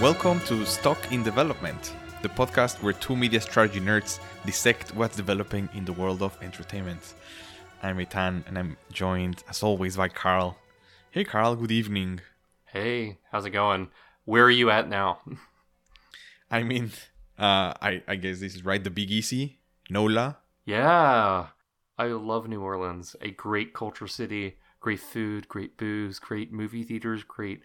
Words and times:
Welcome 0.00 0.40
to 0.46 0.64
Stock 0.64 1.12
in 1.12 1.22
Development, 1.22 1.94
the 2.22 2.30
podcast 2.30 2.82
where 2.82 2.94
two 2.94 3.14
media 3.14 3.38
strategy 3.38 3.80
nerds 3.80 4.18
dissect 4.46 4.94
what's 4.94 5.14
developing 5.14 5.68
in 5.74 5.84
the 5.84 5.92
world 5.92 6.22
of 6.22 6.38
entertainment. 6.40 7.12
I'm 7.82 7.98
Eitan, 7.98 8.46
and 8.46 8.58
I'm 8.58 8.78
joined, 8.90 9.44
as 9.46 9.62
always, 9.62 9.98
by 9.98 10.08
Carl. 10.08 10.56
Hey, 11.10 11.24
Carl, 11.24 11.54
good 11.54 11.70
evening. 11.70 12.22
Hey, 12.64 13.18
how's 13.30 13.44
it 13.44 13.50
going? 13.50 13.88
Where 14.24 14.44
are 14.44 14.50
you 14.50 14.70
at 14.70 14.88
now? 14.88 15.18
I 16.50 16.62
mean, 16.62 16.92
uh, 17.38 17.74
I, 17.82 18.02
I 18.08 18.16
guess 18.16 18.40
this 18.40 18.54
is 18.54 18.64
right, 18.64 18.82
the 18.82 18.88
Big 18.88 19.10
Easy, 19.10 19.58
NOLA. 19.90 20.38
Yeah, 20.64 21.48
I 21.98 22.06
love 22.06 22.48
New 22.48 22.62
Orleans. 22.62 23.16
A 23.20 23.32
great 23.32 23.74
culture 23.74 24.08
city, 24.08 24.56
great 24.80 25.00
food, 25.00 25.46
great 25.46 25.76
booze, 25.76 26.18
great 26.18 26.50
movie 26.50 26.84
theaters, 26.84 27.22
great 27.22 27.60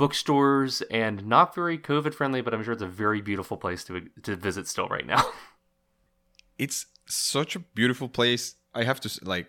bookstores, 0.00 0.80
and 0.90 1.26
not 1.26 1.54
very 1.54 1.78
COVID 1.78 2.14
friendly, 2.14 2.40
but 2.40 2.54
I'm 2.54 2.64
sure 2.64 2.72
it's 2.72 2.90
a 2.92 2.96
very 3.04 3.20
beautiful 3.20 3.56
place 3.64 3.84
to 3.84 3.92
to 4.22 4.34
visit 4.34 4.66
still 4.66 4.88
right 4.88 5.06
now. 5.06 5.22
it's 6.58 6.86
such 7.06 7.54
a 7.54 7.60
beautiful 7.80 8.08
place. 8.08 8.44
I 8.74 8.84
have 8.84 9.00
to 9.00 9.08
like 9.22 9.48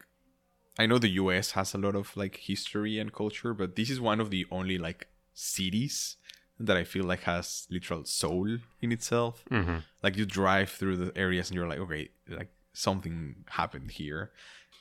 I 0.77 0.86
know 0.88 0.98
the 0.98 1.16
US 1.24 1.52
has 1.52 1.74
a 1.74 1.77
lot 1.77 1.96
of 1.96 2.16
like 2.18 2.36
history 2.52 3.00
and 3.00 3.14
culture, 3.22 3.54
but 3.54 3.76
this 3.77 3.90
is 3.90 4.00
one 4.12 4.20
of 4.20 4.30
the 4.30 4.46
only 4.52 4.77
like 4.77 5.08
cities 5.34 6.18
that 6.60 6.77
I 6.77 6.84
feel 6.84 7.05
like 7.05 7.24
has 7.24 7.68
literal 7.70 8.04
soul 8.05 8.58
in 8.82 8.91
itself. 8.91 9.44
mm-hmm. 9.49 9.77
Like 10.04 10.18
you 10.18 10.26
drive 10.26 10.70
through 10.70 10.98
the 10.98 11.12
areas 11.18 11.49
and 11.49 11.55
you're 11.55 11.68
like, 11.68 11.80
okay, 11.80 12.10
like 12.27 12.52
something 12.74 13.46
happened 13.60 13.91
here. 13.91 14.32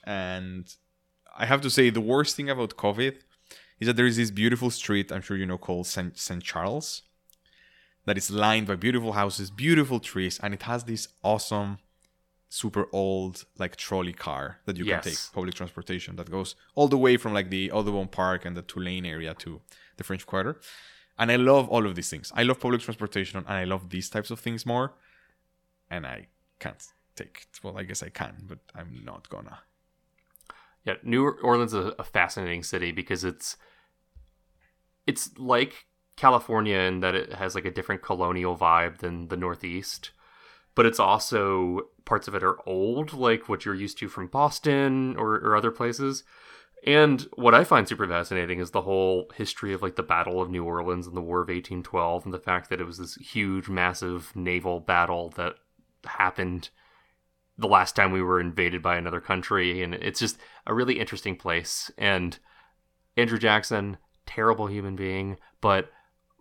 And 0.05 0.65
I 1.37 1.47
have 1.47 1.61
to 1.62 1.71
say 1.71 1.91
the 1.91 2.09
worst 2.12 2.37
thing 2.37 2.51
about 2.51 2.77
COVID 2.77 3.15
is 3.81 3.86
that 3.86 3.97
there 3.97 4.06
is 4.06 4.17
this 4.17 4.31
beautiful 4.31 4.70
street, 4.70 5.11
I'm 5.11 5.23
sure 5.23 5.36
you 5.36 5.47
know, 5.47 5.59
called 5.59 5.86
Saint, 5.86 6.19
Saint 6.19 6.42
Charles, 6.42 7.03
that 8.05 8.17
is 8.17 8.31
lined 8.31 8.67
by 8.67 8.77
beautiful 8.77 9.12
houses, 9.12 9.50
beautiful 9.50 10.00
trees, 10.00 10.39
and 10.42 10.55
it 10.55 10.62
has 10.62 10.84
this 10.84 11.09
awesome, 11.22 11.78
super 12.48 12.87
old 12.92 13.45
like 13.59 13.77
trolley 13.77 14.12
car 14.12 14.59
that 14.67 14.77
you 14.77 14.84
Yes. 14.84 15.05
can 15.05 15.12
take 15.12 15.19
public 15.33 15.55
transportation 15.55 16.17
that 16.17 16.31
goes 16.31 16.55
all 16.75 16.89
the 16.89 16.98
way 16.98 17.17
from 17.17 17.33
like 17.33 17.50
the 17.50 17.70
Audubon 17.72 18.09
Park 18.09 18.45
and 18.45 18.56
the 18.56 18.62
Tulane 18.62 19.06
area 19.06 19.34
to 19.34 19.61
the 19.97 20.05
French 20.05 20.27
Quarter. 20.27 20.61
And 21.19 21.31
I 21.31 21.37
love 21.37 21.69
all 21.69 21.87
of 21.87 21.94
these 21.94 22.09
things. 22.11 22.33
I 22.34 22.42
love 22.42 22.59
public 22.61 22.81
transportation 22.81 23.39
and 23.39 23.48
I 23.48 23.65
love 23.65 23.91
these 23.91 24.09
types 24.09 24.31
of 24.31 24.41
things 24.41 24.65
more. 24.67 24.94
And 25.91 26.06
I 26.06 26.27
can't 26.59 26.83
take 27.15 27.47
it. 27.53 27.61
Well, 27.62 27.77
I 27.78 27.83
guess 27.84 28.03
I 28.03 28.09
can, 28.09 28.34
but 28.48 28.59
I'm 28.75 29.03
not 29.05 29.28
gonna. 29.28 29.59
Yeah, 30.84 30.94
New 31.03 31.28
Orleans 31.28 31.75
is 31.75 31.92
a 31.98 32.05
fascinating 32.05 32.62
city 32.62 32.91
because 32.91 33.22
it's 33.22 33.56
it's 35.06 35.31
like 35.39 35.87
California 36.17 36.79
in 36.79 37.01
that 37.01 37.15
it 37.15 37.33
has 37.33 37.55
like 37.55 37.65
a 37.65 37.70
different 37.70 38.03
colonial 38.03 38.56
vibe 38.56 38.98
than 38.98 39.29
the 39.29 39.37
Northeast, 39.37 40.11
but 40.75 40.87
it's 40.87 41.01
also 41.01 41.89
parts 42.05 42.29
of 42.29 42.34
it 42.34 42.43
are 42.43 42.59
old, 42.69 43.12
like 43.12 43.48
what 43.48 43.65
you're 43.65 43.75
used 43.75 43.98
to 43.98 44.09
from 44.09 44.27
Boston 44.27 45.17
or, 45.17 45.37
or 45.37 45.56
other 45.56 45.71
places. 45.71 46.25
And 46.87 47.27
what 47.34 47.55
I 47.55 47.65
find 47.65 47.87
super 47.87 48.09
fascinating 48.09 48.59
is 48.59 48.71
the 48.71 48.83
whole 48.83 49.31
history 49.34 49.73
of 49.73 49.83
like 49.83 49.97
the 49.97 50.03
Battle 50.03 50.41
of 50.41 50.51
New 50.51 50.65
Orleans 50.65 51.06
and 51.06 51.17
the 51.17 51.21
War 51.21 51.39
of 51.39 51.48
1812 51.48 52.25
and 52.25 52.34
the 52.34 52.39
fact 52.39 52.71
that 52.71 52.81
it 52.81 52.87
was 52.87 52.98
this 52.98 53.17
huge, 53.17 53.69
massive 53.69 54.34
naval 54.34 54.81
battle 54.81 55.31
that 55.37 55.56
happened 56.05 56.71
the 57.59 57.69
last 57.69 57.95
time 57.95 58.12
we 58.12 58.23
were 58.23 58.41
invaded 58.41 58.83
by 58.83 58.97
another 58.97 59.21
country. 59.21 59.83
And 59.83 59.95
it's 59.95 60.21
just 60.21 60.39
a 60.67 60.73
really 60.73 60.98
interesting 60.98 61.37
place. 61.37 61.91
And 61.99 62.38
Andrew 63.17 63.38
Jackson, 63.38 63.99
terrible 64.31 64.67
human 64.67 64.97
being, 64.97 65.37
but 65.61 65.91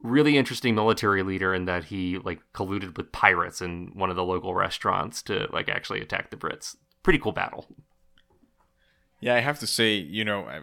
really 0.01 0.37
interesting 0.37 0.75
military 0.75 1.23
leader 1.23 1.53
in 1.53 1.65
that 1.65 1.85
he 1.85 2.17
like 2.19 2.39
colluded 2.53 2.95
with 2.95 3.11
pirates 3.11 3.61
in 3.61 3.91
one 3.93 4.09
of 4.09 4.15
the 4.15 4.23
local 4.23 4.53
restaurants 4.53 5.21
to 5.23 5.47
like 5.51 5.69
actually 5.69 6.01
attack 6.01 6.29
the 6.29 6.37
Brits. 6.37 6.75
Pretty 7.03 7.19
cool 7.19 7.31
battle. 7.31 7.65
Yeah, 9.19 9.35
I 9.35 9.39
have 9.39 9.59
to 9.59 9.67
say, 9.67 9.95
you 9.95 10.23
know, 10.23 10.43
I, 10.43 10.61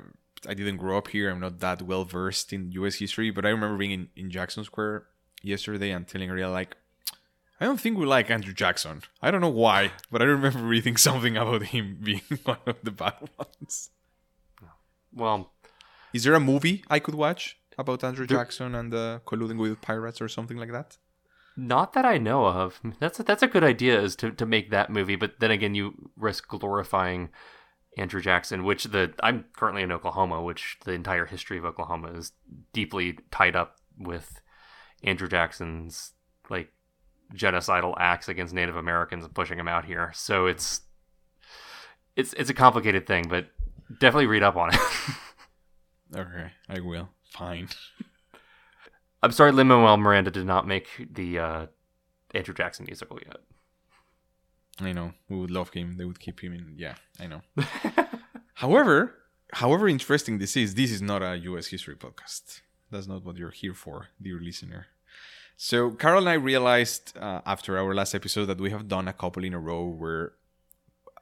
I 0.49 0.55
didn't 0.55 0.79
grow 0.79 0.97
up 0.97 1.09
here. 1.09 1.31
I'm 1.31 1.41
not 1.41 1.61
that 1.61 1.83
well 1.83 2.05
versed 2.05 2.53
in 2.53 2.73
U.S. 2.73 2.97
history, 2.97 3.31
but 3.31 3.45
I 3.45 3.51
remember 3.51 3.77
being 3.77 3.91
in, 3.91 4.09
in 4.17 4.31
Jackson 4.31 4.65
Square 4.65 5.05
yesterday 5.43 5.91
and 5.91 6.07
telling 6.09 6.31
Ariel, 6.31 6.53
like, 6.53 6.77
I 7.61 7.65
don't 7.65 7.81
think 7.81 7.99
we 7.99 8.07
like 8.07 8.31
Andrew 8.31 8.55
Jackson. 8.55 9.03
I 9.21 9.31
don't 9.31 9.41
know 9.41 9.49
why, 9.49 9.93
but 10.11 10.23
I 10.23 10.27
remember 10.27 10.61
reading 10.61 10.97
something 11.09 11.37
about 11.37 11.65
him 11.65 11.99
being 12.03 12.23
one 12.45 12.59
of 12.67 12.77
the 12.83 12.91
bad 12.91 13.29
ones. 13.39 13.91
Well, 15.13 15.53
Is 16.17 16.25
there 16.25 16.35
a 16.35 16.41
movie 16.41 16.83
I 16.89 16.99
could 16.99 17.15
watch 17.15 17.59
about 17.77 18.03
Andrew 18.03 18.27
There- 18.27 18.39
Jackson 18.39 18.75
and 18.75 18.95
uh, 18.95 19.19
colluding 19.27 19.59
with 19.59 19.83
pirates 19.83 20.23
or 20.23 20.29
something 20.29 20.57
like 20.57 20.73
that? 20.73 20.97
Not 21.59 21.93
that 21.93 22.07
I 22.07 22.17
know 22.17 22.47
of. 22.47 22.81
That's 23.01 23.21
a, 23.21 23.23
that's 23.23 23.43
a 23.43 23.47
good 23.47 23.65
idea 23.65 24.01
is 24.01 24.17
to, 24.17 24.31
to 24.31 24.47
make 24.47 24.71
that 24.71 24.89
movie, 24.89 25.17
but 25.17 25.41
then 25.41 25.51
again, 25.51 25.75
you 25.75 26.11
risk 26.17 26.49
glorifying 26.49 27.29
Andrew 27.99 28.23
Jackson, 28.23 28.65
which 28.65 28.85
the 28.85 29.13
I'm 29.23 29.45
currently 29.55 29.83
in 29.83 29.93
Oklahoma, 29.93 30.43
which 30.43 30.79
the 30.85 30.93
entire 30.93 31.27
history 31.27 31.59
of 31.59 31.67
Oklahoma 31.67 32.13
is 32.13 32.33
deeply 32.73 33.19
tied 33.31 33.57
up 33.57 33.77
with 33.99 34.41
Andrew 35.03 35.29
Jackson's 35.29 36.13
like 36.49 36.73
genocidal 37.35 37.95
acts 37.99 38.29
against 38.29 38.55
Native 38.55 38.77
Americans 38.77 39.25
and 39.25 39.35
pushing 39.35 39.59
them 39.59 39.69
out 39.69 39.85
here. 39.85 40.13
So 40.15 40.47
it's 40.47 40.81
it's 42.17 42.33
it's 42.35 42.51
a 42.51 42.55
complicated 42.55 43.07
thing, 43.07 43.27
but 43.29 43.49
definitely 43.99 44.27
read 44.27 44.43
up 44.43 44.57
on 44.57 44.73
it. 44.75 44.81
Okay, 46.15 46.53
I 46.69 46.81
will. 46.81 47.09
Fine. 47.31 47.69
I'm 49.23 49.33
sorry, 49.33 49.53
Lin 49.53 49.69
Manuel 49.69 49.97
Miranda 49.97 50.31
did 50.31 50.47
not 50.47 50.67
make 50.67 50.89
the 51.13 51.39
uh, 51.39 51.67
Andrew 52.35 52.55
Jackson 52.55 52.87
musical 52.87 53.19
yet. 53.25 53.39
I 54.81 54.93
know. 54.93 55.15
We 55.29 55.37
would 55.37 55.51
love 55.51 55.71
him. 55.71 55.97
They 55.97 56.05
would 56.05 56.21
keep 56.21 56.41
him 56.41 56.53
in. 56.53 56.75
Yeah, 56.77 56.95
I 57.19 57.27
know. 57.27 57.43
However, 58.55 59.15
however 59.53 59.87
interesting 59.89 60.39
this 60.39 60.57
is, 60.57 60.75
this 60.75 60.91
is 60.91 61.03
not 61.03 61.23
a 61.23 61.37
U.S. 61.37 61.67
history 61.67 61.95
podcast. 61.95 62.63
That's 62.91 63.07
not 63.07 63.25
what 63.25 63.37
you're 63.37 63.51
here 63.51 63.75
for, 63.75 64.09
dear 64.21 64.41
listener. 64.41 64.87
So, 65.59 65.91
Carl 65.91 66.21
and 66.21 66.29
I 66.29 66.35
realized 66.35 67.17
uh, 67.19 67.41
after 67.45 67.79
our 67.79 67.95
last 67.95 68.15
episode 68.15 68.47
that 68.47 68.61
we 68.61 68.71
have 68.71 68.89
done 68.89 69.09
a 69.09 69.13
couple 69.13 69.45
in 69.45 69.53
a 69.55 69.59
row 69.59 69.85
where, 69.87 70.33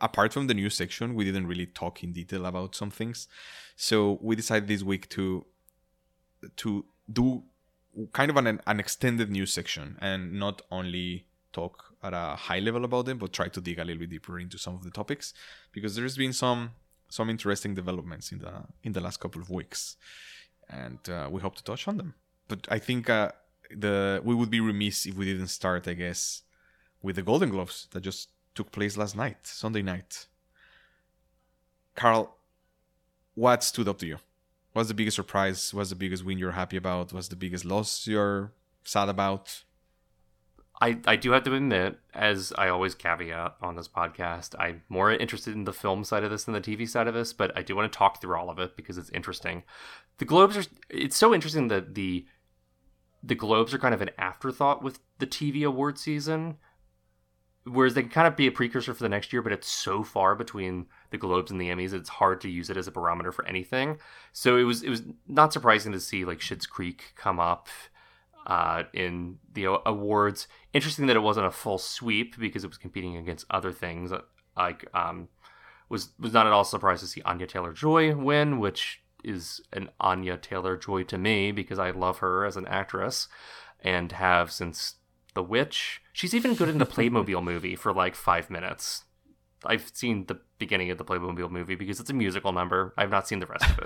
apart 0.00 0.32
from 0.32 0.47
the 0.47 0.55
news 0.55 0.75
section, 0.75 1.15
we 1.15 1.25
didn't 1.25 1.47
really 1.47 1.66
talk 1.66 2.03
in 2.03 2.12
detail 2.12 2.47
about 2.47 2.75
some 2.75 2.91
things. 2.91 3.28
So, 3.77 4.19
we 4.21 4.37
decided 4.37 4.69
this 4.69 4.82
week 4.82 5.09
to 5.10 5.44
to 6.56 6.84
do 7.10 7.43
kind 8.12 8.31
of 8.31 8.37
an, 8.37 8.60
an 8.66 8.81
extended 8.81 9.31
news 9.31 9.53
section 9.53 9.97
and 10.00 10.32
not 10.32 10.62
only 10.71 11.27
talk 11.53 11.94
at 12.03 12.12
a 12.12 12.37
high 12.37 12.59
level 12.59 12.84
about 12.84 13.06
them, 13.06 13.19
but 13.19 13.32
try 13.32 13.49
to 13.49 13.60
dig 13.60 13.78
a 13.78 13.84
little 13.84 14.00
bit 14.00 14.10
deeper 14.10 14.38
into 14.38 14.59
some 14.59 14.75
of 14.75 14.82
the 14.82 14.91
topics 14.91 15.32
because 15.72 15.97
there's 15.97 16.16
been 16.16 16.32
some 16.32 16.72
some 17.09 17.31
interesting 17.31 17.75
developments 17.75 18.32
in 18.32 18.38
the 18.41 18.53
in 18.82 18.93
the 18.93 19.00
last 19.00 19.21
couple 19.21 19.41
of 19.41 19.49
weeks, 19.49 19.97
and 20.69 20.99
uh, 21.09 21.28
we 21.31 21.41
hope 21.41 21.55
to 21.56 21.65
touch 21.65 21.87
on 21.88 21.97
them. 21.97 22.15
But 22.49 22.66
I 22.71 22.78
think 22.78 23.09
uh, 23.09 23.32
the 23.71 24.21
we 24.25 24.34
would 24.34 24.50
be 24.50 24.61
remiss 24.61 25.06
if 25.06 25.15
we 25.15 25.25
didn't 25.25 25.49
start, 25.49 25.88
I 25.88 25.94
guess, 25.94 26.43
with 27.03 27.16
the 27.16 27.22
Golden 27.22 27.50
Globes 27.50 27.88
that 27.93 28.00
just 28.00 28.28
took 28.55 28.73
place 28.73 28.97
last 28.97 29.17
night, 29.17 29.47
Sunday 29.47 29.83
night. 29.83 30.27
Carl, 31.95 32.37
what 33.35 33.63
stood 33.63 33.89
up 33.89 33.99
to 33.99 34.07
you? 34.07 34.19
What's 34.73 34.89
the 34.89 34.95
biggest 34.95 35.17
surprise? 35.17 35.73
What's 35.73 35.91
the 35.91 35.97
biggest 35.97 36.25
win 36.25 36.39
you're 36.39 36.53
happy 36.53 36.77
about? 36.77 37.13
What's 37.13 37.29
the 37.29 37.37
biggest 37.37 37.65
loss 37.65 38.07
you're 38.07 38.53
sad 38.83 39.09
about? 39.09 39.63
I, 40.81 40.99
I 41.06 41.15
do 41.15 41.31
have 41.31 41.45
to 41.45 41.55
admit, 41.55 42.01
as 42.12 42.53
I 42.59 42.69
always 42.69 42.97
caveat 42.97 43.55
on 43.62 43.77
this 43.77 43.87
podcast, 43.87 44.57
I'm 44.59 44.83
more 44.89 45.12
interested 45.12 45.55
in 45.55 45.65
the 45.65 45.73
film 45.73 46.03
side 46.03 46.25
of 46.25 46.31
this 46.31 46.45
than 46.45 46.55
the 46.55 46.61
TV 46.61 46.89
side 46.89 47.07
of 47.07 47.15
this, 47.15 47.33
but 47.33 47.57
I 47.57 47.62
do 47.62 47.77
want 47.77 47.93
to 47.93 47.97
talk 47.97 48.21
through 48.21 48.37
all 48.37 48.50
of 48.50 48.59
it 48.59 48.77
because 48.77 48.99
it's 48.99 49.11
interesting. 49.11 49.62
The 50.19 50.25
Globes 50.25 50.57
are 50.57 50.65
it's 50.91 51.17
so 51.17 51.33
interesting 51.33 51.69
that 51.69 51.95
the 51.95 52.27
the 53.23 53.37
Globes 53.37 53.73
are 53.73 53.79
kind 53.79 53.95
of 53.95 54.03
an 54.03 54.11
afterthought 54.19 54.83
with 54.83 54.99
the 55.21 55.27
TV 55.27 55.65
award 55.65 55.99
season. 55.99 56.57
Whereas 57.66 57.94
they 57.94 58.02
can 58.02 58.11
kind 58.11 58.26
of 58.26 58.37
be 58.37 58.46
a 58.46 58.52
precursor 58.52 58.93
for 58.93 59.02
the 59.02 59.08
next 59.08 59.32
year, 59.32 59.40
but 59.40 59.52
it's 59.52 59.69
so 59.69 60.02
far 60.02 60.34
between 60.34 60.87
the 61.11 61.16
Globes 61.16 61.50
and 61.50 61.58
the 61.58 61.70
Emmys, 61.70 61.94
it's 61.94 62.11
hard 62.11 62.43
to 62.43 62.50
use 62.50 62.69
it 62.69 62.76
as 62.76 62.87
a 62.87 62.93
barometer 62.93 63.32
for 63.32 63.46
anything. 63.46 63.99
So 64.32 64.58
it 64.58 64.64
was 64.64 64.82
it 64.82 64.90
was 64.90 65.02
not 65.26 65.52
surprising 65.52 65.93
to 65.93 66.00
see 66.00 66.26
like 66.26 66.40
Schitt's 66.40 66.66
Creek 66.66 67.14
come 67.16 67.40
up 67.40 67.69
uh, 68.46 68.84
in 68.93 69.38
the 69.52 69.64
awards. 69.87 70.46
Interesting 70.72 71.06
that 71.06 71.16
it 71.16 71.20
wasn't 71.20 71.46
a 71.46 71.50
full 71.50 71.78
sweep 71.78 72.38
because 72.38 72.64
it 72.64 72.69
was 72.69 72.76
competing 72.76 73.16
against 73.16 73.46
other 73.50 73.72
things. 73.72 74.12
Like, 74.56 74.87
um, 74.94 75.28
was 75.88 76.11
was 76.19 76.32
not 76.32 76.46
at 76.46 76.52
all 76.52 76.64
surprised 76.64 77.00
to 77.00 77.06
see 77.06 77.22
Anya 77.22 77.46
Taylor 77.46 77.72
Joy 77.72 78.14
win, 78.14 78.58
which 78.58 79.02
is 79.22 79.62
an 79.72 79.90
Anya 80.00 80.37
Taylor 80.37 80.76
Joy 80.76 81.02
to 81.05 81.16
me 81.16 81.50
because 81.50 81.78
I 81.78 81.90
love 81.90 82.19
her 82.19 82.44
as 82.44 82.56
an 82.56 82.66
actress 82.66 83.28
and 83.81 84.12
have 84.12 84.52
since 84.52 84.96
The 85.34 85.43
Witch. 85.43 86.02
She's 86.14 86.32
even 86.32 86.55
good 86.55 86.69
in 86.69 86.78
the 86.78 86.87
Playmobil 86.87 87.43
movie 87.43 87.75
for 87.75 87.93
like 87.93 88.14
five 88.14 88.49
minutes. 88.49 89.02
I've 89.66 89.90
seen 89.93 90.26
the 90.26 90.38
beginning 90.58 90.93
of 90.93 90.96
the 90.96 91.05
Playmobil 91.05 91.50
movie 91.50 91.75
because 91.75 91.99
it's 91.99 92.08
a 92.08 92.14
musical 92.14 92.52
number. 92.52 92.94
I've 92.96 93.11
not 93.11 93.26
seen 93.26 93.40
the 93.40 93.46
rest 93.46 93.66
of 93.69 93.78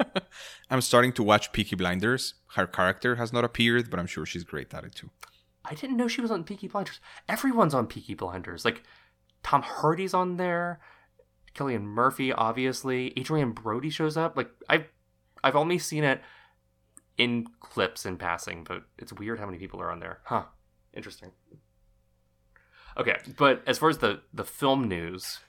it. 0.00 0.22
I'm 0.70 0.80
starting 0.80 1.12
to 1.12 1.22
watch 1.22 1.52
Peaky 1.52 1.76
Blinders. 1.76 2.34
Her 2.54 2.66
character 2.66 3.16
has 3.16 3.34
not 3.34 3.44
appeared, 3.44 3.90
but 3.90 4.00
I'm 4.00 4.06
sure 4.06 4.24
she's 4.24 4.44
great 4.44 4.72
at 4.72 4.82
it 4.82 4.94
too. 4.94 5.10
I 5.62 5.74
didn't 5.74 5.98
know 5.98 6.08
she 6.08 6.22
was 6.22 6.30
on 6.30 6.42
Peaky 6.42 6.68
Blinders. 6.68 7.00
Everyone's 7.28 7.74
on 7.74 7.86
Peaky 7.86 8.14
Blinders. 8.14 8.64
Like 8.64 8.82
Tom 9.42 9.60
Hardy's 9.60 10.14
on 10.14 10.38
there. 10.38 10.80
Cillian 11.54 11.82
Murphy, 11.82 12.32
obviously. 12.32 13.12
Adrien 13.18 13.52
Brody 13.52 13.90
shows 13.90 14.16
up. 14.16 14.38
Like 14.38 14.48
I've 14.70 14.86
I've 15.42 15.54
only 15.54 15.78
seen 15.78 16.02
it 16.02 16.22
in 17.18 17.46
clips 17.60 18.06
in 18.06 18.16
passing, 18.16 18.64
but 18.64 18.84
it's 18.98 19.12
weird 19.12 19.38
how 19.38 19.44
many 19.44 19.58
people 19.58 19.82
are 19.82 19.90
on 19.90 20.00
there. 20.00 20.20
Huh. 20.24 20.44
Interesting. 20.94 21.32
Okay, 22.96 23.16
but 23.36 23.62
as 23.66 23.78
far 23.78 23.88
as 23.88 23.98
the 23.98 24.20
the 24.32 24.44
film 24.44 24.86
news, 24.88 25.40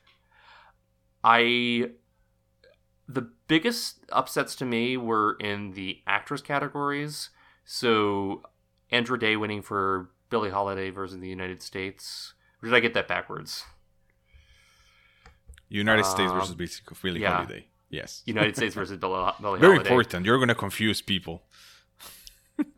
I 1.23 1.91
the 3.07 3.29
biggest 3.47 3.99
upsets 4.11 4.55
to 4.55 4.65
me 4.65 4.97
were 4.97 5.37
in 5.39 5.71
the 5.73 5.99
actress 6.07 6.41
categories. 6.41 7.29
So 7.63 8.41
Andra 8.91 9.19
Day 9.19 9.35
winning 9.35 9.61
for 9.61 10.09
Billie 10.29 10.49
Holiday 10.49 10.89
versus 10.89 11.19
the 11.19 11.27
United 11.27 11.61
States. 11.61 12.33
Or 12.63 12.69
did 12.69 12.75
I 12.75 12.79
get 12.79 12.93
that 12.95 13.07
backwards? 13.07 13.63
United 15.69 16.05
States 16.05 16.31
Um, 16.31 16.39
versus 16.39 16.55
basically 16.55 16.97
Billie 17.03 17.21
yeah. 17.21 17.33
Holiday. 17.35 17.67
Yes. 17.89 18.23
United 18.25 18.55
States 18.55 18.73
versus 18.75 18.97
Billie, 18.99 19.31
Billie 19.41 19.59
Very 19.59 19.73
Holiday. 19.73 19.89
important. 19.89 20.25
You're 20.25 20.39
gonna 20.39 20.55
confuse 20.55 21.01
people. 21.01 21.43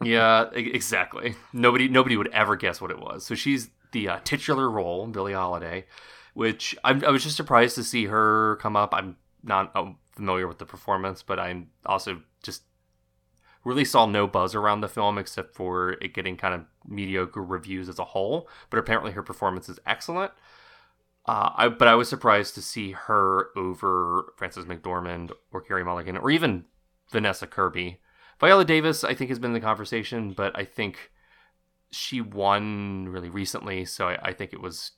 Yeah, 0.01 0.49
exactly. 0.53 1.35
Nobody 1.53 1.87
nobody 1.87 2.17
would 2.17 2.29
ever 2.29 2.55
guess 2.55 2.81
what 2.81 2.91
it 2.91 2.99
was. 2.99 3.25
So 3.25 3.35
she's 3.35 3.69
the 3.91 4.09
uh, 4.09 4.19
titular 4.23 4.69
role, 4.69 5.07
Billie 5.07 5.33
Holiday, 5.33 5.85
which 6.33 6.75
I'm, 6.83 7.03
I 7.05 7.09
was 7.09 7.23
just 7.23 7.37
surprised 7.37 7.75
to 7.75 7.83
see 7.83 8.05
her 8.05 8.57
come 8.57 8.75
up. 8.75 8.93
I'm 8.93 9.17
not 9.43 9.71
uh, 9.75 9.91
familiar 10.11 10.47
with 10.47 10.57
the 10.57 10.65
performance, 10.65 11.23
but 11.23 11.39
I'm 11.39 11.69
also 11.85 12.21
just 12.43 12.63
really 13.63 13.85
saw 13.85 14.05
no 14.05 14.27
buzz 14.27 14.55
around 14.55 14.81
the 14.81 14.87
film 14.87 15.17
except 15.17 15.53
for 15.53 15.91
it 16.01 16.13
getting 16.13 16.37
kind 16.37 16.53
of 16.53 16.61
mediocre 16.87 17.43
reviews 17.43 17.89
as 17.89 17.99
a 17.99 18.05
whole. 18.05 18.47
But 18.69 18.79
apparently 18.79 19.11
her 19.11 19.23
performance 19.23 19.69
is 19.69 19.79
excellent. 19.85 20.31
Uh, 21.25 21.51
I, 21.55 21.67
but 21.67 21.89
I 21.89 21.95
was 21.95 22.07
surprised 22.07 22.55
to 22.55 22.61
see 22.61 22.93
her 22.93 23.49
over 23.57 24.33
Frances 24.37 24.65
McDormand 24.65 25.31
or 25.51 25.59
Carey 25.61 25.83
Mulligan 25.83 26.17
or 26.17 26.31
even 26.31 26.65
Vanessa 27.11 27.45
Kirby. 27.45 27.99
Viola 28.39 28.65
Davis, 28.65 29.03
I 29.03 29.13
think, 29.13 29.29
has 29.29 29.39
been 29.39 29.51
in 29.51 29.53
the 29.53 29.59
conversation, 29.59 30.33
but 30.33 30.57
I 30.57 30.63
think 30.63 31.11
she 31.91 32.21
won 32.21 33.09
really 33.09 33.29
recently, 33.29 33.85
so 33.85 34.09
I, 34.09 34.29
I 34.29 34.33
think 34.33 34.53
it 34.53 34.61
was 34.61 34.91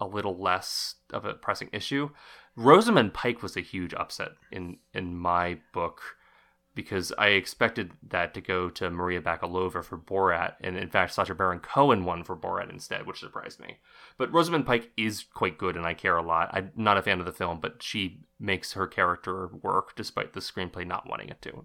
a 0.00 0.06
little 0.06 0.36
less 0.36 0.96
of 1.12 1.24
a 1.24 1.34
pressing 1.34 1.68
issue. 1.72 2.10
Rosamund 2.56 3.12
Pike 3.14 3.42
was 3.42 3.56
a 3.56 3.60
huge 3.60 3.94
upset 3.94 4.30
in 4.50 4.78
in 4.94 5.16
my 5.16 5.58
book 5.72 6.00
because 6.74 7.12
I 7.18 7.28
expected 7.28 7.92
that 8.08 8.32
to 8.34 8.40
go 8.40 8.70
to 8.70 8.90
Maria 8.90 9.20
Bakalova 9.20 9.84
for 9.84 9.98
Borat, 9.98 10.54
and 10.60 10.76
in 10.76 10.88
fact, 10.88 11.12
Sacha 11.12 11.34
Baron 11.34 11.58
Cohen 11.58 12.04
won 12.04 12.22
for 12.22 12.36
Borat 12.36 12.70
instead, 12.70 13.06
which 13.06 13.20
surprised 13.20 13.60
me. 13.60 13.78
But 14.16 14.32
Rosamund 14.32 14.66
Pike 14.66 14.90
is 14.96 15.24
quite 15.34 15.58
good, 15.58 15.76
and 15.76 15.84
I 15.84 15.94
care 15.94 16.16
a 16.16 16.22
lot. 16.22 16.48
I'm 16.52 16.70
not 16.76 16.96
a 16.96 17.02
fan 17.02 17.18
of 17.18 17.26
the 17.26 17.32
film, 17.32 17.60
but 17.60 17.82
she 17.82 18.20
makes 18.38 18.72
her 18.72 18.86
character 18.86 19.48
work 19.48 19.96
despite 19.96 20.32
the 20.32 20.40
screenplay 20.40 20.86
not 20.86 21.08
wanting 21.08 21.28
it 21.28 21.42
to. 21.42 21.64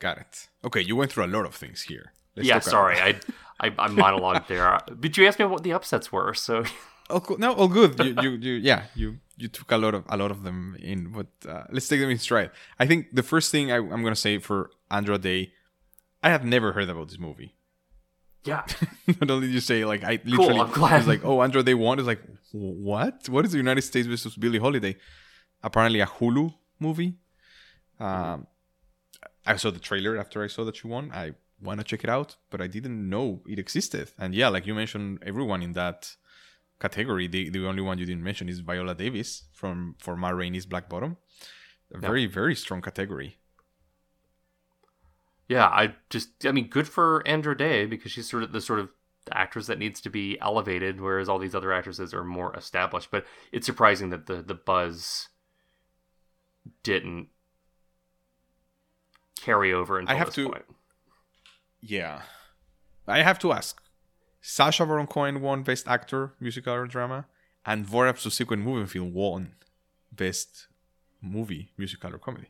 Got 0.00 0.18
it. 0.18 0.48
Okay, 0.64 0.80
you 0.80 0.96
went 0.96 1.12
through 1.12 1.26
a 1.26 1.32
lot 1.36 1.46
of 1.46 1.54
things 1.54 1.82
here. 1.82 2.12
Let's 2.34 2.48
yeah, 2.48 2.58
sorry, 2.58 2.98
I, 2.98 3.20
I 3.60 3.66
I 3.78 3.88
monologued 3.88 4.48
there, 4.48 4.78
but 4.90 5.16
you 5.16 5.26
asked 5.28 5.38
me 5.38 5.44
what 5.44 5.62
the 5.62 5.72
upsets 5.72 6.10
were, 6.10 6.34
so 6.34 6.64
all 7.10 7.20
cool. 7.20 7.38
No, 7.38 7.52
all 7.52 7.68
good. 7.68 7.98
You, 7.98 8.14
you, 8.22 8.30
you, 8.30 8.52
yeah, 8.54 8.84
you, 8.94 9.18
you 9.36 9.48
took 9.48 9.70
a 9.72 9.76
lot 9.76 9.94
of 9.94 10.04
a 10.08 10.16
lot 10.16 10.30
of 10.30 10.42
them 10.42 10.76
in, 10.80 11.12
but 11.12 11.26
uh, 11.48 11.64
let's 11.70 11.86
take 11.88 12.00
them 12.00 12.10
in 12.10 12.18
stride. 12.18 12.50
I 12.78 12.86
think 12.86 13.14
the 13.14 13.22
first 13.22 13.50
thing 13.50 13.70
I, 13.70 13.76
I'm 13.76 14.02
gonna 14.02 14.16
say 14.16 14.38
for 14.38 14.70
Andra 14.90 15.18
Day, 15.18 15.52
I 16.22 16.30
have 16.30 16.44
never 16.44 16.72
heard 16.72 16.88
about 16.88 17.08
this 17.08 17.18
movie. 17.18 17.54
yeah, 18.44 18.64
Not 19.20 19.30
only 19.30 19.48
did 19.48 19.54
you 19.54 19.60
say 19.60 19.84
like 19.84 20.02
I 20.02 20.18
literally 20.24 20.60
I'm 20.60 20.70
glad. 20.70 20.98
was 20.98 21.08
like, 21.08 21.24
oh, 21.24 21.42
Andra 21.42 21.62
Day 21.62 21.74
won. 21.74 21.98
is 21.98 22.06
like 22.06 22.22
what? 22.52 23.28
What 23.28 23.44
is 23.44 23.52
the 23.52 23.58
United 23.58 23.82
States 23.82 24.06
versus 24.06 24.34
Billie 24.36 24.58
Holiday? 24.58 24.96
Apparently 25.62 26.00
a 26.00 26.06
Hulu 26.06 26.54
movie. 26.78 27.18
Um, 27.98 28.46
I 29.46 29.56
saw 29.56 29.70
the 29.70 29.80
trailer 29.80 30.16
after 30.16 30.42
I 30.42 30.48
saw 30.48 30.64
that 30.64 30.82
you 30.82 30.90
won. 30.90 31.10
I 31.12 31.32
want 31.60 31.80
to 31.80 31.84
check 31.84 32.04
it 32.04 32.10
out, 32.10 32.36
but 32.50 32.60
I 32.60 32.66
didn't 32.66 33.08
know 33.08 33.42
it 33.46 33.58
existed. 33.58 34.10
And 34.18 34.34
yeah, 34.34 34.48
like 34.48 34.66
you 34.66 34.74
mentioned, 34.74 35.22
everyone 35.24 35.62
in 35.62 35.72
that 35.74 36.16
category. 36.80 37.26
The 37.28 37.50
the 37.50 37.66
only 37.66 37.82
one 37.82 37.98
you 37.98 38.06
didn't 38.06 38.24
mention 38.24 38.48
is 38.48 38.60
Viola 38.60 38.94
Davis 38.94 39.44
from 39.52 39.96
for 39.98 40.16
Ma 40.16 40.30
Rainey's 40.30 40.66
Black 40.66 40.88
Bottom. 40.88 41.16
A 41.92 41.98
very 41.98 42.26
very 42.26 42.54
strong 42.54 42.82
category. 42.82 43.38
yeah. 45.48 45.66
I 45.66 45.94
just, 46.10 46.46
I 46.46 46.52
mean, 46.52 46.68
good 46.68 46.88
for 46.88 47.26
Andra 47.26 47.56
Day 47.56 47.86
because 47.86 48.12
she's 48.12 48.28
sort 48.30 48.42
of 48.42 48.52
the 48.52 48.60
sort 48.60 48.78
of 48.78 48.90
actress 49.32 49.66
that 49.66 49.78
needs 49.78 50.00
to 50.00 50.10
be 50.10 50.38
elevated, 50.40 51.00
whereas 51.00 51.28
all 51.28 51.38
these 51.38 51.54
other 51.54 51.72
actresses 51.72 52.14
are 52.14 52.24
more 52.24 52.54
established. 52.56 53.10
But 53.10 53.26
it's 53.52 53.66
surprising 53.66 54.10
that 54.10 54.26
the 54.26 54.42
the 54.42 54.54
buzz 54.54 55.28
didn't 56.82 57.28
carry 59.42 59.72
over 59.72 59.98
until 59.98 60.14
I 60.14 60.18
have 60.18 60.28
this 60.28 60.34
to- 60.36 60.48
point. 60.50 60.64
Yeah, 61.80 62.22
I 63.06 63.22
have 63.22 63.38
to 63.40 63.52
ask. 63.52 63.80
Sacha 64.42 64.86
Baron 64.86 65.06
Cohen 65.06 65.40
won 65.40 65.62
Best 65.62 65.86
Actor, 65.88 66.34
Musical 66.40 66.74
or 66.74 66.86
Drama, 66.86 67.26
and 67.64 67.86
Borat 67.86 68.18
subsequent 68.18 68.62
movie 68.62 68.86
film 68.86 69.12
won 69.12 69.54
Best 70.12 70.66
Movie, 71.22 71.72
Musical 71.76 72.14
or 72.14 72.18
Comedy. 72.18 72.48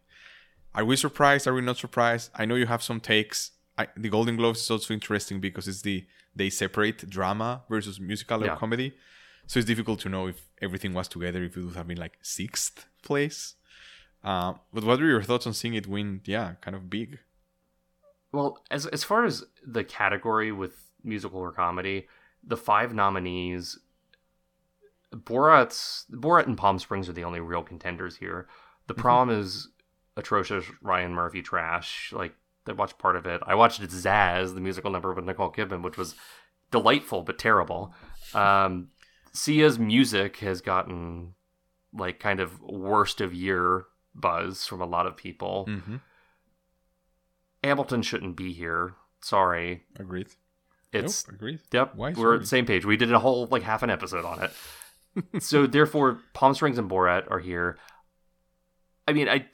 Are 0.75 0.85
we 0.85 0.97
surprised? 0.97 1.47
Are 1.49 1.55
we 1.55 1.61
not 1.61 1.79
surprised? 1.79 2.31
I 2.35 2.45
know 2.45 2.55
you 2.55 2.67
have 2.67 2.83
some 2.83 3.01
takes. 3.01 3.53
I, 3.77 3.89
the 3.97 4.09
Golden 4.09 4.37
Globes 4.37 4.61
is 4.61 4.71
also 4.71 4.95
interesting 4.95 5.41
because 5.41 5.67
it's 5.67 5.83
the 5.83 6.07
they 6.35 6.49
separate 6.51 7.09
drama 7.11 7.63
versus 7.69 7.99
musical 7.99 8.45
Yeah. 8.45 8.53
or 8.53 8.57
comedy, 8.57 8.95
so 9.49 9.59
it's 9.59 9.67
difficult 9.67 9.99
to 10.01 10.09
know 10.09 10.29
if 10.29 10.49
everything 10.63 10.93
was 10.95 11.09
together. 11.09 11.43
If 11.43 11.57
it 11.57 11.65
would 11.65 11.75
have 11.75 11.89
been 11.89 11.99
like 11.99 12.19
sixth 12.23 12.87
place. 13.03 13.55
Uh, 14.23 14.55
but 14.73 14.85
what 14.85 15.01
were 15.01 15.07
your 15.07 15.23
thoughts 15.23 15.47
on 15.47 15.55
seeing 15.55 15.75
it 15.75 15.87
win? 15.87 16.21
Yeah, 16.25 16.55
kind 16.61 16.77
of 16.77 16.91
big. 16.91 17.19
Well, 18.33 18.63
as 18.71 18.87
as 18.87 19.03
far 19.03 19.25
as 19.25 19.45
the 19.67 19.83
category 19.83 20.53
with 20.53 20.91
musical 21.03 21.41
or 21.41 21.53
comedy, 21.53 22.07
the 22.45 22.57
five 22.57 22.95
nominees, 22.95 23.79
Borat's 25.13 26.07
Borat 26.11 26.47
and 26.47 26.57
Palm 26.57 26.79
Springs 26.79 27.09
are 27.09 27.13
the 27.13 27.25
only 27.25 27.41
real 27.41 27.63
contenders 27.63 28.17
here. 28.17 28.47
The 28.87 28.95
prom 28.95 29.31
is 29.31 29.69
atrocious 30.17 30.65
Ryan 30.83 31.15
Murphy 31.15 31.43
trash. 31.43 32.13
Like 32.15 32.35
I 32.67 32.73
watched 32.73 32.99
part 32.99 33.17
of 33.17 33.27
it. 33.27 33.41
I 33.47 33.55
watched 33.55 33.81
Zazz, 33.81 34.55
the 34.55 34.61
musical 34.61 34.91
number 34.91 35.13
with 35.13 35.25
Nicole 35.25 35.53
Kidman, 35.53 35.83
which 35.83 35.97
was 35.97 36.15
delightful 36.71 37.23
but 37.23 37.39
terrible. 37.39 37.95
Um, 38.35 38.89
Sia's 39.33 39.79
music 39.79 40.39
has 40.39 40.61
gotten 40.61 41.35
like 41.93 42.21
kind 42.21 42.39
of 42.39 42.61
worst 42.63 43.21
of 43.21 43.35
year 43.35 43.87
buzz 44.15 44.67
from 44.67 44.81
a 44.81 44.87
lot 44.87 45.07
of 45.07 45.17
people. 45.17 45.67
Mm-hmm. 45.69 45.97
Hamilton 47.63 48.03
shouldn't 48.03 48.37
be 48.37 48.53
here. 48.53 48.95
Sorry. 49.21 49.85
Agreed. 49.99 50.29
It's 50.93 51.27
nope, 51.27 51.35
agreed. 51.37 51.61
yep. 51.73 51.95
Why 51.95 52.13
we're 52.13 52.35
at 52.35 52.41
the 52.41 52.47
same 52.47 52.67
page. 52.67 52.85
We 52.85 52.97
did 52.97 53.13
a 53.13 53.19
whole 53.19 53.47
like 53.47 53.63
half 53.63 53.83
an 53.83 53.91
episode 53.91 54.25
on 54.25 54.43
it. 54.43 55.43
so 55.43 55.67
therefore, 55.67 56.21
Palm 56.33 56.55
Springs 56.55 56.79
and 56.79 56.91
Borat 56.91 57.31
are 57.31 57.39
here. 57.39 57.79
I 59.07 59.13
mean, 59.13 59.29
I 59.29 59.47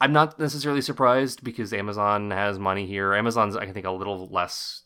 I'm 0.00 0.12
not 0.12 0.38
necessarily 0.38 0.82
surprised 0.82 1.42
because 1.42 1.72
Amazon 1.72 2.30
has 2.30 2.58
money 2.58 2.86
here. 2.86 3.14
Amazon's 3.14 3.56
I 3.56 3.70
think 3.72 3.86
a 3.86 3.90
little 3.90 4.28
less. 4.28 4.82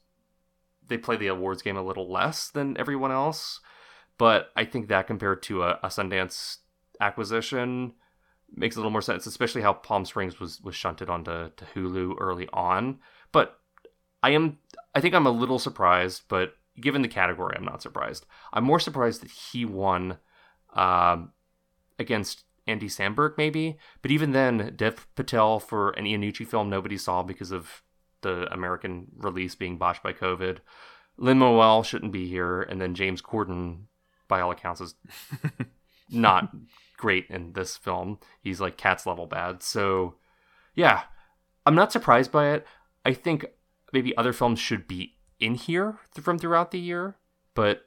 They 0.87 0.97
play 0.97 1.17
the 1.17 1.27
awards 1.27 1.61
game 1.61 1.77
a 1.77 1.83
little 1.83 2.11
less 2.11 2.49
than 2.49 2.79
everyone 2.79 3.13
else, 3.13 3.61
but 4.17 4.51
I 4.57 4.65
think 4.65 4.89
that 4.89 5.07
compared 5.07 5.43
to 5.45 5.63
a, 5.63 5.79
a 5.83 5.89
Sundance 5.89 6.59
acquisition 6.99 7.93
makes 8.55 8.77
a 8.77 8.79
little 8.79 8.91
more 8.91 9.03
sense, 9.03 9.27
especially 9.27 9.63
how 9.63 9.73
Palm 9.73 10.05
Springs 10.05 10.41
was 10.41 10.61
was 10.61 10.75
shunted 10.75 11.09
onto 11.09 11.51
to 11.51 11.65
Hulu 11.75 12.17
early 12.19 12.49
on. 12.53 12.99
But 13.33 13.59
I 14.23 14.31
am 14.31 14.59
I 14.95 15.01
think 15.01 15.15
I'm 15.15 15.27
a 15.27 15.31
little 15.31 15.59
surprised, 15.59 16.23
but 16.29 16.55
given 16.81 17.03
the 17.03 17.09
category, 17.09 17.55
I'm 17.57 17.65
not 17.65 17.83
surprised. 17.83 18.27
I'm 18.53 18.65
more 18.65 18.81
surprised 18.81 19.23
that 19.23 19.31
he 19.31 19.65
won 19.65 20.19
um, 20.75 21.33
against 21.99 22.45
Andy 22.67 22.89
Samberg, 22.89 23.35
maybe. 23.37 23.79
But 24.03 24.11
even 24.11 24.33
then, 24.33 24.75
Dev 24.77 25.07
Patel 25.15 25.59
for 25.59 25.91
an 25.91 26.05
Iannucci 26.05 26.47
film 26.47 26.69
nobody 26.69 26.97
saw 26.97 27.23
because 27.23 27.51
of 27.51 27.83
the 28.21 28.53
American 28.53 29.07
release 29.17 29.55
being 29.55 29.79
botched 29.79 30.03
by 30.03 30.13
COVID. 30.13 30.59
Lin 31.17 31.39
Manuel 31.39 31.83
shouldn't 31.83 32.13
be 32.13 32.29
here, 32.29 32.63
and 32.63 32.81
then 32.81 32.95
James 32.95 33.21
Corden, 33.21 33.85
by 34.29 34.41
all 34.41 34.53
accounts, 34.53 34.81
is 34.81 34.95
not 36.11 36.55
great 36.99 37.27
in 37.31 37.55
this 37.55 37.79
film. 37.79 38.19
He's 38.43 38.61
like 38.61 38.77
Cats 38.77 39.07
level 39.07 39.27
bad. 39.27 39.63
So, 39.63 40.17
yeah, 40.75 41.05
I'm 41.65 41.75
not 41.75 41.93
surprised 41.93 42.31
by 42.31 42.51
it. 42.51 42.67
I 43.07 43.15
think 43.15 43.47
maybe 43.93 44.15
other 44.17 44.35
films 44.35 44.59
should 44.59 44.87
be 44.87 45.17
in 45.41 45.55
here 45.55 45.99
from 46.21 46.39
throughout 46.39 46.73
the 46.73 46.79
year, 46.79 47.17
but 47.55 47.87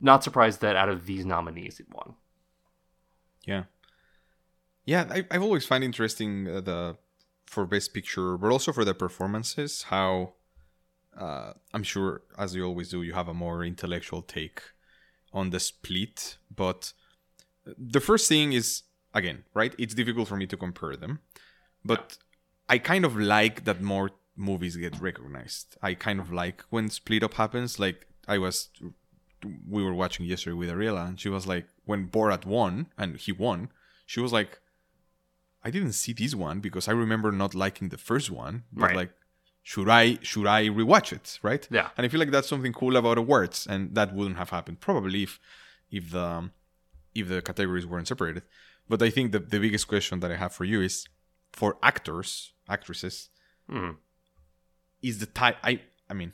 not 0.00 0.24
surprised 0.24 0.62
that 0.62 0.76
out 0.76 0.88
of 0.88 1.06
these 1.06 1.26
nominees 1.26 1.80
it 1.80 1.86
won. 1.92 2.14
Yeah. 3.44 3.64
Yeah, 4.84 5.06
I, 5.10 5.26
I've 5.30 5.42
always 5.42 5.66
find 5.66 5.82
interesting 5.82 6.48
uh, 6.48 6.60
the 6.60 6.96
for 7.46 7.66
best 7.66 7.92
picture, 7.92 8.36
but 8.36 8.50
also 8.50 8.72
for 8.72 8.84
the 8.84 8.94
performances. 8.94 9.84
How 9.84 10.34
uh, 11.16 11.52
I'm 11.72 11.82
sure, 11.82 12.22
as 12.38 12.54
you 12.54 12.64
always 12.64 12.90
do, 12.90 13.02
you 13.02 13.14
have 13.14 13.28
a 13.28 13.34
more 13.34 13.64
intellectual 13.64 14.22
take 14.22 14.62
on 15.32 15.50
the 15.50 15.60
split. 15.60 16.38
But 16.54 16.92
the 17.78 18.00
first 18.00 18.28
thing 18.28 18.52
is 18.52 18.82
again, 19.14 19.44
right? 19.54 19.74
It's 19.78 19.94
difficult 19.94 20.28
for 20.28 20.36
me 20.36 20.46
to 20.46 20.56
compare 20.56 20.96
them, 20.96 21.20
but 21.84 22.18
I 22.68 22.78
kind 22.78 23.04
of 23.04 23.16
like 23.16 23.64
that 23.64 23.80
more 23.82 24.10
movies 24.36 24.76
get 24.76 25.00
recognized. 25.00 25.76
I 25.82 25.94
kind 25.94 26.20
of 26.20 26.32
like 26.32 26.62
when 26.70 26.90
split 26.90 27.22
up 27.22 27.34
happens. 27.34 27.78
Like 27.78 28.06
I 28.28 28.38
was, 28.38 28.68
we 29.68 29.82
were 29.82 29.94
watching 29.94 30.26
yesterday 30.26 30.54
with 30.54 30.68
Ariela, 30.70 31.08
and 31.08 31.18
she 31.20 31.28
was 31.28 31.46
like, 31.46 31.66
when 31.84 32.08
Borat 32.08 32.44
won 32.44 32.86
and 32.98 33.16
he 33.16 33.32
won, 33.32 33.70
she 34.04 34.20
was 34.20 34.32
like, 34.32 34.60
I 35.64 35.70
didn't 35.70 35.92
see 35.92 36.12
this 36.12 36.34
one 36.34 36.60
because 36.60 36.86
I 36.88 36.92
remember 36.92 37.32
not 37.32 37.54
liking 37.54 37.88
the 37.88 37.98
first 37.98 38.30
one. 38.30 38.64
But 38.72 38.82
Right. 38.86 38.96
like, 38.96 39.12
should 39.62 39.88
I 39.88 40.18
should 40.22 40.46
I 40.46 40.68
rewatch 40.68 41.12
it? 41.12 41.38
Right? 41.42 41.66
Yeah. 41.70 41.88
And 41.96 42.04
I 42.04 42.08
feel 42.08 42.20
like 42.20 42.30
that's 42.30 42.48
something 42.48 42.72
cool 42.72 42.96
about 42.96 43.18
awards, 43.18 43.66
and 43.66 43.94
that 43.94 44.14
wouldn't 44.14 44.36
have 44.36 44.50
happened 44.50 44.80
probably 44.80 45.22
if 45.24 45.40
if 45.90 46.10
the 46.10 46.20
um, 46.20 46.52
if 47.20 47.28
the 47.28 47.40
categories 47.42 47.86
weren't 47.86 48.08
separated. 48.08 48.42
But 48.88 49.02
I 49.02 49.10
think 49.10 49.32
the 49.32 49.40
the 49.54 49.60
biggest 49.66 49.86
question 49.92 50.20
that 50.20 50.30
I 50.30 50.36
have 50.36 50.52
for 50.58 50.64
you 50.72 50.80
is 50.88 50.94
for 51.52 51.70
actors, 51.82 52.30
actresses, 52.68 53.16
Hmm. 53.72 53.92
is 55.08 55.18
the 55.18 55.26
type 55.26 55.56
I 55.70 55.72
I 56.10 56.14
mean 56.14 56.32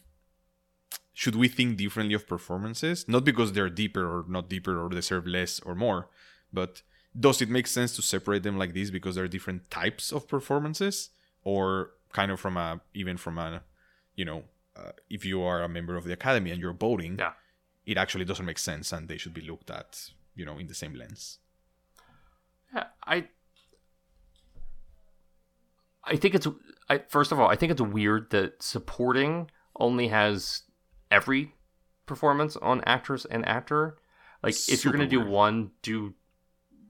should 1.14 1.36
we 1.36 1.48
think 1.48 1.76
differently 1.76 2.14
of 2.14 2.26
performances? 2.26 3.06
Not 3.06 3.24
because 3.24 3.52
they're 3.52 3.68
deeper 3.82 4.04
or 4.04 4.24
not 4.28 4.48
deeper 4.48 4.74
or 4.82 4.88
deserve 4.88 5.26
less 5.26 5.60
or 5.60 5.74
more, 5.74 6.08
but 6.52 6.82
does 7.18 7.42
it 7.42 7.50
make 7.50 7.66
sense 7.66 7.94
to 7.96 8.02
separate 8.02 8.42
them 8.42 8.56
like 8.58 8.72
this 8.72 8.90
because 8.90 9.14
there 9.14 9.24
are 9.24 9.28
different 9.36 9.70
types 9.70 10.10
of 10.12 10.26
performances 10.26 11.10
or 11.44 11.90
kind 12.12 12.30
of 12.32 12.40
from 12.40 12.56
a 12.56 12.80
even 12.94 13.16
from 13.18 13.36
a 13.38 13.62
you 14.16 14.24
know 14.24 14.44
uh, 14.76 14.92
if 15.10 15.22
you 15.24 15.42
are 15.42 15.62
a 15.62 15.68
member 15.68 15.96
of 15.96 16.04
the 16.04 16.12
academy 16.12 16.50
and 16.50 16.60
you're 16.62 16.72
voting 16.88 17.16
Yeah. 17.18 17.32
it 17.84 17.96
actually 17.98 18.24
doesn't 18.24 18.46
make 18.46 18.58
sense 18.58 18.92
and 18.92 19.08
they 19.08 19.18
should 19.18 19.34
be 19.34 19.42
looked 19.42 19.70
at 19.70 19.90
you 20.34 20.44
know 20.44 20.58
in 20.58 20.66
the 20.66 20.74
same 20.74 20.94
lens 20.94 21.38
Yeah, 22.74 22.86
I 23.04 23.28
I 26.04 26.16
think 26.16 26.34
it's 26.34 26.48
I 26.88 26.98
first 27.08 27.32
of 27.32 27.40
all, 27.40 27.48
I 27.48 27.56
think 27.56 27.72
it's 27.72 27.80
weird 27.80 28.30
that 28.30 28.62
supporting 28.62 29.50
only 29.78 30.08
has 30.08 30.62
every 31.10 31.54
performance 32.06 32.56
on 32.56 32.82
actress 32.84 33.24
and 33.24 33.46
actor. 33.46 33.98
Like 34.42 34.56
if 34.68 34.84
you're 34.84 34.92
going 34.92 35.04
to 35.04 35.10
do 35.10 35.20
weird. 35.20 35.30
one, 35.30 35.70
do 35.82 36.14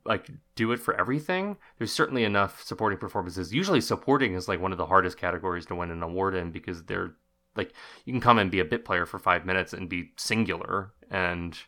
like 0.05 0.31
do 0.57 0.73
it 0.73 0.79
for 0.79 0.99
everything. 0.99 1.57
There's 1.79 1.93
certainly 1.93 2.25
enough 2.25 2.63
supporting 2.63 2.99
performances. 2.99 3.53
Usually 3.53 3.81
supporting 3.81 4.35
is 4.35 4.49
like 4.49 4.61
one 4.61 4.73
of 4.73 4.79
the 4.79 4.87
hardest 4.87 5.19
categories 5.19 5.67
to 5.67 5.75
win 5.75 5.91
an 5.91 6.03
award 6.03 6.35
in 6.35 6.51
because 6.51 6.85
they're 6.85 7.15
like 7.55 7.75
you 8.07 8.13
can 8.13 8.21
come 8.21 8.39
and 8.39 8.51
be 8.51 8.61
a 8.61 8.65
bit 8.65 8.85
player 8.85 9.05
for 9.05 9.19
5 9.19 9.45
minutes 9.45 9.75
and 9.75 9.89
be 9.89 10.13
singular 10.17 10.95
and 11.11 11.59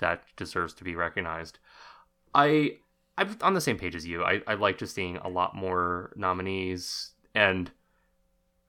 that 0.00 0.22
deserves 0.36 0.74
to 0.74 0.84
be 0.84 0.94
recognized. 0.94 1.58
I 2.34 2.78
I'm 3.18 3.36
on 3.42 3.54
the 3.54 3.60
same 3.60 3.78
page 3.78 3.94
as 3.94 4.06
you. 4.06 4.24
I, 4.24 4.40
I 4.46 4.54
like 4.54 4.78
just 4.78 4.94
seeing 4.94 5.18
a 5.18 5.28
lot 5.28 5.54
more 5.54 6.12
nominees, 6.16 7.10
and 7.34 7.70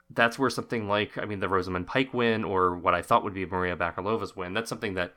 that's 0.10 0.38
where 0.38 0.50
something 0.50 0.88
like 0.88 1.18
I 1.18 1.26
mean 1.26 1.40
the 1.40 1.50
Rosamund 1.50 1.88
Pike 1.88 2.14
win 2.14 2.44
or 2.44 2.76
what 2.76 2.94
I 2.94 3.02
thought 3.02 3.24
would 3.24 3.34
be 3.34 3.46
Maria 3.46 3.76
Bakalova's 3.76 4.36
win. 4.36 4.54
That's 4.54 4.70
something 4.70 4.96
that 4.96 5.14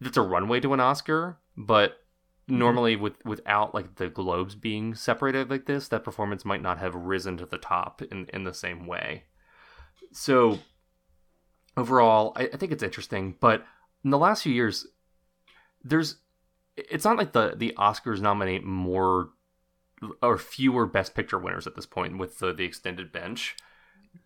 that's 0.00 0.16
a 0.16 0.22
runway 0.22 0.60
to 0.60 0.72
an 0.72 0.80
Oscar, 0.80 1.38
but 1.56 1.92
mm-hmm. 2.48 2.58
normally 2.58 2.96
with 2.96 3.24
without 3.24 3.74
like 3.74 3.96
the 3.96 4.08
globes 4.08 4.54
being 4.54 4.94
separated 4.94 5.50
like 5.50 5.66
this, 5.66 5.88
that 5.88 6.04
performance 6.04 6.44
might 6.44 6.62
not 6.62 6.78
have 6.78 6.94
risen 6.94 7.36
to 7.36 7.46
the 7.46 7.58
top 7.58 8.00
in 8.10 8.26
in 8.32 8.44
the 8.44 8.54
same 8.54 8.86
way. 8.86 9.24
So 10.12 10.58
overall, 11.76 12.32
I, 12.36 12.44
I 12.52 12.56
think 12.56 12.72
it's 12.72 12.82
interesting, 12.82 13.36
but 13.38 13.64
in 14.04 14.10
the 14.10 14.18
last 14.18 14.42
few 14.42 14.52
years, 14.52 14.86
there's 15.84 16.16
it's 16.76 17.04
not 17.04 17.18
like 17.18 17.32
the 17.32 17.54
the 17.56 17.74
Oscars 17.76 18.20
nominate 18.20 18.64
more 18.64 19.30
or 20.22 20.38
fewer 20.38 20.86
Best 20.86 21.14
Picture 21.14 21.38
winners 21.38 21.66
at 21.66 21.76
this 21.76 21.86
point 21.86 22.18
with 22.18 22.38
the 22.38 22.52
the 22.52 22.64
extended 22.64 23.12
bench, 23.12 23.56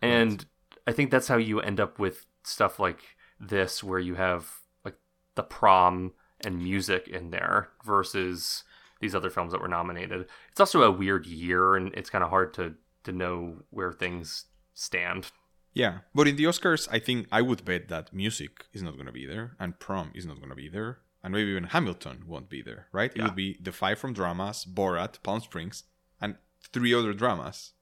and 0.01 0.47
I 0.87 0.93
think 0.93 1.11
that's 1.11 1.29
how 1.29 1.37
you 1.37 1.61
end 1.61 1.81
up 1.81 1.99
with 1.99 2.27
stuff 2.43 2.79
like 2.79 3.01
this, 3.41 3.83
where 3.83 3.99
you 3.99 4.15
have 4.15 4.51
like 4.85 4.97
the 5.35 5.43
prom 5.43 6.13
and 6.41 6.63
music 6.63 7.09
in 7.09 7.31
there 7.31 7.71
versus 7.85 8.65
these 9.01 9.15
other 9.15 9.31
films 9.31 9.53
that 9.53 9.61
were 9.61 9.69
nominated. 9.69 10.27
It's 10.51 10.61
also 10.61 10.83
a 10.83 10.91
weird 10.91 11.27
year, 11.27 11.77
and 11.77 11.93
it's 11.95 12.11
kind 12.11 12.25
of 12.25 12.31
hard 12.31 12.55
to 12.55 12.75
to 13.05 13.13
know 13.13 13.63
where 13.71 13.93
things 13.93 14.47
stand. 14.75 15.31
Yeah, 15.75 15.99
but 16.15 16.29
in 16.29 16.37
the 16.37 16.45
Oscars, 16.45 16.89
I 16.91 16.99
think 17.01 17.27
I 17.33 17.43
would 17.43 17.65
bet 17.65 17.89
that 17.89 18.13
music 18.15 18.67
is 18.73 18.83
not 18.83 18.95
going 18.95 19.07
to 19.07 19.13
be 19.13 19.27
there, 19.27 19.57
and 19.59 19.79
prom 19.81 20.13
is 20.15 20.25
not 20.25 20.37
going 20.37 20.51
to 20.51 20.55
be 20.55 20.69
there, 20.69 20.99
and 21.23 21.33
maybe 21.35 21.51
even 21.51 21.65
Hamilton 21.65 22.25
won't 22.29 22.49
be 22.49 22.63
there, 22.63 22.87
right? 22.93 23.11
It 23.11 23.19
Yeah. 23.19 23.25
would 23.25 23.35
be 23.37 23.59
the 23.61 23.73
five 23.73 23.99
from 23.99 24.13
dramas, 24.15 24.65
Borat, 24.65 25.21
Palm 25.25 25.41
Springs, 25.41 25.83
and 26.21 26.37
three 26.73 26.95
other 26.95 27.13
dramas. 27.13 27.73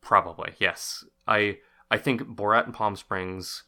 Probably, 0.00 0.54
yes. 0.58 1.04
I 1.26 1.58
I 1.90 1.96
think 1.96 2.22
Borat 2.22 2.64
and 2.66 2.74
Palm 2.74 2.96
Springs 2.96 3.64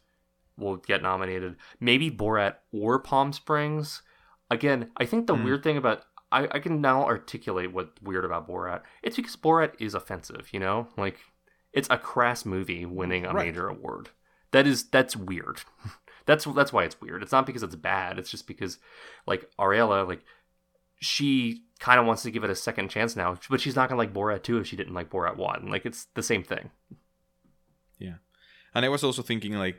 will 0.57 0.77
get 0.77 1.01
nominated. 1.01 1.55
Maybe 1.79 2.11
Borat 2.11 2.55
or 2.71 2.99
Palm 2.99 3.33
Springs. 3.33 4.01
Again, 4.49 4.91
I 4.97 5.05
think 5.05 5.27
the 5.27 5.35
Hmm. 5.35 5.43
weird 5.45 5.63
thing 5.63 5.77
about 5.77 6.05
I, 6.33 6.47
I 6.51 6.59
can 6.59 6.79
now 6.79 7.03
articulate 7.05 7.73
what's 7.73 8.01
weird 8.01 8.23
about 8.23 8.47
Borat. 8.47 8.83
It's 9.03 9.17
because 9.17 9.35
Borat 9.35 9.73
is 9.79 9.93
offensive, 9.93 10.47
you 10.53 10.59
know? 10.61 10.87
Like 10.97 11.19
it's 11.73 11.87
a 11.89 11.97
crass 11.97 12.45
movie 12.45 12.85
winning 12.85 13.25
a 13.25 13.33
Right. 13.33 13.47
major 13.47 13.67
award. 13.67 14.09
That 14.51 14.67
is 14.67 14.83
that's 14.83 15.15
weird. 15.15 15.61
that's 16.25 16.45
that's 16.45 16.73
why 16.73 16.83
it's 16.83 16.99
weird. 17.01 17.23
It's 17.23 17.31
not 17.31 17.45
because 17.45 17.63
it's 17.63 17.75
bad. 17.75 18.19
It's 18.19 18.29
just 18.29 18.47
because 18.47 18.77
like 19.25 19.49
Ariella, 19.57 20.07
like 20.07 20.23
she 20.99 21.63
kind 21.79 21.99
of 21.99 22.05
wants 22.05 22.21
to 22.23 22.31
give 22.31 22.43
it 22.43 22.49
a 22.49 22.55
second 22.55 22.89
chance 22.89 23.15
now, 23.15 23.37
but 23.49 23.61
she's 23.61 23.75
not 23.75 23.89
gonna 23.89 23.97
like 23.99 24.13
Borat 24.13 24.43
2 24.43 24.57
if 24.57 24.67
she 24.67 24.75
didn't 24.75 24.93
like 24.93 25.09
Borat 25.09 25.35
1. 25.37 25.67
Like 25.69 25.85
it's 25.85 26.05
the 26.13 26.21
same 26.23 26.43
thing. 26.43 26.69
Yeah, 27.97 28.15
and 28.75 28.85
I 28.85 28.89
was 28.89 29.03
also 29.03 29.21
thinking 29.21 29.53
like 29.53 29.77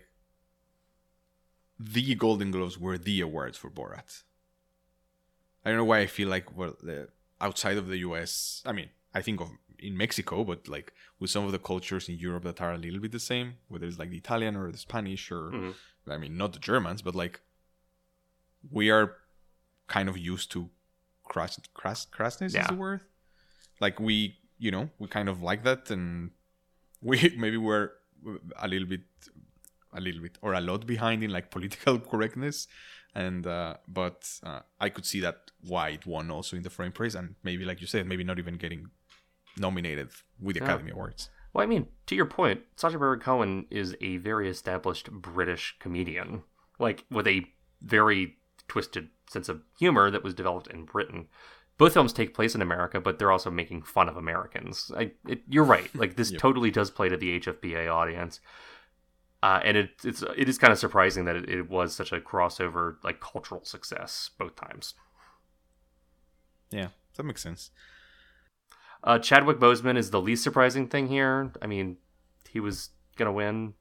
the 1.79 2.15
Golden 2.15 2.51
Globes 2.51 2.79
were 2.79 2.99
the 2.99 3.21
awards 3.21 3.59
for 3.59 3.71
Borat. 3.71 4.23
I 5.65 5.71
don't 5.71 5.79
know 5.79 5.85
why 5.85 6.01
I 6.01 6.07
feel 6.07 6.29
like 6.29 6.57
well, 6.57 6.77
the, 6.83 7.09
outside 7.41 7.77
of 7.77 7.89
the 7.89 7.99
U.S. 7.99 8.63
I 8.65 8.73
mean, 8.73 8.91
I 9.15 9.23
think 9.23 9.41
of 9.41 9.51
in 9.83 9.97
Mexico, 9.97 10.45
but 10.45 10.69
like 10.69 10.93
with 11.19 11.31
some 11.31 11.45
of 11.45 11.53
the 11.53 11.59
cultures 11.59 12.09
in 12.09 12.17
Europe 12.17 12.45
that 12.45 12.61
are 12.61 12.73
a 12.75 12.79
little 12.79 13.01
bit 13.01 13.12
the 13.12 13.21
same, 13.33 13.55
whether 13.69 13.87
it's 13.87 13.99
like 13.99 14.11
the 14.11 14.17
Italian 14.25 14.57
or 14.57 14.71
the 14.71 14.79
Spanish 14.79 15.31
or 15.31 15.51
Mhm. 15.53 15.75
I 16.15 16.19
mean, 16.19 16.37
not 16.37 16.53
the 16.53 16.59
Germans, 16.59 17.01
but 17.03 17.15
like 17.15 17.41
we 18.71 18.91
are 18.91 19.17
kind 19.89 20.09
of 20.09 20.17
used 20.17 20.51
to 20.53 20.71
crass, 21.25 21.59
crass 21.75 22.07
crassness 22.07 22.55
Yeah. 22.55 22.62
is 22.62 22.69
the 22.69 22.75
word. 22.75 23.01
Like 23.81 23.99
we, 24.01 24.39
you 24.59 24.71
know, 24.71 24.91
we 24.99 25.09
kind 25.09 25.29
of 25.29 25.43
like 25.43 25.65
that, 25.65 25.91
and 25.91 26.31
we 27.01 27.35
maybe 27.37 27.57
we're 27.57 27.91
a 28.57 28.69
little 28.69 28.89
bit, 28.89 29.03
a 29.93 30.01
little 30.01 30.23
bit, 30.23 30.39
or 30.43 30.55
a 30.55 30.61
lot 30.61 30.87
behind 30.87 31.23
in 31.25 31.31
like 31.31 31.51
political 31.51 31.99
correctness, 32.11 32.69
and 33.15 33.47
uh, 33.47 33.77
but 33.89 34.29
uh, 34.43 34.61
I 34.81 34.89
could 34.89 35.05
see 35.07 35.21
that 35.21 35.51
why 35.61 35.91
it 35.91 36.07
won 36.07 36.31
also 36.31 36.57
in 36.57 36.62
the 36.62 36.71
frame 36.71 36.93
praise, 36.93 37.15
and 37.15 37.35
maybe 37.43 37.65
like 37.65 37.81
you 37.81 37.87
said, 37.87 38.07
maybe 38.07 38.25
not 38.25 38.39
even 38.39 38.57
getting 38.57 38.91
nominated 39.59 40.11
with 40.41 40.55
the 40.57 40.61
Yeah. 40.61 40.65
Academy 40.67 40.91
Awards. 40.93 41.31
Well, 41.53 41.63
I 41.63 41.67
mean, 41.67 41.87
to 42.07 42.15
your 42.15 42.27
point, 42.27 42.63
Sacha 42.77 42.99
Baron 42.99 43.21
Cohen 43.21 43.67
is 43.71 43.95
a 44.01 44.17
very 44.19 44.49
established 44.49 45.11
British 45.11 45.77
comedian, 45.79 46.45
like 46.79 47.05
with 47.11 47.27
a 47.27 47.45
very 47.83 48.39
twisted 48.69 49.09
sense 49.29 49.49
of 49.49 49.63
humor 49.79 50.11
that 50.11 50.23
was 50.25 50.35
developed 50.35 50.69
in 50.69 50.85
Britain. 50.87 51.29
Both 51.79 51.95
films 51.95 52.13
take 52.13 52.33
place 52.35 52.55
in 52.55 52.63
America, 52.63 53.01
but 53.01 53.19
they're 53.19 53.33
also 53.33 53.51
making 53.51 53.83
fun 53.83 54.09
of 54.09 54.17
Americans. 54.17 54.91
I, 54.97 55.13
it, 55.29 55.43
you're 55.49 55.65
right. 55.65 55.91
Like 55.95 56.17
this 56.17 56.31
Yep. 56.31 56.41
totally 56.41 56.71
does 56.71 56.91
play 56.91 57.09
to 57.09 57.17
the 57.17 57.41
HFPA 57.41 57.93
audience, 57.93 58.41
uh, 59.43 59.61
and 59.65 59.77
it, 59.77 59.91
it's 60.05 60.23
it 60.37 60.49
is 60.49 60.57
kind 60.59 60.73
of 60.73 60.79
surprising 60.79 61.25
that 61.25 61.37
it, 61.37 61.49
it 61.49 61.69
was 61.69 61.95
such 61.95 62.13
a 62.13 62.21
crossover, 62.21 62.97
like 63.03 63.21
cultural 63.21 63.65
success 63.65 64.31
both 64.39 64.55
times. 64.57 64.95
Yeah, 66.71 66.89
that 67.17 67.25
makes 67.25 67.43
sense. 67.43 67.71
Uh, 69.05 69.19
Chadwick 69.19 69.59
Boseman 69.59 69.97
is 69.97 70.11
the 70.11 70.21
least 70.21 70.43
surprising 70.45 70.87
thing 70.89 71.09
here. 71.09 71.53
I 71.61 71.67
mean, 71.67 71.97
he 72.49 72.61
was 72.61 72.91
gonna 73.17 73.33
win. 73.33 73.75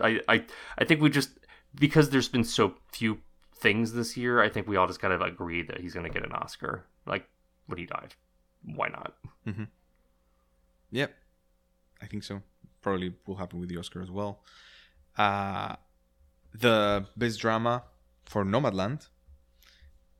I, 0.00 0.20
I, 0.28 0.44
I 0.78 0.84
think 0.84 1.00
we 1.00 1.10
just 1.10 1.30
because 1.74 2.10
there's 2.10 2.28
been 2.28 2.44
so 2.44 2.74
few 2.92 3.18
things 3.54 3.92
this 3.92 4.16
year. 4.16 4.42
I 4.42 4.48
think 4.48 4.66
we 4.66 4.76
all 4.76 4.86
just 4.86 5.00
kind 5.00 5.12
of 5.12 5.20
agreed 5.20 5.68
that 5.68 5.80
he's 5.80 5.94
gonna 5.94 6.08
get 6.10 6.24
an 6.24 6.32
Oscar. 6.32 6.84
Like 7.06 7.28
when 7.66 7.78
he 7.78 7.86
died, 7.86 8.14
why 8.64 8.88
not? 8.88 9.14
Yep, 10.90 11.14
I 12.02 12.06
think 12.06 12.24
so. 12.24 12.42
Probably 12.80 13.14
will 13.26 13.36
happen 13.36 13.60
with 13.60 13.68
the 13.68 13.76
Oscar 13.76 14.02
as 14.02 14.10
well. 14.10 14.40
Uh, 15.16 15.76
the 16.54 17.06
best 17.16 17.40
drama 17.40 17.84
for 18.24 18.44
Nomadland. 18.44 19.08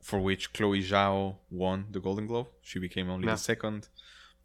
for 0.01 0.21
which 0.21 0.53
Chloe 0.55 0.83
Zhao 0.83 1.37
won 1.51 1.87
the 1.91 2.01
Golden 2.01 2.27
Globe. 2.27 2.47
She 2.63 2.79
became 2.79 3.11
only 3.11 3.27
Yeah. 3.27 3.35
the 3.35 3.39
second 3.39 3.89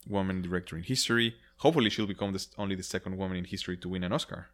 woman 0.08 0.42
director 0.42 0.78
in 0.78 0.84
history. 0.84 1.36
Hopefully, 1.58 1.90
she'll 1.90 2.08
become 2.08 2.34
the, 2.34 2.46
only 2.58 2.76
the 2.76 2.84
second 2.84 3.18
woman 3.18 3.38
in 3.38 3.46
history 3.46 3.78
to 3.78 3.90
win 3.90 4.04
an 4.04 4.12
Oscar. 4.12 4.50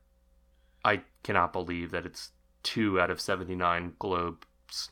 I 0.84 1.02
cannot 1.24 1.54
believe 1.54 1.92
that 1.92 2.06
it's 2.06 2.32
two 2.64 3.00
out 3.00 3.10
of 3.10 3.20
79 3.20 3.94
globes 4.00 4.92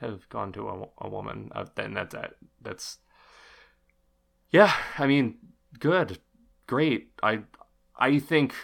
have 0.00 0.28
gone 0.28 0.52
to 0.52 0.68
a, 0.68 0.88
a 0.98 1.08
woman. 1.08 1.50
Uh, 1.54 1.64
that's 1.74 2.14
that. 2.14 2.34
That's 2.60 2.98
yeah. 4.50 4.72
I 4.98 5.06
mean, 5.06 5.38
good, 5.78 6.18
great. 6.66 7.10
I 7.22 7.40
I 7.98 8.18
think 8.18 8.54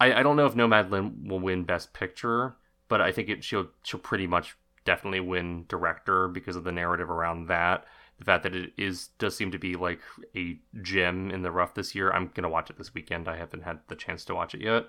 I 0.00 0.14
I 0.14 0.22
don't 0.22 0.36
know 0.36 0.46
if 0.46 0.54
Nomadland 0.54 1.28
will 1.28 1.40
win 1.40 1.64
Best 1.64 1.92
Picture, 1.92 2.56
but 2.88 3.00
I 3.00 3.12
think 3.12 3.28
it 3.28 3.44
she'll 3.44 3.68
she'll 3.82 4.00
pretty 4.00 4.26
much 4.26 4.56
definitely 4.84 5.20
win 5.20 5.64
Director 5.68 6.28
because 6.28 6.56
of 6.56 6.64
the 6.64 6.72
narrative 6.72 7.10
around 7.10 7.48
that. 7.48 7.84
The 8.18 8.24
fact 8.24 8.44
that 8.44 8.54
it 8.54 8.72
is 8.76 9.08
does 9.18 9.36
seem 9.36 9.50
to 9.50 9.58
be 9.58 9.74
like 9.74 10.00
a 10.36 10.58
gem 10.82 11.30
in 11.30 11.42
the 11.42 11.50
rough 11.50 11.74
this 11.74 11.94
year. 11.94 12.10
I'm 12.12 12.30
gonna 12.34 12.48
watch 12.48 12.70
it 12.70 12.76
this 12.78 12.94
weekend. 12.94 13.28
I 13.28 13.36
haven't 13.36 13.64
had 13.64 13.80
the 13.88 13.96
chance 13.96 14.24
to 14.26 14.34
watch 14.34 14.54
it 14.54 14.60
yet. 14.60 14.86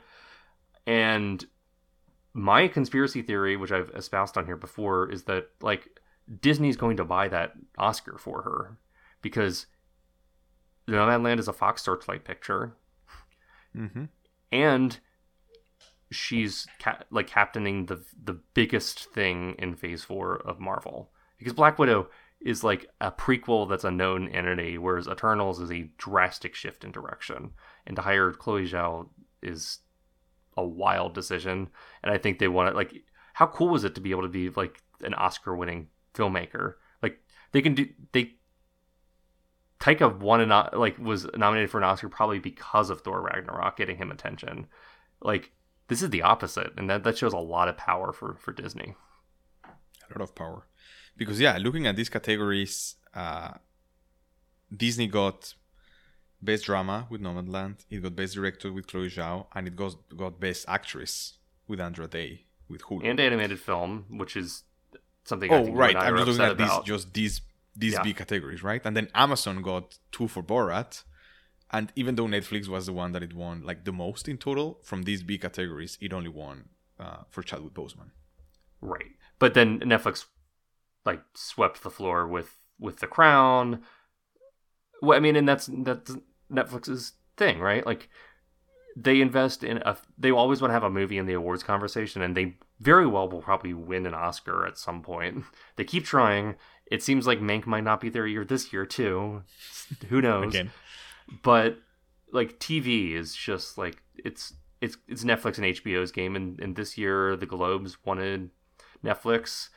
And 0.85 1.43
my 2.33 2.67
conspiracy 2.67 3.21
theory, 3.21 3.57
which 3.57 3.71
I've 3.71 3.89
espoused 3.95 4.37
on 4.37 4.45
here 4.45 4.57
before, 4.57 5.09
is 5.11 5.23
that 5.23 5.49
like 5.61 5.99
Disney's 6.41 6.77
going 6.77 6.97
to 6.97 7.05
buy 7.05 7.27
that 7.29 7.53
Oscar 7.77 8.17
for 8.17 8.41
her 8.43 8.77
because 9.21 9.65
Nomadland 10.87 11.39
is 11.39 11.47
a 11.47 11.53
Fox 11.53 11.81
Searchlight 11.83 12.23
picture, 12.25 12.75
Mm-hmm. 13.75 14.05
and 14.51 14.99
she's 16.11 16.67
ca- 16.79 17.03
like 17.09 17.27
captaining 17.27 17.87
the 17.87 18.03
the 18.23 18.33
biggest 18.53 19.05
thing 19.11 19.55
in 19.59 19.75
Phase 19.75 20.03
Four 20.03 20.35
of 20.37 20.59
Marvel 20.59 21.11
because 21.37 21.53
Black 21.53 21.77
Widow 21.79 22.07
is 22.41 22.63
like 22.63 22.85
a 23.01 23.11
prequel 23.11 23.67
that's 23.67 23.83
a 23.83 23.91
known 23.91 24.27
entity, 24.29 24.77
whereas 24.77 25.07
Eternals 25.07 25.59
is 25.59 25.71
a 25.71 25.89
drastic 25.97 26.55
shift 26.55 26.83
in 26.83 26.91
direction. 26.91 27.51
And 27.87 27.95
to 27.95 28.01
hire 28.01 28.31
Chloe 28.31 28.67
Zhao 28.67 29.09
is 29.41 29.79
a 30.57 30.65
wild 30.65 31.13
decision, 31.13 31.69
and 32.03 32.13
I 32.13 32.17
think 32.17 32.39
they 32.39 32.47
want 32.47 32.69
to 32.69 32.75
like. 32.75 32.93
How 33.33 33.47
cool 33.47 33.69
was 33.69 33.83
it 33.83 33.95
to 33.95 34.01
be 34.01 34.11
able 34.11 34.21
to 34.21 34.29
be 34.29 34.49
like 34.49 34.81
an 35.01 35.13
Oscar-winning 35.13 35.87
filmmaker? 36.13 36.75
Like 37.01 37.19
they 37.51 37.61
can 37.61 37.75
do 37.75 37.87
they. 38.11 38.35
Taika 39.79 40.17
won 40.17 40.41
an 40.41 40.49
like 40.73 40.97
was 40.97 41.27
nominated 41.35 41.69
for 41.69 41.77
an 41.77 41.83
Oscar 41.83 42.09
probably 42.09 42.39
because 42.39 42.89
of 42.89 43.01
Thor 43.01 43.21
Ragnarok 43.21 43.75
getting 43.77 43.97
him 43.97 44.11
attention. 44.11 44.67
Like 45.21 45.51
this 45.87 46.01
is 46.01 46.09
the 46.09 46.21
opposite, 46.21 46.71
and 46.77 46.89
that 46.89 47.03
that 47.03 47.17
shows 47.17 47.33
a 47.33 47.37
lot 47.37 47.67
of 47.67 47.77
power 47.77 48.13
for 48.13 48.35
for 48.35 48.53
Disney. 48.53 48.95
A 50.09 50.17
lot 50.17 50.23
of 50.23 50.35
power 50.35 50.67
because 51.17 51.39
yeah 51.39 51.57
looking 51.57 51.85
at 51.87 51.95
these 51.95 52.09
categories 52.09 52.95
uh 53.13 53.51
disney 54.75 55.07
got 55.07 55.53
best 56.41 56.65
drama 56.65 57.07
with 57.09 57.21
nomadland 57.21 57.77
it 57.89 58.01
got 58.03 58.15
best 58.15 58.33
director 58.35 58.71
with 58.71 58.87
chloe 58.87 59.09
zhao 59.09 59.45
and 59.55 59.67
it 59.67 59.75
got, 59.75 59.95
got 60.15 60.39
best 60.39 60.65
actress 60.67 61.37
with 61.67 61.79
andra 61.79 62.07
day 62.07 62.45
with 62.69 62.81
hulu 62.83 63.07
And 63.09 63.19
animated 63.19 63.59
film, 63.59 64.05
which 64.09 64.35
is 64.35 64.63
something. 65.23 65.51
I 65.51 65.55
oh 65.57 65.65
think 65.65 65.77
right 65.77 65.95
i'm 65.95 66.15
just 66.17 66.27
looking 66.27 66.43
at 66.43 66.57
these 66.57 66.67
about. 66.67 66.85
just 66.85 67.13
these 67.13 67.41
these 67.75 67.93
Yeah. 67.93 68.03
big 68.03 68.15
categories 68.17 68.63
right 68.63 68.81
and 68.85 68.95
then 68.97 69.07
amazon 69.13 69.61
got 69.61 69.97
two 70.11 70.27
for 70.27 70.41
borat 70.43 71.03
and 71.71 71.91
even 71.95 72.15
though 72.15 72.25
netflix 72.25 72.67
was 72.67 72.85
the 72.85 72.93
one 72.93 73.11
that 73.13 73.23
it 73.23 73.33
won 73.33 73.61
like 73.63 73.83
the 73.85 73.91
most 73.91 74.27
in 74.27 74.37
total 74.37 74.79
from 74.83 75.03
these 75.03 75.21
big 75.23 75.41
categories 75.41 75.97
it 76.01 76.13
only 76.13 76.29
won 76.29 76.69
uh, 76.99 77.17
for 77.29 77.41
chadwick 77.43 77.73
boseman 77.73 78.11
Right. 78.81 79.15
But 79.39 79.53
then 79.53 79.79
Netflix 79.79 80.25
like 81.05 81.21
swept 81.33 81.83
the 81.83 81.89
floor 81.89 82.27
with 82.27 82.57
with 82.79 82.99
The 82.99 83.07
Crown. 83.07 83.81
Well, 85.01 85.17
I 85.17 85.19
mean, 85.19 85.35
and 85.35 85.47
that's 85.47 85.69
that's 85.71 86.15
Netflix's 86.51 87.13
thing, 87.37 87.59
right? 87.59 87.85
Like 87.85 88.09
they 88.95 89.19
invest 89.19 89.63
in 89.63 89.77
a 89.79 89.97
they 90.17 90.31
always 90.31 90.61
want 90.61 90.69
to 90.69 90.73
have 90.73 90.83
a 90.83 90.89
movie 90.89 91.17
in 91.17 91.25
the 91.25 91.33
awards 91.33 91.63
conversation 91.63 92.21
and 92.21 92.35
they 92.35 92.55
very 92.79 93.05
well 93.05 93.27
will 93.27 93.41
probably 93.41 93.73
win 93.73 94.05
an 94.05 94.13
Oscar 94.13 94.65
at 94.65 94.77
some 94.77 95.01
point. 95.01 95.43
They 95.75 95.83
keep 95.83 96.05
trying. 96.05 96.55
It 96.89 97.03
seems 97.03 97.27
like 97.27 97.39
Mank 97.39 97.65
might 97.65 97.83
not 97.83 97.99
be 97.99 98.09
their 98.09 98.27
year 98.27 98.45
this 98.45 98.71
year 98.71 98.85
too. 98.85 99.43
Who 100.09 100.21
knows? 100.21 100.53
again 100.53 100.71
but 101.43 101.77
like 102.31 102.59
TV 102.59 103.13
is 103.13 103.35
just 103.35 103.77
like 103.77 104.01
it's 104.15 104.53
it's 104.81 104.97
it's 105.07 105.23
Netflix 105.23 105.57
and 105.57 105.65
HBO's 105.65 106.11
game, 106.11 106.35
and, 106.35 106.59
and 106.59 106.75
this 106.75 106.97
year 106.97 107.35
the 107.35 107.45
Globes 107.45 107.97
wanted 108.05 108.49
Netflix. 109.05 109.69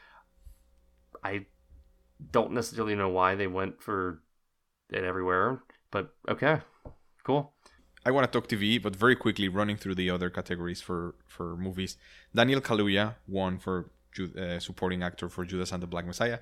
I 1.22 1.46
don't 2.32 2.52
necessarily 2.52 2.94
know 2.94 3.08
why 3.08 3.34
they 3.34 3.46
went 3.46 3.82
for 3.82 4.22
it 4.90 5.04
everywhere, 5.04 5.62
but 5.90 6.14
okay, 6.28 6.60
cool. 7.24 7.52
I 8.06 8.10
want 8.10 8.30
to 8.30 8.40
talk 8.40 8.48
TV, 8.48 8.80
but 8.82 8.96
very 8.96 9.16
quickly 9.16 9.48
running 9.48 9.76
through 9.76 9.96
the 9.96 10.10
other 10.10 10.30
categories 10.30 10.80
for 10.80 11.14
for 11.26 11.56
movies. 11.56 11.96
Daniel 12.34 12.60
Kaluuya 12.60 13.16
won 13.26 13.58
for 13.58 13.90
uh, 14.18 14.58
supporting 14.58 15.02
actor 15.02 15.28
for 15.28 15.44
Judas 15.44 15.72
and 15.72 15.82
the 15.82 15.86
Black 15.86 16.06
Messiah. 16.06 16.38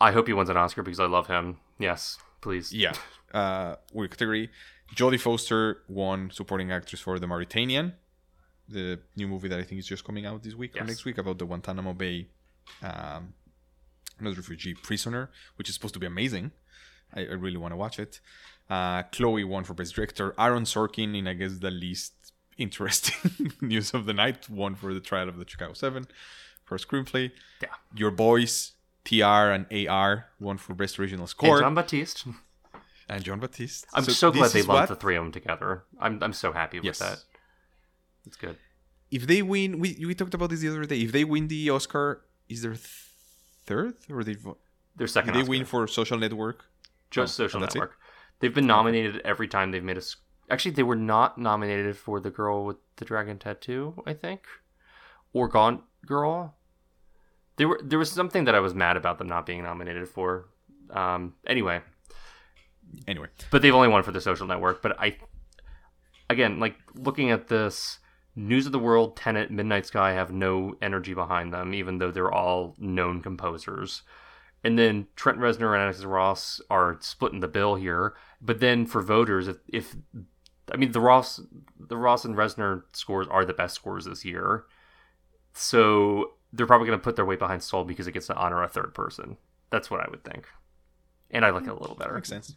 I 0.00 0.12
hope 0.12 0.26
he 0.28 0.32
wins 0.32 0.48
an 0.48 0.56
Oscar 0.56 0.82
because 0.82 1.00
I 1.00 1.06
love 1.06 1.26
him. 1.26 1.58
Yes, 1.78 2.18
please. 2.40 2.72
Yeah, 2.72 2.94
uh, 3.34 3.76
weird 3.92 4.10
category. 4.12 4.50
Jodie 4.94 5.20
Foster 5.20 5.82
won 5.88 6.30
supporting 6.32 6.72
actress 6.72 7.00
for 7.00 7.18
The 7.18 7.26
Mauritanian, 7.26 7.94
the 8.70 9.00
new 9.16 9.28
movie 9.28 9.48
that 9.48 9.58
I 9.58 9.62
think 9.64 9.78
is 9.80 9.86
just 9.86 10.04
coming 10.04 10.26
out 10.26 10.42
this 10.42 10.54
week 10.54 10.80
or 10.80 10.84
next 10.84 11.04
week 11.04 11.18
about 11.18 11.38
the 11.38 11.46
Guantanamo 11.46 11.92
Bay, 11.92 12.28
um, 12.82 13.34
not 14.20 14.36
refugee 14.36 14.74
prisoner, 14.74 15.30
which 15.56 15.68
is 15.68 15.74
supposed 15.74 15.94
to 15.94 16.00
be 16.00 16.06
amazing. 16.06 16.52
I, 17.14 17.20
I 17.22 17.32
really 17.32 17.56
want 17.56 17.72
to 17.72 17.76
watch 17.76 17.98
it. 17.98 18.20
Uh, 18.68 19.02
Chloe 19.04 19.44
won 19.44 19.64
for 19.64 19.74
best 19.74 19.94
director. 19.94 20.34
Aaron 20.38 20.64
Sorkin, 20.64 21.16
in 21.18 21.26
I 21.26 21.34
guess 21.34 21.58
the 21.58 21.70
least 21.70 22.12
interesting 22.58 23.52
news 23.60 23.92
of 23.94 24.06
the 24.06 24.12
night, 24.12 24.48
won 24.48 24.74
for 24.74 24.94
the 24.94 25.00
trial 25.00 25.28
of 25.28 25.36
the 25.38 25.44
Chicago 25.48 25.72
Seven 25.72 26.06
for 26.64 26.76
screenplay. 26.78 27.32
Yeah. 27.62 27.68
Your 27.96 28.10
boys 28.12 28.72
TR 29.04 29.24
and 29.24 29.66
AR 29.88 30.26
won 30.38 30.58
for 30.58 30.74
best 30.74 30.98
original 31.00 31.22
And 31.24 31.30
score. 31.30 31.60
Jon 31.60 31.74
Batiste. 31.74 32.26
and 33.08 33.24
Jon 33.24 33.40
Batiste. 33.40 33.86
I'm 33.94 34.04
so, 34.04 34.30
glad 34.30 34.52
they 34.52 34.60
lumped 34.62 34.68
what- 34.68 34.88
the 34.90 34.94
three 34.96 35.16
of 35.16 35.24
them 35.24 35.32
together. 35.32 35.84
I'm 35.98 36.22
I'm 36.22 36.32
so 36.34 36.52
happy 36.52 36.78
with 36.78 36.84
Yes. 36.84 36.98
that. 37.00 37.18
It's 38.26 38.36
good. 38.36 38.56
If 39.10 39.26
they 39.26 39.42
win, 39.42 39.78
we 39.80 39.96
we 40.06 40.14
talked 40.14 40.34
about 40.34 40.50
this 40.50 40.60
the 40.60 40.68
other 40.68 40.84
day. 40.84 41.00
If 41.00 41.12
they 41.12 41.24
win 41.24 41.48
the 41.48 41.70
Oscar, 41.70 42.22
is 42.48 42.62
there 42.62 42.72
th- 42.72 43.06
third 43.66 43.94
or 44.10 44.22
they 44.24 44.36
Their 44.96 45.06
second 45.06 45.34
they 45.34 45.40
Oscar. 45.40 45.50
win 45.50 45.64
for 45.64 45.86
Social 45.88 46.18
Network? 46.18 46.64
Just 47.10 47.38
Oh, 47.40 47.44
Social 47.44 47.62
it? 47.62 47.74
Network. 47.74 47.98
They've 48.38 48.54
been 48.54 48.66
nominated 48.66 49.20
every 49.24 49.48
time 49.48 49.70
they've 49.70 49.82
made 49.84 49.98
a. 49.98 50.02
Actually, 50.48 50.72
they 50.72 50.82
were 50.82 50.96
not 50.96 51.38
nominated 51.38 51.96
for 51.96 52.20
the 52.20 52.30
girl 52.30 52.64
with 52.64 52.76
the 52.96 53.04
dragon 53.04 53.38
tattoo. 53.38 54.00
I 54.06 54.14
think, 54.14 54.42
or 55.32 55.48
Gone 55.48 55.82
Girl. 56.06 56.56
They 57.56 57.66
were. 57.66 57.80
There 57.82 57.98
was 57.98 58.10
something 58.10 58.44
that 58.44 58.54
I 58.54 58.60
was 58.60 58.74
mad 58.74 58.96
about 58.96 59.18
them 59.18 59.28
not 59.28 59.44
being 59.46 59.62
nominated 59.62 60.08
for. 60.08 60.48
Um. 60.90 61.34
Anyway, 61.46 61.82
Anyway, 63.06 63.28
but 63.50 63.62
they've 63.62 63.74
only 63.74 63.88
won 63.88 64.02
for 64.02 64.12
the 64.12 64.20
Social 64.20 64.46
Network. 64.46 64.82
But 64.82 64.98
I, 65.00 65.16
again, 66.28 66.58
like 66.58 66.76
looking 66.94 67.30
at 67.30 67.46
this, 67.48 67.98
News 68.40 68.64
of 68.64 68.72
the 68.72 68.78
World, 68.78 69.16
Tenet, 69.16 69.50
Midnight 69.50 69.86
Sky 69.86 70.12
have 70.12 70.32
no 70.32 70.74
energy 70.80 71.12
behind 71.12 71.52
them, 71.52 71.74
even 71.74 71.98
though 71.98 72.10
they're 72.10 72.32
all 72.32 72.74
known 72.78 73.20
composers. 73.20 74.02
And 74.64 74.78
then 74.78 75.08
Trent 75.14 75.38
Reznor 75.38 75.74
and 75.74 75.82
Alex 75.82 76.02
Ross 76.04 76.60
are 76.70 76.96
splitting 77.00 77.40
the 77.40 77.48
bill 77.48 77.74
here. 77.74 78.14
But 78.40 78.60
then 78.60 78.86
for 78.86 79.02
voters, 79.02 79.46
if, 79.46 79.58
if 79.68 79.94
I 80.72 80.76
mean 80.76 80.92
the 80.92 81.00
Ross, 81.00 81.40
the 81.78 81.96
Ross 81.96 82.24
and 82.24 82.34
Reznor 82.34 82.84
scores 82.92 83.26
are 83.28 83.44
the 83.44 83.52
best 83.52 83.74
scores 83.74 84.06
this 84.06 84.24
year, 84.24 84.64
so 85.52 86.32
they're 86.52 86.66
probably 86.66 86.86
going 86.86 86.98
to 86.98 87.04
put 87.04 87.16
their 87.16 87.26
weight 87.26 87.38
behind 87.38 87.62
Soul 87.62 87.84
because 87.84 88.06
it 88.06 88.12
gets 88.12 88.26
to 88.28 88.36
honor 88.36 88.62
a 88.62 88.68
third 88.68 88.94
person. 88.94 89.36
That's 89.70 89.90
what 89.90 90.00
I 90.00 90.08
would 90.10 90.24
think, 90.24 90.46
and 91.30 91.44
I 91.44 91.50
like 91.50 91.64
it 91.64 91.70
a 91.70 91.74
little 91.74 91.96
better. 91.96 92.14
makes 92.14 92.28
sense. 92.28 92.56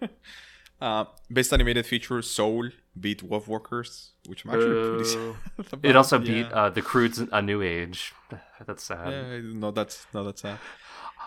uh, 0.80 1.04
best 1.30 1.52
animated 1.52 1.86
feature: 1.86 2.20
Soul 2.22 2.70
beat 2.98 3.22
Wolf 3.22 3.46
Walkers, 3.48 4.12
which 4.26 4.44
I'm 4.44 4.52
actually 4.52 4.88
pretty 4.88 5.04
sad 5.10 5.34
about. 5.58 5.84
It 5.84 5.96
also 5.96 6.18
Yeah. 6.20 6.24
beat 6.32 6.52
uh, 6.52 6.70
the 6.70 6.82
Croods 6.82 7.18
A 7.18 7.42
New 7.42 7.62
Age. 7.62 8.12
That's 8.66 8.82
sad. 8.84 9.10
Yeah, 9.12 9.40
no, 9.54 9.70
that's 9.70 10.06
no, 10.14 10.24
that's 10.24 10.42
sad. 10.42 10.58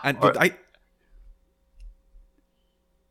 And 0.02 0.16
Or- 0.18 0.20
but 0.32 0.36
I 0.40 0.56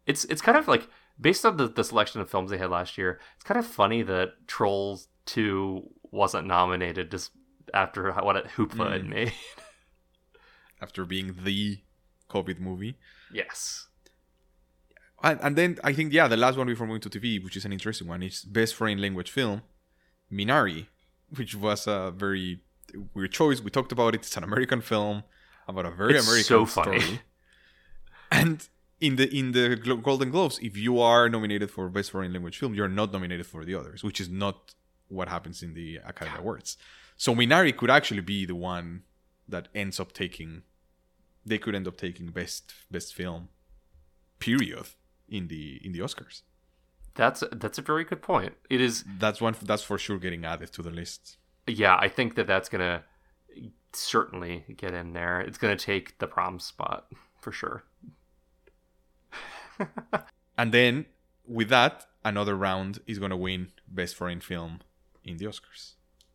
It's 0.05 0.25
it's 0.25 0.41
kind 0.41 0.57
of 0.57 0.67
like 0.67 0.87
based 1.19 1.45
on 1.45 1.57
the, 1.57 1.67
the 1.67 1.83
selection 1.83 2.21
of 2.21 2.29
films 2.29 2.49
they 2.51 2.57
had 2.57 2.69
last 2.69 2.97
year. 2.97 3.19
It's 3.35 3.43
kind 3.43 3.59
of 3.59 3.65
funny 3.65 4.01
that 4.03 4.47
Trolls 4.47 5.07
Two 5.25 5.89
wasn't 6.11 6.47
nominated 6.47 7.11
just 7.11 7.31
after 7.73 8.11
what 8.13 8.35
it 8.35 8.45
Hoopla 8.57 8.91
had 8.91 9.03
Mm. 9.03 9.09
made. 9.09 9.33
after 10.81 11.05
being 11.05 11.35
the 11.43 11.79
COVID 12.29 12.59
movie. 12.59 12.97
yes. 13.31 13.87
And, 15.23 15.39
and 15.41 15.55
then 15.55 15.79
I 15.84 15.93
think 15.93 16.13
yeah, 16.13 16.27
the 16.27 16.38
last 16.38 16.58
one 16.58 16.67
before 16.67 16.88
moving 16.88 17.01
to 17.01 17.10
TV, 17.10 17.43
which 17.43 17.58
is 17.58 17.65
an 17.65 17.73
interesting 17.73 18.08
one, 18.08 18.23
is 18.23 18.43
best 18.43 18.75
foreign 18.75 19.01
language 19.01 19.29
film, 19.32 19.62
Minari, 20.32 20.88
which 21.36 21.55
was 21.55 21.88
a 21.88 22.13
very 22.15 22.62
weird 23.13 23.32
choice. 23.32 23.62
We 23.62 23.69
talked 23.69 23.91
about 23.91 24.15
it. 24.15 24.21
It's 24.21 24.38
an 24.38 24.43
American 24.43 24.82
film 24.82 25.23
about 25.67 25.86
a 25.86 25.91
very 25.91 26.15
It's 26.15 26.25
American 26.27 26.45
so 26.45 26.65
funny. 26.65 26.99
story. 27.01 27.21
And 28.32 28.67
in 29.01 29.15
the 29.15 29.27
in 29.38 29.51
the 29.51 29.75
Golden 29.75 30.29
Globes, 30.29 30.60
if 30.62 30.77
you 30.77 30.99
are 30.99 31.29
nominated 31.29 31.71
for 31.71 31.89
Best 31.89 32.12
Foreign 32.12 32.34
Language 32.34 32.58
Film, 32.58 32.73
you're 32.73 32.88
not 32.88 33.12
nominated 33.12 33.45
for 33.45 33.65
the 33.65 33.75
others, 33.75 34.03
which 34.03 34.19
is 34.21 34.29
not 34.29 34.75
what 35.08 35.27
happens 35.29 35.63
in 35.63 35.73
the 35.73 35.97
Academy 36.05 36.38
Awards. 36.39 36.77
So 37.17 37.34
Minari 37.36 37.75
could 37.75 37.89
actually 37.89 38.21
be 38.21 38.45
the 38.45 38.55
one 38.55 39.03
that 39.47 39.67
ends 39.73 39.99
up 39.99 40.13
taking. 40.13 40.62
They 41.45 41.58
could 41.58 41.75
end 41.75 41.88
up 41.88 41.97
taking 41.97 42.27
best 42.27 42.73
best 42.91 43.13
film, 43.15 43.49
period, 44.39 44.86
in 45.31 45.47
the 45.47 45.79
in 45.83 45.91
the 45.91 45.99
Oscars. 45.99 46.41
That's 47.15 47.43
that's 47.51 47.77
a 47.77 47.81
very 47.81 48.03
good 48.03 48.21
point. 48.21 48.53
It 48.69 48.81
is 48.81 49.03
That's 49.19 49.41
one. 49.41 49.55
That's 49.61 49.83
for 49.83 49.97
sure 49.97 50.19
getting 50.19 50.45
added 50.45 50.71
to 50.73 50.81
the 50.81 50.91
list. 50.91 51.37
yeah, 51.67 51.97
I 51.99 52.07
think 52.07 52.35
that 52.35 52.47
that's 52.47 52.69
gonna 52.69 53.03
certainly 53.93 54.63
get 54.77 54.93
in 54.93 55.13
there. 55.13 55.41
It's 55.41 55.57
gonna 55.57 55.75
take 55.75 56.17
the 56.19 56.27
prom 56.27 56.59
spot 56.59 57.07
for 57.41 57.51
sure. 57.51 57.83
And 60.57 60.73
then 60.73 61.05
with 61.47 61.69
that, 61.69 62.05
another 62.25 62.55
round 62.55 62.99
is 63.07 63.17
gonna 63.17 63.37
win 63.37 63.71
best 63.87 64.15
foreign 64.15 64.41
film 64.41 64.81
in 65.23 65.37
the 65.37 65.45
Oscars 65.45 65.93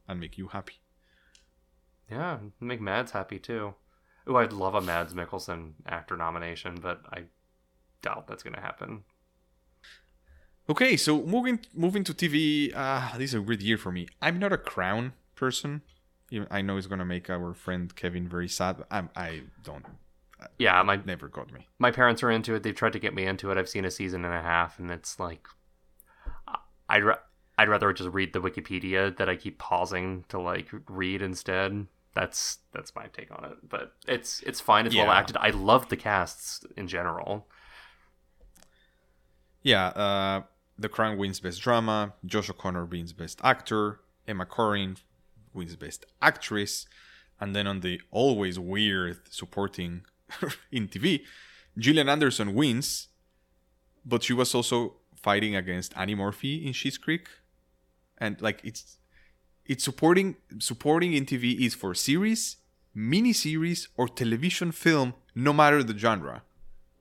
and 0.09 0.19
make 0.19 0.39
you 0.39 0.49
happy. 0.49 0.81
Yeah, 2.11 2.39
make 2.59 2.81
Mads 2.81 3.13
happy 3.13 3.39
too. 3.39 3.75
Oh, 4.27 4.37
I'd 4.37 4.53
love 4.55 4.75
a 4.75 4.81
Mads 4.81 5.13
Mikkelsen 5.13 5.73
actor 5.87 6.17
nomination, 6.17 6.79
but 6.81 7.03
I 7.13 7.25
doubt 8.05 8.27
that's 8.29 8.43
gonna 8.43 8.61
happen. 8.61 9.05
Okay, 10.69 10.97
so 10.97 11.23
moving 11.23 11.61
moving 11.75 12.05
to 12.05 12.15
TV, 12.15 12.73
uh, 12.75 13.17
this 13.19 13.31
is 13.31 13.35
a 13.35 13.43
weird 13.43 13.63
year 13.63 13.77
for 13.77 13.93
me. 13.93 14.09
I'm 14.23 14.39
not 14.39 14.53
a 14.53 14.59
Crown 14.59 15.13
person. 15.35 15.83
I 16.51 16.63
know 16.63 16.77
it's 16.79 16.87
gonna 16.87 17.05
make 17.05 17.29
our 17.31 17.53
friend 17.55 17.95
Kevin 17.95 18.27
very 18.29 18.49
sad. 18.49 18.83
I'm, 18.91 19.11
I 19.15 19.43
don't. 19.63 19.85
Yeah, 20.59 20.83
my 20.83 20.97
Never 20.97 21.29
got 21.29 21.53
me. 21.53 21.69
my 21.79 21.91
parents 21.91 22.23
are 22.23 22.31
into 22.31 22.55
it. 22.55 22.63
They've 22.63 22.75
tried 22.75 22.95
to 22.95 22.99
get 22.99 23.15
me 23.15 23.25
into 23.27 23.51
it. 23.51 23.59
I've 23.59 23.69
seen 23.69 23.85
a 23.85 23.91
season 23.91 24.25
and 24.25 24.35
a 24.35 24.43
half, 24.43 24.79
and 24.79 24.91
it's 24.91 25.19
like 25.21 25.47
I'd 26.89 27.05
ra- 27.05 27.25
I'd 27.59 27.69
rather 27.69 27.93
just 27.93 28.11
read 28.11 28.33
the 28.33 28.41
Wikipedia 28.41 29.17
that 29.17 29.29
I 29.29 29.37
keep 29.37 29.59
pausing 29.59 30.25
to 30.29 30.41
like 30.41 30.69
read 30.89 31.23
instead. 31.23 31.87
That's 32.15 32.59
that's 32.73 32.95
my 32.95 33.07
take 33.07 33.31
on 33.31 33.45
it. 33.45 33.69
But 33.69 33.93
it's 34.09 34.41
it's 34.43 34.61
fine. 34.61 34.87
It's 34.87 34.97
well 34.97 35.11
acted. 35.11 35.37
I 35.39 35.51
love 35.51 35.89
the 35.89 35.97
casts 35.97 36.65
in 36.77 36.89
general. 36.89 37.47
Yeah, 39.65 39.87
uh, 39.87 40.43
The 40.79 40.91
Crown 40.91 41.17
wins 41.17 41.41
Best 41.41 41.61
Drama. 41.63 42.13
Josh 42.25 42.51
O'Connor 42.51 42.85
wins 42.85 43.13
Best 43.15 43.41
Actor. 43.43 43.99
Emma 44.29 44.45
Corrin 44.45 44.99
wins 45.55 45.75
Best 45.75 46.05
Actress. 46.21 46.87
And 47.41 47.57
then 47.57 47.67
on 47.67 47.81
the 47.81 48.01
always 48.11 48.59
weird 48.59 49.21
supporting 49.31 50.03
in 50.71 50.89
TV, 50.89 51.23
Gillian 51.79 52.11
Anderson 52.11 52.55
wins, 52.55 53.09
but 54.05 54.23
she 54.23 54.35
was 54.35 54.55
also 54.55 54.97
fighting 55.17 55.57
against 55.57 55.97
Annie 55.97 56.15
Murphy 56.15 56.65
in 56.65 56.75
Schitt's 56.75 56.99
Creek, 56.99 57.27
and 58.19 58.41
like 58.41 58.61
it's 58.63 58.99
it's 59.67 59.83
supporting 59.83 60.37
supporting 60.61 61.15
in 61.15 61.27
TV 61.27 61.59
is 61.59 61.75
for 61.75 61.93
series, 61.95 62.59
miniseries, 62.97 63.89
or 63.97 64.07
television 64.07 64.71
film, 64.71 65.15
no 65.35 65.53
matter 65.53 65.83
the 65.83 65.99
genre, 65.99 66.43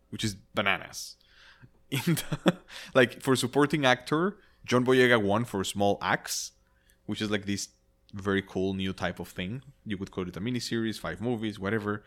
which 0.10 0.24
is 0.24 0.36
bananas 0.56 1.18
in 1.94 2.16
the, 2.16 2.58
like 2.94 3.22
for 3.22 3.36
supporting 3.36 3.86
actor, 3.86 4.38
John 4.66 4.86
Boyega 4.86 5.22
won 5.22 5.46
for 5.46 5.64
Small 5.64 5.98
Axe, 6.02 6.52
which 7.06 7.22
is 7.22 7.30
like 7.30 7.46
this 7.46 7.70
very 8.14 8.42
cool 8.42 8.74
new 8.74 8.94
type 8.94 9.20
of 9.20 9.28
thing. 9.28 9.62
You 9.86 9.98
could 9.98 10.12
call 10.12 10.28
it 10.28 10.38
a 10.38 10.42
miniseries, 10.42 11.00
five 11.00 11.22
movies, 11.22 11.60
whatever. 11.60 12.04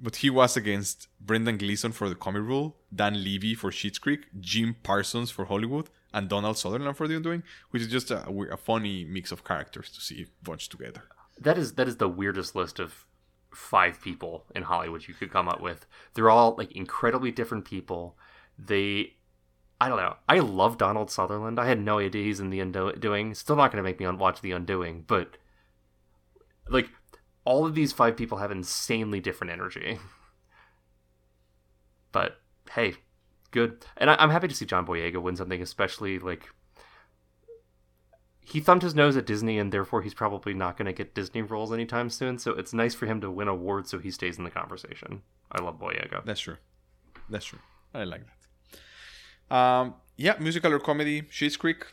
But 0.00 0.16
he 0.16 0.30
was 0.30 0.56
against 0.56 1.08
Brendan 1.20 1.58
Gleeson 1.58 1.92
for 1.92 2.08
The 2.08 2.14
Comey 2.14 2.44
Rule, 2.46 2.76
Dan 2.94 3.22
Levy 3.22 3.54
for 3.54 3.70
Schitt's 3.70 3.98
Creek, 3.98 4.26
Jim 4.40 4.76
Parsons 4.82 5.30
for 5.30 5.44
Hollywood, 5.44 5.90
and 6.14 6.28
Donald 6.28 6.58
Sutherland 6.58 6.96
for 6.96 7.06
The 7.06 7.16
Undoing, 7.16 7.42
which 7.70 7.82
is 7.82 7.88
just 7.88 8.10
a, 8.10 8.28
a 8.28 8.56
funny 8.56 9.04
mix 9.04 9.30
of 9.32 9.44
characters 9.44 9.90
to 9.90 10.00
see 10.00 10.26
bunched 10.42 10.70
together. 10.70 11.02
That 11.38 11.58
is 11.58 11.74
that 11.74 11.88
is 11.88 11.96
the 11.96 12.08
weirdest 12.08 12.54
list 12.54 12.78
of 12.78 13.04
five 13.54 14.00
people 14.00 14.44
in 14.54 14.62
Hollywood 14.62 15.06
you 15.06 15.14
could 15.14 15.30
come 15.30 15.48
up 15.48 15.60
with. 15.60 15.86
They're 16.14 16.30
all 16.30 16.54
like 16.56 16.72
incredibly 16.72 17.30
different 17.30 17.64
people. 17.64 18.16
They 18.66 19.14
I 19.80 19.88
don't 19.88 19.98
know. 19.98 20.14
I 20.28 20.38
love 20.38 20.78
Donald 20.78 21.10
Sutherland. 21.10 21.58
I 21.58 21.66
had 21.66 21.80
no 21.80 21.98
idea 21.98 22.22
he's 22.24 22.38
in 22.38 22.50
the 22.50 22.60
Undoing. 22.60 23.34
Still 23.34 23.56
not 23.56 23.72
going 23.72 23.82
to 23.82 23.88
make 23.88 23.98
me 23.98 24.06
watch 24.06 24.40
the 24.40 24.52
Undoing, 24.52 25.04
but 25.08 25.36
like 26.68 26.88
all 27.44 27.66
of 27.66 27.74
these 27.74 27.92
five 27.92 28.16
people 28.16 28.38
have 28.38 28.52
insanely 28.52 29.20
different 29.20 29.52
energy. 29.52 29.98
But 32.12 32.40
hey, 32.72 32.94
good. 33.52 33.84
And 33.96 34.10
I- 34.10 34.16
I'm 34.18 34.28
happy 34.30 34.46
to 34.48 34.54
see 34.54 34.66
John 34.66 34.86
Boyega 34.86 35.20
win 35.20 35.34
something, 35.34 35.62
especially 35.62 36.18
like 36.18 36.46
he 38.40 38.60
thumbed 38.60 38.82
his 38.82 38.94
nose 38.94 39.16
at 39.16 39.24
Disney, 39.24 39.58
and 39.58 39.72
therefore 39.72 40.02
he's 40.02 40.12
probably 40.14 40.52
not 40.52 40.76
going 40.76 40.86
to 40.86 40.92
get 40.92 41.14
Disney 41.14 41.40
roles 41.42 41.72
anytime 41.72 42.10
soon. 42.10 42.38
So 42.38 42.52
it's 42.52 42.74
nice 42.74 42.94
for 42.94 43.06
him 43.06 43.20
to 43.22 43.30
win 43.30 43.48
awards, 43.48 43.90
so 43.90 43.98
he 43.98 44.10
stays 44.10 44.36
in 44.36 44.44
the 44.44 44.50
conversation. 44.50 45.22
I 45.50 45.62
love 45.62 45.78
Boyega. 45.80 46.24
That's 46.24 46.40
true. 46.40 46.56
That's 47.30 47.46
true. 47.46 47.60
I 47.94 48.04
like 48.04 48.24
that. 48.26 48.32
Um, 49.52 49.94
yeah, 50.16 50.34
musical 50.40 50.72
or 50.72 50.78
comedy, 50.78 51.22
Schitt's 51.22 51.56
Creek, 51.56 51.84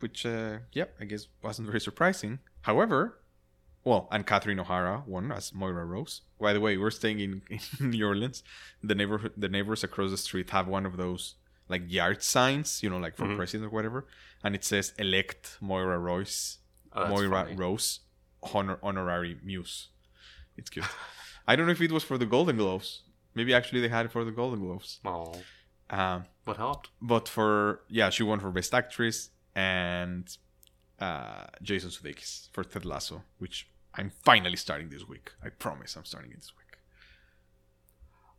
which, 0.00 0.24
uh, 0.26 0.58
yeah, 0.72 0.84
I 1.00 1.04
guess 1.04 1.26
wasn't 1.42 1.66
very 1.68 1.80
surprising. 1.80 2.38
However, 2.62 3.18
well, 3.84 4.08
and 4.12 4.26
Catherine 4.26 4.60
O'Hara 4.60 5.02
won 5.06 5.32
as 5.32 5.52
Moira 5.54 5.84
Rose. 5.84 6.22
By 6.40 6.52
the 6.52 6.60
way, 6.60 6.76
we're 6.76 6.90
staying 6.90 7.20
in, 7.20 7.42
in 7.80 7.90
New 7.90 8.06
Orleans. 8.06 8.42
The 8.82 8.94
neighborhood, 8.94 9.32
the 9.36 9.48
neighbors 9.48 9.82
across 9.82 10.10
the 10.10 10.16
street 10.18 10.50
have 10.50 10.68
one 10.68 10.86
of 10.86 10.96
those 10.96 11.34
like 11.68 11.82
yard 11.90 12.22
signs, 12.22 12.82
you 12.82 12.90
know, 12.90 12.98
like 12.98 13.16
for 13.16 13.24
Mhm. 13.26 13.36
president 13.36 13.68
or 13.72 13.74
whatever, 13.74 14.06
and 14.42 14.54
it 14.54 14.64
says 14.64 14.92
"Elect 14.98 15.56
Moira 15.60 15.98
Rose, 15.98 16.58
Oh, 16.92 17.08
Moira 17.08 17.44
funny. 17.44 17.54
Rose, 17.56 18.00
honor, 18.54 18.78
honorary 18.82 19.38
muse." 19.42 19.88
It's 20.56 20.68
cute. 20.68 20.84
I 21.48 21.56
don't 21.56 21.66
know 21.66 21.72
if 21.72 21.80
it 21.80 21.92
was 21.92 22.04
for 22.04 22.18
the 22.18 22.26
Golden 22.26 22.56
Globes. 22.56 23.02
Maybe 23.34 23.54
actually 23.54 23.80
they 23.80 23.88
had 23.88 24.06
it 24.06 24.12
for 24.12 24.24
the 24.24 24.32
Golden 24.32 24.60
Globes. 24.60 24.98
Oh, 25.04 25.34
Um, 25.90 26.24
what 26.44 26.56
helped? 26.56 26.90
but 27.02 27.28
for 27.28 27.80
yeah, 27.88 28.10
she 28.10 28.22
won 28.22 28.38
for 28.40 28.50
best 28.50 28.72
actress 28.74 29.30
and 29.54 30.36
uh, 31.00 31.46
Jason 31.62 31.90
Sudeikis 31.90 32.48
for 32.52 32.62
Ted 32.64 32.84
Lasso, 32.84 33.22
which 33.38 33.68
I'm 33.94 34.10
finally 34.22 34.56
starting 34.56 34.88
this 34.88 35.08
week. 35.08 35.32
I 35.44 35.48
promise 35.48 35.96
I'm 35.96 36.04
starting 36.04 36.30
it 36.30 36.36
this 36.36 36.52
week. 36.56 36.78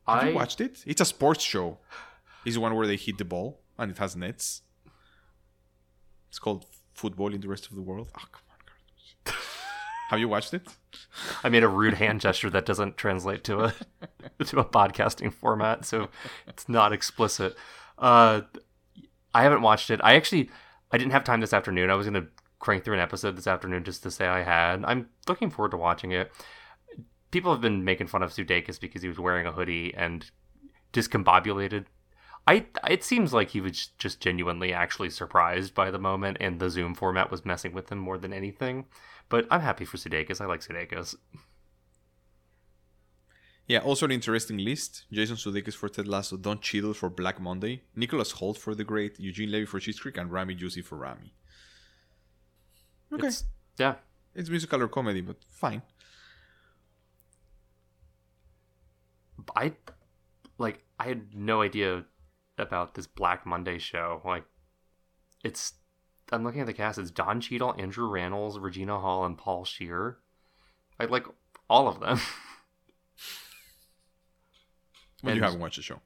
Have 0.07 0.23
I 0.23 0.29
you 0.29 0.35
watched 0.35 0.61
it? 0.61 0.83
It's 0.85 1.01
a 1.01 1.05
sports 1.05 1.43
show. 1.43 1.79
It's 2.45 2.55
the 2.55 2.61
one 2.61 2.73
where 2.75 2.87
they 2.87 2.95
hit 2.95 3.17
the 3.17 3.25
ball 3.25 3.59
and 3.77 3.91
it 3.91 3.97
has 3.97 4.15
nets. 4.15 4.61
It's 6.29 6.39
called 6.39 6.65
Football 6.93 7.33
in 7.33 7.41
the 7.41 7.47
Rest 7.49 7.67
of 7.67 7.75
the 7.75 7.81
World. 7.81 8.09
Oh 8.17 8.23
come 8.31 8.41
on, 8.49 8.50
Carlos. 8.50 8.50
Have 10.11 10.19
you 10.19 10.27
watched 10.27 10.53
it? 10.53 10.67
I 11.41 11.47
made 11.47 11.63
a 11.63 11.69
rude 11.69 11.93
hand 11.93 12.19
gesture 12.19 12.49
that 12.49 12.65
doesn't 12.65 12.97
translate 12.97 13.45
to 13.45 13.61
a 13.61 13.73
to 14.43 14.59
a 14.59 14.65
podcasting 14.65 15.31
format, 15.31 15.85
so 15.85 16.09
it's 16.47 16.67
not 16.67 16.91
explicit. 16.91 17.55
Uh, 17.97 18.41
I 19.33 19.43
haven't 19.43 19.61
watched 19.61 19.89
it. 19.89 20.01
I 20.03 20.15
actually 20.15 20.49
I 20.91 20.97
didn't 20.97 21.13
have 21.13 21.23
time 21.23 21.39
this 21.39 21.53
afternoon. 21.53 21.89
I 21.89 21.95
was 21.95 22.07
gonna 22.07 22.27
crank 22.59 22.83
through 22.83 22.95
an 22.95 22.99
episode 22.99 23.37
this 23.37 23.47
afternoon 23.47 23.85
just 23.85 24.03
to 24.03 24.11
say 24.11 24.27
I 24.27 24.43
had. 24.43 24.83
I'm 24.83 25.07
looking 25.29 25.49
forward 25.49 25.71
to 25.71 25.77
watching 25.77 26.11
it. 26.11 26.29
People 27.31 27.53
have 27.53 27.61
been 27.61 27.85
making 27.85 28.07
fun 28.07 28.21
of 28.21 28.33
Sudeikis 28.33 28.81
because 28.81 29.03
he 29.03 29.07
was 29.07 29.17
wearing 29.17 29.47
a 29.47 29.53
hoodie 29.53 29.93
and 29.95 30.29
discombobulated. 30.91 31.85
I 32.45 32.65
it 32.89 33.05
seems 33.05 33.31
like 33.31 33.51
he 33.51 33.61
was 33.61 33.87
just 33.97 34.19
genuinely 34.19 34.73
actually 34.73 35.09
surprised 35.09 35.73
by 35.73 35.89
the 35.89 35.99
moment, 35.99 36.35
and 36.41 36.59
the 36.59 36.69
Zoom 36.69 36.95
format 36.95 37.31
was 37.31 37.45
messing 37.45 37.71
with 37.71 37.89
him 37.89 37.99
more 37.99 38.17
than 38.17 38.33
anything. 38.33 38.87
But 39.31 39.47
I'm 39.49 39.61
happy 39.61 39.85
for 39.85 39.95
Sudeikis. 39.95 40.41
I 40.41 40.45
like 40.45 40.59
Sudeikis. 40.59 41.15
Yeah, 43.65 43.79
also 43.79 44.05
an 44.05 44.11
interesting 44.11 44.57
list. 44.57 45.05
Jason 45.09 45.37
Sudeikis 45.37 45.73
for 45.73 45.87
Ted 45.87 46.05
Lasso, 46.05 46.35
Don 46.35 46.59
Cheadle 46.59 46.93
for 46.93 47.09
Black 47.09 47.39
Monday, 47.39 47.81
Nicholas 47.95 48.33
Hoult 48.33 48.57
for 48.57 48.75
The 48.75 48.83
Great, 48.83 49.17
Eugene 49.21 49.49
Levy 49.49 49.65
for 49.65 49.79
Schitt's 49.79 50.01
Creek, 50.01 50.17
and 50.17 50.29
Ramy 50.29 50.55
Youssef 50.55 50.85
for 50.85 50.97
Rami. 50.97 51.33
Okay, 53.13 53.27
It's, 53.27 53.45
yeah, 53.77 53.95
it's 54.35 54.49
musical 54.49 54.81
or 54.81 54.89
comedy, 54.89 55.21
but 55.21 55.37
fine. 55.49 55.81
I 59.55 59.73
like 60.57 60.83
I 60.99 61.05
had 61.07 61.33
no 61.33 61.61
idea 61.61 62.03
about 62.57 62.95
this 62.95 63.07
Black 63.07 63.45
Monday 63.45 63.79
show. 63.79 64.21
Like 64.25 64.43
it's 65.41 65.73
I'm 66.31 66.43
looking 66.43 66.61
at 66.61 66.67
the 66.67 66.73
cast, 66.73 66.97
it's 66.97 67.11
Don 67.11 67.41
Cheadle, 67.41 67.75
Andrew 67.77 68.09
Rannells, 68.09 68.61
Regina 68.61 68.99
Hall, 68.99 69.25
and 69.25 69.37
Paul 69.37 69.65
Scheer. 69.65 70.17
I 70.99 71.05
like 71.05 71.25
all 71.69 71.87
of 71.87 71.99
them. 71.99 72.19
When 75.21 75.35
you 75.35 75.43
haven't 75.43 75.59
watched 75.59 75.75
the 75.75 75.83
show. 75.83 75.99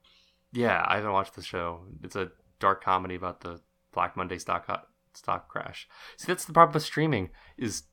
yeah, 0.52 0.84
I 0.88 0.96
haven't 0.96 1.14
watched 1.14 1.36
the 1.36 1.42
show. 1.42 1.86
It's 2.04 2.16
a 2.16 2.32
dark 2.60 2.84
comedy 2.84 3.16
about 3.16 3.42
the 3.42 3.62
Black 3.94 4.18
Monday 4.18 4.38
stock 4.38 4.66
uh, 4.68 4.78
stock 5.14 5.48
crash. 5.48 5.88
See, 6.18 6.28
that's 6.28 6.44
the 6.46 6.54
problem 6.54 6.74
with 6.74 6.84
streaming 6.84 7.30
is 7.58 7.84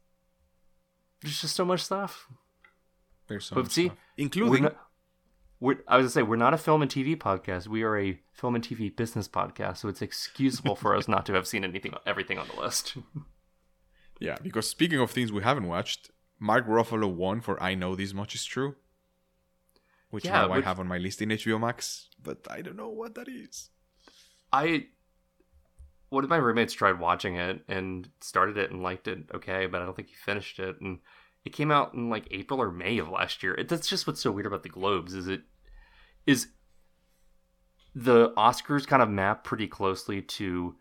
there's 1.21 1.41
just 1.41 1.55
so 1.55 1.65
much 1.65 1.81
stuff. 1.81 2.29
There's 3.29 3.45
so 3.45 3.55
But 3.55 3.65
much 3.65 3.73
see, 3.73 3.87
stuff. 3.87 3.99
Including 4.17 4.63
not, 4.65 4.77
we're, 5.63 5.79
I 5.87 5.97
was 5.97 6.05
gonna 6.07 6.11
say 6.11 6.23
we're 6.25 6.35
not 6.35 6.55
a 6.55 6.59
film 6.59 6.83
and 6.83 6.91
TV 6.91 7.17
podcast. 7.17 7.69
We 7.69 7.85
are 7.85 7.97
a 7.97 8.19
film 8.33 8.57
and 8.57 8.65
TV 8.67 8.95
business 8.95 9.29
podcast, 9.29 9.77
so 9.77 9.89
it's 9.89 10.03
excusable 10.03 10.75
for 10.75 10.97
us 10.97 11.07
not 11.07 11.25
to 11.27 11.35
have 11.35 11.47
seen 11.47 11.63
anything, 11.63 11.95
everything 12.05 12.37
on 12.37 12.49
the 12.49 12.61
list. 12.61 12.97
yeah. 14.19 14.39
Because 14.43 14.69
speaking 14.69 14.99
of 14.99 15.13
things 15.13 15.31
we 15.31 15.45
haven't 15.45 15.69
watched, 15.69 16.11
Mark 16.41 16.67
Ruffalo 16.67 17.09
won 17.09 17.41
for 17.41 17.63
"I 17.63 17.77
Know 17.77 17.95
This 17.95 18.13
Much 18.13 18.35
Is 18.35 18.45
True," 18.45 18.75
which 20.11 20.25
Yeah, 20.25 20.33
now 20.33 20.51
which- 20.53 20.65
I 20.65 20.69
have 20.69 20.81
on 20.81 20.89
my 20.89 20.99
list 20.99 21.23
in 21.23 21.29
HBO 21.29 21.61
Max, 21.61 22.09
but 22.21 22.45
I 22.51 22.61
don't 22.61 22.77
know 22.77 22.89
what 22.89 23.15
that 23.15 23.29
is. 23.29 23.71
I 24.53 24.87
one 26.09 26.25
of 26.25 26.31
my 26.31 26.39
roommates 26.39 26.75
tried 26.75 26.99
watching 26.99 27.37
it 27.37 27.63
and 27.69 28.09
started 28.21 28.59
it 28.59 28.73
and 28.73 28.83
liked 28.83 29.07
it 29.07 29.31
okay, 29.33 29.67
but 29.67 29.81
I 29.81 29.85
don't 29.85 29.95
think 29.95 30.09
he 30.09 30.17
finished 30.17 30.59
it. 30.59 30.81
And 30.81 30.99
it 31.45 31.51
came 31.51 31.71
out 31.71 31.95
in 31.95 32.11
like 32.11 32.27
April 32.33 32.61
or 32.61 32.73
May 32.73 32.99
of 32.99 33.09
last 33.09 33.45
year. 33.45 33.55
It, 33.55 33.69
that's 33.69 33.89
just 33.89 34.09
what's 34.09 34.21
so 34.21 34.33
weird 34.33 34.47
about 34.47 34.65
the 34.65 34.69
Globes 34.69 35.15
is 35.15 35.29
it 35.29 35.43
is 36.27 36.49
the 37.95 38.31
Oscars 38.37 38.87
kind 38.87 39.03
of 39.03 39.09
map 39.09 39.45
pretty 39.45 39.67
closely 39.67 40.23
to 40.23 40.77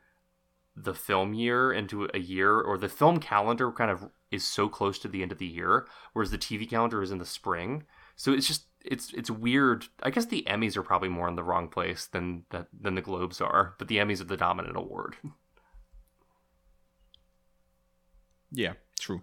the 0.76 0.94
film 0.94 1.34
year 1.34 1.72
into 1.72 2.08
a 2.14 2.20
year 2.20 2.60
or 2.60 2.78
the 2.78 2.88
film 2.88 3.20
calendar 3.20 3.72
kind 3.72 3.92
of 3.92 4.10
is 4.32 4.48
so 4.48 4.70
close 4.70 4.98
to 5.00 5.10
the 5.10 5.22
end 5.22 5.32
of 5.32 5.38
the 5.38 5.46
year 5.46 5.86
whereas 6.14 6.32
the 6.32 6.38
TV 6.38 6.70
calendar 6.70 7.02
is 7.02 7.12
in 7.12 7.18
the 7.18 7.26
spring. 7.26 7.84
So 8.16 8.32
it's 8.32 8.48
just 8.48 8.66
it's 8.84 9.14
it's 9.14 9.30
weird. 9.30 9.86
I 10.02 10.10
guess 10.10 10.26
the 10.26 10.46
Emmys 10.48 10.78
are 10.78 10.84
probably 10.84 11.10
more 11.10 11.28
in 11.28 11.36
the 11.36 11.44
wrong 11.44 11.68
place 11.68 12.08
than 12.08 12.44
that 12.50 12.68
than 12.80 12.96
the 12.96 13.02
Globes 13.02 13.42
are, 13.42 13.76
but 13.78 13.88
the 13.88 13.98
Emmys 13.98 14.22
are 14.22 14.26
the 14.26 14.38
dominant 14.38 14.78
award. 14.78 15.18
Yeah, 18.54 18.74
true. 19.00 19.22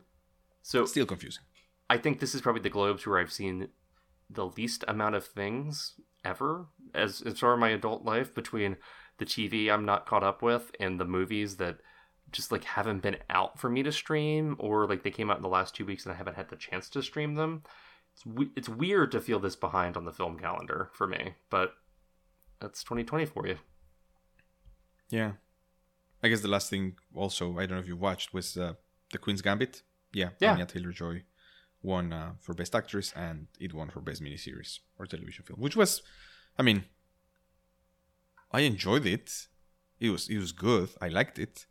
So 0.62 0.87
Still 0.87 1.04
confusing. 1.04 1.44
I 1.90 1.98
think 1.98 2.18
this 2.18 2.35
is 2.35 2.40
probably 2.40 2.62
the 2.62 2.70
Globes 2.70 3.07
where 3.07 3.18
I've 3.18 3.31
seen 3.31 3.68
the 4.30 4.46
least 4.46 4.84
amount 4.88 5.14
of 5.14 5.24
things 5.26 5.94
ever 6.24 6.66
as 6.94 7.22
as 7.22 7.38
far 7.38 7.54
as 7.54 7.60
my 7.60 7.70
adult 7.70 8.04
life 8.04 8.34
between 8.34 8.76
the 9.18 9.24
TV 9.24 9.70
I'm 9.70 9.84
not 9.84 10.06
caught 10.06 10.22
up 10.24 10.42
with 10.42 10.70
and 10.78 11.00
the 11.00 11.04
movies 11.04 11.56
that 11.56 11.78
just 12.30 12.52
like 12.52 12.64
haven't 12.64 13.00
been 13.02 13.16
out 13.30 13.58
for 13.58 13.70
me 13.70 13.82
to 13.82 13.90
stream 13.92 14.54
or 14.58 14.86
like 14.86 15.02
they 15.02 15.10
came 15.10 15.30
out 15.30 15.38
in 15.38 15.42
the 15.42 15.48
last 15.48 15.74
two 15.74 15.86
weeks 15.86 16.04
and 16.04 16.12
I 16.12 16.16
haven't 16.18 16.36
had 16.36 16.50
the 16.50 16.56
chance 16.56 16.88
to 16.90 17.02
stream 17.02 17.34
them. 17.36 17.62
It's 18.14 18.26
we- 18.26 18.50
it's 18.56 18.68
weird 18.68 19.12
to 19.12 19.20
feel 19.20 19.38
this 19.40 19.56
behind 19.56 19.96
on 19.96 20.04
the 20.04 20.12
film 20.12 20.38
calendar 20.38 20.90
for 20.92 21.06
me, 21.06 21.34
but 21.50 21.74
that's 22.60 22.82
2020 22.84 23.24
for 23.26 23.46
you. 23.46 23.56
Yeah. 25.08 25.32
I 26.22 26.28
guess 26.28 26.40
the 26.40 26.48
last 26.48 26.68
thing 26.68 26.96
also, 27.14 27.56
I 27.58 27.60
don't 27.66 27.76
know 27.76 27.82
if 27.82 27.86
you 27.88 27.96
watched, 27.96 28.34
was 28.34 28.56
uh, 28.56 28.74
The 29.12 29.18
Queen's 29.18 29.40
Gambit. 29.42 29.82
Yeah, 30.12 30.30
Yeah. 30.40 30.52
Anya 30.52 30.66
Taylor 30.66 30.90
Joy 30.92 31.22
won 31.82 32.12
uh, 32.12 32.32
for 32.40 32.54
Best 32.54 32.74
Actress 32.74 33.12
and 33.14 33.46
it 33.60 33.72
won 33.72 33.90
for 33.90 34.00
Best 34.00 34.22
Miniseries 34.22 34.80
or 34.98 35.06
Television 35.06 35.44
Film, 35.44 35.60
which 35.60 35.76
was, 35.76 36.02
I 36.58 36.62
mean, 36.62 36.84
I 38.52 38.60
enjoyed 38.60 39.06
it. 39.06 39.46
It 40.00 40.10
was 40.10 40.28
it 40.28 40.38
was 40.38 40.52
good. 40.52 40.90
I 41.00 41.08
liked 41.08 41.38
it. 41.38 41.66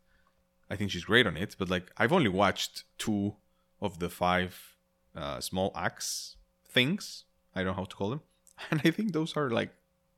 I 0.69 0.75
think 0.75 0.91
she's 0.91 1.05
great 1.05 1.25
on 1.25 1.37
it. 1.37 1.55
But 1.57 1.69
like, 1.69 1.91
I've 1.97 2.11
only 2.13 2.29
watched 2.29 2.83
two 2.97 3.35
of 3.81 3.99
the 3.99 4.09
five 4.09 4.75
uh, 5.15 5.39
Small 5.39 5.71
Axe 5.75 6.35
things. 6.69 7.23
I 7.55 7.59
don't 7.63 7.67
know 7.67 7.73
how 7.81 7.85
to 7.85 7.95
call 7.95 8.09
them, 8.09 8.21
and 8.71 8.81
I 8.83 8.91
think 8.91 9.13
those 9.13 9.35
are 9.35 9.49
like 9.49 9.71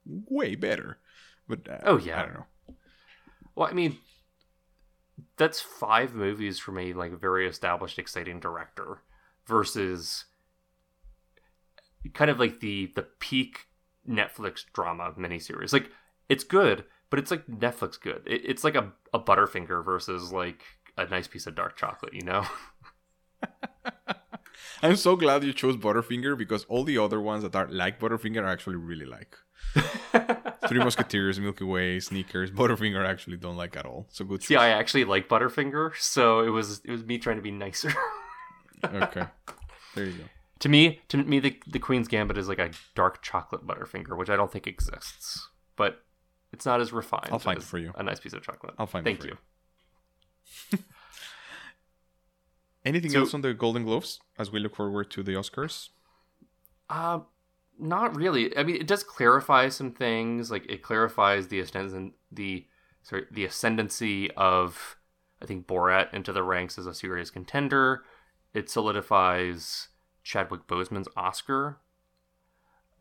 way 0.06 0.56
better. 0.56 0.97
But 1.47 1.67
uh, 1.67 1.80
Oh, 1.84 1.97
yeah. 1.97 2.19
I 2.19 2.25
don't 2.25 2.34
know. 2.34 2.45
Well, 3.56 3.67
I 3.67 3.73
mean, 3.73 3.97
that's 5.38 5.62
five 5.62 6.13
movies 6.13 6.60
from 6.60 6.78
a 6.78 6.93
like 6.93 7.19
very 7.19 7.47
established, 7.47 7.99
exciting 7.99 8.39
director 8.39 9.02
versus 9.50 10.26
kind 12.14 12.32
of 12.32 12.40
like 12.40 12.62
the 12.62 12.92
the 12.96 13.02
peak 13.02 13.68
Netflix 14.08 14.64
drama 14.74 15.14
miniseries. 15.18 15.74
Like 15.74 15.90
it's 16.30 16.44
good, 16.44 16.86
but 17.10 17.20
it's 17.20 17.32
like 17.32 17.46
Netflix 17.48 18.00
good. 18.00 18.22
It, 18.26 18.42
it's 18.46 18.64
like 18.64 18.76
a 18.76 18.94
a 19.14 19.20
Butterfinger 19.20 19.84
versus 19.84 20.32
like 20.32 20.62
a 20.98 21.06
nice 21.08 21.28
piece 21.28 21.48
of 21.48 21.56
dark 21.56 21.76
chocolate. 21.76 22.14
You 22.14 22.22
know? 22.22 22.46
I'm 24.82 24.96
so 24.96 25.18
glad 25.18 25.44
you 25.44 25.52
chose 25.52 25.76
Butterfinger 25.76 26.38
because 26.38 26.64
all 26.66 26.86
the 26.86 26.98
other 26.98 27.20
ones 27.20 27.44
that 27.44 27.56
are 27.56 27.68
like 27.68 28.00
Butterfinger 28.00 28.46
I 28.46 28.52
actually 28.52 28.78
really 28.78 29.06
like. 29.06 29.36
Three 30.68 30.80
Musketeers, 30.80 31.40
Milky 31.40 31.64
Way, 31.64 32.00
Sneakers, 32.00 32.52
Butterfinger 32.52 33.06
I 33.06 33.10
actually 33.10 33.38
don't 33.38 33.58
like 33.58 33.76
at 33.76 33.86
all. 33.86 34.08
So 34.10 34.24
good 34.24 34.44
See, 34.44 34.54
choice. 34.54 34.62
I 34.62 34.70
actually 34.70 35.06
like 35.06 35.28
Butterfinger, 35.28 35.96
so 35.98 36.42
it 36.42 36.50
was 36.50 36.82
it 36.86 36.92
was 36.92 37.04
me 37.04 37.18
trying 37.18 37.38
to 37.38 37.42
be 37.42 37.52
nicer. 37.52 37.92
okay. 38.86 39.26
There 39.96 40.06
you 40.06 40.13
go. 40.13 40.24
to 40.60 40.70
me, 40.70 41.02
to 41.10 41.18
me, 41.18 41.39
the 41.39 41.60
the 41.68 41.80
Queen's 41.80 42.08
Gambit 42.08 42.38
is 42.38 42.48
like 42.48 42.60
a 42.60 42.72
dark 42.96 43.22
chocolate 43.22 43.65
Butterfinger, 43.65 44.18
which 44.18 44.30
I 44.30 44.36
don't 44.36 44.52
think 44.52 44.68
exists, 44.68 45.48
but 45.76 46.04
it's 46.54 46.65
not 46.65 46.82
as 46.82 46.92
refined. 46.94 47.30
I'll 47.32 47.39
find 47.39 47.58
it 47.60 47.63
for 47.63 47.78
you. 47.78 47.92
A 47.96 48.04
nice 48.04 48.20
piece 48.20 48.34
of 48.34 48.42
chocolate. 48.44 48.74
I'll 48.78 48.88
find 48.88 49.06
it 49.06 49.10
Thank 49.10 49.22
for 49.22 49.28
you. 49.28 49.38
you. 50.72 50.80
Anything 52.86 53.12
So- 53.12 53.20
else 53.20 53.34
on 53.34 53.42
the 53.42 53.54
Golden 53.54 53.84
Globes 53.84 54.20
as 54.38 54.52
we 54.52 54.60
look 54.60 54.76
forward 54.76 55.12
to 55.12 55.24
the 55.24 55.34
Oscars? 55.34 55.89
Uh, 56.89 57.20
not 57.78 58.15
really. 58.15 58.56
I 58.58 58.63
mean, 58.63 58.78
it 58.78 58.88
does 58.88 59.04
clarify 59.04 59.70
some 59.70 59.92
things. 59.92 60.50
Like 60.50 60.65
it 60.70 60.82
clarifies 60.82 61.48
the 61.50 61.60
ascendant, 61.60 62.13
the 62.32 62.65
sorry, 63.04 63.26
the 63.32 63.46
ascendancy 63.46 64.32
of 64.32 64.96
I 65.42 65.46
think 65.46 65.68
Borat 65.68 66.13
into 66.13 66.34
the 66.34 66.44
ranks 66.44 66.78
as 66.80 66.88
a 66.88 66.94
serious 66.94 67.30
contender. 67.30 68.04
It 68.54 68.70
solidifies 68.70 69.90
Chadwick 70.24 70.68
Boseman's 70.68 71.08
Oscar. 71.16 71.80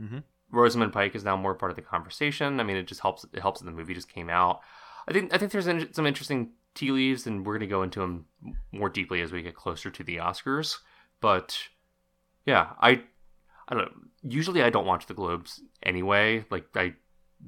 Mhm. 0.01 0.23
Rosamund 0.51 0.93
Pike 0.93 1.15
is 1.15 1.25
now 1.25 1.37
more 1.37 1.55
part 1.55 1.71
of 1.71 1.77
the 1.77 1.83
conversation. 1.83 2.61
I 2.61 2.63
mean, 2.63 2.77
it 2.77 2.87
just 2.87 3.01
helps. 3.03 3.25
It 3.33 3.41
helps 3.41 3.61
that 3.61 3.67
the 3.67 3.73
movie 3.73 3.95
just 3.95 4.09
came 4.09 4.31
out. 4.31 4.61
I 5.07 5.13
think. 5.13 5.33
I 5.35 5.39
think 5.39 5.53
there's 5.53 5.67
in- 5.67 5.93
some 5.93 6.07
interesting 6.07 6.53
tea 6.75 6.91
leaves, 6.91 7.27
and 7.27 7.45
we're 7.45 7.55
going 7.55 7.61
to 7.61 7.67
go 7.67 7.83
into 7.83 8.01
them 8.01 8.27
more 8.73 8.89
deeply 8.89 9.21
as 9.21 9.33
we 9.33 9.43
get 9.43 9.55
closer 9.55 9.91
to 9.91 10.05
the 10.05 10.17
Oscars. 10.17 10.79
But 11.21 11.69
yeah, 12.47 12.73
I 12.81 13.03
I 13.69 13.75
don't 13.75 13.85
know. 13.85 14.03
Usually 14.23 14.63
I 14.63 14.71
don't 14.71 14.87
watch 14.87 15.07
the 15.07 15.15
Globes 15.15 15.61
anyway. 15.83 16.47
Like 16.51 16.67
I 16.77 16.95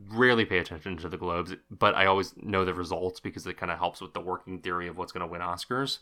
rarely 0.09 0.45
pay 0.45 0.59
attention 0.59 0.97
to 0.99 1.09
the 1.09 1.17
Globes, 1.17 1.55
but 1.71 1.95
I 1.95 2.07
always 2.07 2.37
know 2.37 2.65
the 2.65 2.75
results 2.75 3.19
because 3.21 3.47
it 3.47 3.57
kind 3.57 3.73
of 3.73 3.79
helps 3.79 4.01
with 4.01 4.13
the 4.15 4.21
working 4.21 4.61
theory 4.61 4.89
of 4.89 4.97
what's 4.99 5.13
going 5.13 5.27
to 5.27 5.31
win 5.31 5.41
Oscars. 5.41 5.99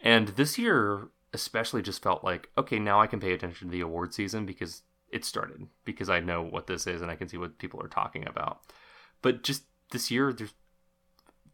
And 0.00 0.28
this 0.28 0.58
year 0.58 1.08
especially 1.32 1.82
just 1.82 2.02
felt 2.02 2.24
like 2.24 2.50
okay, 2.58 2.78
now 2.78 3.00
I 3.00 3.06
can 3.06 3.20
pay 3.20 3.32
attention 3.32 3.68
to 3.68 3.72
the 3.72 3.80
award 3.80 4.14
season 4.14 4.46
because 4.46 4.82
it 5.10 5.24
started 5.24 5.66
because 5.84 6.08
I 6.08 6.20
know 6.20 6.42
what 6.42 6.66
this 6.66 6.86
is 6.86 7.02
and 7.02 7.10
I 7.10 7.16
can 7.16 7.28
see 7.28 7.36
what 7.36 7.58
people 7.58 7.82
are 7.82 7.88
talking 7.88 8.26
about. 8.26 8.60
But 9.20 9.42
just 9.42 9.64
this 9.90 10.10
year 10.10 10.32
there's 10.32 10.54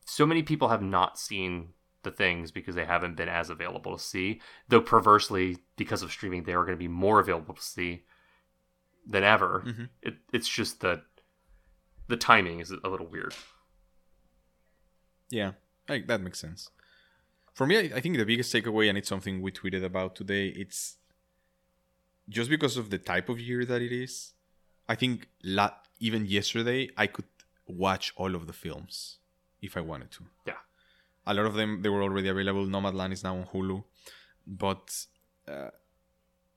so 0.05 0.25
many 0.25 0.43
people 0.43 0.69
have 0.69 0.83
not 0.83 1.19
seen 1.19 1.71
the 2.03 2.11
things 2.11 2.51
because 2.51 2.75
they 2.75 2.85
haven't 2.85 3.17
been 3.17 3.29
as 3.29 3.51
available 3.51 3.97
to 3.97 4.03
see. 4.03 4.41
Though 4.69 4.81
perversely, 4.81 5.59
because 5.77 6.03
of 6.03 6.11
streaming, 6.11 6.45
they 6.45 6.53
are 6.55 6.65
going 6.65 6.77
to 6.79 6.83
be 6.83 6.89
more 6.89 7.19
available 7.21 7.55
to 7.55 7.63
see 7.63 8.05
than 9.07 9.25
ever. 9.25 9.65
Mhm. 9.67 9.89
It, 10.03 10.15
it's 10.33 10.49
just 10.49 10.81
that 10.81 11.03
the 12.07 12.17
timing 12.17 12.61
is 12.61 12.71
a 12.71 12.89
little 12.89 13.07
weird. 13.07 13.35
Yeah, 15.31 15.53
I, 15.89 16.03
that 16.07 16.21
makes 16.21 16.39
sense. 16.39 16.71
For 17.59 17.67
me, 17.67 17.77
I, 17.77 17.97
I 17.97 18.01
think 18.01 18.17
the 18.17 18.25
biggest 18.25 18.55
takeaway, 18.55 18.89
and 18.89 18.97
it's 18.97 19.09
something 19.09 19.43
we 19.43 19.51
tweeted 19.51 19.85
about 19.85 20.15
today, 20.15 20.47
it's 20.63 20.97
just 22.29 22.49
because 22.51 22.77
of 22.77 22.91
the 22.91 22.99
type 22.99 23.29
of 23.29 23.41
year 23.41 23.65
that 23.65 23.83
it 23.83 23.91
is. 23.91 24.35
I 24.89 24.95
think 24.95 25.29
la- 25.43 25.75
even 25.99 26.25
yesterday, 26.25 26.89
I 26.97 27.09
could 27.09 27.33
watch 27.67 28.13
all 28.15 28.37
of 28.37 28.47
the 28.47 28.53
films 28.53 29.19
if 29.61 29.77
I 29.77 29.81
wanted 29.81 30.13
to. 30.13 30.23
Yeah. 30.47 30.61
A 31.27 31.35
lot 31.35 31.47
of 31.47 31.55
them, 31.55 31.83
they 31.83 31.89
were 31.89 32.05
already 32.05 32.29
available. 32.29 32.65
Nomadland 32.65 33.13
is 33.13 33.25
now 33.25 33.37
on 33.37 33.47
Hulu. 33.47 33.83
But, 34.47 35.07
uh, 35.49 35.71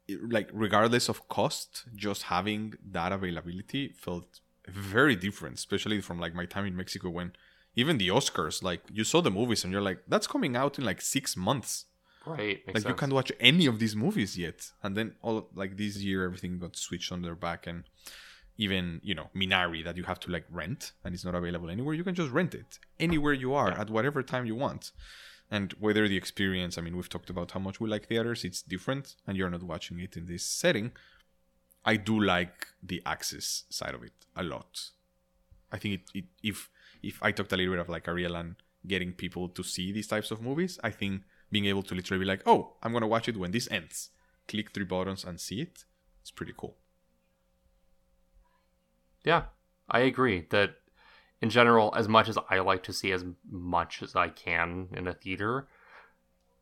it- 0.08 0.30
like, 0.30 0.52
regardless 0.54 1.10
of 1.10 1.28
cost, 1.28 1.86
just 1.96 2.22
having 2.36 2.76
that 2.98 3.12
availability 3.12 3.84
felt 4.06 4.40
very 4.68 5.16
different, 5.16 5.56
especially 5.58 6.00
from, 6.00 6.20
like, 6.20 6.36
my 6.36 6.46
time 6.46 6.68
in 6.68 6.76
Mexico 6.76 7.10
when 7.10 7.34
even 7.76 7.98
the 7.98 8.10
Oscars, 8.10 8.62
like 8.64 8.82
you 8.92 9.04
saw 9.04 9.22
the 9.22 9.32
movies 9.32 9.64
and 9.64 9.72
you're 9.72 9.82
like, 9.82 10.00
that's 10.08 10.28
coming 10.28 10.56
out 10.56 10.78
in 10.78 10.86
like 10.86 11.02
six 11.02 11.38
months. 11.38 11.86
Right. 12.26 12.62
Like 12.72 12.88
you 12.88 12.94
can't 12.94 13.14
watch 13.14 13.32
any 13.40 13.66
of 13.66 13.80
these 13.80 13.96
movies 13.96 14.38
yet. 14.38 14.72
And 14.84 14.96
then 14.96 15.16
all 15.22 15.50
like 15.56 15.78
this 15.78 15.98
year, 15.98 16.24
everything 16.26 16.60
got 16.60 16.76
switched 16.76 17.12
on 17.12 17.22
their 17.24 17.36
back, 17.36 17.66
and 17.66 17.84
even 18.58 19.00
you 19.04 19.16
know 19.16 19.30
Minari 19.36 19.84
that 19.84 19.98
you 19.98 20.04
have 20.04 20.20
to 20.20 20.32
like 20.32 20.46
rent 20.52 20.92
and 21.04 21.16
it's 21.16 21.26
not 21.26 21.34
available 21.34 21.70
anywhere. 21.70 21.96
You 21.96 22.04
can 22.04 22.14
just 22.14 22.32
rent 22.32 22.54
it 22.54 22.78
anywhere 23.00 23.34
you 23.34 23.54
are 23.54 23.70
Yeah. 23.70 23.82
at 23.82 23.90
whatever 23.90 24.22
time 24.22 24.46
you 24.46 24.56
want. 24.56 24.92
And 25.50 25.74
whether 25.80 26.08
the 26.08 26.16
experience, 26.16 26.78
I 26.78 26.82
mean, 26.82 26.96
we've 26.96 27.10
talked 27.10 27.30
about 27.30 27.52
how 27.52 27.60
much 27.60 27.80
we 27.82 27.90
like 27.90 28.08
theaters. 28.08 28.46
It's 28.46 28.62
different, 28.62 29.16
and 29.28 29.36
you're 29.36 29.50
not 29.50 29.64
watching 29.64 30.00
it 30.00 30.16
in 30.16 30.26
this 30.28 30.46
setting. 30.46 30.92
I 31.84 31.96
do 31.98 32.22
like 32.22 32.68
the 32.84 33.02
access 33.06 33.64
side 33.70 33.96
of 33.96 34.04
it 34.04 34.14
a 34.36 34.44
lot. 34.44 34.92
I 35.72 35.78
think 35.78 35.96
it, 35.96 36.02
it 36.20 36.26
if 36.44 36.70
if 37.04 37.22
I 37.22 37.32
talked 37.32 37.54
a 37.54 37.58
little 37.58 37.74
bit 37.74 37.82
of 37.82 37.90
like 37.90 38.08
Ariel 38.08 38.36
and 38.36 38.56
getting 38.86 39.14
people 39.14 39.50
to 39.50 39.64
see 39.64 39.92
these 39.92 40.08
types 40.08 40.32
of 40.32 40.42
movies, 40.42 40.80
I 40.84 40.92
think 40.92 41.24
being 41.52 41.66
able 41.66 41.84
to 41.84 41.96
literally 41.96 42.24
be 42.24 42.28
like, 42.28 42.44
oh, 42.46 42.74
I'm 42.82 42.94
gonna 42.94 43.08
watch 43.08 43.28
it 43.28 43.38
when 43.38 43.52
this 43.52 43.68
ends. 43.72 44.10
Click 44.48 44.72
three 44.72 44.86
buttons 44.86 45.24
and 45.24 45.40
see 45.40 45.62
it. 45.62 45.86
It's 46.22 46.32
pretty 46.32 46.54
cool. 46.56 46.78
Yeah, 49.24 49.44
I 49.90 50.00
agree 50.00 50.48
that 50.50 50.76
in 51.42 51.50
general, 51.50 51.94
as 51.96 52.08
much 52.08 52.30
as 52.30 52.38
I 52.50 52.60
like 52.60 52.84
to 52.84 52.94
see 52.94 53.12
as 53.12 53.26
much 53.50 54.02
as 54.04 54.16
I 54.16 54.30
can 54.30 54.88
in 54.94 55.08
a 55.08 55.14
theater, 55.14 55.68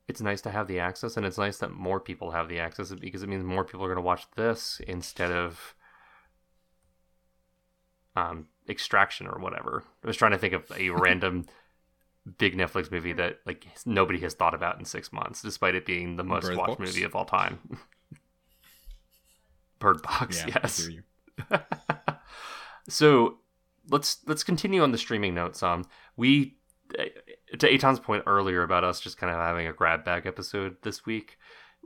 it's 0.08 0.22
nice 0.22 0.42
to 0.42 0.52
have 0.52 0.68
the 0.68 0.80
access, 0.80 1.18
and 1.18 1.26
it's 1.26 1.38
nice 1.38 1.58
that 1.58 1.72
more 1.72 2.00
people 2.00 2.32
have 2.32 2.50
the 2.50 2.60
access 2.60 2.92
because 2.94 3.22
it 3.22 3.30
means 3.30 3.44
more 3.44 3.64
people 3.64 3.86
are 3.86 3.90
going 3.90 3.98
to 3.98 4.02
watch 4.02 4.26
this 4.36 4.82
instead 4.88 5.32
of 5.32 5.76
um, 8.16 8.48
Extraction 8.70 9.28
or 9.28 9.40
whatever. 9.40 9.84
I 10.04 10.08
was 10.08 10.18
trying 10.18 10.32
to 10.32 10.38
think 10.38 10.54
of 10.54 10.72
a 10.78 10.90
random 10.90 11.46
big 12.38 12.56
Netflix 12.56 12.92
movie 12.92 13.14
that 13.14 13.40
like 13.46 13.68
nobody 13.86 14.20
has 14.20 14.34
thought 14.34 14.54
about 14.54 14.80
in 14.80 14.86
six 14.86 15.12
months, 15.12 15.42
despite 15.42 15.76
it 15.76 15.86
being 15.86 16.16
the 16.16 16.24
most 16.24 16.44
Bird 16.44 16.58
watched 16.58 16.78
Box? 16.78 16.80
movie 16.80 17.04
of 17.04 17.16
all 17.16 17.26
time. 17.26 17.60
Bird 19.80 20.02
Box, 20.02 20.44
Yeah, 20.46 20.58
yes. 20.62 20.90
so 22.90 23.38
let's 23.90 24.18
let's 24.28 24.44
continue 24.44 24.84
on 24.84 24.92
the 24.92 24.98
streaming 24.98 25.34
notes. 25.34 25.64
Um, 25.64 25.86
we 26.18 26.58
to 26.92 27.58
Eitan's 27.58 28.00
point 28.00 28.24
earlier 28.26 28.64
about 28.64 28.84
us 28.84 29.00
just 29.00 29.18
kind 29.18 29.32
of 29.32 29.40
having 29.40 29.68
a 29.68 29.74
grab 29.74 30.04
bag 30.04 30.26
episode 30.26 30.78
this 30.82 31.06
week, 31.06 31.38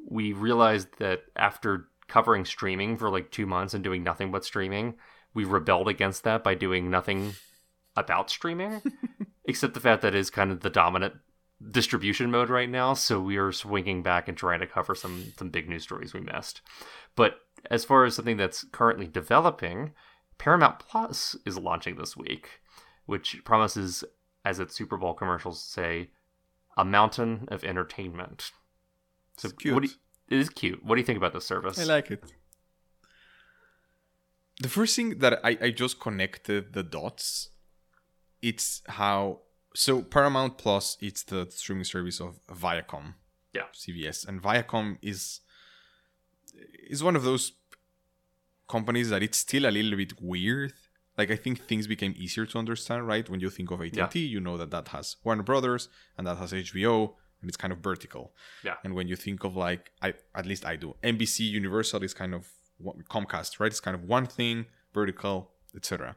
we 0.09 0.33
realized 0.33 0.87
that 0.99 1.23
after 1.35 1.87
covering 2.07 2.45
streaming 2.45 2.97
for 2.97 3.09
like 3.09 3.31
two 3.31 3.45
months 3.45 3.73
and 3.73 3.83
doing 3.83 4.03
nothing 4.03 4.31
but 4.31 4.45
streaming, 4.45 4.95
we 5.33 5.45
rebelled 5.45 5.87
against 5.87 6.23
that 6.23 6.43
by 6.43 6.55
doing 6.55 6.89
nothing 6.89 7.33
about 7.95 8.29
streaming, 8.29 8.81
except 9.45 9.73
the 9.73 9.79
fact 9.79 10.01
that 10.01 10.15
it 10.15 10.19
is 10.19 10.29
kind 10.29 10.51
of 10.51 10.61
the 10.61 10.69
dominant 10.69 11.15
distribution 11.71 12.31
mode 12.31 12.49
right 12.49 12.69
now. 12.69 12.93
So 12.93 13.19
we 13.19 13.37
are 13.37 13.51
swinging 13.51 14.03
back 14.03 14.27
and 14.27 14.37
trying 14.37 14.59
to 14.59 14.67
cover 14.67 14.95
some 14.95 15.33
some 15.37 15.49
big 15.49 15.69
news 15.69 15.83
stories 15.83 16.13
we 16.13 16.21
missed. 16.21 16.61
But 17.15 17.39
as 17.69 17.85
far 17.85 18.05
as 18.05 18.15
something 18.15 18.37
that's 18.37 18.65
currently 18.71 19.07
developing, 19.07 19.93
Paramount 20.37 20.79
Plus 20.79 21.35
is 21.45 21.57
launching 21.57 21.95
this 21.95 22.17
week, 22.17 22.61
which 23.05 23.43
promises, 23.45 24.03
as 24.43 24.59
its 24.59 24.75
Super 24.75 24.97
Bowl 24.97 25.13
commercials 25.13 25.61
say, 25.61 26.09
a 26.75 26.83
mountain 26.83 27.47
of 27.49 27.63
entertainment. 27.63 28.51
So 29.37 29.49
It's 29.49 29.57
cute. 29.57 29.73
What 29.73 29.83
do 29.83 29.89
you, 29.89 29.95
it 30.29 30.39
is 30.39 30.49
cute. 30.49 30.83
What 30.83 30.95
do 30.95 31.01
you 31.01 31.05
think 31.05 31.17
about 31.17 31.33
this 31.33 31.45
service? 31.45 31.79
I 31.79 31.83
like 31.83 32.11
it. 32.11 32.23
The 34.59 34.69
first 34.69 34.95
thing 34.95 35.19
that 35.19 35.39
I, 35.43 35.57
I 35.61 35.69
just 35.71 35.99
connected 35.99 36.73
the 36.73 36.83
dots, 36.83 37.49
it's 38.41 38.81
how 38.87 39.39
so 39.75 40.01
Paramount 40.01 40.57
Plus 40.57 40.97
it's 41.01 41.23
the 41.23 41.47
streaming 41.49 41.83
service 41.83 42.19
of 42.19 42.39
Viacom. 42.47 43.15
Yeah. 43.53 43.63
CBS. 43.73 44.27
And 44.27 44.41
Viacom 44.41 44.97
is 45.01 45.41
is 46.89 47.03
one 47.03 47.15
of 47.15 47.23
those 47.23 47.53
companies 48.67 49.09
that 49.09 49.23
it's 49.23 49.37
still 49.37 49.65
a 49.65 49.71
little 49.71 49.97
bit 49.97 50.13
weird. 50.21 50.73
Like 51.17 51.29
I 51.31 51.35
think 51.35 51.61
things 51.61 51.87
became 51.87 52.13
easier 52.17 52.45
to 52.47 52.57
understand, 52.57 53.07
right? 53.07 53.27
When 53.29 53.39
you 53.39 53.49
think 53.49 53.69
of 53.71 53.81
AT&T, 53.81 54.19
you 54.19 54.39
know 54.39 54.57
that 54.57 54.71
that 54.71 54.87
has 54.89 55.17
Warner 55.23 55.43
Brothers 55.43 55.89
and 56.17 56.25
that 56.25 56.37
has 56.37 56.53
HBO 56.53 57.13
and 57.41 57.49
it's 57.49 57.57
kind 57.57 57.73
of 57.73 57.79
vertical. 57.79 58.33
Yeah. 58.63 58.75
And 58.83 58.95
when 58.95 59.07
you 59.07 59.15
think 59.15 59.43
of 59.43 59.55
like, 59.55 59.91
I 60.01 60.13
at 60.33 60.45
least 60.45 60.65
I 60.65 60.75
do, 60.75 60.95
NBC 61.03 61.41
Universal 61.41 62.03
is 62.03 62.13
kind 62.13 62.33
of 62.33 62.47
Comcast, 63.09 63.59
right? 63.59 63.67
It's 63.71 63.79
kind 63.79 63.95
of 63.95 64.03
one 64.03 64.25
thing, 64.25 64.65
vertical, 64.93 65.51
etc. 65.75 66.15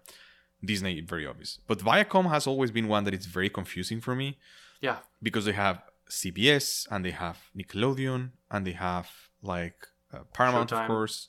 Disney, 0.65 1.01
very 1.01 1.27
obvious. 1.27 1.59
But 1.67 1.79
Viacom 1.81 2.31
has 2.31 2.47
always 2.47 2.71
been 2.71 2.89
one 2.89 3.05
that 3.05 3.15
is 3.15 3.27
very 3.27 3.49
confusing 3.51 4.01
for 4.01 4.15
me 4.15 4.39
Yeah. 4.81 4.99
because 5.23 5.45
they 5.45 5.53
have 5.53 5.83
CBS 6.11 6.87
and 6.91 7.05
they 7.05 7.11
have 7.11 7.39
Nickelodeon 7.57 8.31
and 8.51 8.67
they 8.67 8.73
have 8.73 9.09
like 9.43 9.87
uh, 10.13 10.21
Paramount, 10.33 10.71
Showtime. 10.71 10.81
of 10.83 10.87
course, 10.87 11.29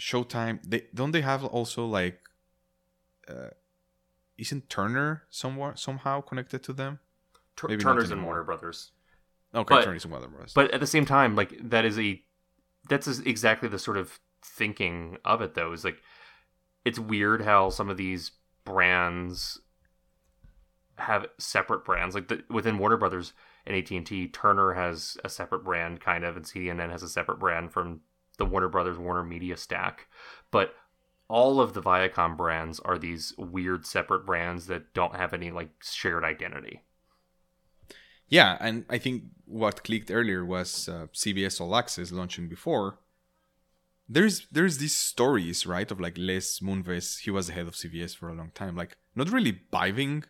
Showtime. 0.00 0.58
They 0.66 0.82
don't 0.94 1.12
they 1.12 1.20
have 1.20 1.44
also 1.44 1.86
like, 1.86 2.18
uh, 3.28 3.50
isn't 4.38 4.68
Turner 4.68 5.24
somewhat 5.30 5.78
somehow 5.78 6.20
connected 6.20 6.62
to 6.64 6.72
them? 6.72 6.98
Tur- 7.56 7.68
Maybe 7.68 7.82
Turner's 7.82 8.10
and. 8.10 8.24
Warner 8.24 8.42
Brothers. 8.44 8.90
Okay, 9.54 9.74
But- 9.74 9.84
Turner's 9.84 10.04
and 10.04 10.12
Warner 10.12 10.28
Brothers. 10.28 10.52
But 10.54 10.70
at 10.72 10.80
the 10.80 10.86
same 10.86 11.04
time, 11.06 11.36
like 11.36 11.52
that 11.70 11.84
is 11.84 11.98
a 11.98 12.22
that's 12.88 13.06
exactly 13.20 13.68
the 13.68 13.78
sort 13.78 13.96
of 13.96 14.18
thinking 14.44 15.18
of 15.24 15.42
it 15.42 15.54
though. 15.54 15.72
Is 15.72 15.84
like 15.84 16.02
it's 16.84 16.98
weird 16.98 17.42
how 17.42 17.70
some 17.70 17.88
of 17.88 17.96
these 17.96 18.32
brands 18.64 19.60
have 20.96 21.26
separate 21.38 21.84
brands. 21.84 22.14
Like 22.14 22.28
the, 22.28 22.42
within 22.50 22.78
Warner 22.78 22.96
Brothers 22.96 23.32
and 23.66 23.76
AT 23.76 23.90
and 23.90 24.06
T, 24.06 24.28
Turner 24.28 24.74
has 24.74 25.16
a 25.24 25.28
separate 25.28 25.64
brand 25.64 26.00
kind 26.00 26.24
of, 26.24 26.36
and 26.36 26.44
CNN 26.44 26.90
has 26.90 27.02
a 27.02 27.08
separate 27.08 27.38
brand 27.38 27.72
from 27.72 28.00
the 28.38 28.44
Warner 28.44 28.68
Brothers 28.68 28.98
Warner 28.98 29.24
Media 29.24 29.56
stack. 29.56 30.08
But 30.50 30.74
all 31.28 31.60
of 31.60 31.72
the 31.72 31.82
Viacom 31.82 32.36
brands 32.36 32.80
are 32.80 32.98
these 32.98 33.32
weird 33.38 33.86
separate 33.86 34.26
brands 34.26 34.66
that 34.66 34.92
don't 34.94 35.16
have 35.16 35.32
any 35.32 35.50
like 35.50 35.70
shared 35.82 36.24
identity. 36.24 36.82
Yeah, 38.28 38.56
and 38.60 38.86
I 38.88 38.98
think 38.98 39.24
what 39.44 39.84
clicked 39.84 40.10
earlier 40.10 40.44
was 40.44 40.88
uh, 40.88 41.06
CBS 41.12 41.60
All 41.60 41.76
Access 41.76 42.12
launching 42.12 42.48
before. 42.48 42.98
There's 44.08 44.46
there's 44.50 44.78
these 44.78 44.94
stories, 44.94 45.64
right, 45.66 45.90
of 45.90 46.00
like 46.00 46.16
Les 46.18 46.58
Moonves. 46.60 47.20
He 47.20 47.30
was 47.30 47.46
the 47.46 47.52
head 47.54 47.66
of 47.66 47.74
CBS 47.74 48.16
for 48.16 48.28
a 48.28 48.34
long 48.34 48.50
time, 48.54 48.76
like 48.76 48.96
not 49.14 49.30
really 49.30 49.60
vibing 49.72 50.24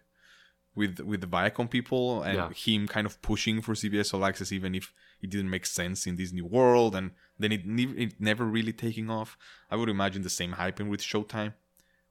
with 0.74 1.00
with 1.00 1.20
the 1.20 1.26
Viacom 1.26 1.68
people, 1.70 2.22
and 2.22 2.37
Yeah. 2.37 2.50
him 2.50 2.87
kind 2.87 3.06
of 3.06 3.20
pushing 3.22 3.61
for 3.62 3.74
CBS 3.74 4.14
All 4.14 4.24
Access, 4.24 4.52
even 4.52 4.74
if 4.74 4.92
it 5.20 5.30
didn't 5.30 5.50
make 5.50 5.66
sense 5.66 6.06
in 6.06 6.16
this 6.16 6.32
new 6.32 6.46
world, 6.46 6.94
and 6.94 7.12
then 7.38 7.52
it, 7.52 7.66
ne- 7.66 7.96
it 8.04 8.20
never 8.20 8.44
really 8.44 8.72
taking 8.72 9.08
off. 9.11 9.37
I 9.70 9.76
would 9.76 9.88
imagine 9.88 10.22
the 10.22 10.30
same 10.30 10.52
happened 10.52 10.90
with 10.90 11.00
Showtime, 11.00 11.54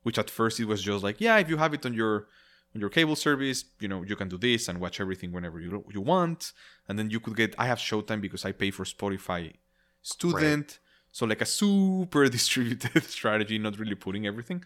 which 0.03 0.17
at 0.17 0.29
first 0.29 0.59
it 0.59 0.65
was 0.65 0.81
just 0.81 1.03
like, 1.03 1.19
yeah, 1.21 1.37
if 1.37 1.49
you 1.49 1.57
have 1.57 1.73
it 1.73 1.85
on 1.85 1.93
your 1.93 2.27
on 2.73 2.79
your 2.81 2.89
cable 2.89 3.15
service, 3.15 3.65
you 3.79 3.87
know, 3.87 4.01
you 4.03 4.15
can 4.15 4.29
do 4.29 4.37
this 4.37 4.67
and 4.67 4.79
watch 4.79 4.99
everything 4.99 5.31
whenever 5.31 5.59
you 5.59 5.85
you 5.93 6.01
want. 6.01 6.53
And 6.87 6.97
then 6.97 7.09
you 7.09 7.19
could 7.19 7.35
get 7.35 7.55
I 7.57 7.65
have 7.67 7.77
Showtime 7.79 8.21
because 8.21 8.45
I 8.45 8.51
pay 8.51 8.71
for 8.71 8.83
Spotify 8.85 9.53
student. 10.01 10.79
So 11.11 11.25
like 11.25 11.41
a 11.41 11.45
super 11.45 12.27
distributed 12.37 13.03
strategy, 13.17 13.57
not 13.57 13.77
really 13.79 13.95
putting 13.95 14.25
everything. 14.25 14.63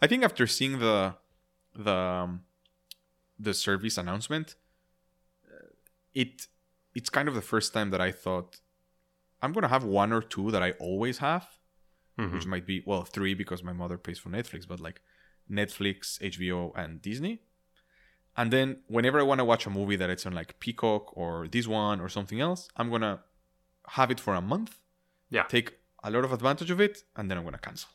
I 0.00 0.06
think 0.06 0.24
after 0.24 0.46
seeing 0.46 0.78
the 0.78 1.14
the 1.74 1.92
um, 1.94 2.42
the 3.38 3.54
service 3.54 3.98
announcement, 3.98 4.54
uh, 5.46 5.66
it 6.14 6.46
it's 6.94 7.10
kind 7.10 7.28
of 7.28 7.34
the 7.34 7.42
first 7.42 7.72
time 7.72 7.90
that 7.90 8.00
I 8.00 8.12
thought 8.12 8.60
I'm 9.42 9.52
gonna 9.52 9.68
have 9.68 9.84
one 9.84 10.12
or 10.12 10.22
two 10.22 10.50
that 10.50 10.62
I 10.62 10.72
always 10.72 11.18
have 11.18 11.46
Mhm. 12.18 12.32
which 12.32 12.46
might 12.46 12.66
be 12.66 12.82
well 12.84 13.04
three 13.04 13.32
because 13.34 13.62
my 13.62 13.72
mother 13.72 13.96
pays 13.96 14.18
for 14.18 14.28
Netflix, 14.28 14.66
but 14.66 14.80
like 14.80 15.00
Netflix, 15.48 16.20
HBO, 16.20 16.72
and 16.74 17.00
Disney. 17.00 17.42
And 18.36 18.52
then 18.52 18.82
whenever 18.88 19.20
I 19.20 19.22
want 19.22 19.38
to 19.38 19.44
watch 19.44 19.66
a 19.66 19.70
movie 19.70 19.94
that 19.96 20.10
it's 20.10 20.26
on 20.26 20.32
like 20.32 20.58
Peacock 20.58 21.16
or 21.16 21.46
this 21.46 21.68
one 21.68 22.00
or 22.00 22.08
something 22.08 22.40
else, 22.40 22.68
I'm 22.76 22.90
gonna 22.90 23.20
have 23.90 24.10
it 24.10 24.18
for 24.18 24.34
a 24.34 24.40
month, 24.40 24.80
Yeah. 25.30 25.44
take 25.44 25.78
a 26.04 26.10
lot 26.10 26.24
of 26.24 26.32
advantage 26.32 26.70
of 26.70 26.80
it, 26.80 27.02
and 27.16 27.30
then 27.30 27.38
I'm 27.38 27.44
gonna 27.44 27.58
cancel, 27.58 27.90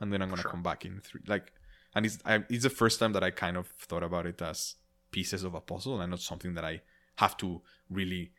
and 0.00 0.12
then 0.12 0.22
I'm 0.22 0.28
gonna 0.28 0.42
Sure. 0.42 0.50
come 0.50 0.62
back 0.62 0.84
in 0.84 1.00
three. 1.00 1.22
Like, 1.26 1.52
and 1.94 2.04
it's 2.06 2.18
I, 2.24 2.44
it's 2.48 2.64
the 2.64 2.70
first 2.70 2.98
time 2.98 3.12
that 3.12 3.22
I 3.24 3.30
kind 3.30 3.56
of 3.56 3.68
thought 3.68 4.02
about 4.02 4.26
it 4.26 4.40
as 4.42 4.76
pieces 5.10 5.44
of 5.44 5.54
a 5.54 5.60
puzzle 5.60 6.00
and 6.00 6.10
not 6.10 6.20
something 6.20 6.54
that 6.54 6.64
I 6.64 6.82
have 7.16 7.36
to 7.38 7.62
really 7.88 8.32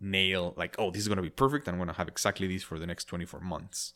nail. 0.00 0.54
Like, 0.56 0.76
oh, 0.78 0.90
this 0.90 1.02
is 1.02 1.08
gonna 1.08 1.22
be 1.22 1.30
perfect. 1.30 1.68
I'm 1.68 1.78
gonna 1.78 1.92
have 1.92 2.08
exactly 2.08 2.46
this 2.46 2.62
for 2.62 2.78
the 2.78 2.86
next 2.86 3.04
24 3.06 3.40
months 3.40 3.94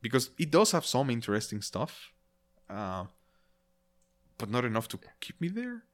because 0.00 0.30
it 0.38 0.50
does 0.50 0.72
have 0.72 0.86
some 0.86 1.10
interesting 1.10 1.60
stuff, 1.62 2.12
uh, 2.70 3.04
but 4.38 4.48
not 4.50 4.64
enough 4.64 4.88
to 4.88 4.98
keep 5.20 5.40
me 5.40 5.48
there. 5.48 5.84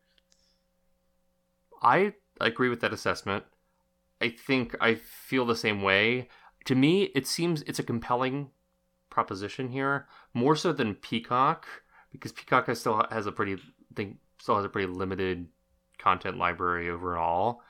I 1.82 2.14
agree 2.40 2.68
with 2.68 2.80
that 2.80 2.92
assessment. 2.92 3.44
I 4.20 4.28
think 4.30 4.76
I 4.80 4.94
feel 4.96 5.46
the 5.46 5.56
same 5.56 5.82
way. 5.82 6.28
To 6.66 6.74
me, 6.74 7.04
it 7.14 7.26
seems 7.26 7.62
it's 7.62 7.78
a 7.78 7.84
compelling 7.84 8.50
proposition 9.08 9.68
here, 9.68 10.06
more 10.34 10.56
so 10.56 10.72
than 10.72 10.94
Peacock, 10.94 11.66
because 12.12 12.32
Peacock 12.32 12.66
has 12.66 12.80
still 12.80 13.04
has 13.10 13.26
a 13.26 13.32
pretty 13.32 13.56
think 13.94 14.18
still 14.38 14.56
has 14.56 14.64
a 14.64 14.68
pretty 14.68 14.92
limited 14.92 15.48
content 15.98 16.38
library 16.38 16.88
overall. 16.88 17.62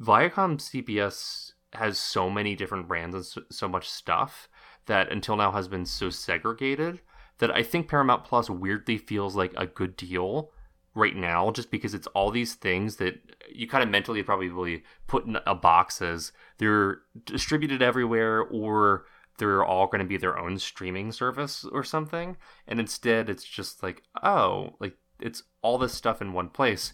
Viacom 0.00 0.58
CBS 0.58 1.52
has 1.74 1.98
so 1.98 2.30
many 2.30 2.54
different 2.54 2.88
brands 2.88 3.14
and 3.14 3.24
so, 3.24 3.42
so 3.50 3.68
much 3.68 3.88
stuff 3.88 4.48
that 4.86 5.10
until 5.12 5.36
now 5.36 5.52
has 5.52 5.68
been 5.68 5.84
so 5.84 6.08
segregated 6.08 7.00
that 7.38 7.54
I 7.54 7.62
think 7.62 7.88
Paramount 7.88 8.24
Plus 8.24 8.48
weirdly 8.48 8.96
feels 8.96 9.36
like 9.36 9.52
a 9.56 9.66
good 9.66 9.96
deal 9.96 10.50
right 10.98 11.16
now 11.16 11.50
just 11.52 11.70
because 11.70 11.94
it's 11.94 12.08
all 12.08 12.30
these 12.30 12.54
things 12.54 12.96
that 12.96 13.14
you 13.50 13.68
kind 13.68 13.82
of 13.84 13.88
mentally 13.88 14.22
probably 14.22 14.82
put 15.06 15.24
in 15.24 15.38
a 15.46 15.54
box 15.54 16.02
as 16.02 16.32
they're 16.58 16.98
distributed 17.24 17.80
everywhere 17.80 18.42
or 18.42 19.06
they're 19.38 19.64
all 19.64 19.86
going 19.86 20.00
to 20.00 20.04
be 20.04 20.16
their 20.16 20.36
own 20.36 20.58
streaming 20.58 21.12
service 21.12 21.64
or 21.70 21.84
something. 21.84 22.36
And 22.66 22.80
instead 22.80 23.30
it's 23.30 23.44
just 23.44 23.82
like 23.82 24.02
oh 24.22 24.74
like 24.80 24.96
it's 25.20 25.44
all 25.62 25.78
this 25.78 25.94
stuff 25.94 26.20
in 26.20 26.32
one 26.32 26.48
place. 26.48 26.92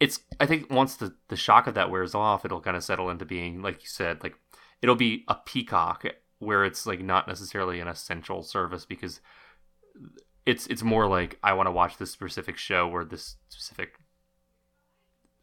It's 0.00 0.20
I 0.40 0.46
think 0.46 0.70
once 0.70 0.96
the 0.96 1.14
the 1.28 1.36
shock 1.36 1.66
of 1.66 1.74
that 1.74 1.90
wears 1.90 2.14
off, 2.14 2.44
it'll 2.44 2.62
kind 2.62 2.76
of 2.76 2.84
settle 2.84 3.10
into 3.10 3.26
being 3.26 3.60
like 3.60 3.82
you 3.82 3.88
said, 3.88 4.22
like 4.22 4.36
it'll 4.80 4.96
be 4.96 5.24
a 5.28 5.34
peacock 5.34 6.04
where 6.38 6.64
it's 6.64 6.86
like 6.86 7.00
not 7.00 7.28
necessarily 7.28 7.80
an 7.80 7.88
essential 7.88 8.42
service 8.42 8.86
because 8.86 9.20
it's 10.48 10.66
it's 10.68 10.82
more 10.82 11.06
like 11.06 11.38
I 11.42 11.52
want 11.52 11.66
to 11.66 11.72
watch 11.72 11.98
this 11.98 12.10
specific 12.10 12.56
show 12.56 12.88
or 12.88 13.04
this 13.04 13.36
specific 13.48 13.98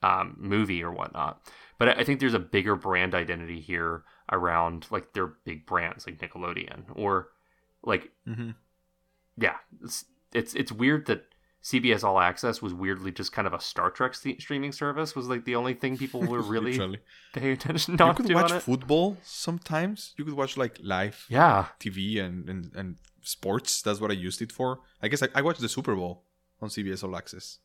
um, 0.01 0.35
movie 0.39 0.83
or 0.83 0.91
whatnot. 0.91 1.41
But 1.77 1.97
I 1.99 2.03
think 2.03 2.19
there's 2.19 2.33
a 2.33 2.39
bigger 2.39 2.75
brand 2.75 3.13
identity 3.13 3.59
here 3.61 4.03
around 4.31 4.87
like 4.89 5.13
their 5.13 5.27
big 5.27 5.65
brands 5.65 6.07
like 6.07 6.17
Nickelodeon 6.19 6.85
or 6.95 7.29
like 7.83 8.11
Mm-hmm. 8.27 8.51
yeah, 9.37 9.57
it's 9.83 10.05
it's 10.33 10.53
it's 10.55 10.71
weird 10.71 11.05
that 11.05 11.25
CBS 11.69 12.03
All 12.03 12.19
Access 12.19 12.61
was 12.61 12.75
weirdly 12.75 13.11
just 13.11 13.31
kind 13.31 13.47
of 13.47 13.53
a 13.59 13.59
Star 13.59 13.89
Trek 13.89 14.13
st- 14.13 14.39
streaming 14.39 14.71
service 14.71 15.15
was 15.15 15.27
like 15.27 15.45
the 15.45 15.55
only 15.55 15.73
thing 15.73 15.97
people 15.97 16.21
were 16.21 16.41
really 16.53 16.77
paying 17.33 17.53
attention 17.53 17.97
to. 17.97 18.05
You 18.05 18.13
could 18.13 18.33
watch 18.35 18.51
football 18.51 19.17
sometimes. 19.23 20.13
You 20.15 20.25
could 20.25 20.35
watch 20.35 20.57
like 20.57 20.77
live 20.83 21.25
Yeah, 21.27 21.65
TV 21.79 22.23
and, 22.23 22.47
and, 22.47 22.71
and 22.75 22.97
sports. 23.23 23.81
That's 23.81 23.99
what 23.99 24.11
I 24.11 24.13
used 24.13 24.43
it 24.43 24.51
for. 24.51 24.81
I 25.01 25.07
guess 25.07 25.23
I, 25.23 25.29
I 25.33 25.41
watched 25.41 25.59
the 25.59 25.67
Super 25.77 25.95
Bowl 25.95 26.21
on 26.61 26.69
CBS 26.69 27.03
All 27.03 27.17
Access. 27.17 27.57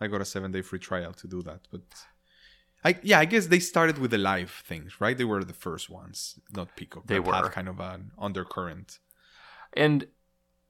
I 0.00 0.06
got 0.06 0.20
a 0.20 0.24
seven 0.24 0.52
day 0.52 0.62
free 0.62 0.78
trial 0.78 1.12
to 1.14 1.26
do 1.26 1.42
that. 1.42 1.62
But 1.72 1.80
I 2.84 2.96
yeah, 3.02 3.18
I 3.18 3.24
guess 3.24 3.46
they 3.46 3.58
started 3.58 3.98
with 3.98 4.12
the 4.12 4.18
live 4.18 4.52
things, 4.64 5.00
right? 5.00 5.18
They 5.18 5.24
were 5.24 5.42
the 5.42 5.52
first 5.52 5.90
ones, 5.90 6.38
not 6.54 6.76
Peacock. 6.76 7.08
They 7.08 7.16
had 7.16 7.26
were. 7.26 7.50
kind 7.50 7.68
of 7.68 7.80
an 7.80 8.12
undercurrent. 8.16 9.00
and 9.72 10.06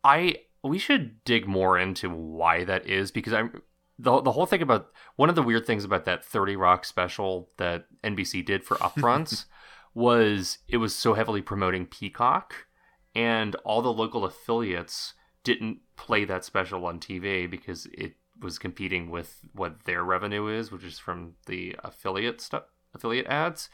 I 0.02 0.36
we 0.62 0.78
should 0.78 1.22
dig 1.24 1.46
more 1.46 1.78
into 1.78 2.10
why 2.10 2.64
that 2.64 2.86
is 2.86 3.10
because 3.10 3.32
I'm 3.32 3.62
the 3.98 4.20
the 4.20 4.32
whole 4.32 4.46
thing 4.46 4.62
about 4.62 4.88
one 5.16 5.28
of 5.28 5.34
the 5.34 5.42
weird 5.42 5.66
things 5.66 5.84
about 5.84 6.04
that 6.04 6.24
30 6.24 6.56
Rock 6.56 6.84
special 6.84 7.50
that 7.56 7.86
NBC 8.04 8.44
did 8.44 8.64
for 8.64 8.76
upfronts 8.76 9.46
was 9.94 10.58
it 10.68 10.76
was 10.78 10.94
so 10.94 11.14
heavily 11.14 11.42
promoting 11.42 11.86
Peacock 11.86 12.66
and 13.14 13.54
all 13.64 13.80
the 13.80 13.92
local 13.92 14.24
affiliates 14.24 15.14
didn't 15.42 15.78
play 15.96 16.24
that 16.24 16.44
special 16.44 16.84
on 16.84 17.00
TV 17.00 17.50
because 17.50 17.86
it 17.92 18.14
was 18.40 18.58
competing 18.58 19.10
with 19.10 19.40
what 19.52 19.84
their 19.84 20.04
revenue 20.04 20.48
is, 20.48 20.70
which 20.70 20.84
is 20.84 20.98
from 20.98 21.34
the 21.46 21.74
affiliate 21.82 22.40
stuff, 22.40 22.64
affiliate 22.94 23.26
ads. 23.26 23.70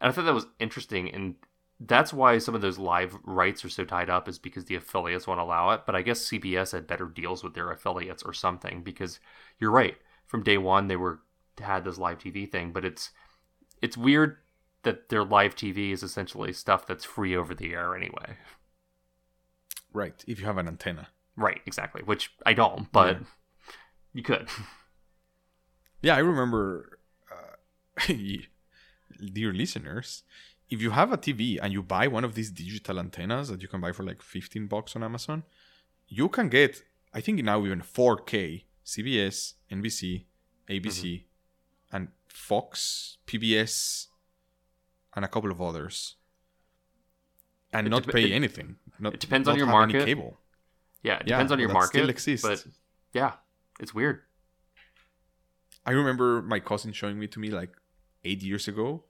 And 0.00 0.08
I 0.08 0.12
thought 0.12 0.24
that 0.24 0.34
was 0.34 0.46
interesting, 0.58 1.12
and 1.14 1.36
that's 1.86 2.12
why 2.12 2.38
some 2.38 2.54
of 2.54 2.60
those 2.60 2.78
live 2.78 3.16
rights 3.24 3.64
are 3.64 3.68
so 3.68 3.84
tied 3.84 4.10
up, 4.10 4.28
is 4.28 4.38
because 4.38 4.66
the 4.66 4.74
affiliates 4.76 5.26
won't 5.26 5.40
allow 5.40 5.70
it. 5.70 5.82
But 5.86 5.94
I 5.94 6.02
guess 6.02 6.28
CBS 6.28 6.72
had 6.72 6.86
better 6.86 7.06
deals 7.06 7.42
with 7.42 7.54
their 7.54 7.70
affiliates 7.70 8.22
or 8.22 8.32
something, 8.32 8.82
because 8.82 9.18
you're 9.58 9.70
right. 9.70 9.96
From 10.26 10.42
day 10.42 10.58
one, 10.58 10.88
they 10.88 10.96
were 10.96 11.20
had 11.60 11.84
this 11.84 11.98
live 11.98 12.18
TV 12.18 12.50
thing, 12.50 12.72
but 12.72 12.84
it's 12.84 13.10
it's 13.82 13.96
weird 13.96 14.36
that 14.84 15.08
their 15.10 15.24
live 15.24 15.54
TV 15.54 15.92
is 15.92 16.02
essentially 16.02 16.52
stuff 16.52 16.86
that's 16.86 17.04
free 17.04 17.36
over 17.36 17.54
the 17.54 17.72
air 17.74 17.94
anyway. 17.94 18.36
Right. 19.92 20.24
If 20.26 20.40
you 20.40 20.46
have 20.46 20.58
an 20.58 20.68
antenna. 20.68 21.08
Right, 21.36 21.60
exactly. 21.66 22.02
Which 22.02 22.32
I 22.46 22.52
don't, 22.54 22.90
but 22.92 23.18
Yeah. 23.18 23.26
you 24.12 24.22
could. 24.22 24.48
Yeah, 26.04 26.16
I 26.16 26.18
remember, 26.18 26.98
uh, 27.30 28.02
dear 29.32 29.52
listeners, 29.52 30.24
if 30.72 30.80
you 30.80 30.90
have 30.90 31.12
a 31.12 31.18
TV 31.18 31.58
and 31.62 31.70
you 31.72 31.82
buy 31.82 32.06
one 32.16 32.24
of 32.24 32.34
these 32.34 32.50
digital 32.50 32.98
antennas 32.98 33.48
that 33.48 33.60
you 33.62 33.68
can 33.68 33.80
buy 33.80 33.92
for 33.92 34.04
like 34.10 34.22
15 34.22 34.66
bucks 34.68 34.96
on 34.96 35.02
Amazon, 35.04 35.42
you 36.08 36.28
can 36.30 36.48
get, 36.48 36.82
I 37.12 37.20
think 37.20 37.42
now 37.44 37.58
even 37.66 37.82
4K, 37.82 38.64
CBS, 38.92 39.54
NBC, 39.70 40.24
ABC, 40.70 41.02
mm-hmm. 41.04 41.96
and 41.96 42.08
Fox, 42.26 43.18
PBS, 43.26 44.06
and 45.14 45.24
a 45.26 45.28
couple 45.28 45.50
of 45.50 45.60
others. 45.60 46.16
And 47.74 47.86
It 47.86 47.90
not 47.90 48.04
dep- 48.04 48.14
pay 48.14 48.24
it- 48.30 48.34
anything. 48.34 48.76
Not, 48.98 49.14
it 49.14 49.20
depends 49.20 49.46
on 49.48 49.56
your 49.58 49.66
market. 49.66 50.04
cable. 50.06 50.38
Yeah, 51.02 51.16
it 51.16 51.26
Yeah, 51.26 51.34
depends 51.36 51.52
on 51.52 51.58
your 51.58 51.72
market. 51.72 51.98
still 51.98 52.08
exists. 52.08 52.46
But 52.46 52.64
yeah, 53.12 53.32
it's 53.78 53.92
weird. 53.94 54.20
I 55.84 55.90
remember 55.90 56.40
my 56.42 56.60
cousin 56.60 56.92
showing 56.92 57.18
me 57.18 57.26
to 57.28 57.38
me 57.40 57.50
like 57.50 57.72
eight 58.24 58.42
years 58.42 58.68
ago, 58.68 59.04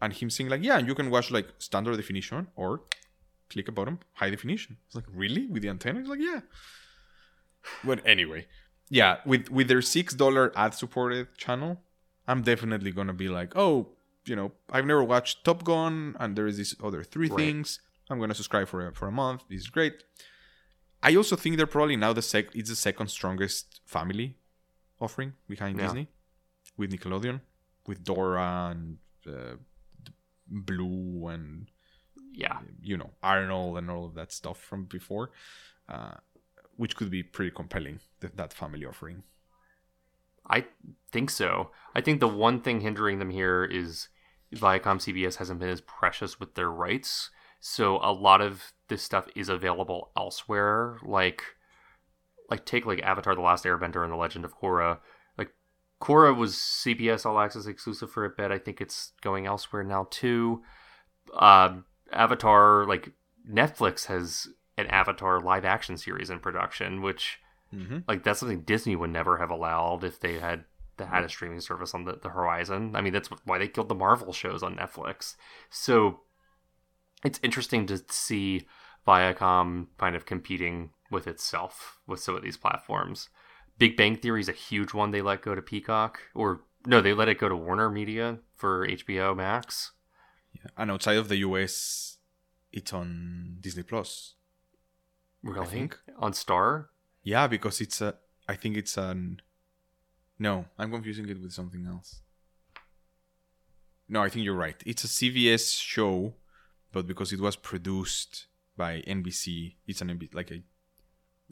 and 0.00 0.12
him 0.12 0.30
saying 0.30 0.50
like, 0.50 0.62
"Yeah, 0.62 0.78
you 0.78 0.94
can 0.94 1.10
watch 1.10 1.30
like 1.30 1.48
standard 1.58 1.96
definition 1.96 2.48
or 2.56 2.82
click 3.50 3.68
a 3.68 3.72
button 3.72 3.98
high 4.14 4.30
definition." 4.30 4.76
It's 4.86 4.94
like, 4.94 5.06
really 5.12 5.46
with 5.46 5.62
the 5.62 5.68
antenna? 5.68 6.00
He's 6.00 6.08
like, 6.08 6.20
"Yeah." 6.20 6.40
But 7.84 8.00
anyway, 8.06 8.46
yeah, 8.88 9.18
with 9.26 9.50
with 9.50 9.68
their 9.68 9.82
six 9.82 10.14
dollar 10.14 10.52
ad 10.56 10.74
supported 10.74 11.36
channel, 11.36 11.80
I'm 12.26 12.42
definitely 12.42 12.92
gonna 12.92 13.12
be 13.12 13.28
like, 13.28 13.52
"Oh, 13.56 13.88
you 14.24 14.36
know, 14.36 14.52
I've 14.70 14.86
never 14.86 15.02
watched 15.04 15.44
Top 15.44 15.64
Gun, 15.64 16.16
and 16.20 16.36
there 16.36 16.46
is 16.46 16.56
these 16.56 16.74
other 16.82 17.02
three 17.02 17.28
Right. 17.28 17.36
things. 17.38 17.80
I'm 18.10 18.18
gonna 18.20 18.34
subscribe 18.34 18.68
for 18.68 18.86
a, 18.88 18.94
for 18.94 19.06
a 19.08 19.12
month. 19.12 19.42
This 19.48 19.60
is 19.62 19.68
great." 19.68 20.02
I 21.02 21.14
also 21.14 21.36
think 21.36 21.56
they're 21.56 21.66
probably 21.66 21.96
now 21.96 22.12
the 22.12 22.22
sec. 22.22 22.46
It's 22.56 22.70
the 22.70 22.76
second 22.76 23.08
strongest 23.08 23.80
family 23.84 24.36
offering 25.00 25.34
behind 25.48 25.78
Yeah. 25.78 25.84
Disney, 25.86 26.08
with 26.76 26.90
Nickelodeon, 26.92 27.40
with 27.86 28.02
Dora 28.02 28.70
and 28.72 28.98
uh, 29.26 29.56
Blue 30.48 31.26
and 31.28 31.68
Yeah, 32.32 32.58
you 32.80 32.96
know 32.96 33.10
Arnold 33.22 33.78
and 33.78 33.90
all 33.90 34.06
of 34.06 34.14
that 34.14 34.32
stuff 34.32 34.58
from 34.60 34.84
before, 34.84 35.30
uh, 35.88 36.14
which 36.76 36.96
could 36.96 37.10
be 37.10 37.22
pretty 37.22 37.50
compelling. 37.50 38.00
That 38.20 38.36
that 38.36 38.52
family 38.52 38.84
offering. 38.84 39.22
I 40.50 40.64
think 41.12 41.30
so. 41.30 41.70
I 41.94 42.00
think 42.00 42.20
the 42.20 42.28
one 42.28 42.60
thing 42.60 42.80
hindering 42.80 43.18
them 43.18 43.30
here 43.30 43.64
is 43.64 44.08
Viacom 44.54 44.98
CBS 44.98 45.36
hasn't 45.36 45.60
been 45.60 45.68
as 45.68 45.82
precious 45.82 46.40
with 46.40 46.54
their 46.54 46.70
rights. 46.70 47.30
So 47.60 47.98
a 48.02 48.12
lot 48.12 48.40
of 48.40 48.72
this 48.88 49.02
stuff 49.02 49.26
is 49.34 49.48
available 49.48 50.10
elsewhere. 50.16 50.98
Like, 51.02 51.42
like 52.50 52.64
take 52.64 52.86
like 52.86 53.02
Avatar: 53.02 53.34
The 53.34 53.42
Last 53.42 53.64
Airbender 53.64 54.02
and 54.02 54.12
The 54.12 54.16
Legend 54.16 54.44
of 54.44 54.58
Korra. 54.58 54.98
Korra 56.00 56.36
was 56.36 56.54
CBS 56.54 57.26
All 57.26 57.40
Access 57.40 57.66
exclusive 57.66 58.10
for 58.10 58.24
a 58.24 58.30
bit. 58.30 58.50
I 58.50 58.58
think 58.58 58.80
it's 58.80 59.12
going 59.20 59.46
elsewhere 59.46 59.82
now 59.82 60.06
too. 60.10 60.62
Um, 61.36 61.84
Avatar, 62.12 62.86
like 62.86 63.12
Netflix 63.50 64.06
has 64.06 64.48
an 64.76 64.86
Avatar 64.86 65.40
live 65.40 65.64
action 65.64 65.96
series 65.96 66.30
in 66.30 66.38
production, 66.40 67.02
which 67.02 67.38
Mm-hmm. 67.74 67.98
like 68.08 68.24
that's 68.24 68.40
something 68.40 68.62
Disney 68.62 68.96
would 68.96 69.10
never 69.10 69.36
have 69.36 69.50
allowed 69.50 70.02
if 70.02 70.20
they 70.20 70.38
had 70.38 70.64
they 70.96 71.04
had 71.04 71.22
a 71.22 71.28
streaming 71.28 71.60
service 71.60 71.94
on 71.94 72.04
the, 72.04 72.18
the 72.22 72.30
horizon. 72.30 72.96
I 72.96 73.02
mean, 73.02 73.12
that's 73.12 73.28
why 73.44 73.58
they 73.58 73.68
killed 73.68 73.90
the 73.90 73.94
Marvel 73.94 74.32
shows 74.32 74.62
on 74.62 74.76
Netflix. 74.76 75.36
So 75.68 76.20
it's 77.22 77.38
interesting 77.42 77.84
to 77.86 78.02
see 78.08 78.66
Viacom 79.06 79.88
kind 79.98 80.16
of 80.16 80.24
competing 80.24 80.90
with 81.10 81.26
itself 81.26 81.98
with 82.06 82.20
some 82.20 82.34
of 82.34 82.42
these 82.42 82.56
platforms. 82.56 83.28
Big 83.78 83.96
Bang 83.96 84.16
Theory 84.16 84.40
is 84.40 84.48
a 84.48 84.52
huge 84.52 84.92
one 84.92 85.10
they 85.10 85.22
let 85.22 85.42
go 85.42 85.54
to 85.54 85.62
Peacock, 85.62 86.20
or 86.34 86.62
no, 86.86 87.00
they 87.00 87.12
let 87.12 87.28
it 87.28 87.38
go 87.38 87.48
to 87.48 87.56
Warner 87.56 87.90
Media 87.90 88.38
for 88.56 88.86
HBO 88.86 89.36
Max. 89.36 89.92
Yeah. 90.54 90.70
And 90.76 90.90
outside 90.90 91.16
of 91.16 91.28
the 91.28 91.36
US, 91.38 92.18
it's 92.72 92.92
on 92.92 93.58
Disney 93.60 93.82
Plus. 93.82 94.34
Really? 95.42 95.66
think. 95.66 95.98
on 96.18 96.32
Star. 96.32 96.90
Yeah, 97.22 97.46
because 97.46 97.80
it's 97.80 98.00
a. 98.00 98.16
I 98.48 98.56
think 98.56 98.76
it's 98.76 98.96
an. 98.96 99.40
No, 100.38 100.66
I'm 100.78 100.90
confusing 100.90 101.28
it 101.28 101.40
with 101.40 101.52
something 101.52 101.86
else. 101.86 102.22
No, 104.08 104.22
I 104.22 104.28
think 104.28 104.44
you're 104.44 104.54
right. 104.54 104.82
It's 104.86 105.04
a 105.04 105.08
CBS 105.08 105.80
show, 105.80 106.34
but 106.92 107.06
because 107.06 107.32
it 107.32 107.40
was 107.40 107.56
produced 107.56 108.46
by 108.76 109.02
NBC, 109.06 109.74
it's 109.86 110.00
an 110.00 110.28
like 110.32 110.50
a 110.50 110.62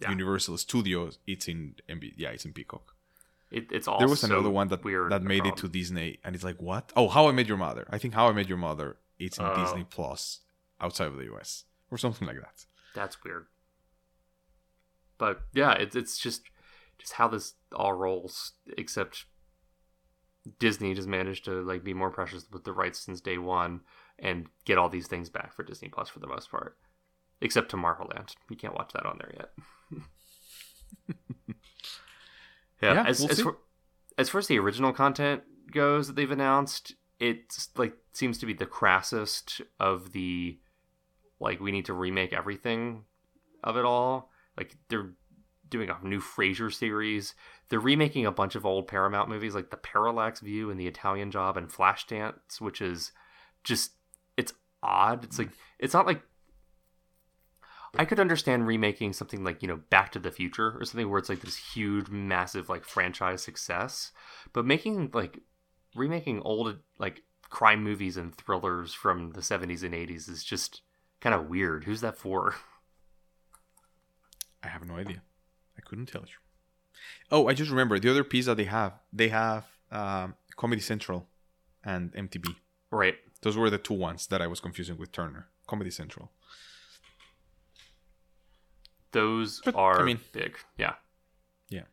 Yeah. 0.00 0.10
Universal 0.10 0.58
Studios. 0.58 1.18
It's 1.26 1.48
in 1.48 1.74
NB. 1.88 2.12
Yeah, 2.16 2.30
it's 2.30 2.44
in 2.44 2.52
Peacock. 2.52 2.94
It, 3.50 3.68
it's 3.70 3.86
all 3.88 3.98
there 3.98 4.08
was 4.08 4.20
so 4.20 4.26
another 4.26 4.50
one 4.50 4.68
that 4.68 4.84
weird 4.84 5.10
that 5.12 5.22
made 5.22 5.46
it 5.46 5.56
to 5.58 5.68
Disney, 5.68 6.18
and 6.24 6.34
it's 6.34 6.44
like 6.44 6.60
what? 6.60 6.92
Oh, 6.96 7.08
How 7.08 7.28
I 7.28 7.32
Met 7.32 7.46
Your 7.46 7.56
Mother. 7.56 7.86
I 7.90 7.98
think 7.98 8.12
How 8.14 8.28
I 8.28 8.32
Met 8.32 8.48
Your 8.48 8.58
Mother. 8.58 8.96
It's 9.18 9.38
in 9.38 9.44
Oh. 9.46 9.54
Disney 9.56 9.84
Plus 9.88 10.40
outside 10.80 11.06
of 11.08 11.16
the 11.16 11.32
US 11.34 11.64
or 11.90 11.96
something 11.96 12.26
like 12.28 12.36
that. 12.40 12.66
That's 12.94 13.22
weird. 13.24 13.46
But 15.18 15.40
yeah, 15.54 15.72
it's 15.72 15.96
it's 15.96 16.18
just 16.18 16.42
just 16.98 17.14
how 17.14 17.28
this 17.28 17.54
all 17.72 17.92
rolls. 17.94 18.52
Except 18.76 19.24
Disney 20.58 20.94
just 20.94 21.08
managed 21.08 21.44
to 21.46 21.62
like 21.62 21.82
be 21.84 21.94
more 21.94 22.10
precious 22.10 22.46
with 22.52 22.64
the 22.64 22.72
rights 22.72 22.98
since 22.98 23.20
day 23.20 23.38
one 23.38 23.80
and 24.18 24.46
get 24.64 24.76
all 24.78 24.88
these 24.88 25.06
things 25.06 25.28
back 25.30 25.54
for 25.54 25.62
Disney 25.62 25.88
Plus 25.88 26.08
for 26.08 26.18
the 26.18 26.26
most 26.26 26.50
part. 26.50 26.76
Except 27.40 27.70
to 27.70 27.76
Marvel 27.76 28.10
Land. 28.14 28.34
you 28.50 28.56
can't 28.56 28.74
watch 28.74 28.92
that 28.94 29.04
on 29.06 29.18
there 29.18 29.32
yet. 29.36 29.50
yeah, 32.82 32.94
Yeah, 32.94 33.04
as 33.06 33.20
we'll 33.20 33.30
as, 33.30 33.40
far, 33.40 33.56
as 34.18 34.28
far 34.28 34.38
as 34.38 34.46
the 34.46 34.58
original 34.58 34.92
content 34.92 35.42
goes 35.72 36.06
that 36.06 36.16
they've 36.16 36.30
announced, 36.30 36.94
it's 37.18 37.70
like 37.76 37.94
seems 38.12 38.38
to 38.38 38.46
be 38.46 38.54
the 38.54 38.66
crassest 38.66 39.60
of 39.78 40.12
the 40.12 40.58
like 41.40 41.60
we 41.60 41.72
need 41.72 41.84
to 41.86 41.92
remake 41.92 42.32
everything 42.32 43.04
of 43.62 43.76
it 43.76 43.84
all. 43.84 44.30
Like 44.56 44.76
they're 44.88 45.10
doing 45.68 45.90
a 45.90 45.98
new 46.02 46.20
Frasier 46.20 46.72
series. 46.72 47.34
They're 47.68 47.80
remaking 47.80 48.26
a 48.26 48.32
bunch 48.32 48.54
of 48.54 48.64
old 48.64 48.86
Paramount 48.86 49.28
movies 49.28 49.54
like 49.54 49.70
The 49.70 49.76
Parallax 49.76 50.40
View 50.40 50.70
and 50.70 50.78
The 50.78 50.86
Italian 50.86 51.30
Job 51.30 51.56
and 51.56 51.68
Flashdance, 51.68 52.60
which 52.60 52.80
is 52.80 53.12
just 53.64 53.92
it's 54.36 54.52
odd. 54.82 55.24
It's 55.24 55.36
mm. 55.36 55.40
like 55.40 55.50
it's 55.78 55.94
not 55.94 56.06
like 56.06 56.22
I 57.98 58.04
could 58.04 58.20
understand 58.20 58.66
remaking 58.66 59.12
something 59.12 59.44
like, 59.44 59.62
you 59.62 59.68
know, 59.68 59.80
Back 59.90 60.12
to 60.12 60.18
the 60.18 60.30
Future 60.30 60.76
or 60.78 60.84
something 60.84 61.08
where 61.08 61.18
it's 61.18 61.28
like 61.28 61.40
this 61.40 61.56
huge, 61.56 62.08
massive, 62.08 62.68
like 62.68 62.84
franchise 62.84 63.42
success. 63.42 64.12
But 64.52 64.64
making 64.64 65.10
like 65.12 65.40
remaking 65.94 66.40
old, 66.42 66.78
like 66.98 67.22
crime 67.48 67.82
movies 67.82 68.16
and 68.16 68.34
thrillers 68.34 68.92
from 68.92 69.32
the 69.32 69.40
70s 69.40 69.82
and 69.82 69.94
80s 69.94 70.28
is 70.28 70.44
just 70.44 70.82
kind 71.20 71.34
of 71.34 71.48
weird. 71.48 71.84
Who's 71.84 72.00
that 72.00 72.16
for? 72.16 72.56
I 74.62 74.68
have 74.68 74.86
no 74.86 74.96
idea. 74.96 75.22
I 75.76 75.80
couldn't 75.80 76.06
tell 76.06 76.22
you. 76.22 76.34
Oh, 77.30 77.48
I 77.48 77.54
just 77.54 77.70
remember 77.70 77.98
the 77.98 78.10
other 78.10 78.24
piece 78.24 78.46
that 78.46 78.56
they 78.56 78.64
have. 78.64 78.94
They 79.12 79.28
have 79.28 79.66
um, 79.90 80.34
Comedy 80.56 80.80
Central 80.80 81.28
and 81.84 82.12
MTV. 82.14 82.56
Right. 82.90 83.16
Those 83.42 83.56
were 83.56 83.70
the 83.70 83.78
two 83.78 83.94
ones 83.94 84.26
that 84.28 84.42
I 84.42 84.46
was 84.46 84.60
confusing 84.60 84.96
with 84.96 85.12
Turner. 85.12 85.48
Comedy 85.66 85.90
Central. 85.90 86.30
Those 89.12 89.60
But, 89.64 89.74
are 89.74 90.00
I 90.00 90.04
mean- 90.04 90.20
big. 90.32 90.58
Yeah. 90.78 90.94
Yeah. 91.68 91.84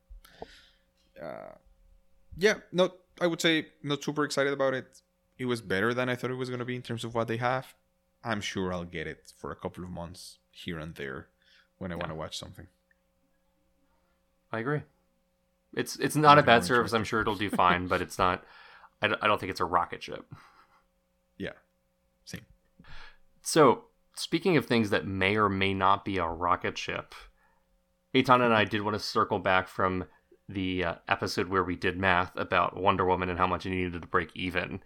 Uh, 1.21 1.55
yeah, 2.37 2.55
not 2.71 2.95
I 3.21 3.27
would 3.27 3.39
say 3.41 3.67
not 3.83 4.03
super 4.03 4.23
excited 4.23 4.51
about 4.53 4.73
it. 4.73 5.01
It 5.37 5.45
was 5.45 5.61
better 5.61 5.93
than 5.93 6.09
I 6.09 6.15
thought 6.15 6.31
it 6.31 6.35
was 6.35 6.49
gonna 6.49 6.65
be 6.65 6.75
in 6.75 6.81
terms 6.81 7.03
of 7.03 7.13
what 7.15 7.27
they 7.27 7.37
have. 7.37 7.73
I'm 8.23 8.41
sure 8.41 8.73
I'll 8.73 8.85
get 8.85 9.07
it 9.07 9.31
for 9.37 9.51
a 9.51 9.55
couple 9.55 9.83
of 9.83 9.89
months 9.89 10.39
here 10.51 10.79
and 10.79 10.95
there 10.95 11.27
when 11.77 11.91
I 11.91 11.95
want 11.95 12.09
to 12.09 12.15
watch 12.15 12.37
something. 12.37 12.67
I 14.51 14.59
agree. 14.59 14.81
It's 15.73 15.95
it's 15.97 16.15
not 16.15 16.37
a 16.39 16.43
bad 16.43 16.63
service. 16.63 16.93
I'm 16.93 17.03
sure 17.03 17.21
it'll 17.21 17.35
do 17.35 17.49
fine, 17.49 17.87
but 17.87 18.01
it's 18.01 18.17
not. 18.17 18.43
I 19.01 19.07
don't, 19.07 19.23
I 19.23 19.27
don't 19.27 19.39
think 19.39 19.49
it's 19.49 19.59
a 19.61 19.65
rocket 19.65 20.03
ship. 20.03 20.25
Yeah, 21.35 21.53
same. 22.25 22.45
So, 23.41 23.85
speaking 24.15 24.57
of 24.57 24.65
things 24.65 24.89
that 24.89 25.07
may 25.07 25.35
or 25.35 25.49
may 25.49 25.73
not 25.73 26.05
be 26.05 26.17
a 26.17 26.27
rocket 26.27 26.77
ship, 26.77 27.15
Eitan 28.15 28.41
and 28.41 28.53
I 28.53 28.65
did 28.65 28.81
want 28.81 28.95
to 28.95 29.03
circle 29.03 29.39
back 29.39 29.67
from 29.67 30.05
the 30.47 30.83
uh, 30.83 30.95
episode 31.07 31.47
where 31.47 31.63
we 31.63 31.75
did 31.75 31.97
math 31.97 32.35
about 32.35 32.77
Wonder 32.77 33.05
Woman 33.05 33.29
and 33.29 33.39
how 33.39 33.47
much 33.47 33.65
it 33.65 33.71
needed 33.71 34.01
to 34.01 34.07
break 34.07 34.29
even. 34.35 34.81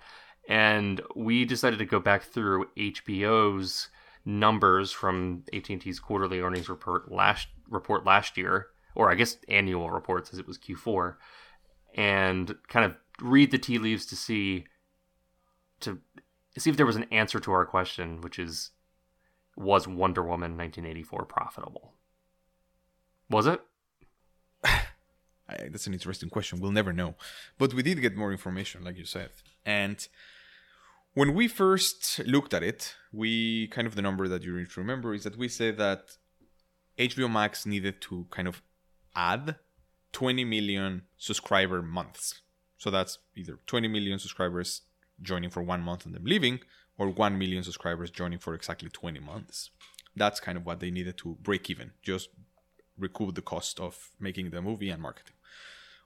And 0.48 1.02
we 1.16 1.46
decided 1.46 1.80
to 1.80 1.86
go 1.86 2.00
back 2.00 2.24
through 2.24 2.68
HBO's 2.78 3.90
numbers 4.24 4.92
from 4.92 5.44
AT&T's 5.54 6.00
quarterly 6.00 6.40
earnings 6.40 6.70
report 6.70 7.12
last 7.12 7.48
report 7.70 8.06
last 8.06 8.38
year, 8.38 8.68
or 8.96 9.12
I 9.12 9.16
guess 9.16 9.38
annual 9.50 9.90
reports 9.90 10.32
as 10.32 10.40
it 10.40 10.48
was 10.48 10.58
Q4, 10.58 11.16
and 11.96 12.56
kind 12.70 12.86
of 12.86 12.98
read 13.22 13.52
the 13.52 13.58
tea 13.58 13.78
leaves 13.78 14.06
to 14.06 14.16
see 14.16 14.66
to 15.82 16.00
see 16.58 16.70
if 16.70 16.78
there 16.78 16.86
was 16.86 16.96
an 16.96 17.06
answer 17.12 17.40
to 17.40 17.52
our 17.52 17.66
question, 17.66 18.22
which 18.22 18.40
is 18.40 18.72
was 19.58 19.88
Wonder 19.88 20.22
Woman 20.22 20.56
1984 20.56 21.26
profitable? 21.26 21.94
Was 23.30 23.48
it? 23.48 23.62
That's 25.50 25.88
an 25.88 25.94
interesting 25.94 26.30
question. 26.30 26.60
We'll 26.60 26.72
never 26.72 26.94
know. 26.94 27.16
But 27.58 27.74
we 27.74 27.82
did 27.82 28.02
get 28.02 28.16
more 28.16 28.32
information, 28.32 28.84
like 28.84 28.98
you 28.98 29.06
said. 29.06 29.32
And 29.66 30.08
when 31.14 31.34
we 31.34 31.48
first 31.48 32.20
looked 32.26 32.54
at 32.54 32.64
it, 32.64 32.96
we 33.12 33.68
kind 33.70 33.88
of 33.88 33.96
the 33.96 34.02
number 34.02 34.28
that 34.28 34.44
you 34.44 34.56
need 34.56 34.70
to 34.70 34.80
remember 34.80 35.14
is 35.14 35.24
that 35.24 35.38
we 35.38 35.50
said 35.50 35.78
that 35.78 36.18
HBO 36.98 37.30
Max 37.30 37.66
needed 37.66 38.02
to 38.02 38.28
kind 38.30 38.48
of 38.48 38.62
add 39.16 39.56
20 40.14 40.46
million 40.46 41.04
subscriber 41.18 41.82
months. 41.82 42.42
So 42.78 42.92
that's 42.92 43.18
either 43.36 43.60
20 43.66 43.88
million 43.88 44.20
subscribers 44.20 44.82
joining 45.22 45.50
for 45.50 45.64
one 45.64 45.82
month 45.82 46.06
and 46.06 46.14
then 46.14 46.24
leaving, 46.24 46.60
or 46.98 47.10
1 47.10 47.38
million 47.38 47.64
subscribers 47.64 48.10
joining 48.10 48.40
for 48.40 48.54
exactly 48.54 48.90
20 48.90 49.20
months. 49.20 49.70
That's 50.16 50.40
kind 50.40 50.58
of 50.58 50.66
what 50.66 50.80
they 50.80 50.92
needed 50.92 51.18
to 51.20 51.38
break 51.42 51.70
even, 51.70 51.92
just 52.02 52.30
recoup 52.98 53.36
the 53.36 53.42
cost 53.42 53.80
of 53.80 54.10
making 54.20 54.50
the 54.50 54.62
movie 54.62 54.90
and 54.90 55.02
marketing. 55.02 55.36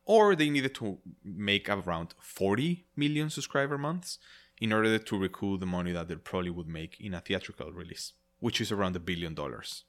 Or 0.06 0.36
they 0.36 0.50
needed 0.50 0.76
to 0.76 0.98
make 1.24 1.70
around 1.70 2.16
40 2.20 2.86
million 2.96 3.30
subscriber 3.30 3.78
months 3.78 4.18
in 4.60 4.74
order 4.74 4.98
to 4.98 5.18
recoup 5.18 5.60
the 5.60 5.66
money 5.66 5.92
that 5.92 6.08
they 6.08 6.16
probably 6.16 6.50
would 6.50 6.68
make 6.68 7.00
in 7.00 7.14
a 7.14 7.22
theatrical 7.22 7.72
release, 7.72 8.14
which 8.40 8.60
is 8.60 8.72
around 8.72 8.96
a 8.96 9.00
billion 9.00 9.34
dollars. 9.34 9.86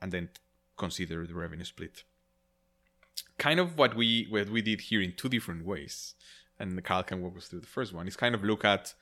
And 0.00 0.12
then 0.12 0.30
consider 0.76 1.26
the 1.26 1.34
revenue 1.34 1.64
split. 1.64 2.04
Kind 3.38 3.60
of 3.60 3.76
what 3.76 3.94
we 3.94 4.26
what 4.30 4.48
we 4.48 4.62
did 4.62 4.82
here 4.82 5.02
in 5.02 5.14
two 5.14 5.28
different 5.28 5.64
ways, 5.64 6.14
and 6.58 6.82
Kyle 6.82 7.02
can 7.02 7.20
walk 7.22 7.36
us 7.36 7.48
through 7.48 7.60
the 7.60 7.66
first 7.66 7.92
one. 7.92 8.08
Is 8.08 8.16
kind 8.16 8.34
of 8.34 8.42
look 8.42 8.64
at 8.64 8.94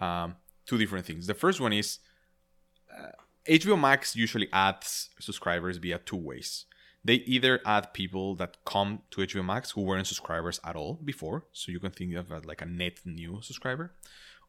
um, 0.00 0.36
two 0.66 0.78
different 0.78 1.06
things. 1.06 1.26
The 1.26 1.34
first 1.34 1.60
one 1.60 1.72
is 1.72 1.98
uh, 2.92 3.12
HBO 3.46 3.78
Max 3.78 4.16
usually 4.16 4.48
adds 4.52 5.10
subscribers 5.18 5.76
via 5.76 5.98
two 5.98 6.16
ways. 6.16 6.66
They 7.04 7.16
either 7.26 7.60
add 7.66 7.92
people 7.92 8.34
that 8.36 8.56
come 8.64 9.00
to 9.10 9.20
HBO 9.20 9.44
Max 9.44 9.72
who 9.72 9.82
weren't 9.82 10.06
subscribers 10.06 10.58
at 10.64 10.74
all 10.74 10.94
before, 11.04 11.44
so 11.52 11.70
you 11.70 11.78
can 11.78 11.90
think 11.90 12.14
of 12.14 12.30
like 12.46 12.62
a 12.62 12.66
net 12.66 13.00
new 13.04 13.40
subscriber, 13.42 13.92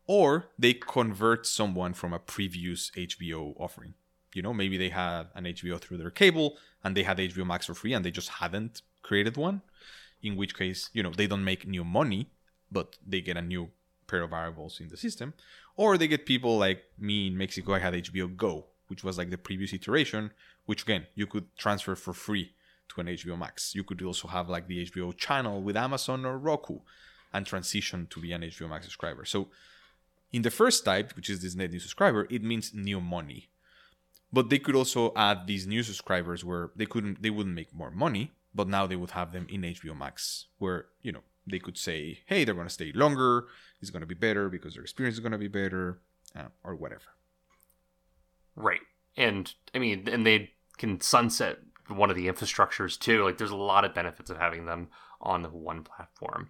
or 0.07 0.47
they 0.57 0.73
convert 0.73 1.45
someone 1.45 1.93
from 1.93 2.13
a 2.13 2.19
previous 2.19 2.91
HBO 2.91 3.59
offering. 3.59 3.95
You 4.33 4.41
know, 4.41 4.53
maybe 4.53 4.77
they 4.77 4.89
had 4.89 5.27
an 5.35 5.45
HBO 5.45 5.79
through 5.79 5.97
their 5.97 6.11
cable 6.11 6.57
and 6.83 6.95
they 6.95 7.03
had 7.03 7.17
HBO 7.17 7.45
Max 7.45 7.65
for 7.65 7.73
free 7.73 7.93
and 7.93 8.03
they 8.05 8.11
just 8.11 8.29
hadn't 8.29 8.81
created 9.01 9.37
one, 9.37 9.61
in 10.21 10.35
which 10.35 10.55
case, 10.55 10.89
you 10.93 11.03
know, 11.03 11.11
they 11.11 11.27
don't 11.27 11.43
make 11.43 11.67
new 11.67 11.83
money, 11.83 12.29
but 12.71 12.97
they 13.05 13.21
get 13.21 13.37
a 13.37 13.41
new 13.41 13.69
pair 14.07 14.23
of 14.23 14.29
variables 14.31 14.79
in 14.79 14.89
the 14.89 14.97
system. 14.97 15.33
Or 15.75 15.97
they 15.97 16.07
get 16.07 16.25
people 16.25 16.57
like 16.57 16.83
me 16.97 17.27
in 17.27 17.37
Mexico, 17.37 17.73
I 17.73 17.79
had 17.79 17.93
HBO 17.93 18.35
Go, 18.35 18.65
which 18.87 19.03
was 19.03 19.17
like 19.17 19.29
the 19.29 19.37
previous 19.37 19.73
iteration, 19.73 20.31
which 20.65 20.83
again, 20.83 21.07
you 21.15 21.27
could 21.27 21.55
transfer 21.57 21.95
for 21.95 22.13
free 22.13 22.51
to 22.89 23.01
an 23.01 23.07
HBO 23.07 23.37
Max. 23.37 23.75
You 23.75 23.83
could 23.83 24.01
also 24.01 24.27
have 24.27 24.49
like 24.49 24.67
the 24.67 24.85
HBO 24.85 25.15
channel 25.15 25.61
with 25.61 25.75
Amazon 25.75 26.25
or 26.25 26.37
Roku 26.37 26.79
and 27.33 27.45
transition 27.45 28.07
to 28.09 28.21
be 28.21 28.31
an 28.31 28.41
HBO 28.41 28.69
Max 28.69 28.85
subscriber. 28.85 29.25
So 29.25 29.47
in 30.31 30.41
the 30.41 30.51
first 30.51 30.85
type, 30.85 31.15
which 31.15 31.29
is 31.29 31.41
this 31.41 31.55
net 31.55 31.71
new 31.71 31.79
subscriber, 31.79 32.27
it 32.29 32.43
means 32.43 32.73
new 32.73 33.01
money. 33.01 33.49
But 34.31 34.49
they 34.49 34.59
could 34.59 34.75
also 34.75 35.13
add 35.15 35.47
these 35.47 35.67
new 35.67 35.83
subscribers 35.83 36.43
where 36.43 36.71
they 36.75 36.85
couldn't 36.85 37.21
they 37.21 37.29
wouldn't 37.29 37.55
make 37.55 37.73
more 37.73 37.91
money, 37.91 38.31
but 38.53 38.67
now 38.67 38.87
they 38.87 38.95
would 38.95 39.11
have 39.11 39.31
them 39.31 39.47
in 39.49 39.61
HBO 39.61 39.97
Max, 39.97 40.47
where, 40.57 40.87
you 41.01 41.11
know, 41.11 41.23
they 41.47 41.59
could 41.59 41.77
say, 41.77 42.19
hey, 42.25 42.43
they're 42.43 42.55
gonna 42.55 42.69
stay 42.69 42.91
longer, 42.93 43.45
it's 43.81 43.91
gonna 43.91 44.05
be 44.05 44.15
better 44.15 44.49
because 44.49 44.73
their 44.73 44.83
experience 44.83 45.15
is 45.15 45.23
gonna 45.23 45.37
be 45.37 45.47
better, 45.47 46.01
uh, 46.35 46.47
or 46.63 46.75
whatever. 46.75 47.03
Right. 48.55 48.81
And 49.17 49.53
I 49.73 49.79
mean, 49.79 50.07
and 50.09 50.25
they 50.25 50.51
can 50.77 51.01
sunset 51.01 51.59
one 51.87 52.09
of 52.09 52.15
the 52.15 52.27
infrastructures 52.27 52.99
too. 52.99 53.23
Like 53.23 53.37
there's 53.37 53.51
a 53.51 53.55
lot 53.55 53.85
of 53.85 53.93
benefits 53.93 54.29
of 54.29 54.37
having 54.37 54.65
them 54.65 54.89
on 55.21 55.43
one 55.45 55.83
platform. 55.83 56.49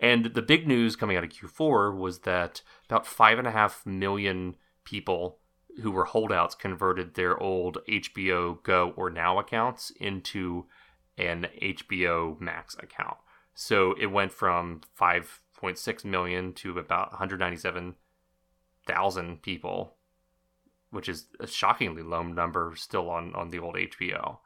And 0.00 0.26
the 0.34 0.42
big 0.42 0.66
news 0.66 0.96
coming 0.96 1.16
out 1.16 1.24
of 1.24 1.30
Q4 1.30 1.96
was 1.96 2.20
that 2.20 2.62
about 2.88 3.06
five 3.06 3.38
and 3.38 3.46
a 3.46 3.52
half 3.52 3.86
million 3.86 4.56
people 4.84 5.38
who 5.80 5.90
were 5.90 6.04
holdouts 6.04 6.54
converted 6.54 7.14
their 7.14 7.38
old 7.40 7.78
HBO 7.88 8.62
Go 8.62 8.92
or 8.96 9.10
Now 9.10 9.38
accounts 9.38 9.90
into 9.98 10.66
an 11.16 11.46
HBO 11.62 12.38
Max 12.40 12.76
account. 12.78 13.16
So 13.54 13.94
it 14.00 14.06
went 14.06 14.32
from 14.32 14.80
5.6 14.98 16.04
million 16.04 16.54
to 16.54 16.78
about 16.78 17.12
197,000 17.12 19.42
people 19.42 19.96
which 20.92 21.08
is 21.08 21.26
a 21.40 21.46
shockingly 21.46 22.02
low 22.02 22.22
number 22.22 22.74
still 22.76 23.10
on, 23.10 23.34
on 23.34 23.48
the 23.48 23.58
old 23.58 23.74
HBO. 23.74 24.38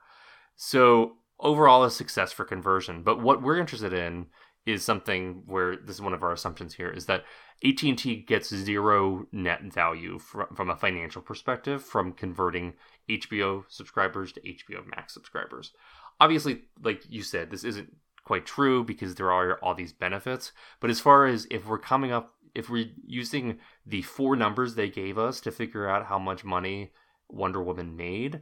So 0.54 1.16
overall, 1.38 1.84
a 1.84 1.90
success 1.90 2.32
for 2.32 2.44
conversion. 2.44 3.02
But 3.02 3.20
what 3.20 3.42
we're 3.42 3.58
interested 3.58 3.92
in 3.92 4.26
is 4.64 4.84
something 4.84 5.42
where 5.46 5.76
this 5.76 5.96
is 5.96 6.02
one 6.02 6.14
of 6.14 6.22
our 6.22 6.32
assumptions 6.32 6.74
here 6.74 6.88
is 6.88 7.06
that 7.06 7.24
AT&T 7.64 8.24
gets 8.28 8.54
zero 8.54 9.26
net 9.32 9.60
value 9.72 10.18
from, 10.18 10.46
from 10.54 10.70
a 10.70 10.76
financial 10.76 11.20
perspective 11.20 11.82
from 11.82 12.12
converting 12.12 12.74
HBO 13.08 13.64
subscribers 13.68 14.32
to 14.32 14.40
HBO 14.40 14.86
Max 14.94 15.14
subscribers. 15.14 15.72
Obviously, 16.20 16.62
like 16.82 17.02
you 17.08 17.22
said, 17.22 17.50
this 17.50 17.64
isn't 17.64 17.92
quite 18.26 18.44
true 18.44 18.82
because 18.82 19.14
there 19.14 19.30
are 19.30 19.56
all 19.62 19.74
these 19.74 19.92
benefits. 19.92 20.50
But 20.80 20.90
as 20.90 20.98
far 20.98 21.26
as 21.26 21.46
if 21.48 21.66
we're 21.66 21.78
coming 21.78 22.10
up 22.10 22.34
if 22.56 22.70
we're 22.70 22.90
using 23.06 23.58
the 23.84 24.02
four 24.02 24.34
numbers 24.34 24.74
they 24.74 24.88
gave 24.88 25.18
us 25.18 25.40
to 25.42 25.50
figure 25.50 25.88
out 25.88 26.06
how 26.06 26.18
much 26.18 26.42
money 26.42 26.90
Wonder 27.28 27.62
Woman 27.62 27.96
made, 27.96 28.40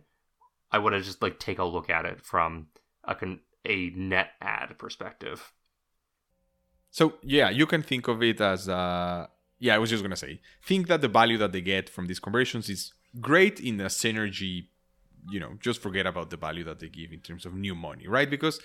I 0.71 0.79
want 0.79 0.95
to 0.95 1.01
just 1.01 1.21
like 1.21 1.39
take 1.39 1.59
a 1.59 1.65
look 1.65 1.91
at 1.91 2.07
it 2.07 2.25
from 2.25 2.69
a 3.03 3.15
con- 3.15 3.41
a 3.67 3.91
net 3.91 4.31
ad 4.41 4.79
perspective. 4.79 5.53
So 6.91 7.15
yeah, 7.23 7.51
you 7.51 7.67
can 7.67 7.83
think 7.83 8.09
of 8.09 8.23
it 8.23 8.41
as 8.41 8.69
uh 8.69 9.27
yeah, 9.59 9.75
I 9.75 9.79
was 9.79 9.91
just 9.91 10.03
gonna 10.03 10.17
say, 10.17 10.41
think 10.65 10.87
that 10.89 11.03
the 11.03 11.09
value 11.09 11.39
that 11.39 11.53
they 11.53 11.61
get 11.61 11.91
from 11.91 12.07
these 12.07 12.21
conversions 12.21 12.71
is 12.71 12.93
great 13.21 13.61
in 13.61 13.81
a 13.81 13.87
synergy 13.87 14.69
you 15.31 15.41
know, 15.41 15.53
just 15.61 15.81
forget 15.81 16.07
about 16.07 16.31
the 16.31 16.37
value 16.37 16.65
that 16.65 16.81
they 16.81 16.89
give 16.89 17.13
in 17.13 17.21
terms 17.21 17.47
of 17.47 17.55
new 17.55 17.75
money, 17.75 18.07
right? 18.07 18.29
Because 18.29 18.61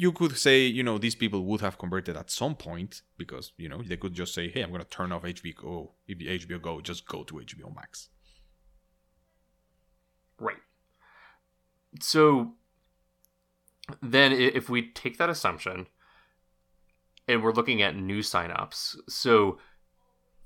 you 0.00 0.12
could 0.12 0.38
say, 0.38 0.64
you 0.64 0.82
know, 0.82 0.96
these 0.96 1.14
people 1.14 1.44
would 1.44 1.60
have 1.60 1.76
converted 1.76 2.16
at 2.16 2.30
some 2.30 2.54
point 2.54 3.02
because, 3.18 3.52
you 3.58 3.68
know, 3.68 3.82
they 3.82 3.98
could 3.98 4.14
just 4.14 4.32
say, 4.32 4.48
hey, 4.48 4.62
I'm 4.62 4.70
going 4.70 4.80
to 4.80 4.88
turn 4.88 5.12
off 5.12 5.24
HBO 5.24 5.90
HBO 6.08 6.62
Go, 6.62 6.80
just 6.80 7.06
go 7.06 7.22
to 7.22 7.34
HBO 7.34 7.74
Max. 7.76 8.08
Right. 10.38 10.56
So 12.00 12.54
then 14.00 14.32
if 14.32 14.70
we 14.70 14.90
take 14.90 15.18
that 15.18 15.28
assumption 15.28 15.86
and 17.28 17.42
we're 17.42 17.52
looking 17.52 17.82
at 17.82 17.94
new 17.94 18.20
signups, 18.20 18.96
so 19.06 19.58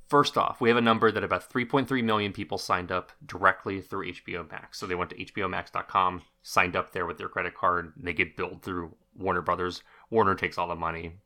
first 0.09 0.37
off, 0.37 0.61
we 0.61 0.69
have 0.69 0.79
a 0.79 0.81
number 0.81 1.13
that 1.13 1.23
about 1.23 1.49
3.3 1.49 2.03
million 2.03 2.33
people 2.33 2.59
signed 2.59 2.91
up 2.91 3.13
directly 3.25 3.81
through 3.81 4.15
HBO 4.15 4.51
Max. 4.51 4.81
So 4.81 4.87
they 4.89 4.97
went 4.97 5.11
to 5.11 5.25
HBOMax.com, 5.25 6.23
signed 6.43 6.75
up 6.75 6.91
there 6.91 7.07
with 7.07 7.19
their 7.19 7.29
credit 7.29 7.55
card, 7.55 7.93
and 7.97 8.05
they 8.05 8.15
get 8.15 8.37
billed 8.37 8.65
through 8.65 8.97
Warner 9.17 9.43
Brothers. 9.43 9.83
Warner 10.11 10.35
takes 10.35 10.59
all 10.59 10.69
the 10.69 10.75
money, 10.75 11.17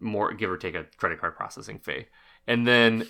more 0.00 0.32
give 0.32 0.50
or 0.50 0.56
take 0.56 0.74
a 0.74 0.86
credit 0.96 1.20
card 1.20 1.36
processing 1.36 1.78
fee. 1.78 2.06
And 2.46 2.66
then 2.66 3.06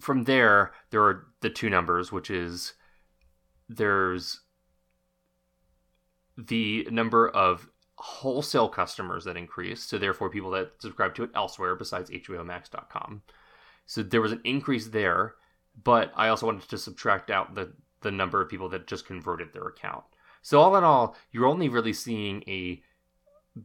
from 0.00 0.24
there, 0.24 0.72
there 0.90 1.02
are 1.02 1.26
the 1.40 1.50
two 1.50 1.70
numbers, 1.70 2.10
which 2.10 2.30
is 2.30 2.74
there's 3.68 4.40
the 6.36 6.86
number 6.90 7.28
of 7.28 7.68
wholesale 7.96 8.68
customers 8.68 9.24
that 9.24 9.36
increased, 9.36 9.90
so 9.90 9.98
therefore 9.98 10.30
people 10.30 10.50
that 10.50 10.72
subscribe 10.80 11.14
to 11.14 11.24
it 11.24 11.30
elsewhere 11.34 11.76
besides 11.76 12.10
HBOMax.com. 12.10 13.22
So 13.84 14.02
there 14.02 14.22
was 14.22 14.32
an 14.32 14.40
increase 14.44 14.88
there, 14.88 15.34
but 15.82 16.12
I 16.16 16.28
also 16.28 16.46
wanted 16.46 16.68
to 16.68 16.78
subtract 16.78 17.30
out 17.30 17.54
the 17.54 17.72
the 18.02 18.10
number 18.10 18.40
of 18.40 18.48
people 18.48 18.68
that 18.70 18.86
just 18.86 19.06
converted 19.06 19.52
their 19.52 19.66
account. 19.66 20.04
So 20.42 20.60
all 20.60 20.76
in 20.76 20.84
all, 20.84 21.16
you're 21.30 21.46
only 21.46 21.68
really 21.68 21.92
seeing 21.92 22.42
a 22.46 22.82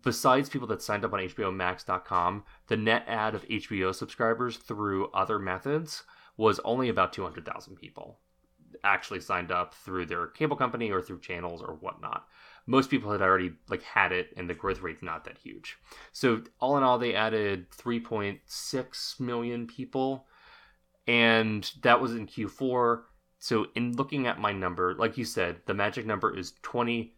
besides 0.04 0.50
people 0.50 0.68
that 0.68 0.82
signed 0.82 1.06
up 1.06 1.14
on 1.14 1.20
HBOMax.com, 1.20 2.44
the 2.68 2.78
net 2.78 3.06
add 3.08 3.36
of 3.36 3.48
HBO 3.48 3.94
subscribers 3.94 4.58
through 4.58 5.12
other 5.12 5.40
methods 5.40 6.04
was 6.38 6.60
only 6.66 6.90
about 6.90 7.14
200,000 7.14 7.76
people 7.76 8.20
actually 8.84 9.20
signed 9.20 9.52
up 9.52 9.74
through 9.74 10.06
their 10.06 10.28
cable 10.28 10.56
company 10.56 10.92
or 10.92 11.02
through 11.02 11.20
channels 11.20 11.62
or 11.62 11.76
whatnot. 11.76 12.28
Most 12.68 12.90
people 12.90 13.12
had 13.12 13.22
already 13.22 13.54
like 13.70 13.84
had 13.84 14.12
it 14.12 14.30
and 14.36 14.50
the 14.50 14.54
growth 14.54 14.82
rate's 14.82 15.02
not 15.02 15.24
that 15.26 15.38
huge. 15.38 15.78
So 16.12 16.44
all 16.60 16.78
in 16.78 16.84
all 16.84 16.98
they 16.98 17.16
added 17.16 17.72
3.6 17.72 19.20
million 19.20 19.68
people 19.68 20.26
and 21.08 21.72
that 21.84 22.02
was 22.02 22.16
in 22.16 22.28
q4 22.28 23.04
so 23.40 23.68
in 23.76 23.96
looking 23.96 24.28
at 24.28 24.40
my 24.40 24.52
number 24.52 24.94
like 24.96 25.18
you 25.18 25.26
said 25.26 25.58
the 25.66 25.74
magic 25.74 26.06
number 26.06 26.36
is 26.36 26.54
20 26.62 27.16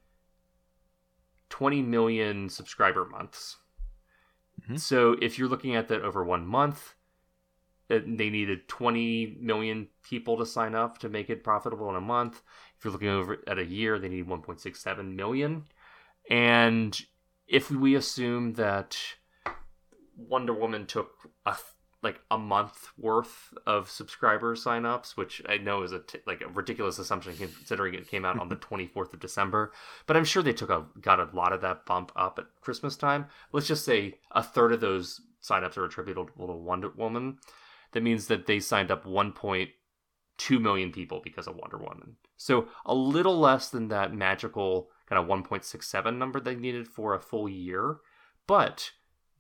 20 1.50 1.82
million 1.82 2.50
subscriber 2.50 3.06
months 3.06 3.58
mm-hmm. 4.62 4.76
so 4.76 5.16
if 5.22 5.38
you're 5.38 5.48
looking 5.48 5.76
at 5.76 5.88
that 5.88 6.02
over 6.02 6.24
one 6.24 6.46
month 6.46 6.96
they 7.90 8.30
needed 8.30 8.68
20 8.68 9.38
million 9.40 9.88
people 10.04 10.38
to 10.38 10.46
sign 10.46 10.76
up 10.76 10.98
to 11.00 11.10
make 11.10 11.30
it 11.30 11.44
profitable 11.44 11.90
in 11.90 11.96
a 11.96 12.02
month. 12.02 12.42
If 12.78 12.84
you're 12.84 12.92
looking 12.92 13.08
over 13.08 13.38
at 13.48 13.58
a 13.58 13.66
year, 13.66 13.98
they 13.98 14.10
need 14.10 14.28
1.67 14.28 15.16
million. 15.16 15.64
And 16.30 17.00
if 17.48 17.72
we 17.72 17.96
assume 17.96 18.54
that 18.54 18.98
Wonder 20.18 20.54
Woman 20.54 20.86
took 20.86 21.12
a 21.46 21.56
like 22.04 22.20
a 22.30 22.38
month 22.38 22.90
worth 22.98 23.54
of 23.66 23.90
subscriber 23.90 24.56
signups, 24.56 25.18
which 25.18 25.42
I 25.48 25.58
know 25.58 25.82
is 25.82 25.92
a 25.92 26.00
t- 26.00 26.20
like 26.28 26.42
a 26.42 26.48
ridiculous 26.48 27.00
assumption 27.00 27.36
considering 27.36 27.96
it 27.96 28.08
came 28.08 28.24
out 28.24 28.40
on 28.40 28.50
the 28.50 28.56
24th 28.56 29.14
of 29.14 29.20
December. 29.20 29.72
But 30.06 30.16
I'm 30.16 30.26
sure 30.26 30.44
they 30.44 30.54
took 30.54 30.70
a 30.70 30.86
got 31.02 31.20
a 31.20 31.30
lot 31.36 31.54
of 31.54 31.62
that 31.62 31.86
bump 31.86 32.12
up 32.16 32.38
at 32.40 32.46
Christmas 32.62 32.96
time. 32.96 33.26
Let's 33.52 33.68
just 33.68 33.86
say 33.86 34.20
a 34.32 34.44
third 34.44 34.74
of 34.74 34.82
those 34.82 35.22
signups 35.42 35.78
are 35.78 35.86
attributable 35.86 36.48
to 36.48 36.54
Wonder 36.54 36.92
Woman 36.96 37.40
that 37.94 38.04
means 38.04 38.28
that 38.28 38.46
they 38.46 38.60
signed 38.60 38.92
up 38.92 39.06
1.2 39.06 40.62
million 40.62 40.92
people 40.92 41.22
because 41.24 41.48
of 41.48 41.56
Wonder 41.56 41.78
Woman. 41.78 42.18
So 42.36 42.68
a 42.86 42.94
little 42.94 43.38
less 43.40 43.70
than 43.70 43.88
that 43.88 44.14
magical 44.14 44.90
kind 45.08 45.22
of 45.22 45.28
1.67 45.28 46.18
number 46.18 46.40
they 46.40 46.56
needed 46.56 46.88
for 46.88 47.14
a 47.14 47.20
full 47.20 47.48
year. 47.48 47.98
But 48.46 48.92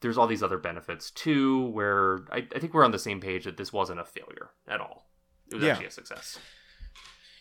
there's 0.01 0.17
all 0.17 0.27
these 0.27 0.43
other 0.43 0.57
benefits 0.57 1.11
too, 1.11 1.67
where 1.67 2.19
I, 2.31 2.47
I 2.55 2.59
think 2.59 2.73
we're 2.73 2.85
on 2.85 2.91
the 2.91 2.99
same 2.99 3.19
page 3.19 3.45
that 3.45 3.57
this 3.57 3.73
wasn't 3.73 3.99
a 3.99 4.05
failure 4.05 4.49
at 4.67 4.79
all. 4.79 5.07
It 5.49 5.55
was 5.55 5.63
yeah. 5.63 5.71
actually 5.71 5.87
a 5.87 5.91
success. 5.91 6.39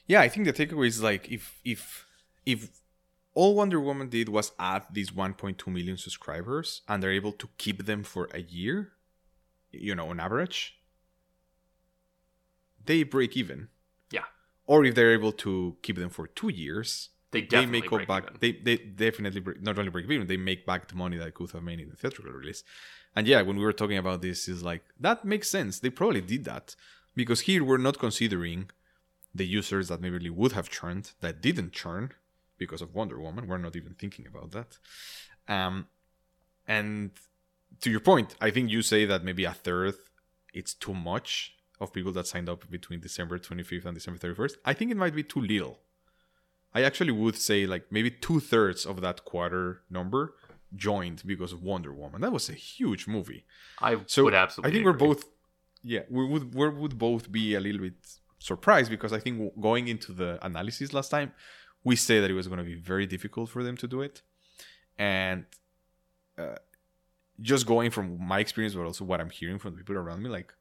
Yeah, 0.06 0.20
I 0.20 0.28
think 0.28 0.46
the 0.46 0.52
takeaway 0.52 0.86
is 0.86 1.02
like 1.02 1.30
if 1.30 1.58
if 1.64 2.06
if 2.44 2.70
all 3.34 3.54
Wonder 3.54 3.80
Woman 3.80 4.08
did 4.08 4.28
was 4.30 4.52
add 4.58 4.84
these 4.90 5.10
1.2 5.10 5.66
million 5.66 5.98
subscribers 5.98 6.80
and 6.88 7.02
they're 7.02 7.12
able 7.12 7.32
to 7.32 7.48
keep 7.58 7.84
them 7.84 8.02
for 8.02 8.28
a 8.32 8.40
year, 8.40 8.92
you 9.70 9.94
know, 9.94 10.08
on 10.08 10.18
average, 10.18 10.78
they 12.86 13.02
break 13.02 13.36
even. 13.36 13.68
Yeah. 14.10 14.24
Or 14.66 14.84
if 14.86 14.94
they're 14.94 15.12
able 15.12 15.32
to 15.32 15.76
keep 15.82 15.96
them 15.96 16.08
for 16.08 16.26
two 16.28 16.48
years, 16.48 17.10
they 17.30 17.42
definitely 17.42 17.80
they 17.80 17.96
make 17.96 18.08
back. 18.08 18.24
Even. 18.24 18.36
They 18.40 18.52
they 18.52 18.76
definitely 18.76 19.40
break, 19.40 19.62
not 19.62 19.78
only 19.78 19.90
break 19.90 20.08
even, 20.08 20.26
they 20.26 20.36
make 20.36 20.64
back 20.66 20.88
the 20.88 20.94
money 20.94 21.16
that 21.16 21.34
could 21.34 21.50
have 21.52 21.62
made 21.62 21.80
in 21.80 21.90
the 21.90 21.96
theatrical 21.96 22.32
release. 22.32 22.62
And 23.14 23.26
yeah, 23.26 23.42
when 23.42 23.56
we 23.56 23.64
were 23.64 23.72
talking 23.72 23.98
about 23.98 24.22
this, 24.22 24.48
is 24.48 24.62
like 24.62 24.82
that 25.00 25.24
makes 25.24 25.50
sense. 25.50 25.80
They 25.80 25.90
probably 25.90 26.20
did 26.20 26.44
that 26.44 26.76
because 27.14 27.40
here 27.42 27.64
we're 27.64 27.78
not 27.78 27.98
considering 27.98 28.70
the 29.34 29.46
users 29.46 29.88
that 29.88 30.00
maybe 30.00 30.30
would 30.30 30.52
have 30.52 30.70
churned 30.70 31.12
that 31.20 31.40
didn't 31.40 31.72
churn 31.72 32.12
because 32.58 32.80
of 32.80 32.94
Wonder 32.94 33.20
Woman. 33.20 33.46
We're 33.46 33.58
not 33.58 33.76
even 33.76 33.94
thinking 33.94 34.26
about 34.26 34.52
that. 34.52 34.78
Um, 35.48 35.88
and 36.66 37.10
to 37.80 37.90
your 37.90 38.00
point, 38.00 38.34
I 38.40 38.50
think 38.50 38.70
you 38.70 38.82
say 38.82 39.04
that 39.04 39.24
maybe 39.24 39.44
a 39.44 39.52
third 39.52 39.94
it's 40.56 40.72
too 40.72 40.94
much 40.94 41.54
of 41.80 41.92
people 41.92 42.12
that 42.12 42.26
signed 42.26 42.48
up 42.48 42.68
between 42.70 42.98
December 43.00 43.38
25th 43.38 43.84
and 43.84 43.94
December 43.94 44.18
31st, 44.18 44.54
I 44.64 44.72
think 44.72 44.90
it 44.90 44.96
might 44.96 45.14
be 45.14 45.22
too 45.22 45.40
little. 45.40 45.78
I 46.76 46.82
actually 46.82 47.12
would 47.12 47.36
say 47.36 47.66
like 47.66 47.84
maybe 47.90 48.10
two 48.10 48.38
thirds 48.38 48.84
of 48.84 49.00
that 49.00 49.24
quarter 49.24 49.80
number 49.88 50.34
joined 50.74 51.22
because 51.24 51.52
of 51.54 51.62
Wonder 51.62 51.92
Woman. 52.02 52.20
That 52.20 52.32
was 52.32 52.50
a 52.50 52.52
huge 52.52 53.06
movie. 53.06 53.46
I 53.80 53.96
so 54.06 54.24
would 54.24 54.34
absolutely. 54.34 54.68
I 54.68 54.72
think 54.72 54.82
agree. 54.82 54.92
we're 54.92 55.06
both, 55.14 55.24
yeah, 55.82 56.02
we 56.10 56.26
would 56.26 56.54
we 56.54 56.68
would 56.68 56.98
both 56.98 57.32
be 57.32 57.54
a 57.54 57.60
little 57.60 57.80
bit 57.80 57.94
surprised 58.38 58.90
because 58.90 59.12
I 59.14 59.20
think 59.20 59.58
going 59.58 59.88
into 59.88 60.12
the 60.12 60.38
analysis 60.44 60.92
last 60.92 61.08
time, 61.08 61.32
we 61.82 61.96
said 61.96 62.22
that 62.22 62.30
it 62.30 62.34
was 62.34 62.46
going 62.46 62.58
to 62.58 62.70
be 62.72 62.74
very 62.92 63.06
difficult 63.06 63.48
for 63.48 63.62
them 63.62 63.78
to 63.78 63.86
do 63.88 64.02
it, 64.02 64.20
and 64.98 65.46
uh, 66.36 66.56
just 67.40 67.66
going 67.66 67.90
from 67.90 68.06
my 68.22 68.38
experience, 68.40 68.74
but 68.74 68.84
also 68.84 69.04
what 69.06 69.18
I'm 69.22 69.30
hearing 69.30 69.58
from 69.58 69.72
the 69.72 69.78
people 69.78 69.96
around 69.96 70.22
me, 70.22 70.28
like 70.28 70.52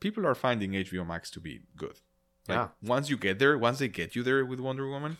people 0.00 0.26
are 0.26 0.34
finding 0.34 0.72
HBO 0.72 1.06
Max 1.06 1.30
to 1.30 1.40
be 1.40 1.62
good. 1.78 1.96
Like, 2.46 2.58
yeah. 2.58 2.68
Once 2.82 3.08
you 3.08 3.16
get 3.16 3.38
there, 3.38 3.56
once 3.56 3.78
they 3.78 3.88
get 3.88 4.14
you 4.14 4.22
there 4.22 4.44
with 4.44 4.60
Wonder 4.60 4.86
Woman, 4.86 5.16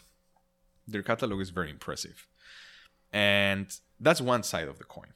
their 0.86 1.02
catalog 1.02 1.40
is 1.40 1.50
very 1.50 1.70
impressive. 1.70 2.26
And 3.12 3.74
that's 4.00 4.20
one 4.20 4.42
side 4.42 4.68
of 4.68 4.78
the 4.78 4.84
coin. 4.84 5.12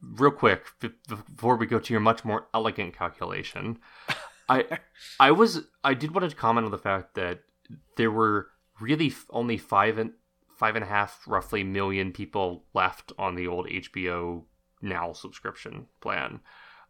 Real 0.00 0.30
quick, 0.30 0.66
before 1.08 1.56
we 1.56 1.66
go 1.66 1.78
to 1.78 1.92
your 1.92 2.00
much 2.00 2.24
more 2.24 2.46
elegant 2.52 2.96
calculation, 2.96 3.78
I 4.48 4.78
I 5.20 5.30
was 5.30 5.62
I 5.84 5.94
did 5.94 6.14
want 6.14 6.28
to 6.28 6.36
comment 6.36 6.64
on 6.64 6.72
the 6.72 6.78
fact 6.78 7.14
that 7.14 7.40
there 7.96 8.10
were 8.10 8.48
really 8.80 9.14
only 9.30 9.56
five 9.56 9.98
and 9.98 10.12
five 10.56 10.76
and 10.76 10.84
a 10.84 10.88
half 10.88 11.22
roughly 11.26 11.64
million 11.64 12.12
people 12.12 12.64
left 12.74 13.12
on 13.18 13.34
the 13.34 13.46
old 13.46 13.66
HBO 13.66 14.44
Now 14.80 15.12
subscription 15.12 15.86
plan. 16.00 16.40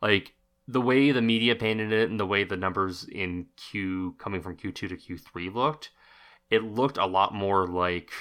Like 0.00 0.34
the 0.66 0.80
way 0.80 1.10
the 1.12 1.22
media 1.22 1.54
painted 1.54 1.92
it 1.92 2.10
and 2.10 2.18
the 2.18 2.26
way 2.26 2.44
the 2.44 2.56
numbers 2.56 3.04
in 3.04 3.46
Q 3.56 4.14
coming 4.18 4.40
from 4.40 4.56
Q2 4.56 4.74
to 4.74 4.96
Q3 4.96 5.54
looked, 5.54 5.90
it 6.52 6.62
looked 6.62 6.98
a 6.98 7.06
lot 7.06 7.34
more 7.34 7.66
like 7.66 8.12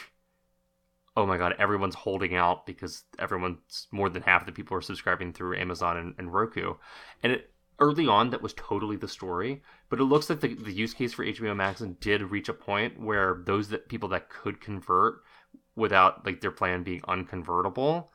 oh 1.18 1.26
my 1.26 1.38
god, 1.38 1.54
everyone's 1.60 1.96
holding 1.96 2.36
out 2.36 2.66
because 2.66 3.04
everyone's 3.20 3.88
more 3.92 4.10
than 4.10 4.24
half 4.24 4.46
the 4.46 4.52
people 4.52 4.78
are 4.78 4.82
subscribing 4.82 5.34
through 5.34 5.58
Amazon 5.58 5.98
and, 5.98 6.16
and 6.18 6.34
Roku. 6.34 6.76
And 7.22 7.34
it, 7.34 7.52
early 7.80 8.08
on, 8.08 8.30
that 8.30 8.42
was 8.42 8.54
totally 8.54 8.96
the 8.96 9.10
story. 9.10 9.62
But 9.90 10.00
it 10.00 10.06
looks 10.06 10.30
like 10.30 10.40
the, 10.40 10.54
the 10.54 10.72
use 10.72 10.94
case 10.94 11.14
for 11.14 11.26
HBO 11.26 11.56
Max 11.56 11.82
did 12.00 12.22
reach 12.22 12.48
a 12.48 12.54
point 12.54 13.00
where 13.00 13.42
those 13.46 13.70
that 13.70 13.90
people 13.90 14.08
that 14.10 14.30
could 14.30 14.62
convert 14.62 15.16
without 15.76 16.26
like 16.26 16.40
their 16.40 16.52
plan 16.52 16.84
being 16.84 17.02
unconvertible, 17.02 18.08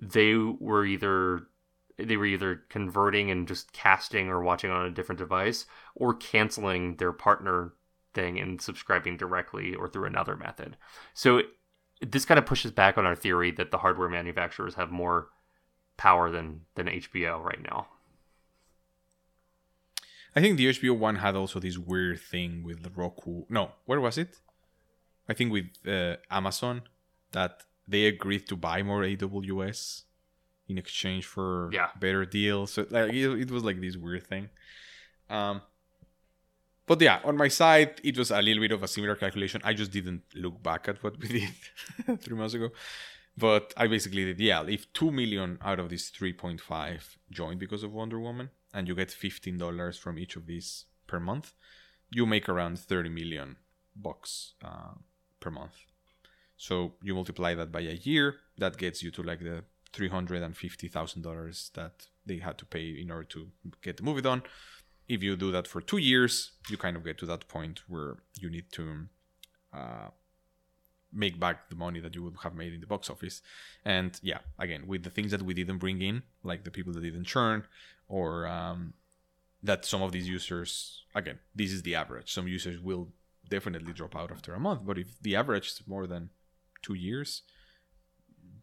they 0.00 0.34
were 0.34 0.84
either 0.84 1.48
they 1.98 2.16
were 2.16 2.26
either 2.26 2.62
converting 2.68 3.30
and 3.30 3.48
just 3.48 3.72
casting 3.72 4.28
or 4.28 4.42
watching 4.42 4.70
on 4.70 4.86
a 4.86 4.90
different 4.90 5.18
device 5.18 5.66
or 5.94 6.14
canceling 6.14 6.96
their 6.96 7.12
partner 7.12 7.74
thing 8.14 8.38
and 8.40 8.60
subscribing 8.60 9.16
directly 9.16 9.74
or 9.74 9.88
through 9.88 10.06
another 10.06 10.36
method. 10.36 10.76
So 11.14 11.42
this 12.00 12.24
kind 12.24 12.38
of 12.38 12.46
pushes 12.46 12.70
back 12.72 12.96
on 12.98 13.06
our 13.06 13.14
theory 13.16 13.50
that 13.52 13.70
the 13.70 13.78
hardware 13.78 14.08
manufacturers 14.08 14.74
have 14.74 14.90
more 14.90 15.28
power 15.96 16.30
than 16.30 16.62
than 16.74 16.86
HBO 16.86 17.42
right 17.42 17.62
now. 17.62 17.88
I 20.34 20.40
think 20.40 20.56
the 20.58 20.66
HBO 20.68 20.96
one 20.96 21.16
had 21.16 21.34
also 21.34 21.58
this 21.58 21.76
weird 21.76 22.20
thing 22.20 22.62
with 22.62 22.82
the 22.82 22.90
Roku. 22.90 23.42
No, 23.48 23.72
where 23.84 24.00
was 24.00 24.16
it? 24.16 24.38
I 25.28 25.34
think 25.34 25.52
with 25.52 25.66
uh, 25.86 26.16
Amazon 26.30 26.82
that 27.32 27.64
they 27.86 28.06
agreed 28.06 28.46
to 28.48 28.56
buy 28.56 28.82
more 28.82 29.02
AWS 29.02 30.02
in 30.68 30.78
exchange 30.78 31.26
for 31.26 31.68
Yeah. 31.72 31.88
better 31.98 32.24
deals. 32.24 32.72
So 32.72 32.86
like 32.90 33.12
it, 33.12 33.40
it 33.40 33.50
was 33.50 33.64
like 33.64 33.80
this 33.80 33.96
weird 33.96 34.26
thing. 34.26 34.50
Um, 35.28 35.62
but 36.90 37.00
yeah, 37.00 37.20
on 37.22 37.36
my 37.36 37.46
side, 37.46 38.00
it 38.02 38.18
was 38.18 38.32
a 38.32 38.42
little 38.42 38.60
bit 38.60 38.72
of 38.72 38.82
a 38.82 38.88
similar 38.88 39.14
calculation. 39.14 39.60
I 39.62 39.74
just 39.74 39.92
didn't 39.92 40.24
look 40.34 40.60
back 40.60 40.88
at 40.88 41.00
what 41.04 41.20
we 41.20 41.28
did 41.28 42.20
three 42.20 42.36
months 42.36 42.54
ago. 42.54 42.70
But 43.38 43.72
I 43.76 43.86
basically 43.86 44.24
did, 44.24 44.40
yeah, 44.40 44.64
if 44.66 44.92
2 44.92 45.12
million 45.12 45.58
out 45.62 45.78
of 45.78 45.88
these 45.88 46.10
3.5 46.10 47.16
joined 47.30 47.60
because 47.60 47.84
of 47.84 47.92
Wonder 47.92 48.18
Woman, 48.18 48.50
and 48.74 48.88
you 48.88 48.96
get 48.96 49.10
$15 49.10 50.00
from 50.00 50.18
each 50.18 50.34
of 50.34 50.46
these 50.46 50.86
per 51.06 51.20
month, 51.20 51.52
you 52.10 52.26
make 52.26 52.48
around 52.48 52.80
30 52.80 53.08
million 53.08 53.54
bucks 53.94 54.54
uh, 54.64 54.94
per 55.38 55.52
month. 55.52 55.76
So 56.56 56.94
you 57.04 57.14
multiply 57.14 57.54
that 57.54 57.70
by 57.70 57.82
a 57.82 58.00
year, 58.02 58.34
that 58.58 58.78
gets 58.78 59.00
you 59.00 59.12
to 59.12 59.22
like 59.22 59.38
the 59.38 59.62
$350,000 59.92 61.72
that 61.74 62.08
they 62.26 62.38
had 62.38 62.58
to 62.58 62.64
pay 62.64 62.88
in 63.00 63.12
order 63.12 63.28
to 63.28 63.46
get 63.80 63.96
the 63.96 64.02
movie 64.02 64.22
done. 64.22 64.42
If 65.14 65.24
you 65.24 65.34
do 65.34 65.50
that 65.50 65.66
for 65.66 65.80
two 65.80 65.98
years, 65.98 66.52
you 66.70 66.76
kind 66.76 66.96
of 66.96 67.02
get 67.04 67.18
to 67.18 67.26
that 67.26 67.48
point 67.48 67.76
where 67.88 68.12
you 68.38 68.48
need 68.48 68.68
to 68.78 68.84
uh, 69.80 70.08
make 71.12 71.40
back 71.44 71.68
the 71.68 71.74
money 71.74 71.98
that 72.04 72.14
you 72.14 72.22
would 72.24 72.36
have 72.44 72.54
made 72.54 72.72
in 72.72 72.80
the 72.80 72.86
box 72.86 73.10
office. 73.10 73.42
And 73.84 74.12
yeah, 74.22 74.38
again, 74.56 74.82
with 74.86 75.02
the 75.02 75.10
things 75.10 75.32
that 75.32 75.42
we 75.42 75.52
didn't 75.52 75.78
bring 75.78 76.00
in, 76.00 76.22
like 76.44 76.62
the 76.62 76.70
people 76.70 76.92
that 76.92 77.02
didn't 77.02 77.24
churn, 77.24 77.64
or 78.06 78.46
um, 78.46 78.94
that 79.64 79.84
some 79.84 80.00
of 80.00 80.12
these 80.12 80.28
users, 80.28 81.02
again, 81.12 81.40
this 81.56 81.72
is 81.72 81.82
the 81.82 81.96
average. 81.96 82.32
Some 82.32 82.46
users 82.46 82.80
will 82.80 83.08
definitely 83.48 83.92
drop 83.92 84.14
out 84.14 84.30
after 84.30 84.54
a 84.54 84.60
month, 84.60 84.82
but 84.84 84.96
if 84.96 85.20
the 85.20 85.34
average 85.34 85.66
is 85.72 85.82
more 85.88 86.06
than 86.06 86.30
two 86.82 86.94
years, 86.94 87.42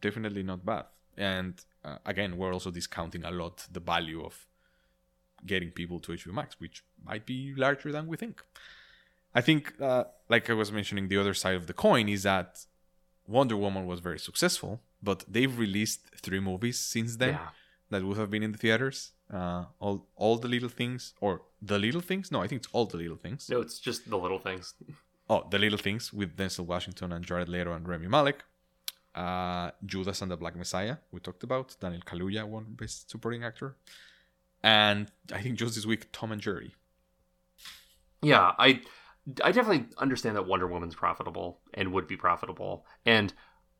definitely 0.00 0.42
not 0.42 0.64
bad. 0.64 0.86
And 1.18 1.54
uh, 1.84 1.98
again, 2.06 2.38
we're 2.38 2.54
also 2.54 2.70
discounting 2.70 3.24
a 3.24 3.30
lot 3.30 3.66
the 3.70 3.80
value 3.80 4.24
of 4.24 4.46
getting 5.46 5.70
people 5.70 5.98
to 6.00 6.12
HBO 6.12 6.32
Max, 6.32 6.58
which 6.60 6.82
might 7.04 7.24
be 7.26 7.54
larger 7.56 7.90
than 7.92 8.06
we 8.06 8.16
think. 8.16 8.42
I 9.34 9.40
think, 9.40 9.74
uh, 9.80 10.04
like 10.28 10.48
I 10.50 10.54
was 10.54 10.72
mentioning, 10.72 11.08
the 11.08 11.18
other 11.18 11.34
side 11.34 11.54
of 11.54 11.66
the 11.66 11.74
coin 11.74 12.08
is 12.08 12.22
that 12.24 12.64
Wonder 13.26 13.56
Woman 13.56 13.86
was 13.86 14.00
very 14.00 14.18
successful, 14.18 14.80
but 15.02 15.24
they've 15.28 15.56
released 15.58 16.00
three 16.24 16.40
movies 16.40 16.78
since 16.78 17.16
then 17.16 17.34
Yeah. 17.34 17.48
that 17.90 18.02
would 18.04 18.16
have 18.16 18.30
been 18.30 18.42
in 18.42 18.52
the 18.52 18.58
theaters. 18.58 19.12
Uh, 19.32 19.66
all, 19.78 20.06
all 20.16 20.38
the 20.38 20.48
little 20.48 20.70
things, 20.70 21.12
or 21.20 21.42
the 21.60 21.78
little 21.78 22.00
things? 22.00 22.32
No, 22.32 22.40
I 22.42 22.46
think 22.48 22.60
it's 22.62 22.68
all 22.72 22.86
the 22.86 22.96
little 22.96 23.16
things. 23.18 23.48
No, 23.50 23.60
it's 23.60 23.78
just 23.78 24.08
the 24.08 24.16
little 24.18 24.38
things. 24.38 24.74
Oh, 25.30 25.46
the 25.50 25.58
little 25.58 25.76
things 25.76 26.10
with 26.10 26.34
Denzel 26.38 26.64
Washington 26.64 27.12
and 27.12 27.22
Jared 27.22 27.50
Leto 27.50 27.74
and 27.74 27.86
Rami 27.86 28.08
Malek. 28.08 28.38
Uh, 29.14 29.70
Judas 29.84 30.22
and 30.22 30.30
the 30.30 30.38
Black 30.38 30.56
Messiah, 30.56 30.96
we 31.12 31.20
talked 31.20 31.42
about. 31.42 31.76
Daniel 31.80 32.00
Kaluuya 32.00 32.46
won 32.46 32.64
Best 32.70 33.10
Supporting 33.10 33.44
Actor. 33.44 33.76
And 34.62 35.10
I 35.32 35.40
think 35.40 35.58
this 35.58 35.86
week, 35.86 36.08
Tom 36.12 36.32
and 36.32 36.40
Jerry. 36.40 36.74
Yeah, 38.22 38.52
I 38.58 38.80
I 39.44 39.52
definitely 39.52 39.86
understand 39.98 40.36
that 40.36 40.46
Wonder 40.46 40.66
Woman's 40.66 40.94
profitable 40.94 41.60
and 41.74 41.92
would 41.92 42.08
be 42.08 42.16
profitable. 42.16 42.86
And 43.04 43.32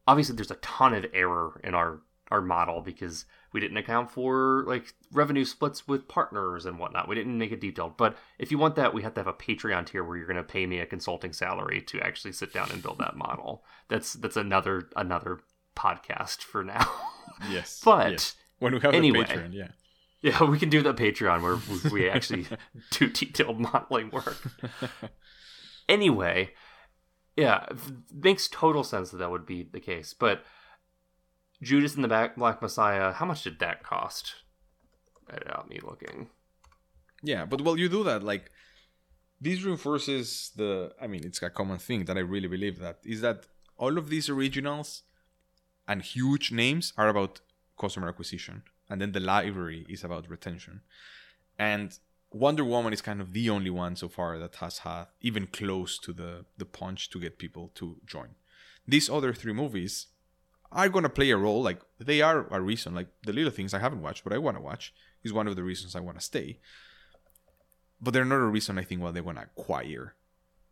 obviously 0.07 0.37
there's 0.37 0.51
a 0.51 0.57
ton 0.57 0.95
of 0.95 1.07
error 1.13 1.61
in 1.65 1.75
our 1.75 2.01
our 2.31 2.43
model 2.43 2.83
because 2.83 3.25
we 3.55 3.61
didn't 3.61 3.79
account 3.79 4.11
for 4.11 4.65
like 4.67 4.93
revenue 5.13 5.47
splits 5.47 5.89
with 5.89 6.09
partners 6.09 6.67
and 6.67 6.79
whatnot. 6.79 7.09
We 7.09 7.15
didn't 7.15 7.39
make 7.39 7.53
it 7.53 7.61
detailed. 7.61 7.97
But 7.97 8.19
if 8.39 8.51
you 8.51 8.59
want 8.59 8.77
that, 8.77 8.93
we 8.93 9.03
have 9.03 9.15
to 9.15 9.21
have 9.21 9.27
a 9.27 9.33
Patreon 9.33 9.87
tier 9.87 10.05
where 10.05 10.19
you're 10.19 10.27
going 10.27 10.37
to 10.37 10.43
pay 10.43 10.67
me 10.67 10.79
a 10.79 10.87
consulting 10.87 11.33
salary 11.33 11.81
to 11.83 12.01
actually 12.01 12.33
sit 12.33 12.53
down 12.53 12.71
and 12.71 12.83
build 12.83 12.99
that 12.99 13.17
model. 13.17 13.65
That's 13.89 14.13
that's 14.13 14.37
another 14.37 14.91
another 14.97 15.41
podcast 15.75 16.43
for 16.43 16.63
now. 16.65 16.91
Yes. 17.51 17.81
But 17.85 18.13
yes. 18.13 18.37
when 18.59 18.75
we 18.75 18.81
have 18.81 18.95
anyway. 18.95 19.25
Patreon, 19.25 19.55
yeah. 19.55 19.69
Yeah, 20.21 20.43
we 20.45 20.59
can 20.59 20.69
do 20.69 20.83
the 20.83 20.95
Patreon 20.95 21.43
where 21.43 21.93
we- 21.93 22.09
actually 22.09 22.47
do 22.91 23.09
detailed 23.09 23.61
modeling 23.61 24.11
work. 24.11 24.37
Anyway, 25.89 26.51
yeah, 27.35 27.65
makes 28.13 28.47
total 28.47 28.85
sense 28.85 29.11
that 29.11 29.17
that 29.17 29.31
would 29.31 29.47
be 29.47 29.63
the 29.63 29.81
case. 29.81 30.13
But 30.13 30.45
Judas 31.63 31.95
and 31.95 32.05
the 32.05 32.09
Back 32.09 32.37
Black 32.37 32.61
Messiah, 32.61 33.13
how 33.13 33.25
much 33.25 33.43
did 33.45 33.59
that 33.61 33.83
cost? 33.83 34.35
Without 35.27 35.69
me 35.71 35.79
looking. 35.83 36.29
Yeah, 37.23 37.47
but 37.47 37.63
while 37.63 37.79
you 37.79 37.89
do 37.89 38.05
that, 38.05 38.23
like 38.23 38.51
this 39.41 39.63
reinforces 39.63 40.51
the 40.57 40.93
I 41.01 41.07
mean, 41.07 41.25
it's 41.25 41.41
a 41.43 41.49
common 41.49 41.79
thing 41.79 42.05
that 42.05 42.17
I 42.19 42.21
really 42.21 42.49
believe 42.49 42.79
that 42.81 42.99
is 43.05 43.23
that 43.23 43.47
all 43.79 43.97
of 43.97 44.11
these 44.11 44.29
originals 44.29 45.05
and 45.87 46.03
huge 46.03 46.53
names 46.53 46.93
are 46.99 47.09
about 47.09 47.41
customer 47.81 48.09
acquisition. 48.09 48.63
And 48.91 49.01
then 49.01 49.13
the 49.13 49.21
library 49.21 49.87
is 49.89 50.05
about 50.05 50.31
retention. 50.31 50.81
And 51.59 51.99
Wonder 52.31 52.65
Woman 52.65 52.93
is 52.93 53.03
kind 53.03 53.21
of 53.21 53.33
the 53.33 53.51
only 53.51 53.71
one 53.71 53.97
so 53.97 54.09
far 54.09 54.39
that 54.39 54.57
has 54.57 54.79
had 54.79 55.07
even 55.21 55.47
close 55.47 55.99
to 55.99 56.13
the, 56.13 56.45
the 56.57 56.65
punch 56.65 57.11
to 57.11 57.21
get 57.21 57.39
people 57.39 57.71
to 57.75 57.97
join. 58.07 58.31
These 58.87 59.11
other 59.11 59.33
three 59.33 59.53
movies 59.53 60.07
are 60.71 60.89
gonna 60.89 61.09
play 61.09 61.31
a 61.31 61.37
role, 61.37 61.63
like 61.63 61.81
they 61.99 62.21
are 62.21 62.47
a 62.51 62.61
reason. 62.61 62.95
Like 62.95 63.09
the 63.25 63.33
little 63.33 63.51
things 63.51 63.73
I 63.73 63.79
haven't 63.79 64.03
watched, 64.03 64.25
but 64.25 64.33
I 64.33 64.39
wanna 64.39 64.61
watch 64.61 64.93
is 65.23 65.33
one 65.33 65.49
of 65.49 65.57
the 65.57 65.63
reasons 65.63 65.97
I 65.97 66.01
wanna 66.01 66.21
stay 66.21 66.59
but 68.01 68.15
they're 68.15 68.25
not 68.25 68.37
a 68.37 68.47
reason 68.47 68.79
I 68.79 68.83
think 68.83 69.03
why 69.03 69.11
they 69.11 69.21
want 69.21 69.39
to 69.39 69.45
acquire 69.45 70.15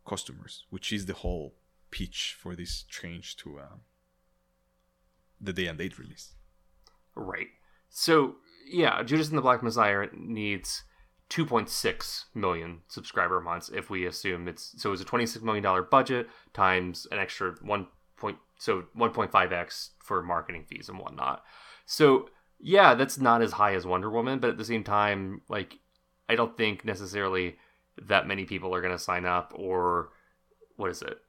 customers, 0.07 0.65
which 0.69 0.93
is 0.93 1.05
the 1.05 1.13
whole 1.13 1.55
pitch 1.91 2.35
for 2.39 2.55
this 2.55 2.83
change 2.83 3.35
to 3.37 3.59
uh, 3.59 3.75
the 5.39 5.53
day 5.53 5.67
and 5.67 5.77
date 5.77 5.99
release. 5.99 6.33
Right. 7.15 7.47
So, 7.89 8.35
yeah, 8.69 9.01
Judas 9.03 9.29
and 9.29 9.37
the 9.37 9.41
Black 9.41 9.63
Messiah 9.63 10.07
needs 10.13 10.83
2.6 11.29 12.25
million 12.33 12.79
subscriber 12.87 13.41
months 13.41 13.69
if 13.73 13.89
we 13.89 14.05
assume 14.05 14.47
it's 14.47 14.73
so 14.77 14.93
it's 14.93 15.01
a 15.01 15.05
26 15.05 15.43
million 15.43 15.61
dollar 15.61 15.81
budget 15.81 16.29
times 16.53 17.05
an 17.11 17.19
extra 17.19 17.53
1 17.61 17.87
point 18.15 18.37
so 18.57 18.85
1.5x 18.97 19.89
for 19.99 20.23
marketing 20.23 20.65
fees 20.67 20.89
and 20.89 20.99
whatnot. 20.99 21.43
So, 21.85 22.29
yeah, 22.59 22.95
that's 22.95 23.19
not 23.19 23.41
as 23.41 23.53
high 23.53 23.75
as 23.75 23.85
Wonder 23.85 24.09
Woman, 24.09 24.39
but 24.39 24.49
at 24.49 24.57
the 24.57 24.65
same 24.65 24.83
time, 24.83 25.41
like 25.47 25.77
I 26.27 26.35
don't 26.35 26.57
think 26.57 26.83
necessarily 26.83 27.57
that 28.07 28.27
many 28.27 28.45
people 28.45 28.73
are 28.73 28.81
going 28.81 28.95
to 28.95 28.99
sign 29.03 29.25
up 29.25 29.53
or 29.55 30.09
what 30.75 30.91
is 30.91 31.01
it? 31.01 31.19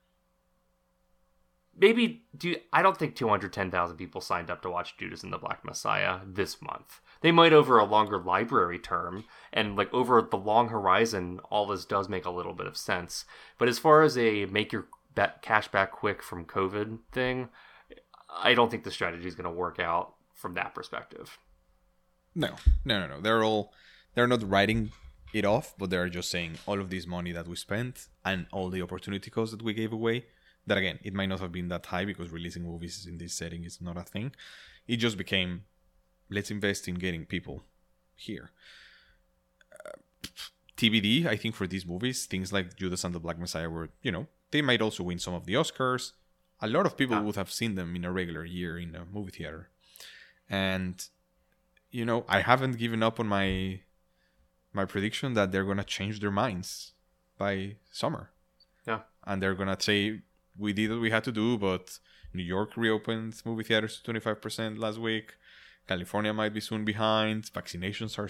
Maybe 1.80 2.24
do 2.36 2.56
I 2.72 2.82
don't 2.82 2.96
think 2.96 3.14
210,000 3.14 3.96
people 3.96 4.20
signed 4.20 4.50
up 4.50 4.62
to 4.62 4.70
watch 4.70 4.96
Judas 4.96 5.22
and 5.22 5.32
the 5.32 5.38
Black 5.38 5.64
Messiah 5.64 6.18
this 6.26 6.60
month. 6.60 7.00
They 7.20 7.32
might 7.32 7.52
over 7.52 7.78
a 7.78 7.84
longer 7.84 8.18
library 8.18 8.78
term 8.78 9.24
and 9.52 9.76
like 9.76 9.92
over 9.92 10.20
the 10.22 10.36
long 10.36 10.68
horizon 10.68 11.40
all 11.50 11.66
this 11.66 11.84
does 11.84 12.08
make 12.08 12.24
a 12.24 12.30
little 12.30 12.54
bit 12.54 12.66
of 12.66 12.76
sense. 12.76 13.24
But 13.58 13.68
as 13.68 13.78
far 13.78 14.02
as 14.02 14.18
a 14.18 14.46
make 14.46 14.72
your 14.72 14.86
ba- 15.14 15.34
cash 15.42 15.68
back 15.68 15.92
quick 15.92 16.22
from 16.22 16.44
COVID 16.44 16.98
thing, 17.12 17.48
I 18.30 18.54
don't 18.54 18.70
think 18.70 18.84
the 18.84 18.90
strategy 18.90 19.26
is 19.26 19.34
going 19.34 19.44
to 19.44 19.50
work 19.50 19.78
out 19.78 20.14
from 20.34 20.54
that 20.54 20.74
perspective. 20.74 21.38
No, 22.34 22.50
no, 22.84 23.00
no, 23.00 23.06
no. 23.06 23.20
They're 23.20 23.44
all 23.44 23.72
they're 24.14 24.26
not 24.26 24.48
writing 24.48 24.90
it 25.32 25.44
off, 25.44 25.74
but 25.78 25.90
they're 25.90 26.08
just 26.08 26.30
saying 26.30 26.58
all 26.66 26.80
of 26.80 26.90
this 26.90 27.06
money 27.06 27.32
that 27.32 27.48
we 27.48 27.56
spent 27.56 28.08
and 28.24 28.46
all 28.52 28.68
the 28.70 28.82
opportunity 28.82 29.30
costs 29.30 29.52
that 29.52 29.62
we 29.62 29.74
gave 29.74 29.92
away. 29.92 30.26
That 30.68 30.78
again, 30.78 30.98
it 31.02 31.14
might 31.14 31.26
not 31.32 31.40
have 31.40 31.52
been 31.52 31.68
that 31.68 31.86
high 31.86 32.04
because 32.04 32.30
releasing 32.30 32.62
movies 32.64 33.06
in 33.10 33.18
this 33.18 33.34
setting 33.34 33.64
is 33.64 33.80
not 33.80 33.96
a 33.96 34.02
thing. 34.02 34.32
It 34.86 34.96
just 34.96 35.16
became 35.16 35.64
let's 36.30 36.50
invest 36.50 36.88
in 36.88 36.94
getting 36.96 37.24
people 37.24 37.64
here. 38.14 38.50
Uh, 39.72 39.90
TBD, 40.76 41.26
I 41.26 41.36
think 41.36 41.54
for 41.54 41.66
these 41.66 41.86
movies, 41.86 42.26
things 42.26 42.52
like 42.52 42.76
Judas 42.76 43.04
and 43.04 43.14
the 43.14 43.20
Black 43.20 43.38
Messiah 43.38 43.68
were, 43.70 43.88
you 44.02 44.12
know, 44.12 44.26
they 44.50 44.62
might 44.62 44.80
also 44.82 45.02
win 45.02 45.18
some 45.18 45.34
of 45.34 45.44
the 45.46 45.54
Oscars. 45.54 46.12
A 46.60 46.68
lot 46.68 46.86
of 46.86 46.96
people 46.96 47.16
Yeah. 47.16 47.22
would 47.22 47.36
have 47.36 47.50
seen 47.50 47.74
them 47.74 47.94
in 47.96 48.04
a 48.04 48.12
regular 48.12 48.44
year 48.44 48.78
in 48.78 48.94
a 48.94 49.04
movie 49.06 49.30
theater. 49.32 49.70
And 50.48 50.94
you 51.90 52.04
know, 52.04 52.24
I 52.28 52.40
haven't 52.40 52.76
given 52.78 53.02
up 53.02 53.18
on 53.18 53.26
my 53.26 53.80
my 54.72 54.84
prediction 54.84 55.32
that 55.34 55.50
they're 55.52 55.64
gonna 55.64 55.84
change 55.84 56.20
their 56.20 56.30
minds 56.30 56.92
by 57.38 57.76
summer. 57.90 58.30
Yeah. 58.86 59.00
And 59.26 59.42
they're 59.42 59.54
gonna 59.54 59.80
say 59.80 60.20
we 60.58 60.72
did 60.72 60.90
what 60.90 61.00
we 61.00 61.10
had 61.10 61.24
to 61.24 61.32
do, 61.32 61.56
but 61.58 61.98
New 62.34 62.42
York 62.42 62.76
reopened 62.76 63.34
movie 63.44 63.62
theaters 63.64 63.96
to 63.98 64.02
twenty 64.04 64.20
five 64.20 64.40
percent 64.42 64.78
last 64.78 64.98
week. 64.98 65.34
California 65.86 66.32
might 66.34 66.52
be 66.52 66.60
soon 66.60 66.84
behind. 66.84 67.44
Vaccinations 67.44 68.18
are 68.18 68.28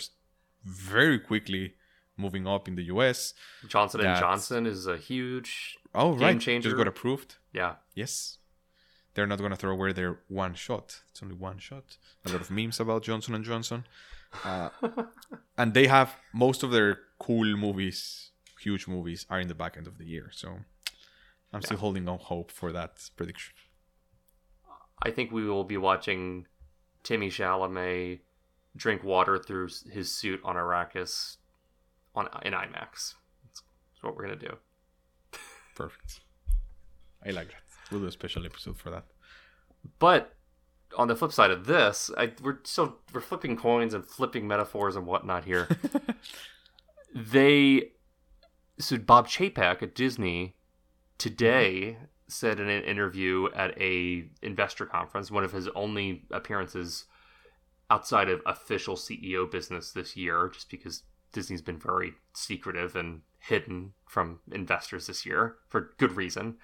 very 0.65 1.19
quickly 1.19 1.75
moving 2.17 2.47
up 2.47 2.69
in 2.69 2.75
the 2.77 2.85
US. 2.85 3.35
Johnson 3.67 4.01
and 4.05 4.19
Johnson 4.19 4.67
is 4.67 4.87
a 4.87 4.97
huge 4.97 5.77
Oh 5.95 6.13
Game 6.13 6.23
right, 6.23 6.41
changer. 6.41 6.69
just 6.69 6.77
got 6.77 6.89
approved. 6.89 7.37
yeah. 7.53 7.75
Yes. 7.95 8.39
They're 9.15 9.27
not 9.27 9.41
gonna 9.41 9.57
throw 9.57 9.73
away 9.73 9.93
their 9.93 10.21
one 10.29 10.55
shot. 10.55 11.01
It's 11.11 11.23
only 11.23 11.35
one 11.35 11.59
shot. 11.59 11.97
A 12.25 12.31
lot 12.31 12.41
of 12.41 12.51
memes 12.51 12.79
about 12.79 13.03
Johnson 13.03 13.35
and 13.35 13.45
Johnson, 13.45 13.85
uh, 14.45 14.69
and 15.57 15.75
they 15.75 15.87
have 15.89 16.15
most 16.33 16.63
of 16.63 16.71
their 16.71 16.99
cool 17.19 17.57
movies, 17.57 18.31
huge 18.61 18.87
movies 18.87 19.27
are 19.29 19.41
in 19.41 19.49
the 19.49 19.55
back 19.57 19.77
end 19.77 19.89
of 19.89 19.99
the 19.99 20.05
year. 20.05 20.31
So 20.33 20.61
I'm 21.53 21.63
still 21.63 21.79
holding 21.79 22.09
on 22.09 22.19
hope 22.19 22.51
for 22.51 22.73
that 22.73 23.09
prediction. 23.17 23.55
I 25.03 25.11
think 25.11 25.33
we 25.33 25.45
will 25.45 25.65
be 25.65 25.77
watching 25.77 26.47
Timmy 27.03 27.31
Chalamet 27.31 28.21
drink 28.77 29.03
water 29.03 29.39
through 29.39 29.69
his 29.91 30.13
suit 30.13 30.41
on 30.45 30.57
Arrakis 30.57 31.37
on 32.15 32.29
in 32.43 32.53
IMAX. 32.53 33.15
That's, 33.45 33.63
that's 33.63 34.03
what 34.03 34.17
we're 34.17 34.25
gonna 34.25 34.37
do. 34.37 34.57
Perfect. 35.75 36.21
I 37.25 37.31
like 37.31 37.49
that. 37.49 37.63
We'll 37.91 38.01
do 38.01 38.07
a 38.07 38.13
special 38.13 38.45
episode 38.45 38.77
for 38.77 38.91
that. 38.91 39.07
But 39.99 40.35
on 40.97 41.09
the 41.09 41.17
flip 41.17 41.33
side 41.33 41.51
of 41.51 41.67
this, 41.67 42.11
I, 42.17 42.33
we're 42.43 42.59
still 42.65 42.99
we're 43.13 43.21
flipping 43.21 43.57
coins 43.57 43.95
and 43.95 44.05
flipping 44.05 44.47
metaphors 44.47 44.97
and 44.97 45.07
whatnot 45.07 45.45
here. 45.45 45.69
they 47.15 47.93
so 48.79 48.99
Bob 48.99 49.29
Chapek 49.29 49.83
at 49.83 49.95
Disney 49.95 50.57
today 51.19 51.99
said 52.29 52.61
in 52.61 52.69
an 52.69 52.85
interview 52.85 53.49
at 53.55 53.79
a 53.81 54.25
investor 54.43 54.87
conference, 54.87 55.31
one 55.31 55.45
of 55.45 55.53
his 55.53 55.69
only 55.69 56.25
appearances 56.31 57.05
outside 57.91 58.29
of 58.29 58.43
official 58.47 58.97
CEO 58.97 59.51
business 59.51 59.93
this 59.93 60.17
year, 60.17 60.51
just 60.53 60.71
because 60.71 61.03
Disney's 61.33 61.63
been 61.63 61.79
very 61.79 62.13
secretive 62.35 62.95
and 62.97 63.23
hidden 63.39 63.93
from 64.07 64.41
investors 64.53 65.07
this 65.07 65.25
year 65.25 65.57
for 65.69 65.93
good 65.99 66.13
reason. 66.13 66.57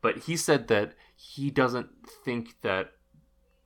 But 0.00 0.18
he 0.18 0.36
said 0.36 0.68
that 0.68 0.94
he 1.14 1.50
doesn't 1.50 1.88
think 2.24 2.60
that 2.62 2.92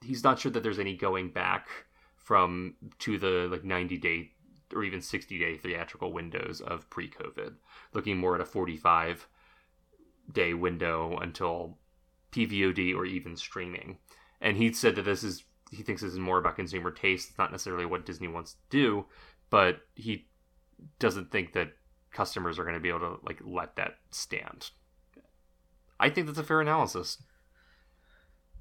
he's 0.04 0.24
not 0.24 0.38
sure 0.40 0.50
that 0.52 0.62
there's 0.62 0.78
any 0.78 0.96
going 0.96 1.30
back 1.30 1.68
from 2.16 2.74
to 3.00 3.18
the 3.18 3.48
like 3.50 3.64
90 3.64 3.96
day 3.98 4.30
or 4.74 4.82
even 4.82 5.00
60 5.00 5.38
day 5.38 5.56
theatrical 5.56 6.12
windows 6.12 6.60
of 6.60 6.88
pre-COVID, 6.90 7.54
looking 7.92 8.18
more 8.18 8.34
at 8.34 8.40
a 8.40 8.46
45 8.46 9.28
day 10.32 10.54
window 10.54 11.18
until 11.20 11.78
PVOD 12.32 12.94
or 12.94 13.04
even 13.04 13.36
streaming. 13.36 13.98
And 14.40 14.56
he 14.56 14.72
said 14.72 14.96
that 14.96 15.04
this 15.04 15.22
is 15.24 15.44
he 15.70 15.82
thinks 15.82 16.02
this 16.02 16.12
is 16.12 16.18
more 16.18 16.38
about 16.38 16.56
consumer 16.56 16.90
taste. 16.90 17.30
It's 17.30 17.38
not 17.38 17.50
necessarily 17.50 17.86
what 17.86 18.06
Disney 18.06 18.28
wants 18.28 18.52
to 18.52 18.58
do, 18.70 19.06
but 19.50 19.80
he 19.94 20.26
doesn't 20.98 21.30
think 21.30 21.52
that 21.54 21.72
customers 22.12 22.58
are 22.58 22.64
going 22.64 22.74
to 22.74 22.80
be 22.80 22.88
able 22.88 23.00
to 23.00 23.16
like 23.24 23.40
let 23.44 23.76
that 23.76 23.96
stand. 24.10 24.70
I 25.98 26.10
think 26.10 26.26
that's 26.26 26.38
a 26.38 26.44
fair 26.44 26.60
analysis. 26.60 27.22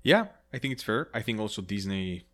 Yeah, 0.01 0.27
I 0.53 0.59
think 0.59 0.73
it's 0.73 0.83
fair. 0.83 1.09
I 1.13 1.21
think 1.21 1.39
also 1.39 1.61
Disney, 1.61 2.25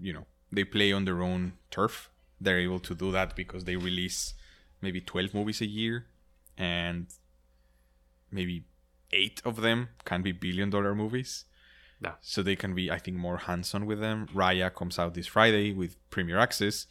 you 0.00 0.12
know, 0.12 0.26
they 0.52 0.64
play 0.64 0.92
on 0.92 1.04
their 1.04 1.22
own 1.22 1.54
turf. 1.70 2.10
They're 2.40 2.60
able 2.60 2.80
to 2.80 2.94
do 2.94 3.10
that 3.12 3.34
because 3.34 3.64
they 3.64 3.76
release 3.76 4.34
maybe 4.80 5.00
12 5.00 5.34
movies 5.34 5.60
a 5.60 5.66
year 5.66 6.06
and 6.56 7.06
maybe 8.30 8.64
eight 9.12 9.40
of 9.44 9.60
them 9.60 9.88
can 10.04 10.22
be 10.22 10.32
billion 10.32 10.70
dollar 10.70 10.94
movies. 10.94 11.44
Yeah. 12.00 12.14
So 12.20 12.42
they 12.42 12.56
can 12.56 12.74
be, 12.74 12.90
I 12.90 12.98
think, 12.98 13.16
more 13.16 13.38
hands 13.38 13.74
on 13.74 13.86
with 13.86 14.00
them. 14.00 14.28
Raya 14.34 14.74
comes 14.74 14.98
out 14.98 15.14
this 15.14 15.26
Friday 15.26 15.72
with 15.72 15.96
Premier 16.10 16.38
Access. 16.38 16.86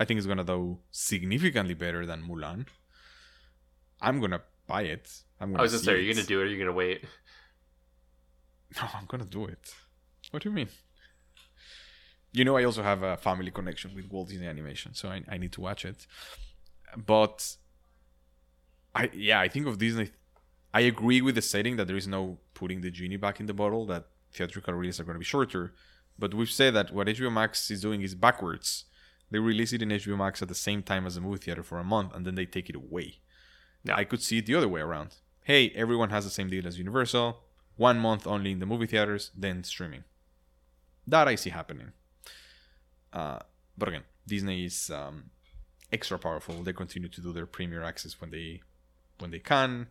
I 0.00 0.04
think 0.04 0.18
it's 0.18 0.26
going 0.26 0.38
to 0.38 0.44
do 0.44 0.78
significantly 0.90 1.74
better 1.74 2.04
than 2.06 2.22
Mulan. 2.22 2.66
I'm 4.00 4.18
going 4.18 4.32
to 4.32 4.42
buy 4.66 4.82
it. 4.82 5.22
I'm 5.40 5.50
gonna 5.50 5.60
I 5.60 5.62
was 5.62 5.72
just 5.72 5.84
see 5.84 5.90
say, 5.90 5.94
are 5.94 6.00
you 6.00 6.12
going 6.12 6.24
to 6.24 6.28
do 6.28 6.40
it 6.40 6.42
or 6.42 6.46
are 6.46 6.48
you 6.48 6.56
going 6.56 6.66
to 6.66 6.72
wait? 6.72 7.04
No, 8.76 8.88
I'm 8.94 9.06
gonna 9.06 9.24
do 9.24 9.46
it. 9.46 9.74
What 10.30 10.42
do 10.42 10.48
you 10.48 10.54
mean? 10.54 10.68
You 12.32 12.44
know, 12.44 12.56
I 12.56 12.64
also 12.64 12.82
have 12.82 13.02
a 13.02 13.16
family 13.16 13.50
connection 13.50 13.94
with 13.94 14.10
Walt 14.10 14.28
Disney 14.28 14.46
Animation, 14.46 14.94
so 14.94 15.08
I, 15.08 15.22
I 15.28 15.38
need 15.38 15.52
to 15.52 15.60
watch 15.62 15.84
it. 15.84 16.06
But 16.96 17.56
I 18.94 19.10
yeah, 19.14 19.40
I 19.40 19.48
think 19.48 19.66
of 19.66 19.78
Disney. 19.78 20.10
I 20.72 20.80
agree 20.80 21.20
with 21.20 21.34
the 21.34 21.42
setting 21.42 21.76
that 21.76 21.86
there 21.86 21.96
is 21.96 22.06
no 22.06 22.38
putting 22.54 22.80
the 22.80 22.90
genie 22.90 23.16
back 23.16 23.40
in 23.40 23.46
the 23.46 23.54
bottle. 23.54 23.86
That 23.86 24.06
theatrical 24.32 24.74
releases 24.74 25.00
are 25.00 25.04
going 25.04 25.14
to 25.14 25.20
be 25.20 25.24
shorter. 25.24 25.74
But 26.18 26.34
we've 26.34 26.50
said 26.50 26.74
that 26.74 26.92
what 26.92 27.06
HBO 27.06 27.32
Max 27.32 27.70
is 27.70 27.80
doing 27.80 28.02
is 28.02 28.14
backwards. 28.14 28.84
They 29.30 29.38
release 29.38 29.72
it 29.72 29.82
in 29.82 29.90
HBO 29.90 30.16
Max 30.16 30.42
at 30.42 30.48
the 30.48 30.54
same 30.54 30.82
time 30.82 31.06
as 31.06 31.14
the 31.14 31.20
movie 31.20 31.38
theater 31.38 31.62
for 31.62 31.78
a 31.78 31.84
month, 31.84 32.14
and 32.14 32.26
then 32.26 32.34
they 32.34 32.46
take 32.46 32.68
it 32.68 32.76
away. 32.76 33.18
Yeah. 33.84 33.96
I 33.96 34.04
could 34.04 34.22
see 34.22 34.38
it 34.38 34.46
the 34.46 34.54
other 34.54 34.68
way 34.68 34.80
around. 34.80 35.16
Hey, 35.44 35.70
everyone 35.70 36.10
has 36.10 36.24
the 36.24 36.30
same 36.30 36.48
deal 36.48 36.66
as 36.66 36.78
Universal. 36.78 37.40
One 37.76 37.98
month 37.98 38.26
only 38.26 38.52
in 38.52 38.58
the 38.58 38.66
movie 38.66 38.86
theaters, 38.86 39.30
then 39.36 39.62
streaming. 39.64 40.04
That 41.06 41.28
I 41.28 41.36
see 41.36 41.50
happening. 41.50 41.92
Uh, 43.12 43.38
but 43.76 43.88
again, 43.88 44.02
Disney 44.26 44.64
is 44.64 44.90
um, 44.90 45.30
extra 45.92 46.18
powerful. 46.18 46.62
They 46.62 46.72
continue 46.72 47.08
to 47.08 47.20
do 47.20 47.32
their 47.32 47.46
premier 47.46 47.82
access 47.82 48.20
when 48.20 48.30
they 48.30 48.62
when 49.18 49.30
they 49.30 49.38
can. 49.38 49.86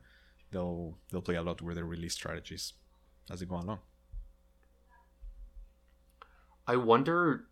They'll 0.51 0.97
they'll 1.11 1.21
play 1.21 1.35
a 1.35 1.41
lot 1.41 1.61
with 1.61 1.75
their 1.75 1.85
release 1.85 2.13
strategies 2.13 2.73
as 3.29 3.39
they 3.39 3.45
go 3.45 3.55
along. 3.55 3.79
I 6.67 6.75
wonder. 6.75 7.45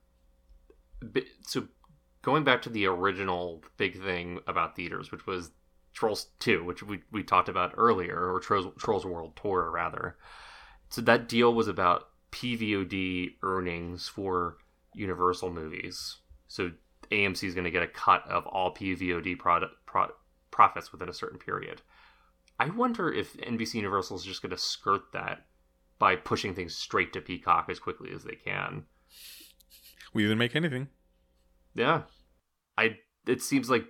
So, 1.41 1.67
going 2.21 2.43
back 2.43 2.61
to 2.63 2.69
the 2.69 2.85
original 2.87 3.63
big 3.77 4.01
thing 4.01 4.39
about 4.47 4.75
theaters, 4.75 5.11
which 5.11 5.25
was 5.25 5.51
Trolls 5.93 6.27
2, 6.39 6.63
which 6.63 6.83
we, 6.83 7.01
we 7.11 7.23
talked 7.23 7.47
about 7.49 7.73
earlier, 7.77 8.33
or 8.33 8.39
Trolls, 8.39 8.73
Trolls 8.77 9.05
World 9.05 9.37
Tour, 9.41 9.71
rather. 9.71 10.17
So, 10.89 11.01
that 11.01 11.29
deal 11.29 11.53
was 11.53 11.67
about 11.67 12.09
PVOD 12.31 13.35
earnings 13.43 14.07
for 14.07 14.57
Universal 14.93 15.51
movies. 15.51 16.17
So, 16.47 16.71
AMC 17.11 17.43
is 17.43 17.53
going 17.53 17.65
to 17.65 17.71
get 17.71 17.83
a 17.83 17.87
cut 17.87 18.27
of 18.27 18.45
all 18.47 18.73
PVOD 18.73 19.37
product, 19.37 19.73
pro, 19.85 20.07
profits 20.51 20.91
within 20.91 21.09
a 21.09 21.13
certain 21.13 21.39
period. 21.39 21.81
I 22.59 22.69
wonder 22.69 23.11
if 23.11 23.35
NBC 23.37 23.75
Universal 23.75 24.17
is 24.17 24.23
just 24.23 24.41
going 24.41 24.51
to 24.51 24.57
skirt 24.57 25.11
that 25.13 25.45
by 25.99 26.15
pushing 26.15 26.53
things 26.53 26.75
straight 26.75 27.13
to 27.13 27.21
Peacock 27.21 27.67
as 27.69 27.79
quickly 27.79 28.11
as 28.13 28.23
they 28.23 28.35
can. 28.35 28.85
We 30.13 30.23
didn't 30.23 30.37
make 30.37 30.55
anything. 30.55 30.87
Yeah. 31.73 32.03
I 32.77 32.97
it 33.27 33.41
seems 33.41 33.69
like 33.69 33.85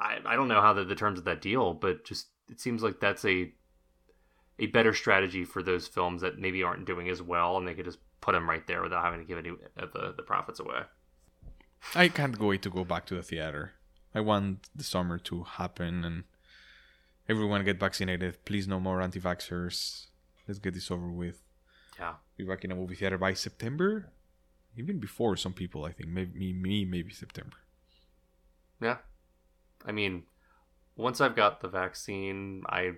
I 0.00 0.18
I 0.24 0.36
don't 0.36 0.48
know 0.48 0.60
how 0.60 0.72
the, 0.72 0.84
the 0.84 0.94
terms 0.94 1.18
of 1.18 1.24
that 1.26 1.42
deal, 1.42 1.74
but 1.74 2.04
just 2.04 2.28
it 2.50 2.60
seems 2.60 2.82
like 2.82 3.00
that's 3.00 3.24
a 3.24 3.52
a 4.58 4.66
better 4.66 4.94
strategy 4.94 5.44
for 5.44 5.62
those 5.62 5.88
films 5.88 6.22
that 6.22 6.38
maybe 6.38 6.62
aren't 6.62 6.86
doing 6.86 7.08
as 7.08 7.20
well 7.20 7.56
and 7.56 7.66
they 7.66 7.74
could 7.74 7.84
just 7.84 7.98
put 8.20 8.32
them 8.32 8.48
right 8.48 8.66
there 8.66 8.82
without 8.82 9.02
having 9.02 9.18
to 9.20 9.26
give 9.26 9.38
any 9.38 9.50
of 9.76 9.92
the, 9.92 10.14
the 10.16 10.22
profits 10.22 10.60
away. 10.60 10.80
I 11.94 12.08
can't 12.08 12.38
wait 12.38 12.62
to 12.62 12.70
go 12.70 12.84
back 12.84 13.04
to 13.06 13.16
the 13.16 13.22
theater. 13.22 13.72
I 14.14 14.20
want 14.20 14.68
the 14.74 14.84
summer 14.84 15.18
to 15.18 15.42
happen 15.42 16.04
and 16.04 16.24
everyone 17.28 17.64
get 17.64 17.80
vaccinated. 17.80 18.44
Please, 18.44 18.68
no 18.68 18.80
more 18.80 19.00
anti-vaxxers. 19.00 20.06
Let's 20.46 20.58
get 20.58 20.74
this 20.74 20.90
over 20.90 21.08
with. 21.08 21.42
Yeah. 21.98 22.14
Be 22.36 22.44
back 22.44 22.64
in 22.64 22.72
a 22.72 22.74
movie 22.74 22.94
theater 22.94 23.18
by 23.18 23.34
September, 23.34 24.12
even 24.76 24.98
before 24.98 25.36
some 25.36 25.52
people. 25.52 25.84
I 25.84 25.92
think 25.92 26.10
maybe 26.10 26.52
me, 26.52 26.84
maybe 26.84 27.12
September. 27.12 27.56
Yeah. 28.80 28.98
I 29.86 29.92
mean, 29.92 30.24
once 30.96 31.20
I've 31.20 31.36
got 31.36 31.60
the 31.60 31.68
vaccine, 31.68 32.62
I 32.66 32.92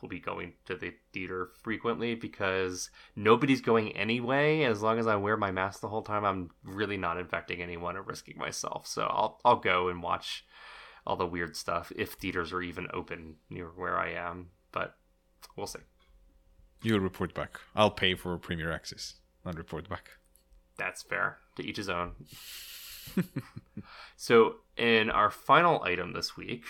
will 0.00 0.08
be 0.08 0.20
going 0.20 0.54
to 0.66 0.76
the 0.76 0.94
theater 1.12 1.50
frequently 1.62 2.14
because 2.14 2.90
nobody's 3.14 3.60
going 3.60 3.96
anyway. 3.96 4.62
As 4.62 4.82
long 4.82 4.98
as 4.98 5.06
I 5.06 5.16
wear 5.16 5.36
my 5.36 5.50
mask 5.50 5.80
the 5.80 5.88
whole 5.88 6.02
time, 6.02 6.24
I'm 6.24 6.50
really 6.64 6.96
not 6.96 7.18
infecting 7.18 7.62
anyone 7.62 7.96
or 7.96 8.02
risking 8.02 8.36
myself. 8.36 8.86
So 8.86 9.02
I'll 9.02 9.40
I'll 9.44 9.60
go 9.60 9.88
and 9.88 10.02
watch 10.02 10.44
all 11.06 11.16
the 11.16 11.26
weird 11.26 11.56
stuff 11.56 11.92
if 11.96 12.12
theaters 12.12 12.52
are 12.52 12.62
even 12.62 12.86
open 12.92 13.36
near 13.50 13.66
where 13.68 13.98
I 13.98 14.10
am. 14.10 14.48
But 14.70 14.96
we'll 15.56 15.66
see. 15.66 15.80
You'll 16.82 17.00
report 17.00 17.34
back. 17.34 17.60
I'll 17.74 17.90
pay 17.90 18.14
for 18.14 18.36
Premier 18.38 18.72
Access 18.72 19.14
and 19.44 19.56
report 19.56 19.88
back. 19.88 20.10
That's 20.76 21.02
fair. 21.02 21.38
To 21.56 21.64
each 21.64 21.76
his 21.76 21.88
own. 21.88 22.12
so, 24.16 24.56
in 24.76 25.10
our 25.10 25.30
final 25.30 25.82
item 25.82 26.12
this 26.12 26.36
week, 26.36 26.64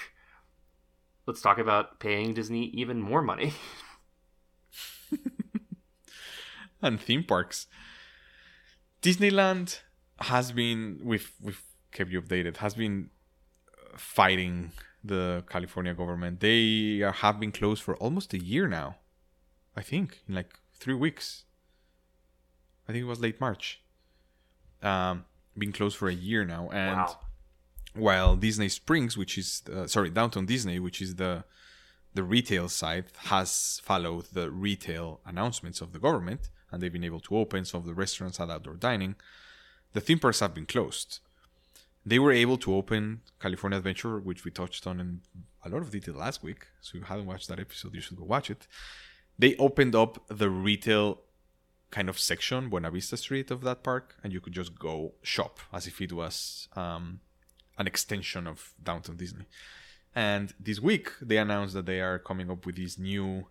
let's 1.27 1.41
talk 1.41 1.59
about 1.59 2.01
paying 2.01 2.35
Disney 2.35 2.65
even 2.75 3.01
more 3.01 3.23
money. 3.23 3.53
and 6.83 7.01
theme 7.01 7.25
parks. 7.25 7.67
Disneyland 9.03 9.81
has 10.21 10.53
been 10.53 11.01
we've 11.03 11.33
we've 11.41 11.63
kept 11.93 12.11
you 12.11 12.21
updated. 12.21 12.59
Has 12.59 12.75
been 12.75 13.11
fighting 13.97 14.73
the 15.05 15.45
California 15.49 15.95
government. 15.95 16.41
They 16.41 17.03
are, 17.03 17.13
have 17.13 17.41
been 17.41 17.53
closed 17.53 17.83
for 17.83 17.97
almost 17.97 18.33
a 18.35 18.39
year 18.39 18.69
now. 18.69 18.97
I 19.77 19.83
think 19.83 20.21
in 20.29 20.35
like 20.35 20.59
three 20.75 20.95
weeks. 20.95 21.45
I 22.89 22.93
think 22.93 23.03
it 23.03 23.09
was 23.09 23.21
late 23.21 23.41
March. 23.41 23.81
Um, 24.83 25.25
been 25.57 25.73
closed 25.73 25.97
for 25.97 26.09
a 26.09 26.15
year 26.15 26.45
now, 26.45 26.69
and 26.73 26.97
wow. 26.97 27.19
while 27.95 28.37
Disney 28.37 28.69
Springs, 28.69 29.17
which 29.17 29.39
is 29.39 29.63
uh, 29.73 29.87
sorry 29.87 30.11
Downtown 30.11 30.47
Disney, 30.47 30.79
which 30.79 31.01
is 31.01 31.17
the 31.17 31.45
the 32.15 32.25
retail 32.25 32.69
side, 32.69 33.07
has 33.17 33.81
followed 33.85 34.27
the 34.33 34.51
retail 34.51 35.21
announcements 35.25 35.81
of 35.81 35.93
the 35.93 35.99
government, 35.99 36.51
and 36.71 36.83
they've 36.83 36.93
been 36.93 37.05
able 37.05 37.21
to 37.21 37.37
open 37.37 37.65
some 37.65 37.81
of 37.81 37.87
the 37.87 37.95
restaurants 37.95 38.39
and 38.39 38.51
outdoor 38.51 38.75
dining. 38.75 39.15
The 39.93 40.01
theme 40.01 40.19
parks 40.19 40.41
have 40.41 40.55
been 40.55 40.67
closed, 40.67 41.21
they 42.05 42.19
were 42.19 42.33
able 42.33 42.59
to 42.59 42.75
open 42.75 43.21
California 43.41 43.79
Adventure, 43.79 44.19
which 44.19 44.45
we 44.45 44.51
touched 44.51 44.87
on 44.87 45.01
in 45.01 45.21
a 45.65 45.69
lot 45.69 45.83
of 45.83 45.91
detail 45.91 46.15
last 46.15 46.43
week. 46.43 46.67
So 46.81 46.97
if 46.97 47.01
you 47.01 47.07
haven't 47.07 47.27
watched 47.27 47.49
that 47.49 47.61
episode, 47.61 47.95
you 47.95 48.01
should 48.01 48.17
go 48.17 48.25
watch 48.25 48.51
it. 48.51 48.67
They 49.39 49.57
opened 49.57 49.95
up 49.95 50.25
the 50.29 50.51
retail 50.51 51.21
kind 51.91 52.09
of 52.09 52.19
section, 52.19 52.71
Buena 52.71 52.91
Vista 52.91 53.17
Street 53.17 53.51
of 53.51 53.61
that 53.63 53.83
park, 53.83 54.17
and 54.25 54.33
you 54.33 54.41
could 54.41 54.53
just 54.53 54.79
go 54.79 55.13
shop 55.23 55.61
as 55.73 55.87
if 55.87 56.01
it 56.01 56.13
was 56.13 56.69
um, 56.75 57.21
an 57.79 57.87
extension 57.87 58.47
of 58.47 58.75
downtown 58.83 59.17
Disney. 59.17 59.47
And 60.15 60.53
this 60.59 60.81
week, 60.81 61.13
they 61.21 61.39
announced 61.39 61.75
that 61.75 61.87
they 61.87 62.01
are 62.01 62.19
coming 62.19 62.51
up 62.51 62.67
with 62.67 62.77
this 62.77 62.99
new 62.99 63.47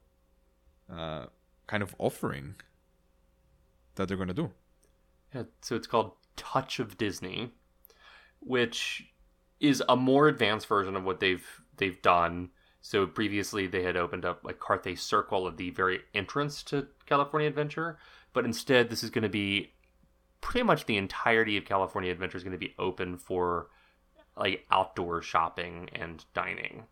uh, 0.91 1.27
kind 1.67 1.81
of 1.81 1.95
offering 1.97 2.55
that 3.95 4.07
they're 4.07 4.17
going 4.17 4.27
to 4.27 4.33
do. 4.33 4.51
Yeah, 5.33 5.43
so 5.61 5.75
it's 5.75 5.87
called 5.87 6.13
Touch 6.35 6.79
of 6.79 6.97
Disney, 6.97 7.53
which 8.41 9.11
is 9.59 9.83
a 9.87 9.95
more 9.95 10.27
advanced 10.27 10.67
version 10.67 10.95
of 10.95 11.03
what 11.03 11.19
they've 11.19 11.45
they've 11.77 12.01
done. 12.01 12.49
So 12.81 13.05
previously 13.05 13.67
they 13.67 13.83
had 13.83 13.95
opened 13.95 14.25
up 14.25 14.41
like 14.43 14.59
Carthay 14.59 14.97
Circle 14.97 15.47
at 15.47 15.57
the 15.57 15.69
very 15.69 16.01
entrance 16.13 16.63
to 16.63 16.87
California 17.05 17.47
Adventure, 17.47 17.97
but 18.33 18.45
instead 18.45 18.89
this 18.89 19.03
is 19.03 19.11
going 19.11 19.23
to 19.23 19.29
be 19.29 19.71
pretty 20.41 20.63
much 20.63 20.85
the 20.85 20.97
entirety 20.97 21.57
of 21.57 21.65
California 21.65 22.11
Adventure 22.11 22.37
is 22.37 22.43
going 22.43 22.51
to 22.51 22.57
be 22.57 22.73
open 22.79 23.17
for 23.17 23.67
like 24.35 24.65
outdoor 24.71 25.21
shopping 25.21 25.89
and 25.93 26.25
dining. 26.33 26.85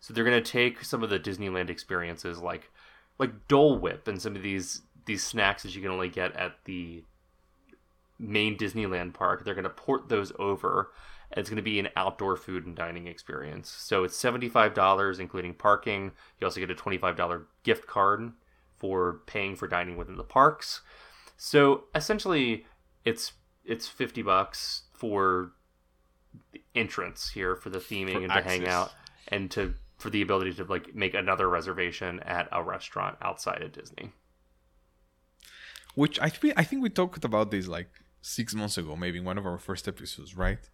So 0.00 0.12
they're 0.12 0.24
going 0.24 0.42
to 0.42 0.50
take 0.50 0.84
some 0.84 1.02
of 1.02 1.10
the 1.10 1.20
Disneyland 1.20 1.70
experiences 1.70 2.40
like 2.40 2.70
like 3.18 3.46
Dole 3.48 3.78
Whip 3.78 4.08
and 4.08 4.20
some 4.20 4.34
of 4.34 4.42
these 4.42 4.82
these 5.04 5.22
snacks 5.22 5.62
that 5.62 5.74
you 5.74 5.82
can 5.82 5.90
only 5.90 6.08
get 6.08 6.34
at 6.34 6.56
the 6.64 7.04
main 8.18 8.56
Disneyland 8.56 9.14
park. 9.14 9.44
They're 9.44 9.54
going 9.54 9.64
to 9.64 9.70
port 9.70 10.08
those 10.08 10.32
over. 10.38 10.90
And 11.30 11.40
it's 11.40 11.48
going 11.48 11.56
to 11.56 11.62
be 11.62 11.78
an 11.80 11.88
outdoor 11.96 12.36
food 12.36 12.66
and 12.66 12.76
dining 12.76 13.06
experience. 13.08 13.68
So 13.68 14.04
it's 14.04 14.20
$75 14.22 15.18
including 15.20 15.54
parking. 15.54 16.12
You 16.38 16.46
also 16.46 16.60
get 16.60 16.70
a 16.70 16.74
$25 16.74 17.44
gift 17.64 17.86
card 17.86 18.32
for 18.76 19.20
paying 19.26 19.56
for 19.56 19.66
dining 19.66 19.96
within 19.96 20.16
the 20.16 20.24
parks. 20.24 20.82
So 21.36 21.84
essentially 21.94 22.66
it's 23.04 23.32
it's 23.64 23.88
50 23.88 24.22
bucks 24.22 24.82
for 24.92 25.52
the 26.52 26.62
entrance 26.74 27.30
here 27.30 27.56
for 27.56 27.70
the 27.70 27.78
theming 27.78 28.12
For 28.12 28.22
and 28.22 28.32
access. 28.32 28.42
to 28.44 28.48
hang 28.48 28.68
out 28.68 28.92
and 29.28 29.50
to 29.52 29.74
for 29.96 30.10
the 30.10 30.22
ability 30.22 30.52
to 30.54 30.64
like 30.64 30.94
make 30.94 31.14
another 31.14 31.48
reservation 31.48 32.20
at 32.20 32.48
a 32.52 32.62
restaurant 32.62 33.16
outside 33.22 33.62
of 33.62 33.72
Disney. 33.72 34.12
which 35.94 36.18
I 36.20 36.28
think 36.28 36.54
I 36.56 36.64
think 36.64 36.82
we 36.82 36.90
talked 36.90 37.24
about 37.24 37.50
this 37.50 37.66
like 37.68 37.90
six 38.24 38.54
months 38.54 38.76
ago, 38.78 38.96
maybe 38.96 39.18
in 39.18 39.24
one 39.24 39.38
of 39.38 39.46
our 39.46 39.58
first 39.58 39.86
episodes, 39.86 40.34
right? 40.36 40.64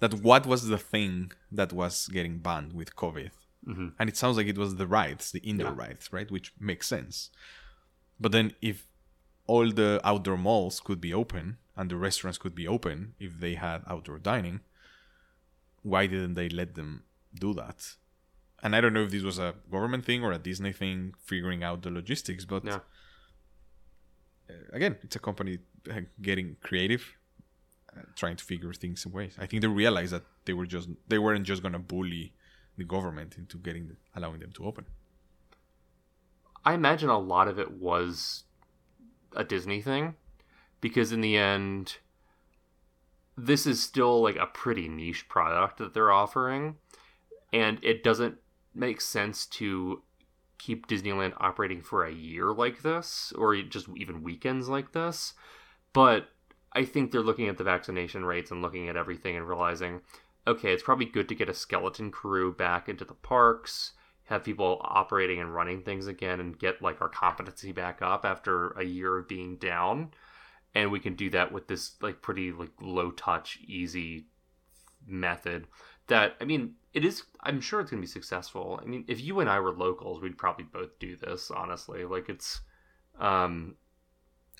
That 0.00 0.14
what 0.14 0.46
was 0.46 0.68
the 0.68 0.78
thing 0.78 1.32
that 1.58 1.72
was 1.72 2.06
getting 2.16 2.38
banned 2.38 2.72
with 2.72 2.94
COVID, 2.94 3.32
Mhm. 3.66 3.94
and 3.98 4.08
it 4.08 4.16
sounds 4.16 4.36
like 4.36 4.46
it 4.46 4.58
was 4.64 4.76
the 4.76 4.86
rides, 4.86 5.32
the 5.32 5.40
indoor 5.40 5.72
Yeah. 5.72 5.82
rides, 5.84 6.04
right? 6.12 6.30
Which 6.30 6.48
makes 6.70 6.86
sense. 6.86 7.30
But 8.20 8.30
then 8.32 8.54
if 8.70 8.76
all 9.46 9.68
the 9.72 10.00
outdoor 10.04 10.36
malls 10.36 10.78
could 10.86 11.00
be 11.00 11.12
open 11.22 11.58
and 11.76 11.90
the 11.90 11.96
restaurants 11.96 12.38
could 12.38 12.54
be 12.54 12.68
open 12.76 13.14
if 13.18 13.32
they 13.40 13.54
had 13.54 13.82
outdoor 13.92 14.18
dining, 14.18 14.60
why 15.82 16.06
didn't 16.06 16.34
they 16.34 16.48
let 16.48 16.74
them 16.74 16.90
do 17.34 17.52
that? 17.54 17.96
And 18.62 18.74
I 18.76 18.80
don't 18.80 18.92
know 18.92 19.04
if 19.04 19.10
this 19.10 19.22
was 19.22 19.38
a 19.38 19.54
government 19.70 20.04
thing 20.04 20.22
or 20.24 20.32
a 20.32 20.38
Disney 20.38 20.72
thing 20.72 21.14
figuring 21.30 21.62
out 21.68 21.82
the 21.82 21.90
logistics, 21.90 22.44
but 22.44 22.64
Yeah. 22.64 22.80
uh, 24.50 24.54
again, 24.72 24.96
it's 25.02 25.16
a 25.16 25.20
company 25.28 25.58
getting 26.20 26.56
creative, 26.62 27.16
uh, 27.96 28.02
trying 28.16 28.36
to 28.36 28.44
figure 28.44 28.72
things 28.72 29.04
in 29.04 29.12
ways. 29.12 29.34
I 29.38 29.46
think 29.46 29.62
they 29.62 29.68
realized 29.68 30.12
that 30.12 30.24
they 30.44 30.52
were 30.52 30.66
just 30.66 30.88
they 31.08 31.18
weren't 31.18 31.44
just 31.44 31.62
gonna 31.62 31.78
bully 31.78 32.32
the 32.76 32.84
government 32.84 33.36
into 33.36 33.58
getting 33.58 33.96
allowing 34.14 34.40
them 34.40 34.52
to 34.52 34.64
open. 34.64 34.86
I 36.64 36.74
imagine 36.74 37.08
a 37.08 37.18
lot 37.18 37.48
of 37.48 37.58
it 37.58 37.72
was 37.72 38.44
a 39.34 39.44
Disney 39.44 39.80
thing 39.82 40.16
because 40.80 41.12
in 41.12 41.20
the 41.20 41.36
end 41.36 41.98
this 43.36 43.66
is 43.66 43.80
still 43.80 44.20
like 44.20 44.36
a 44.36 44.46
pretty 44.46 44.88
niche 44.88 45.28
product 45.28 45.78
that 45.78 45.94
they're 45.94 46.10
offering 46.10 46.76
and 47.52 47.78
it 47.82 48.02
doesn't 48.02 48.36
make 48.74 49.00
sense 49.00 49.46
to 49.46 50.02
keep 50.58 50.88
Disneyland 50.88 51.34
operating 51.38 51.80
for 51.80 52.04
a 52.04 52.12
year 52.12 52.52
like 52.52 52.82
this 52.82 53.32
or 53.36 53.56
just 53.62 53.88
even 53.96 54.24
weekends 54.24 54.68
like 54.68 54.92
this 54.92 55.34
but 55.98 56.28
I 56.72 56.84
think 56.84 57.10
they're 57.10 57.20
looking 57.20 57.48
at 57.48 57.58
the 57.58 57.64
vaccination 57.64 58.24
rates 58.24 58.50
and 58.50 58.62
looking 58.62 58.88
at 58.88 58.96
everything 58.96 59.36
and 59.36 59.48
realizing 59.48 60.00
okay 60.46 60.72
it's 60.72 60.82
probably 60.82 61.06
good 61.06 61.28
to 61.28 61.34
get 61.34 61.48
a 61.48 61.54
skeleton 61.54 62.10
crew 62.10 62.54
back 62.54 62.88
into 62.88 63.04
the 63.04 63.14
parks 63.14 63.92
have 64.28 64.44
people 64.44 64.78
operating 64.84 65.40
and 65.40 65.54
running 65.54 65.82
things 65.82 66.06
again 66.06 66.38
and 66.38 66.58
get 66.58 66.82
like 66.82 67.00
our 67.00 67.08
competency 67.08 67.72
back 67.72 68.02
up 68.02 68.26
after 68.26 68.70
a 68.72 68.84
year 68.84 69.16
of 69.16 69.26
being 69.26 69.56
down. 69.56 70.10
And 70.74 70.90
we 70.92 71.00
can 71.00 71.14
do 71.14 71.30
that 71.30 71.50
with 71.50 71.66
this 71.66 71.92
like 72.02 72.20
pretty 72.20 72.52
like 72.52 72.70
low 72.80 73.10
touch 73.10 73.58
easy 73.66 74.26
method 75.06 75.66
that 76.08 76.34
i 76.40 76.44
mean 76.44 76.74
it 76.92 77.02
is 77.02 77.22
i'm 77.40 77.62
sure 77.62 77.80
it's 77.80 77.90
going 77.90 78.02
to 78.02 78.06
be 78.06 78.10
successful. 78.10 78.78
I 78.82 78.86
mean 78.86 79.04
if 79.08 79.20
you 79.22 79.40
and 79.40 79.48
i 79.48 79.58
were 79.60 79.72
locals 79.72 80.20
we'd 80.20 80.36
probably 80.36 80.66
both 80.66 80.98
do 80.98 81.16
this 81.16 81.50
honestly. 81.50 82.04
Like 82.04 82.28
it's 82.28 82.60
um 83.18 83.76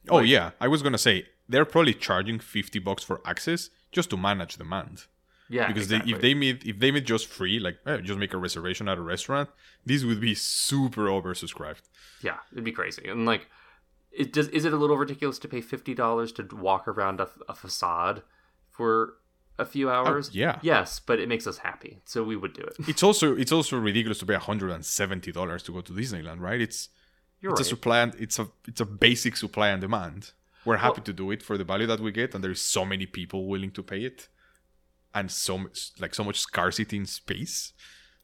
Oh 0.08 0.16
like- 0.16 0.28
yeah, 0.28 0.50
I 0.60 0.68
was 0.68 0.82
gonna 0.82 0.98
say 0.98 1.26
they're 1.48 1.64
probably 1.64 1.94
charging 1.94 2.38
fifty 2.38 2.78
bucks 2.78 3.02
for 3.02 3.20
access 3.24 3.70
just 3.92 4.10
to 4.10 4.16
manage 4.16 4.56
demand. 4.56 5.06
yeah 5.48 5.66
because 5.68 5.84
exactly. 5.84 6.12
they, 6.12 6.16
if 6.16 6.22
they 6.22 6.34
made 6.34 6.66
if 6.66 6.78
they 6.78 6.90
made 6.90 7.06
just 7.06 7.26
free, 7.26 7.58
like 7.58 7.78
eh, 7.86 7.98
just 7.98 8.18
make 8.18 8.34
a 8.34 8.38
reservation 8.38 8.88
at 8.88 8.98
a 8.98 9.00
restaurant, 9.00 9.48
this 9.84 10.04
would 10.04 10.20
be 10.20 10.34
super 10.34 11.06
oversubscribed. 11.06 11.82
Yeah, 12.22 12.38
it'd 12.52 12.64
be 12.64 12.72
crazy. 12.72 13.08
And 13.08 13.24
like, 13.26 13.48
it 14.12 14.32
does. 14.32 14.48
Is 14.48 14.64
it 14.64 14.72
a 14.72 14.76
little 14.76 14.98
ridiculous 14.98 15.38
to 15.40 15.48
pay 15.48 15.60
fifty 15.60 15.94
dollars 15.94 16.32
to 16.32 16.46
walk 16.52 16.86
around 16.86 17.20
a, 17.20 17.28
a 17.48 17.54
facade 17.54 18.22
for 18.70 19.14
a 19.58 19.64
few 19.64 19.90
hours? 19.90 20.28
Oh, 20.28 20.32
yeah. 20.34 20.58
Yes, 20.62 21.00
but 21.00 21.18
it 21.18 21.28
makes 21.28 21.46
us 21.46 21.58
happy, 21.58 22.00
so 22.04 22.22
we 22.22 22.36
would 22.36 22.52
do 22.52 22.62
it. 22.62 22.76
It's 22.86 23.02
also 23.02 23.34
it's 23.36 23.52
also 23.52 23.78
ridiculous 23.78 24.18
to 24.18 24.26
pay 24.26 24.34
hundred 24.34 24.70
and 24.70 24.84
seventy 24.84 25.32
dollars 25.32 25.62
to 25.64 25.72
go 25.72 25.80
to 25.80 25.92
Disneyland, 25.92 26.40
right? 26.40 26.60
It's 26.60 26.90
You're 27.40 27.52
it's 27.52 27.60
right. 27.60 27.66
a 27.66 27.68
supply 27.70 27.98
and 28.00 28.14
it's 28.16 28.38
a 28.38 28.48
it's 28.66 28.80
a 28.80 28.84
basic 28.86 29.36
supply 29.36 29.68
and 29.68 29.80
demand. 29.80 30.32
We're 30.64 30.78
happy 30.78 31.00
Well- 31.00 31.04
to 31.04 31.12
do 31.12 31.30
it 31.30 31.42
for 31.42 31.56
the 31.56 31.64
value 31.64 31.86
that 31.86 32.00
we 32.00 32.10
get, 32.12 32.34
and 32.34 32.42
there's 32.44 32.60
so 32.60 32.84
many 32.84 33.06
people 33.06 33.46
willing 33.46 33.70
to 33.72 33.82
pay 33.82 34.02
it, 34.04 34.28
and 35.14 35.30
so 35.30 35.56
much 35.58 35.92
like 35.98 36.14
so 36.14 36.24
much 36.24 36.38
scarcity 36.40 36.96
in 36.96 37.06
space 37.06 37.72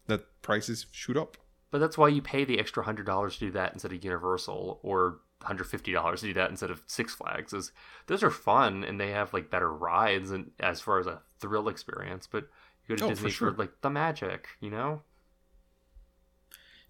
that 0.07 0.43
prices 0.43 0.87
shoot 0.93 1.17
up. 1.17 1.37
but 1.71 1.79
that's 1.79 1.99
why 1.99 2.07
you 2.09 2.23
pay 2.23 2.45
the 2.45 2.59
extra 2.59 2.85
hundred 2.85 3.07
dollars 3.07 3.35
to 3.35 3.47
do 3.47 3.51
that 3.53 3.73
instead 3.73 3.93
of 3.93 4.05
Universal, 4.05 4.81
or 4.83 5.21
hundred 5.43 5.65
fifty 5.65 5.93
dollars 5.93 6.21
to 6.21 6.27
do 6.27 6.35
that 6.35 6.51
instead 6.51 6.71
of 6.71 6.83
Six 6.87 7.15
Flags. 7.15 7.53
Is 7.53 7.73
those 8.07 8.23
are 8.23 8.31
fun 8.31 8.85
and 8.85 9.01
they 9.01 9.11
have 9.11 9.33
like 9.35 9.51
better 9.51 9.73
rides 9.73 10.31
and 10.31 10.51
as 10.61 10.81
far 10.81 10.99
as 10.99 11.07
a 11.07 11.23
thrill 11.41 11.69
experience. 11.69 12.27
But 12.27 12.45
you 12.87 12.97
go 12.97 12.97
to 12.97 13.05
Oh, 13.05 13.09
for 13.09 13.15
Disney 13.15 13.31
sure. 13.31 13.51
for 13.53 13.57
like 13.59 13.81
the 13.81 13.91
magic, 13.91 14.49
you 14.61 14.71
know? 14.71 15.03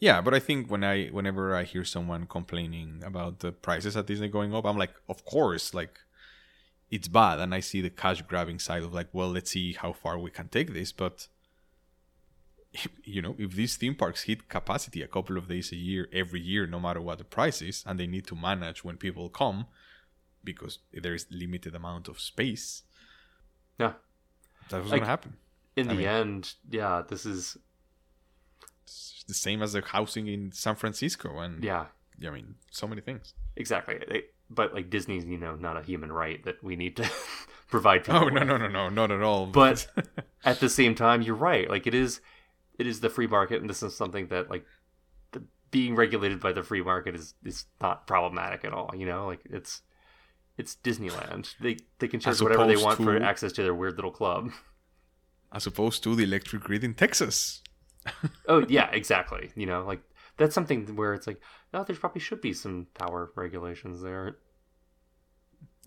Yeah, 0.01 0.21
but 0.21 0.35
I 0.35 0.39
think 0.41 0.71
when 0.71 0.85
I 0.85 1.07
whenever 1.07 1.55
I 1.57 1.65
hear 1.65 1.85
someone 1.85 2.27
complaining 2.27 3.03
about 3.05 3.39
the 3.41 3.53
prices 3.53 3.97
at 3.97 4.07
Disney 4.07 4.29
going 4.29 4.55
up, 4.55 4.65
I'm 4.67 4.77
like, 4.77 4.95
of 5.09 5.25
course, 5.25 5.73
like 5.75 5.99
it's 6.91 7.09
bad, 7.09 7.39
and 7.41 7.55
I 7.55 7.61
see 7.61 7.81
the 7.81 7.91
cash 7.91 8.21
grabbing 8.23 8.59
side 8.59 8.83
of 8.83 8.93
like, 8.93 9.09
well, 9.13 9.31
let's 9.31 9.51
see 9.51 9.73
how 9.73 9.93
far 9.93 10.19
we 10.19 10.31
can 10.31 10.49
take 10.49 10.73
this, 10.75 10.93
but 10.93 11.29
you 13.05 13.23
know, 13.23 13.35
if 13.39 13.53
these 13.53 13.77
theme 13.77 13.95
parks 13.95 14.25
hit 14.25 14.49
capacity 14.49 15.01
a 15.03 15.09
couple 15.09 15.37
of 15.39 15.49
days 15.49 15.73
a 15.73 15.77
year, 15.77 16.09
every 16.13 16.41
year, 16.41 16.67
no 16.67 16.81
matter 16.81 17.01
what 17.01 17.19
the 17.19 17.25
price 17.25 17.63
is, 17.63 17.83
and 17.87 17.99
they 17.99 18.07
need 18.07 18.27
to 18.27 18.35
manage 18.37 18.85
when 18.85 18.97
people 18.97 19.29
come 19.29 19.67
because 20.43 20.79
there 20.93 21.15
is 21.15 21.27
limited 21.31 21.75
amount 21.75 22.09
of 22.09 22.21
space, 22.21 22.83
Yeah. 23.79 23.95
that 24.69 24.83
was 24.83 24.91
Like- 24.91 25.01
gonna 25.01 25.11
happen. 25.11 25.37
In 25.77 25.89
I 25.89 25.93
the 25.93 25.99
mean- 25.99 26.07
end, 26.09 26.55
yeah, 26.71 27.03
this 27.09 27.25
is 27.27 27.57
the 29.27 29.35
same 29.35 29.63
as 29.63 29.73
the 29.73 29.83
housing 29.83 30.27
in 30.27 30.53
San 30.53 30.77
Francisco, 30.77 31.39
and 31.41 31.63
yeah. 31.63 31.87
I 32.25 32.31
mean, 32.31 32.55
so 32.71 32.87
many 32.87 33.01
things. 33.01 33.35
Exactly. 33.57 33.97
It- 34.09 34.35
but 34.51 34.75
like 34.75 34.91
Disney's, 34.91 35.25
you 35.25 35.39
know, 35.39 35.57
not 35.57 35.77
a 35.77 35.83
human 35.83 36.13
right 36.13 36.43
that 36.45 36.63
we 36.63 36.77
need 36.77 36.97
to 36.97 37.11
provide 37.69 38.03
oh, 38.09 38.13
people. 38.13 38.17
Oh 38.17 38.29
no 38.29 38.41
with. 38.41 38.49
no 38.49 38.57
no 38.57 38.69
no 38.69 38.89
not 38.89 39.11
at 39.11 39.23
all. 39.23 39.47
But 39.47 39.87
at 40.45 40.61
the 40.61 40.69
same 40.69 40.95
time, 40.95 41.23
you're 41.23 41.35
right. 41.35 41.69
Like 41.69 41.87
it 41.87 41.95
is, 41.95 42.21
it 42.79 42.87
is 42.87 43.01
the 43.01 43.11
free 43.11 43.27
market, 43.27 43.61
and 43.61 43.69
this 43.69 43.83
is 43.83 43.97
something 43.97 44.29
that 44.29 44.51
like 44.51 44.67
the, 45.33 45.43
being 45.71 45.97
regulated 45.97 46.41
by 46.41 46.53
the 46.53 46.63
free 46.63 46.83
market 46.83 47.15
is 47.15 47.35
is 47.45 47.67
not 47.81 48.07
problematic 48.07 48.65
at 48.65 48.73
all. 48.73 48.93
You 48.97 49.07
know, 49.07 49.27
like 49.27 49.41
it's 49.47 49.83
it's 50.57 50.77
Disneyland. 50.77 51.55
They 51.61 51.79
they 51.99 52.09
can 52.09 52.21
charge 52.21 52.41
whatever 52.41 52.67
they 52.67 52.77
want 52.77 53.03
for 53.03 53.17
access 53.23 53.53
to 53.53 53.63
their 53.63 53.75
weird 53.75 53.97
little 53.97 54.13
club. 54.13 54.51
as 55.53 55.67
opposed 55.67 56.03
to 56.03 56.15
the 56.15 56.25
electric 56.25 56.63
grid 56.63 56.85
in 56.85 56.95
Texas. 56.95 57.63
Oh 58.49 58.65
yeah, 58.69 58.91
exactly. 58.93 59.51
You 59.57 59.67
know, 59.67 59.85
like 59.85 60.03
that's 60.37 60.55
something 60.55 60.97
where 60.97 61.15
it's 61.15 61.27
like, 61.27 61.41
no, 61.73 61.85
there 61.85 61.97
probably 61.97 62.21
should 62.21 62.41
be 62.41 62.53
some 62.53 62.87
power 62.95 63.31
regulations 63.37 64.03
there. 64.03 64.37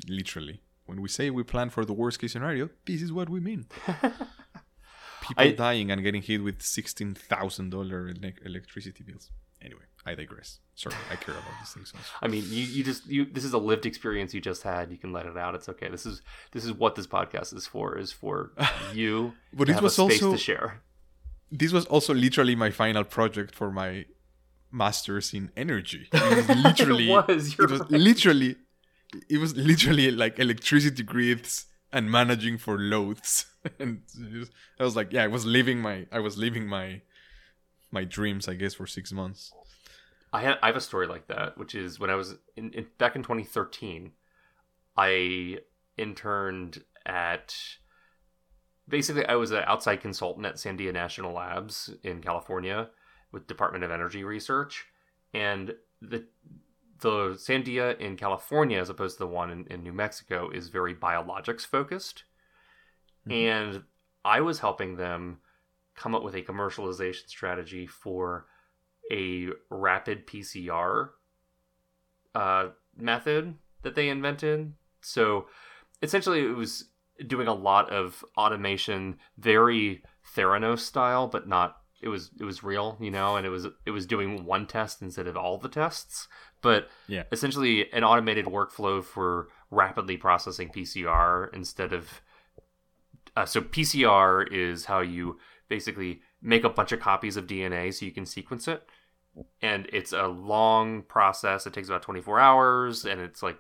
Literally. 0.08 0.62
when 0.86 1.02
we 1.02 1.10
say 1.10 1.30
we 1.30 1.44
plan 1.44 1.70
for 1.70 1.84
the 1.86 1.94
worst 1.94 2.20
case 2.20 2.32
scenario, 2.34 2.70
this 2.86 3.02
is 3.02 3.12
what 3.12 3.30
we 3.30 3.40
mean. 3.40 3.66
People 5.22 5.44
I- 5.44 5.52
dying 5.52 5.92
and 5.92 6.02
getting 6.04 6.22
hit 6.22 6.44
with 6.44 6.62
sixteen 6.62 7.14
thousand 7.14 7.72
dollar 7.72 8.14
electricity 8.46 9.04
bills. 9.04 9.32
Anyway, 9.62 9.82
I 10.06 10.14
digress. 10.14 10.60
Sorry, 10.76 10.96
I 11.12 11.16
care 11.16 11.34
about 11.34 11.52
these 11.60 11.72
things. 11.74 11.92
Also. 11.96 12.08
I 12.22 12.28
mean, 12.28 12.44
you, 12.48 12.64
you 12.64 12.84
just 12.84 13.08
you 13.08 13.26
this 13.26 13.44
is 13.44 13.54
a 13.54 13.58
lived 13.58 13.86
experience 13.88 14.34
you 14.34 14.40
just 14.40 14.62
had. 14.64 14.92
You 14.92 14.98
can 14.98 15.12
let 15.12 15.26
it 15.26 15.36
out. 15.36 15.56
It's 15.56 15.68
okay. 15.68 15.90
This 15.90 16.06
is 16.06 16.22
this 16.52 16.64
is 16.64 16.72
what 16.72 16.94
this 16.96 17.08
podcast 17.08 17.54
is 17.56 17.66
for. 17.66 17.98
Is 17.98 18.12
for 18.12 18.52
you. 18.94 19.34
But 19.52 19.70
it 19.70 19.82
was 19.82 19.98
a 19.98 20.04
space 20.04 20.22
also 20.22 20.32
to 20.34 20.38
share. 20.38 20.82
This 21.52 21.72
was 21.72 21.86
also 21.86 22.14
literally 22.14 22.56
my 22.56 22.72
final 22.72 23.04
project 23.04 23.56
for 23.56 23.72
my 23.72 24.06
masters 24.72 25.34
in 25.34 25.52
energy. 25.56 26.08
It 26.12 26.48
was 26.48 26.58
literally 26.64 27.12
It 27.12 27.28
was, 27.28 27.54
it 27.60 27.70
was 27.72 27.82
right. 27.82 27.92
literally 27.92 28.56
it 29.30 29.38
was 29.38 29.56
literally 29.56 30.12
like 30.12 30.38
electricity 30.40 31.02
grids 31.04 31.66
and 31.94 32.12
managing 32.12 32.58
for 32.58 32.78
loads. 32.78 33.46
and 33.80 34.02
was- 34.34 34.52
I 34.80 34.84
was 34.84 34.96
like, 34.96 35.14
yeah, 35.14 35.24
I 35.24 35.28
was 35.28 35.46
living 35.46 35.80
my 35.80 36.06
I 36.12 36.20
was 36.20 36.38
living 36.38 36.68
my 36.68 37.02
my 37.92 38.04
dreams, 38.04 38.48
I 38.50 38.56
guess, 38.56 38.74
for 38.74 38.86
six 38.86 39.12
months. 39.14 39.54
I 40.34 40.42
have, 40.42 40.58
I 40.62 40.68
have 40.68 40.76
a 40.76 40.82
story 40.82 41.08
like 41.08 41.28
that, 41.28 41.58
which 41.58 41.74
is 41.74 42.00
when 42.00 42.10
I 42.10 42.16
was 42.16 42.36
in, 42.58 42.72
in 42.74 42.88
back 42.98 43.16
in 43.16 43.24
2013, 43.24 44.12
I 44.98 45.60
interned 45.98 46.84
at 47.06 47.56
basically 48.88 49.26
I 49.26 49.36
was 49.36 49.52
an 49.52 49.64
outside 49.66 50.02
consultant 50.02 50.46
at 50.46 50.56
Sandia 50.56 50.94
National 50.94 51.34
Labs 51.34 51.90
in 52.04 52.22
California 52.22 52.90
with 53.32 53.48
Department 53.48 53.84
of 53.84 53.92
Energy 53.92 54.24
Research, 54.24 54.88
and 55.34 55.76
the 56.02 56.26
the 57.00 57.36
Sandia 57.36 58.00
in 58.00 58.16
California, 58.18 58.80
as 58.80 58.90
opposed 58.90 59.18
to 59.18 59.24
the 59.24 59.28
one 59.28 59.52
in, 59.52 59.68
in 59.68 59.84
New 59.84 59.94
Mexico, 59.94 60.50
is 60.50 60.70
very 60.70 60.96
biologics 60.96 61.66
focused, 61.66 62.24
Mhm. 63.28 63.32
and 63.32 63.84
I 64.26 64.42
was 64.42 64.60
helping 64.60 64.96
them 64.96 65.42
come 65.96 66.16
up 66.16 66.24
with 66.24 66.36
a 66.36 66.42
commercialization 66.42 67.28
strategy 67.28 67.86
for 67.88 68.48
a 69.12 69.50
rapid 69.70 70.28
PCR 70.28 71.14
uh, 72.36 72.70
method 72.96 73.58
that 73.82 73.96
they 73.96 74.10
invented. 74.10 74.74
So 75.02 75.48
essentially, 76.02 76.42
it 76.42 76.56
was 76.56 76.90
doing 77.26 77.48
a 77.48 77.54
lot 77.54 77.90
of 77.92 78.24
automation, 78.38 79.18
very 79.38 80.04
Theranos 80.36 80.80
style, 80.80 81.28
but 81.28 81.48
not. 81.48 81.78
It 82.02 82.10
was 82.10 82.30
it 82.40 82.44
was 82.44 82.64
real, 82.64 82.98
you 83.00 83.10
know, 83.10 83.38
and 83.38 83.46
it 83.46 83.50
was 83.50 83.66
it 83.86 83.92
was 83.92 84.06
doing 84.06 84.46
one 84.46 84.68
test 84.68 85.02
instead 85.02 85.28
of 85.28 85.36
all 85.36 85.58
the 85.58 85.70
tests. 85.70 86.28
But 86.62 86.90
Yeah. 87.08 87.24
essentially, 87.32 87.92
an 87.92 88.04
automated 88.04 88.46
workflow 88.46 89.04
for 89.04 89.48
rapidly 89.72 90.18
processing 90.18 90.70
PCR 90.70 91.50
instead 91.54 91.94
of. 91.94 92.22
Uh, 93.36 93.46
so 93.46 93.62
PCR 93.62 94.48
is 94.52 94.86
how 94.86 95.00
you 95.00 95.40
basically 95.70 96.22
make 96.42 96.64
a 96.64 96.70
bunch 96.70 96.92
of 96.92 97.00
copies 97.00 97.38
of 97.38 97.46
DNA 97.48 97.92
so 97.94 98.06
you 98.06 98.12
can 98.12 98.26
sequence 98.26 98.68
it 98.68 98.88
and 99.62 99.88
it's 99.94 100.14
a 100.14 100.28
long 100.28 101.04
process. 101.04 101.66
It 101.68 101.74
takes 101.74 101.88
about 101.88 102.02
24 102.02 102.40
hours, 102.40 103.06
and 103.06 103.22
it's 103.22 103.44
like 103.44 103.60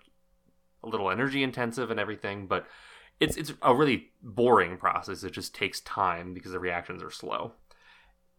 a 0.83 0.87
little 0.87 1.09
energy 1.09 1.43
intensive 1.43 1.91
and 1.91 1.99
everything. 1.99 2.47
But 2.47 2.65
it's 3.19 3.37
it's 3.37 3.53
a 3.61 3.75
really 3.75 4.09
boring 4.21 4.77
process. 4.77 5.23
It 5.23 5.33
just 5.33 5.55
takes 5.55 5.81
time 5.81 6.33
because 6.33 6.51
the 6.51 6.59
reactions 6.59 7.03
are 7.03 7.11
slow. 7.11 7.53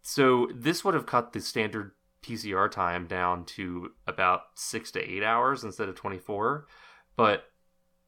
So 0.03 0.49
this 0.55 0.85
would 0.85 0.95
have 0.95 1.07
cut 1.07 1.33
the 1.33 1.41
standard 1.41 1.93
PCR 2.22 2.70
time 2.70 3.07
down 3.07 3.45
to 3.45 3.93
about 4.07 4.43
six 4.55 4.91
to 4.93 5.01
eight 5.01 5.22
hours 5.22 5.64
instead 5.64 5.89
of 5.89 5.95
24. 5.95 6.66
But 7.16 7.45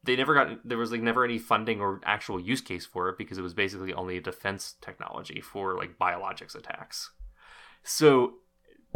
they 0.03 0.15
never 0.15 0.33
got 0.33 0.67
there 0.67 0.77
was 0.77 0.91
like 0.91 1.01
never 1.01 1.23
any 1.23 1.37
funding 1.37 1.81
or 1.81 2.01
actual 2.05 2.39
use 2.39 2.61
case 2.61 2.85
for 2.85 3.09
it 3.09 3.17
because 3.17 3.37
it 3.37 3.43
was 3.43 3.53
basically 3.53 3.93
only 3.93 4.17
a 4.17 4.21
defense 4.21 4.75
technology 4.81 5.41
for 5.41 5.75
like 5.75 5.99
biologics 5.99 6.55
attacks. 6.55 7.11
So 7.83 8.35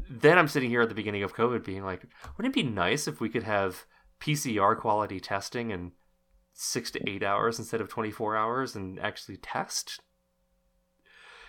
then 0.09 0.37
I'm 0.37 0.47
sitting 0.47 0.69
here 0.69 0.81
at 0.81 0.89
the 0.89 0.95
beginning 0.95 1.23
of 1.23 1.35
COVID 1.35 1.63
being 1.63 1.83
like, 1.83 2.05
wouldn't 2.37 2.55
it 2.55 2.63
be 2.63 2.67
nice 2.67 3.07
if 3.07 3.19
we 3.19 3.29
could 3.29 3.43
have 3.43 3.85
PCR 4.19 4.77
quality 4.77 5.19
testing 5.19 5.71
in 5.71 5.91
six 6.55 6.89
to 6.91 7.09
eight 7.09 7.21
hours 7.21 7.59
instead 7.59 7.81
of 7.81 7.89
24 7.89 8.35
hours 8.35 8.75
and 8.75 8.99
actually 8.99 9.37
test? 9.37 9.99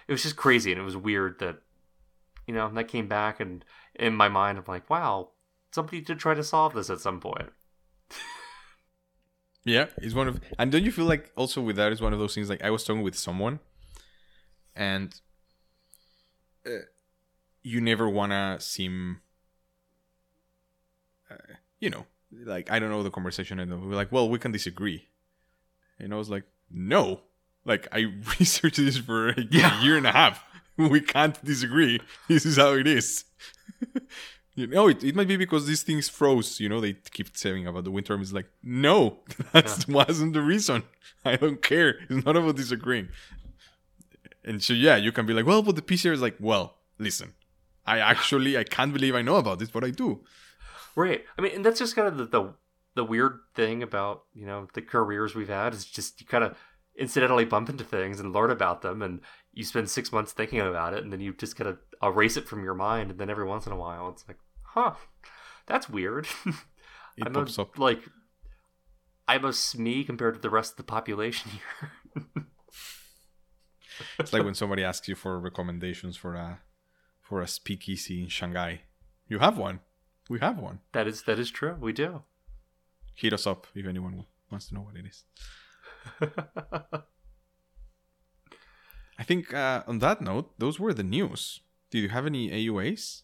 It 0.08 0.12
was 0.12 0.22
just 0.22 0.36
crazy 0.36 0.70
and 0.72 0.80
it 0.80 0.84
was 0.84 0.96
weird 0.96 1.38
that, 1.38 1.56
you 2.46 2.54
know, 2.54 2.68
that 2.68 2.88
came 2.88 3.08
back 3.08 3.40
and 3.40 3.64
in 3.94 4.14
my 4.14 4.28
mind, 4.28 4.58
I'm 4.58 4.64
like, 4.68 4.90
wow, 4.90 5.30
somebody 5.72 6.00
did 6.00 6.18
try 6.18 6.34
to 6.34 6.44
solve 6.44 6.74
this 6.74 6.90
at 6.90 7.00
some 7.00 7.20
point. 7.20 7.50
Yeah, 9.66 9.86
it's 9.96 10.14
one 10.14 10.28
of, 10.28 10.40
and 10.60 10.70
don't 10.70 10.84
you 10.84 10.92
feel 10.92 11.06
like 11.06 11.32
also 11.34 11.60
with 11.60 11.74
that 11.74 11.90
is 11.90 12.00
one 12.00 12.12
of 12.12 12.20
those 12.20 12.36
things 12.36 12.48
like 12.48 12.62
I 12.62 12.70
was 12.70 12.84
talking 12.84 13.02
with 13.02 13.16
someone, 13.18 13.58
and 14.76 15.12
uh, 16.64 16.84
you 17.64 17.80
never 17.80 18.08
wanna 18.08 18.58
seem, 18.60 19.22
uh, 21.28 21.54
you 21.80 21.90
know, 21.90 22.06
like 22.32 22.70
I 22.70 22.78
don't 22.78 22.90
know 22.90 23.02
the 23.02 23.10
conversation, 23.10 23.58
and 23.60 23.70
we're 23.88 23.94
like, 23.96 24.12
well, 24.12 24.28
we 24.28 24.38
can 24.38 24.52
disagree, 24.52 25.06
and 25.98 26.12
I 26.12 26.16
was 26.16 26.28
like, 26.30 26.44
no, 26.70 27.20
like 27.64 27.88
I 27.92 28.06
researched 28.40 28.76
this 28.76 28.98
for 28.98 29.30
a 29.30 29.40
Yeah. 29.50 29.82
year 29.82 29.96
and 29.96 30.06
a 30.06 30.12
half. 30.12 30.42
We 30.78 31.00
can't 31.00 31.42
disagree. 31.42 32.00
This 32.28 32.44
is 32.44 32.56
how 32.58 32.74
it 32.74 32.86
is. 32.86 33.24
You 34.58 34.66
know, 34.66 34.88
it, 34.88 35.04
it 35.04 35.14
might 35.14 35.28
be 35.28 35.36
because 35.36 35.66
these 35.66 35.82
things 35.82 36.08
froze. 36.08 36.60
You 36.60 36.70
know, 36.70 36.80
they 36.80 36.94
keep 36.94 37.36
saying 37.36 37.66
about 37.66 37.84
the 37.84 37.90
wind 37.90 38.06
turbines. 38.06 38.32
Like, 38.32 38.48
no, 38.62 39.18
that 39.52 39.84
wasn't 39.86 40.32
the 40.32 40.40
reason. 40.40 40.82
I 41.26 41.36
don't 41.36 41.60
care. 41.60 41.96
It's 42.08 42.24
not 42.24 42.38
about 42.38 42.56
disagreeing. 42.56 43.08
And 44.44 44.62
so, 44.62 44.72
yeah, 44.72 44.96
you 44.96 45.12
can 45.12 45.26
be 45.26 45.34
like, 45.34 45.44
well, 45.44 45.62
but 45.62 45.76
the 45.76 45.82
PCR 45.82 46.12
is 46.12 46.22
like, 46.22 46.36
well, 46.40 46.76
listen, 46.98 47.34
I 47.84 47.98
actually, 47.98 48.56
I 48.56 48.64
can't 48.64 48.94
believe 48.94 49.14
I 49.14 49.20
know 49.20 49.36
about 49.36 49.58
this, 49.58 49.68
but 49.70 49.84
I 49.84 49.90
do. 49.90 50.20
Right. 50.96 51.24
I 51.38 51.42
mean, 51.42 51.52
and 51.54 51.64
that's 51.64 51.78
just 51.78 51.94
kind 51.94 52.08
of 52.08 52.16
the, 52.16 52.24
the 52.24 52.54
the 52.96 53.04
weird 53.04 53.40
thing 53.54 53.82
about 53.82 54.22
you 54.34 54.46
know 54.46 54.66
the 54.74 54.82
careers 54.82 55.34
we've 55.34 55.48
had 55.48 55.74
is 55.74 55.84
just 55.84 56.20
you 56.20 56.26
kind 56.26 56.42
of 56.42 56.56
incidentally 56.98 57.44
bump 57.44 57.68
into 57.68 57.84
things 57.84 58.18
and 58.18 58.32
learn 58.32 58.50
about 58.50 58.80
them, 58.82 59.02
and 59.02 59.20
you 59.52 59.62
spend 59.62 59.90
six 59.90 60.10
months 60.10 60.32
thinking 60.32 60.60
about 60.60 60.94
it, 60.94 61.04
and 61.04 61.12
then 61.12 61.20
you 61.20 61.34
just 61.34 61.56
kind 61.56 61.68
of 61.68 61.78
erase 62.02 62.36
it 62.36 62.48
from 62.48 62.64
your 62.64 62.74
mind, 62.74 63.10
and 63.10 63.20
then 63.20 63.30
every 63.30 63.44
once 63.44 63.66
in 63.66 63.72
a 63.72 63.76
while, 63.76 64.08
it's 64.08 64.24
like, 64.26 64.38
huh, 64.62 64.94
that's 65.66 65.88
weird. 65.88 66.26
It 67.18 67.26
I'm 67.26 67.32
pops 67.32 67.56
a, 67.56 67.62
up. 67.62 67.78
like 67.78 68.02
I'm 69.26 69.46
a 69.46 69.48
SME 69.48 70.04
compared 70.04 70.34
to 70.34 70.40
the 70.40 70.50
rest 70.50 70.72
of 70.72 70.76
the 70.76 70.82
population 70.82 71.50
here. 72.22 72.44
It's 74.18 74.34
like 74.34 74.44
when 74.44 74.54
somebody 74.54 74.84
asks 74.84 75.08
you 75.08 75.14
for 75.14 75.40
recommendations 75.40 76.16
for 76.18 76.34
a 76.34 76.60
for 77.22 77.40
a 77.40 77.48
speakeasy 77.48 78.22
in 78.22 78.28
Shanghai. 78.28 78.82
You 79.28 79.38
have 79.38 79.56
one. 79.56 79.80
We 80.28 80.40
have 80.40 80.58
one. 80.58 80.80
that 80.92 81.06
is 81.06 81.22
that 81.22 81.38
is 81.38 81.50
true. 81.50 81.76
We 81.80 81.92
do. 81.92 82.22
Hit 83.14 83.32
us 83.32 83.46
up 83.46 83.66
if 83.74 83.86
anyone 83.86 84.26
wants 84.50 84.68
to 84.68 84.74
know 84.74 84.80
what 84.80 84.96
it 84.96 85.06
is. 85.06 85.24
I 89.18 89.22
think 89.22 89.54
uh, 89.54 89.82
on 89.86 90.00
that 90.00 90.20
note, 90.20 90.58
those 90.58 90.78
were 90.78 90.92
the 90.92 91.02
news. 91.02 91.60
Did 91.90 92.00
you 92.00 92.08
have 92.10 92.26
any 92.26 92.50
AUAs? 92.50 93.22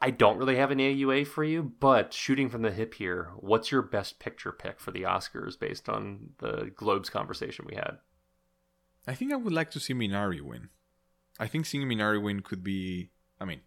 I 0.00 0.10
don't 0.10 0.36
really 0.38 0.56
have 0.56 0.70
an 0.70 0.78
AUA 0.78 1.26
for 1.26 1.42
you, 1.42 1.72
but 1.80 2.12
shooting 2.12 2.48
from 2.48 2.62
the 2.62 2.70
hip 2.70 2.94
here, 2.94 3.32
what's 3.36 3.72
your 3.72 3.82
best 3.82 4.20
picture 4.20 4.52
pick 4.52 4.78
for 4.78 4.92
the 4.92 5.02
Oscars 5.02 5.58
based 5.58 5.88
on 5.88 6.30
the 6.38 6.70
Globes 6.76 7.10
conversation 7.10 7.66
we 7.68 7.74
had? 7.74 7.98
I 9.08 9.14
think 9.14 9.32
I 9.32 9.36
would 9.36 9.52
like 9.52 9.70
to 9.72 9.80
see 9.80 9.94
Minari 9.94 10.40
win. 10.40 10.68
I 11.40 11.46
think 11.48 11.66
seeing 11.66 11.88
Minari 11.88 12.22
win 12.22 12.42
could 12.42 12.62
be. 12.62 13.10
I 13.40 13.44
mean, 13.44 13.60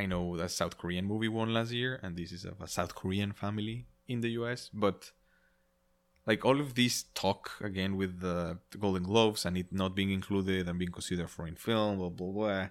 I 0.00 0.06
know 0.06 0.36
that 0.38 0.50
South 0.50 0.76
Korean 0.80 1.06
movie 1.12 1.28
won 1.28 1.52
last 1.52 1.72
year, 1.72 2.00
and 2.02 2.16
this 2.16 2.32
is 2.32 2.44
of 2.44 2.60
a 2.60 2.68
South 2.68 2.94
Korean 2.94 3.32
family 3.32 3.86
in 4.08 4.18
the 4.22 4.30
US, 4.40 4.70
but 4.72 4.98
like 6.26 6.44
all 6.44 6.58
of 6.60 6.74
this 6.74 6.94
talk 7.14 7.42
again 7.70 7.92
with 8.00 8.20
the, 8.20 8.58
Golden 8.84 9.04
Globes 9.10 9.44
and 9.46 9.56
it 9.56 9.72
not 9.72 9.94
being 9.94 10.10
included 10.10 10.68
and 10.68 10.78
being 10.78 10.92
considered 10.98 11.30
foreign 11.30 11.56
film, 11.56 11.98
blah 11.98 12.08
blah 12.18 12.32
blah. 12.36 12.48
uh, 12.48 12.68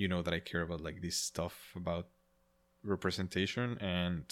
You 0.00 0.08
know 0.08 0.20
that 0.22 0.34
I 0.34 0.40
care 0.50 0.62
about 0.66 0.82
like 0.88 1.00
this 1.00 1.16
stuff 1.16 1.54
about 1.82 2.06
representation, 2.94 3.78
and 3.80 4.24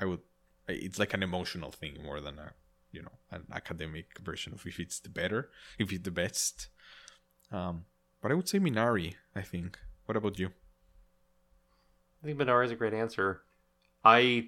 I 0.00 0.04
would. 0.08 0.22
It's 0.68 0.98
like 0.98 1.14
an 1.14 1.22
emotional 1.22 1.70
thing 1.80 1.94
more 2.08 2.20
than 2.26 2.36
a 2.38 2.48
you 2.94 3.02
know 3.02 3.16
an 3.30 3.42
academic 3.60 4.06
version 4.28 4.52
of 4.54 4.66
if 4.66 4.78
it's 4.84 5.00
the 5.00 5.12
better 5.20 5.40
if 5.82 5.92
it's 5.92 6.04
the 6.04 6.16
best 6.22 6.68
um 7.50 7.84
but 8.20 8.30
i 8.30 8.34
would 8.34 8.48
say 8.48 8.60
minari 8.60 9.08
i 9.34 9.42
think 9.42 9.70
what 10.06 10.16
about 10.16 10.38
you 10.38 10.48
I 12.24 12.26
think 12.26 12.38
Minari 12.38 12.64
is 12.64 12.70
a 12.70 12.76
great 12.76 12.94
answer. 12.94 13.42
I 14.02 14.46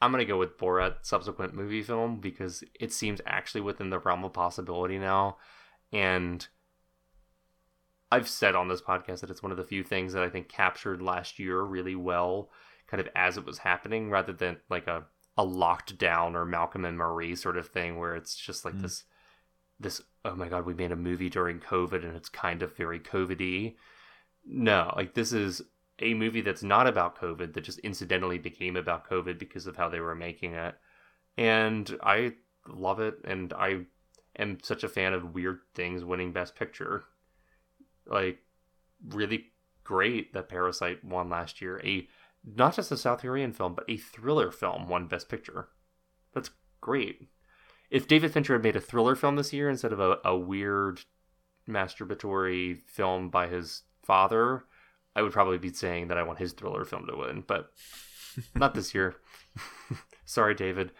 I'm 0.00 0.12
gonna 0.12 0.24
go 0.24 0.38
with 0.38 0.56
Borat 0.58 0.98
subsequent 1.02 1.54
movie 1.54 1.82
film 1.82 2.20
because 2.20 2.62
it 2.78 2.92
seems 2.92 3.20
actually 3.26 3.62
within 3.62 3.90
the 3.90 3.98
realm 3.98 4.24
of 4.24 4.32
possibility 4.32 4.96
now, 4.96 5.38
and 5.92 6.46
I've 8.12 8.28
said 8.28 8.54
on 8.54 8.68
this 8.68 8.80
podcast 8.80 9.20
that 9.20 9.30
it's 9.30 9.42
one 9.42 9.50
of 9.50 9.58
the 9.58 9.64
few 9.64 9.82
things 9.82 10.12
that 10.12 10.22
I 10.22 10.30
think 10.30 10.48
captured 10.48 11.02
last 11.02 11.38
year 11.40 11.60
really 11.62 11.96
well, 11.96 12.50
kind 12.86 13.00
of 13.00 13.08
as 13.16 13.36
it 13.36 13.44
was 13.44 13.58
happening, 13.58 14.08
rather 14.08 14.32
than 14.32 14.58
like 14.70 14.86
a 14.86 15.04
a 15.36 15.44
locked 15.44 15.98
down 15.98 16.36
or 16.36 16.44
Malcolm 16.44 16.84
and 16.84 16.96
Marie 16.96 17.34
sort 17.34 17.56
of 17.56 17.68
thing 17.68 17.98
where 17.98 18.14
it's 18.14 18.36
just 18.36 18.64
like 18.64 18.74
Mm. 18.74 18.82
this 18.82 19.04
this 19.80 20.02
oh 20.24 20.34
my 20.36 20.48
god 20.48 20.64
we 20.64 20.74
made 20.74 20.92
a 20.92 20.96
movie 20.96 21.28
during 21.30 21.58
COVID 21.60 22.04
and 22.04 22.16
it's 22.16 22.28
kind 22.28 22.62
of 22.62 22.76
very 22.76 23.00
COVID-y. 23.00 23.74
No, 24.46 24.92
like 24.96 25.14
this 25.14 25.32
is 25.32 25.62
a 26.00 26.14
movie 26.14 26.40
that's 26.40 26.62
not 26.62 26.86
about 26.86 27.18
COVID 27.18 27.54
that 27.54 27.64
just 27.64 27.78
incidentally 27.80 28.38
became 28.38 28.76
about 28.76 29.08
COVID 29.08 29.38
because 29.38 29.66
of 29.66 29.76
how 29.76 29.88
they 29.88 30.00
were 30.00 30.14
making 30.14 30.54
it. 30.54 30.74
And 31.36 31.96
I 32.02 32.34
love 32.68 33.00
it 33.00 33.14
and 33.24 33.52
I 33.52 33.80
am 34.38 34.58
such 34.62 34.84
a 34.84 34.88
fan 34.88 35.12
of 35.12 35.34
weird 35.34 35.60
things 35.74 36.04
winning 36.04 36.32
best 36.32 36.54
picture. 36.54 37.04
Like 38.06 38.38
really 39.08 39.46
great 39.84 40.32
that 40.34 40.48
Parasite 40.48 41.04
won 41.04 41.28
last 41.28 41.60
year. 41.60 41.80
A 41.84 42.06
not 42.44 42.76
just 42.76 42.92
a 42.92 42.96
South 42.96 43.22
Korean 43.22 43.52
film, 43.52 43.74
but 43.74 43.88
a 43.88 43.96
thriller 43.96 44.50
film 44.50 44.88
won 44.88 45.08
best 45.08 45.28
picture. 45.28 45.68
That's 46.32 46.50
great. 46.80 47.28
If 47.90 48.06
David 48.06 48.32
Fincher 48.32 48.52
had 48.52 48.62
made 48.62 48.76
a 48.76 48.80
thriller 48.80 49.16
film 49.16 49.36
this 49.36 49.52
year 49.52 49.68
instead 49.68 49.92
of 49.92 50.00
a, 50.00 50.18
a 50.24 50.36
weird 50.36 51.00
masturbatory 51.68 52.80
film 52.86 53.28
by 53.30 53.48
his 53.48 53.82
father, 54.02 54.64
I 55.16 55.22
would 55.22 55.32
probably 55.32 55.58
be 55.58 55.72
saying 55.72 56.08
that 56.08 56.18
I 56.18 56.22
want 56.22 56.38
his 56.38 56.52
thriller 56.52 56.84
film 56.84 57.06
to 57.08 57.16
win, 57.16 57.42
but 57.46 57.70
not 58.54 58.74
this 58.74 58.94
year. 58.94 59.16
Sorry, 60.24 60.54
David. 60.54 60.92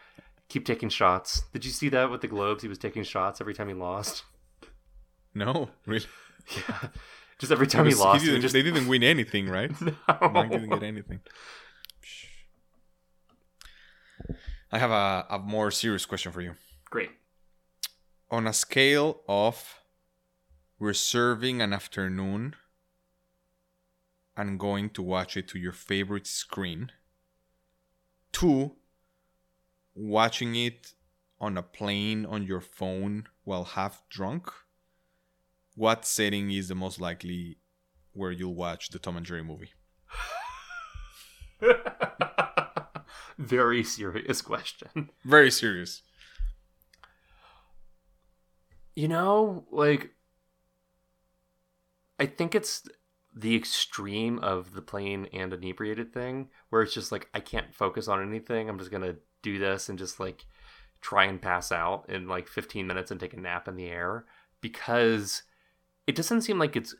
Keep 0.48 0.64
taking 0.64 0.88
shots. 0.88 1.42
Did 1.52 1.64
you 1.64 1.70
see 1.70 1.88
that 1.90 2.10
with 2.10 2.22
the 2.22 2.28
Globes? 2.28 2.62
He 2.62 2.68
was 2.68 2.78
taking 2.78 3.04
shots 3.04 3.40
every 3.40 3.54
time 3.54 3.68
he 3.68 3.74
lost. 3.74 4.24
No, 5.34 5.70
really. 5.86 6.06
Yeah. 6.56 6.88
Just 7.38 7.52
every 7.52 7.66
time 7.68 7.86
he 7.86 7.94
lost, 7.94 8.22
he 8.24 8.30
didn't- 8.30 8.42
just 8.42 8.52
They 8.54 8.62
didn't 8.62 8.88
win 8.88 9.02
anything, 9.04 9.48
right? 9.48 9.70
no, 9.80 9.92
Mank 10.08 10.50
didn't 10.50 10.70
get 10.70 10.82
anything. 10.82 11.20
I 14.72 14.78
have 14.78 14.90
a, 14.90 15.26
a 15.30 15.38
more 15.38 15.70
serious 15.70 16.04
question 16.04 16.32
for 16.32 16.40
you. 16.40 16.54
Great. 16.90 17.10
On 18.30 18.46
a 18.46 18.52
scale 18.52 19.20
of 19.28 19.80
reserving 20.78 21.62
an 21.62 21.72
afternoon 21.72 22.54
and 24.38 24.58
going 24.58 24.88
to 24.90 25.02
watch 25.02 25.36
it 25.36 25.48
to 25.48 25.58
your 25.58 25.72
favorite 25.72 26.26
screen 26.26 26.92
to 28.30 28.76
watching 29.96 30.54
it 30.54 30.92
on 31.40 31.58
a 31.58 31.62
plane 31.62 32.24
on 32.24 32.44
your 32.44 32.60
phone 32.60 33.26
while 33.42 33.64
half 33.64 34.08
drunk, 34.08 34.48
what 35.74 36.06
setting 36.06 36.52
is 36.52 36.68
the 36.68 36.76
most 36.76 37.00
likely 37.00 37.58
where 38.12 38.30
you'll 38.30 38.54
watch 38.54 38.90
the 38.90 39.00
Tom 39.00 39.16
and 39.16 39.26
Jerry 39.26 39.42
movie? 39.42 39.72
Very 43.38 43.82
serious 43.82 44.40
question. 44.40 45.10
Very 45.24 45.50
serious. 45.50 46.02
You 48.94 49.08
know, 49.08 49.64
like 49.72 50.12
I 52.20 52.26
think 52.26 52.54
it's 52.54 52.86
the 53.38 53.54
extreme 53.54 54.40
of 54.40 54.74
the 54.74 54.82
plane 54.82 55.28
and 55.32 55.52
inebriated 55.52 56.12
thing 56.12 56.48
where 56.70 56.82
it's 56.82 56.92
just 56.92 57.12
like 57.12 57.28
I 57.32 57.38
can't 57.38 57.72
focus 57.72 58.08
on 58.08 58.26
anything. 58.26 58.68
I'm 58.68 58.78
just 58.78 58.90
to 58.90 59.16
do 59.42 59.58
this 59.58 59.88
and 59.88 59.96
just 59.96 60.18
like 60.18 60.44
try 61.00 61.24
and 61.24 61.40
pass 61.40 61.70
out 61.70 62.10
in 62.10 62.26
like 62.26 62.48
15 62.48 62.84
minutes 62.84 63.12
and 63.12 63.20
take 63.20 63.34
a 63.34 63.40
nap 63.40 63.68
in 63.68 63.76
the 63.76 63.86
air 63.86 64.24
because 64.60 65.44
it 66.08 66.16
doesn't 66.16 66.42
seem 66.42 66.58
like 66.58 66.74
it's 66.74 66.96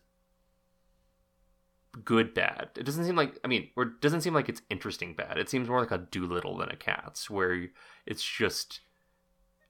good 2.04 2.34
bad. 2.34 2.68
It 2.76 2.84
doesn't 2.84 3.04
seem 3.04 3.16
like 3.16 3.36
I 3.44 3.48
mean, 3.48 3.70
or 3.74 3.82
it 3.82 4.00
doesn't 4.00 4.20
seem 4.20 4.34
like 4.34 4.48
it's 4.48 4.62
interesting 4.70 5.14
bad. 5.14 5.38
It 5.38 5.50
seems 5.50 5.68
more 5.68 5.80
like 5.80 5.90
a 5.90 5.98
Dolittle 5.98 6.58
than 6.58 6.68
a 6.68 6.76
Cats, 6.76 7.28
where 7.28 7.66
it's 8.06 8.22
just, 8.22 8.82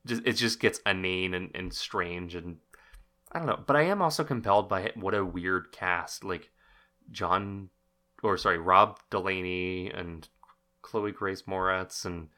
just 0.05 0.21
it 0.27 0.35
just 0.35 0.61
gets 0.61 0.81
inane 0.85 1.33
and, 1.33 1.51
and 1.55 1.73
strange 1.73 2.35
and 2.35 2.59
I 3.33 3.39
don't 3.39 3.49
know. 3.49 3.65
But 3.67 3.77
I 3.77 3.85
am 3.85 4.03
also 4.03 4.23
compelled 4.23 4.69
by 4.69 4.93
what 4.97 5.15
a 5.15 5.25
weird 5.25 5.73
cast 5.73 6.25
like 6.25 6.51
John, 7.11 7.71
or 8.23 8.37
sorry, 8.37 8.59
Rob 8.59 8.99
Delaney 9.11 9.91
and 9.91 10.29
Chloe 10.83 11.13
Grace 11.13 11.43
Moretz 11.43 12.05
and 12.05 12.29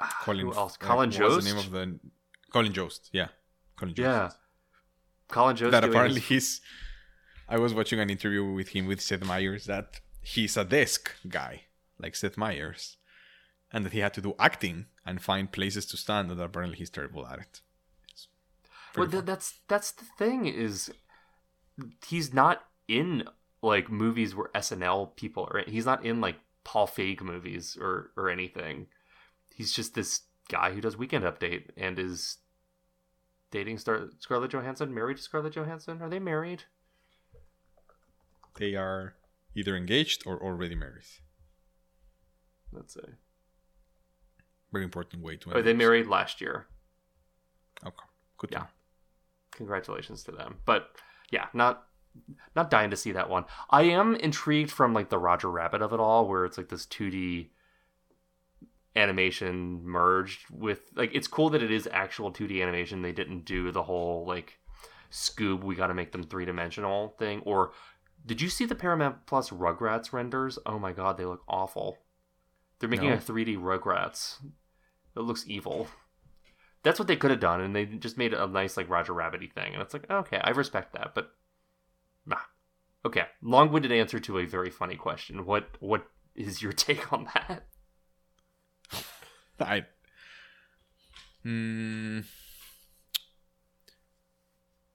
ah, 0.00 0.16
Colin, 0.22 0.46
who 0.46 0.54
else? 0.54 0.76
uh, 0.80 0.86
Colin 0.86 1.10
what 1.10 1.18
Jost. 1.18 1.36
was 1.36 1.44
the 1.44 1.54
name 1.54 1.58
of 1.64 1.70
the 1.70 2.00
Colin 2.52 2.72
Jost? 2.72 3.10
Yeah, 3.12 3.28
Colin 3.76 3.94
Jost. 3.94 4.04
Yeah. 4.06 4.30
Colin 5.28 5.56
Jost. 5.56 5.72
that 5.72 5.84
apparently 5.84 6.20
his- 6.20 6.28
he's. 6.28 6.60
I 7.50 7.58
was 7.58 7.72
watching 7.72 7.98
an 7.98 8.10
interview 8.10 8.44
with 8.44 8.68
him 8.70 8.86
with 8.86 9.00
Seth 9.00 9.24
Meyers 9.24 9.64
that 9.66 10.00
he's 10.20 10.56
a 10.58 10.64
desk 10.64 11.14
guy 11.28 11.62
like 11.98 12.14
Seth 12.14 12.36
Meyers, 12.36 12.98
and 13.72 13.84
that 13.86 13.92
he 13.92 14.00
had 14.00 14.12
to 14.14 14.20
do 14.20 14.34
acting 14.38 14.86
and 15.06 15.22
find 15.22 15.50
places 15.50 15.86
to 15.86 15.96
stand, 15.96 16.30
and 16.30 16.40
apparently 16.40 16.76
he's 16.76 16.90
terrible 16.90 17.26
at 17.26 17.38
it. 17.38 17.60
Well, 18.96 19.08
th- 19.08 19.24
that's 19.24 19.60
that's 19.68 19.92
the 19.92 20.04
thing 20.18 20.46
is 20.46 20.90
he's 22.06 22.34
not 22.34 22.64
in 22.88 23.24
like 23.62 23.90
movies 23.90 24.34
where 24.34 24.48
SNL 24.54 25.14
people 25.16 25.48
are. 25.52 25.58
in. 25.60 25.70
He's 25.70 25.86
not 25.86 26.04
in 26.04 26.20
like 26.20 26.36
Paul 26.64 26.86
Feig 26.88 27.20
movies 27.20 27.76
or 27.80 28.10
or 28.16 28.28
anything. 28.30 28.86
He's 29.54 29.72
just 29.72 29.94
this 29.94 30.22
guy 30.48 30.72
who 30.72 30.80
does 30.80 30.96
Weekend 30.96 31.24
Update 31.24 31.70
and 31.76 31.98
is 31.98 32.38
dating 33.50 33.78
Star- 33.78 34.08
Scarlett 34.18 34.52
Johansson. 34.52 34.94
Married 34.94 35.16
to 35.18 35.22
Scarlett 35.22 35.54
Johansson? 35.54 36.00
Are 36.02 36.08
they 36.08 36.18
married? 36.18 36.64
they 38.56 38.74
are 38.74 39.14
either 39.54 39.76
engaged 39.76 40.24
or 40.26 40.42
already 40.42 40.74
married. 40.74 41.04
Let's 42.72 42.94
say. 42.94 43.08
Very 44.72 44.84
important 44.84 45.22
way 45.22 45.36
to. 45.36 45.54
Oh, 45.54 45.62
they 45.62 45.72
married 45.74 46.08
last 46.08 46.40
year. 46.40 46.66
Okay, 47.86 47.94
good. 48.36 48.50
Yeah. 48.50 48.58
Yeah. 48.58 48.66
congratulations 49.52 50.22
to 50.24 50.32
them. 50.32 50.56
But 50.64 50.90
yeah, 51.30 51.46
not 51.54 51.86
not 52.56 52.70
dying 52.70 52.90
to 52.90 52.96
see 52.96 53.12
that 53.12 53.30
one. 53.30 53.44
I 53.70 53.82
am 53.82 54.14
intrigued 54.14 54.70
from 54.70 54.94
like 54.94 55.08
the 55.08 55.18
Roger 55.18 55.50
Rabbit 55.50 55.82
of 55.82 55.92
it 55.92 56.00
all, 56.00 56.28
where 56.28 56.44
it's 56.44 56.58
like 56.58 56.68
this 56.68 56.86
2D 56.86 57.48
animation 58.96 59.84
merged 59.86 60.46
with 60.50 60.80
like 60.96 61.10
it's 61.14 61.28
cool 61.28 61.50
that 61.50 61.62
it 61.62 61.70
is 61.70 61.88
actual 61.92 62.32
2D 62.32 62.60
animation. 62.62 63.02
They 63.02 63.12
didn't 63.12 63.44
do 63.44 63.70
the 63.70 63.82
whole 63.84 64.24
like 64.26 64.58
Scoob, 65.10 65.62
we 65.64 65.74
got 65.74 65.86
to 65.86 65.94
make 65.94 66.12
them 66.12 66.22
three 66.22 66.44
dimensional 66.44 67.14
thing. 67.18 67.40
Or 67.46 67.72
did 68.26 68.42
you 68.42 68.48
see 68.48 68.66
the 68.66 68.74
Paramount 68.74 69.26
Plus 69.26 69.50
Rugrats 69.50 70.12
renders? 70.12 70.58
Oh 70.66 70.78
my 70.78 70.92
god, 70.92 71.16
they 71.16 71.24
look 71.24 71.42
awful. 71.48 71.98
They're 72.78 72.88
making 72.88 73.08
No. 73.08 73.14
a 73.14 73.18
3D 73.18 73.56
Rugrats. 73.56 74.36
It 75.16 75.20
looks 75.20 75.44
evil. 75.48 75.88
That's 76.82 76.98
what 76.98 77.08
they 77.08 77.16
could 77.16 77.30
have 77.30 77.40
done, 77.40 77.60
and 77.60 77.74
they 77.74 77.86
just 77.86 78.18
made 78.18 78.32
a 78.34 78.46
nice 78.46 78.76
like 78.76 78.88
Roger 78.88 79.12
Rabbity 79.12 79.52
thing. 79.52 79.72
And 79.72 79.82
it's 79.82 79.92
like, 79.92 80.08
okay, 80.10 80.40
I 80.42 80.50
respect 80.50 80.92
that, 80.92 81.12
but. 81.14 81.32
Okay, 83.06 83.24
long-winded 83.42 83.92
answer 83.92 84.18
to 84.18 84.38
a 84.38 84.44
very 84.46 84.70
funny 84.70 84.96
question. 84.96 85.44
What 85.46 85.68
what 85.80 86.06
is 86.34 86.62
your 86.62 86.72
take 86.86 87.12
on 87.12 87.28
that? 87.34 87.64
I. 89.60 89.86
Mm, 91.46 92.24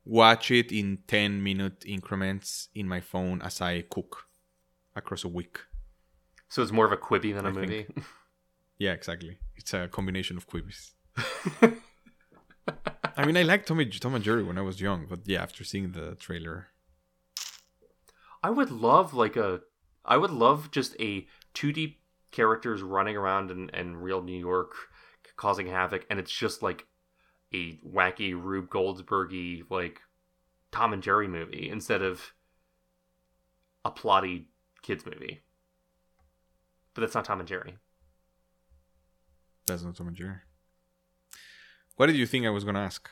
watch 0.05 0.51
it 0.51 0.71
in 0.71 0.99
10 1.07 1.41
minute 1.41 1.83
increments 1.85 2.69
in 2.75 2.87
my 2.87 2.99
phone 2.99 3.41
as 3.41 3.61
I 3.61 3.81
cook 3.81 4.25
across 4.95 5.23
a 5.23 5.27
week. 5.29 5.59
So 6.49 6.61
it's 6.61 6.71
more 6.71 6.85
of 6.85 6.91
a 6.91 6.97
Quibi 6.97 7.33
than 7.33 7.45
a 7.45 7.49
I 7.49 7.53
think- 7.53 7.67
movie. 7.67 7.87
Yeah, 8.79 8.91
exactly. 8.93 9.37
It's 9.55 9.73
a 9.73 9.87
combination 9.87 10.35
of 10.35 10.47
Quibis. 10.47 10.91
I 13.15 13.25
mean, 13.25 13.37
I 13.37 13.43
liked 13.43 13.67
Tom, 13.67 13.79
Tom 14.01 14.15
and 14.15 14.23
Jerry 14.23 14.43
when 14.43 14.57
I 14.57 14.61
was 14.61 14.81
young, 14.81 15.05
but 15.07 15.19
yeah, 15.25 15.41
after 15.43 15.63
seeing 15.63 15.91
the 15.91 16.15
trailer, 16.15 16.67
I 18.43 18.49
would 18.49 18.71
love 18.71 19.13
like 19.13 19.37
a 19.37 19.61
I 20.05 20.17
would 20.17 20.31
love 20.31 20.69
just 20.69 20.95
a 20.99 21.25
2D 21.55 21.95
characters 22.31 22.81
running 22.81 23.15
around 23.15 23.49
in, 23.51 23.69
in 23.69 23.95
real 23.95 24.21
New 24.21 24.37
York 24.37 24.73
causing 25.37 25.67
havoc 25.67 26.05
and 26.09 26.19
it's 26.19 26.31
just 26.31 26.61
like 26.61 26.85
a 27.53 27.79
wacky 27.87 28.33
Rube 28.33 28.69
Goldbergy 28.69 29.63
like 29.69 30.01
Tom 30.71 30.91
and 30.91 31.01
Jerry 31.01 31.27
movie 31.27 31.69
instead 31.69 32.01
of 32.01 32.33
a 33.85 33.91
plotty 33.91 34.45
kids 34.81 35.05
movie. 35.05 35.41
But 36.93 37.01
that's 37.01 37.15
not 37.15 37.25
Tom 37.25 37.39
and 37.39 37.47
Jerry. 37.47 37.77
that's 39.65 39.83
not 39.83 39.95
Tom 39.95 40.07
and 40.07 40.17
Jerry. 40.17 40.37
What 41.95 42.07
did 42.07 42.15
you 42.15 42.25
think 42.25 42.45
I 42.45 42.49
was 42.49 42.63
going 42.63 42.75
to 42.75 42.81
ask? 42.81 43.09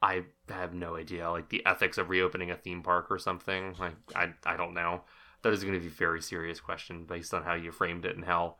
I 0.00 0.24
have 0.48 0.74
no 0.74 0.96
idea, 0.96 1.30
like 1.30 1.48
the 1.48 1.64
ethics 1.66 1.98
of 1.98 2.08
reopening 2.08 2.50
a 2.50 2.56
theme 2.56 2.82
park 2.82 3.08
or 3.10 3.18
something. 3.18 3.74
Like 3.78 3.94
I, 4.14 4.32
I 4.44 4.56
don't 4.56 4.74
know. 4.74 5.02
That 5.42 5.52
is 5.52 5.62
going 5.62 5.74
to 5.74 5.80
be 5.80 5.86
a 5.86 5.90
very 5.90 6.22
serious 6.22 6.60
question 6.60 7.04
based 7.04 7.32
on 7.34 7.42
how 7.42 7.54
you 7.54 7.72
framed 7.72 8.04
it 8.04 8.16
and 8.16 8.24
how. 8.24 8.56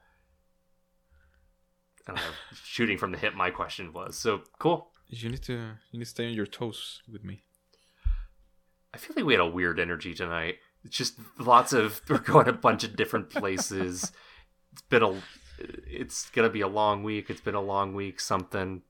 I 2.06 2.12
don't 2.12 2.22
know, 2.22 2.30
shooting 2.64 2.96
from 2.96 3.12
the 3.12 3.18
hip, 3.18 3.34
my 3.34 3.50
question 3.50 3.92
was 3.92 4.16
so 4.16 4.40
cool. 4.58 4.92
You 5.08 5.28
need 5.28 5.42
to 5.42 5.52
you 5.52 5.98
need 5.98 6.04
to 6.04 6.10
stay 6.10 6.26
on 6.26 6.32
your 6.32 6.46
toes 6.46 7.02
with 7.10 7.22
me. 7.22 7.44
I 8.94 8.98
feel 8.98 9.14
like 9.14 9.26
we 9.26 9.34
had 9.34 9.40
a 9.40 9.46
weird 9.46 9.78
energy 9.78 10.14
tonight. 10.14 10.56
It's 10.84 10.96
just 10.96 11.18
lots 11.38 11.72
of 11.72 12.00
we're 12.08 12.18
going 12.18 12.48
a 12.48 12.52
bunch 12.52 12.84
of 12.84 12.96
different 12.96 13.30
places. 13.30 14.12
It's 14.72 14.82
been 14.82 15.02
a 15.02 15.20
it's 15.86 16.30
gonna 16.30 16.50
be 16.50 16.62
a 16.62 16.68
long 16.68 17.02
week. 17.02 17.30
It's 17.30 17.40
been 17.40 17.54
a 17.54 17.60
long 17.60 17.94
week. 17.94 18.20
Something 18.20 18.82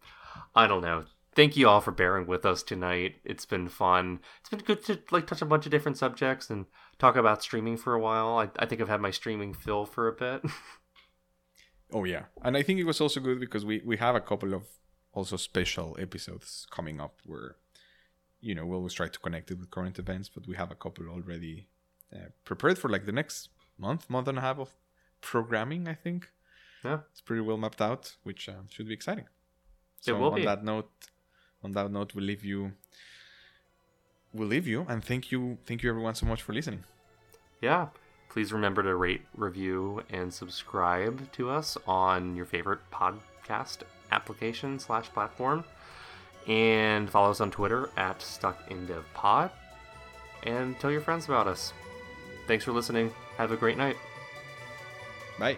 I 0.55 0.67
don't 0.67 0.83
know. 0.83 1.05
Thank 1.39 1.57
you 1.57 1.69
all 1.69 1.81
for 1.81 1.93
bearing 1.93 2.27
with 2.27 2.45
us 2.45 2.65
tonight. 2.65 3.21
It's 3.25 3.47
been 3.47 3.69
fun. 3.69 4.19
It's 4.41 4.51
been 4.51 4.59
good 4.59 4.85
to 4.87 4.99
like 5.13 5.29
touch 5.29 5.41
a 5.41 5.47
bunch 5.47 5.67
of 5.67 5.71
different 5.71 5.97
subjects 5.97 6.51
and 6.51 6.67
talk 6.99 7.15
about 7.15 7.45
streaming 7.45 7.77
for 7.77 7.95
a 7.95 8.01
while. 8.01 8.39
I, 8.39 8.49
I 8.59 8.67
think 8.67 8.81
I've 8.81 8.89
had 8.89 9.01
my 9.01 9.13
streaming 9.13 9.55
fill 9.55 9.87
for 9.87 10.09
a 10.09 10.13
bit. 10.13 10.43
oh 11.93 12.03
yeah, 12.03 12.25
and 12.43 12.57
I 12.57 12.63
think 12.63 12.81
it 12.81 12.87
was 12.87 13.01
also 13.01 13.21
good 13.21 13.39
because 13.39 13.65
we 13.65 13.81
we 13.85 13.99
have 13.99 14.17
a 14.17 14.21
couple 14.21 14.53
of 14.53 14.65
also 15.13 15.37
special 15.37 15.97
episodes 16.01 16.67
coming 16.73 17.01
up 17.01 17.21
where 17.25 17.55
you 18.41 18.57
know 18.57 18.67
we'll 18.67 18.79
always 18.79 18.95
try 18.95 19.07
to 19.07 19.19
connect 19.21 19.53
it 19.53 19.61
with 19.61 19.71
current 19.71 20.01
events, 20.01 20.29
but 20.29 20.49
we 20.49 20.57
have 20.57 20.73
a 20.73 20.75
couple 20.75 21.09
already 21.09 21.69
uh, 22.13 22.31
prepared 22.45 22.79
for 22.81 22.89
like 22.89 23.07
the 23.07 23.13
next 23.13 23.51
month, 23.79 24.11
month 24.11 24.27
and 24.27 24.39
a 24.39 24.41
half 24.41 24.59
of 24.59 24.75
programming. 25.21 25.87
I 25.87 25.95
think. 25.95 26.31
Yeah, 26.85 26.99
it's 27.13 27.21
pretty 27.21 27.43
well 27.43 27.59
mapped 27.59 27.81
out, 27.81 28.17
which 28.25 28.49
uh, 28.49 28.63
should 28.69 28.89
be 28.89 28.95
exciting. 28.95 29.27
So 30.01 30.17
it 30.17 30.19
will 30.19 30.33
on 30.33 30.41
be. 30.41 30.45
that 30.45 30.65
note, 30.65 30.91
on 31.63 31.73
that 31.73 31.91
note, 31.91 32.15
we'll 32.15 32.25
leave 32.25 32.45
you. 32.45 32.73
We'll 34.33 34.49
leave 34.49 34.67
you, 34.67 34.87
and 34.89 35.03
thank 35.03 35.33
you, 35.33 35.59
thank 35.67 35.83
you 35.83 35.89
everyone 35.91 36.15
so 36.15 36.27
much 36.27 36.43
for 36.43 36.53
listening. 36.53 36.85
Yeah, 37.63 37.89
please 38.29 38.53
remember 38.53 38.83
to 38.83 38.95
rate, 38.95 39.23
review, 39.35 40.03
and 40.11 40.33
subscribe 40.33 41.33
to 41.33 41.51
us 41.51 41.79
on 41.87 42.37
your 42.37 42.45
favorite 42.45 42.81
podcast 42.93 43.79
application 44.13 44.79
slash 44.79 45.09
platform, 45.09 45.65
and 46.47 47.11
follow 47.11 47.31
us 47.31 47.41
on 47.41 47.51
Twitter 47.51 47.91
at 47.97 48.21
StuckInDevPod, 48.21 49.51
and 50.45 50.79
tell 50.79 50.91
your 50.91 51.01
friends 51.01 51.25
about 51.25 51.47
us. 51.47 51.73
Thanks 52.47 52.65
for 52.65 52.73
listening. 52.73 53.13
Have 53.39 53.51
a 53.51 53.57
great 53.57 53.77
night. 53.77 53.97
Bye. 55.39 55.57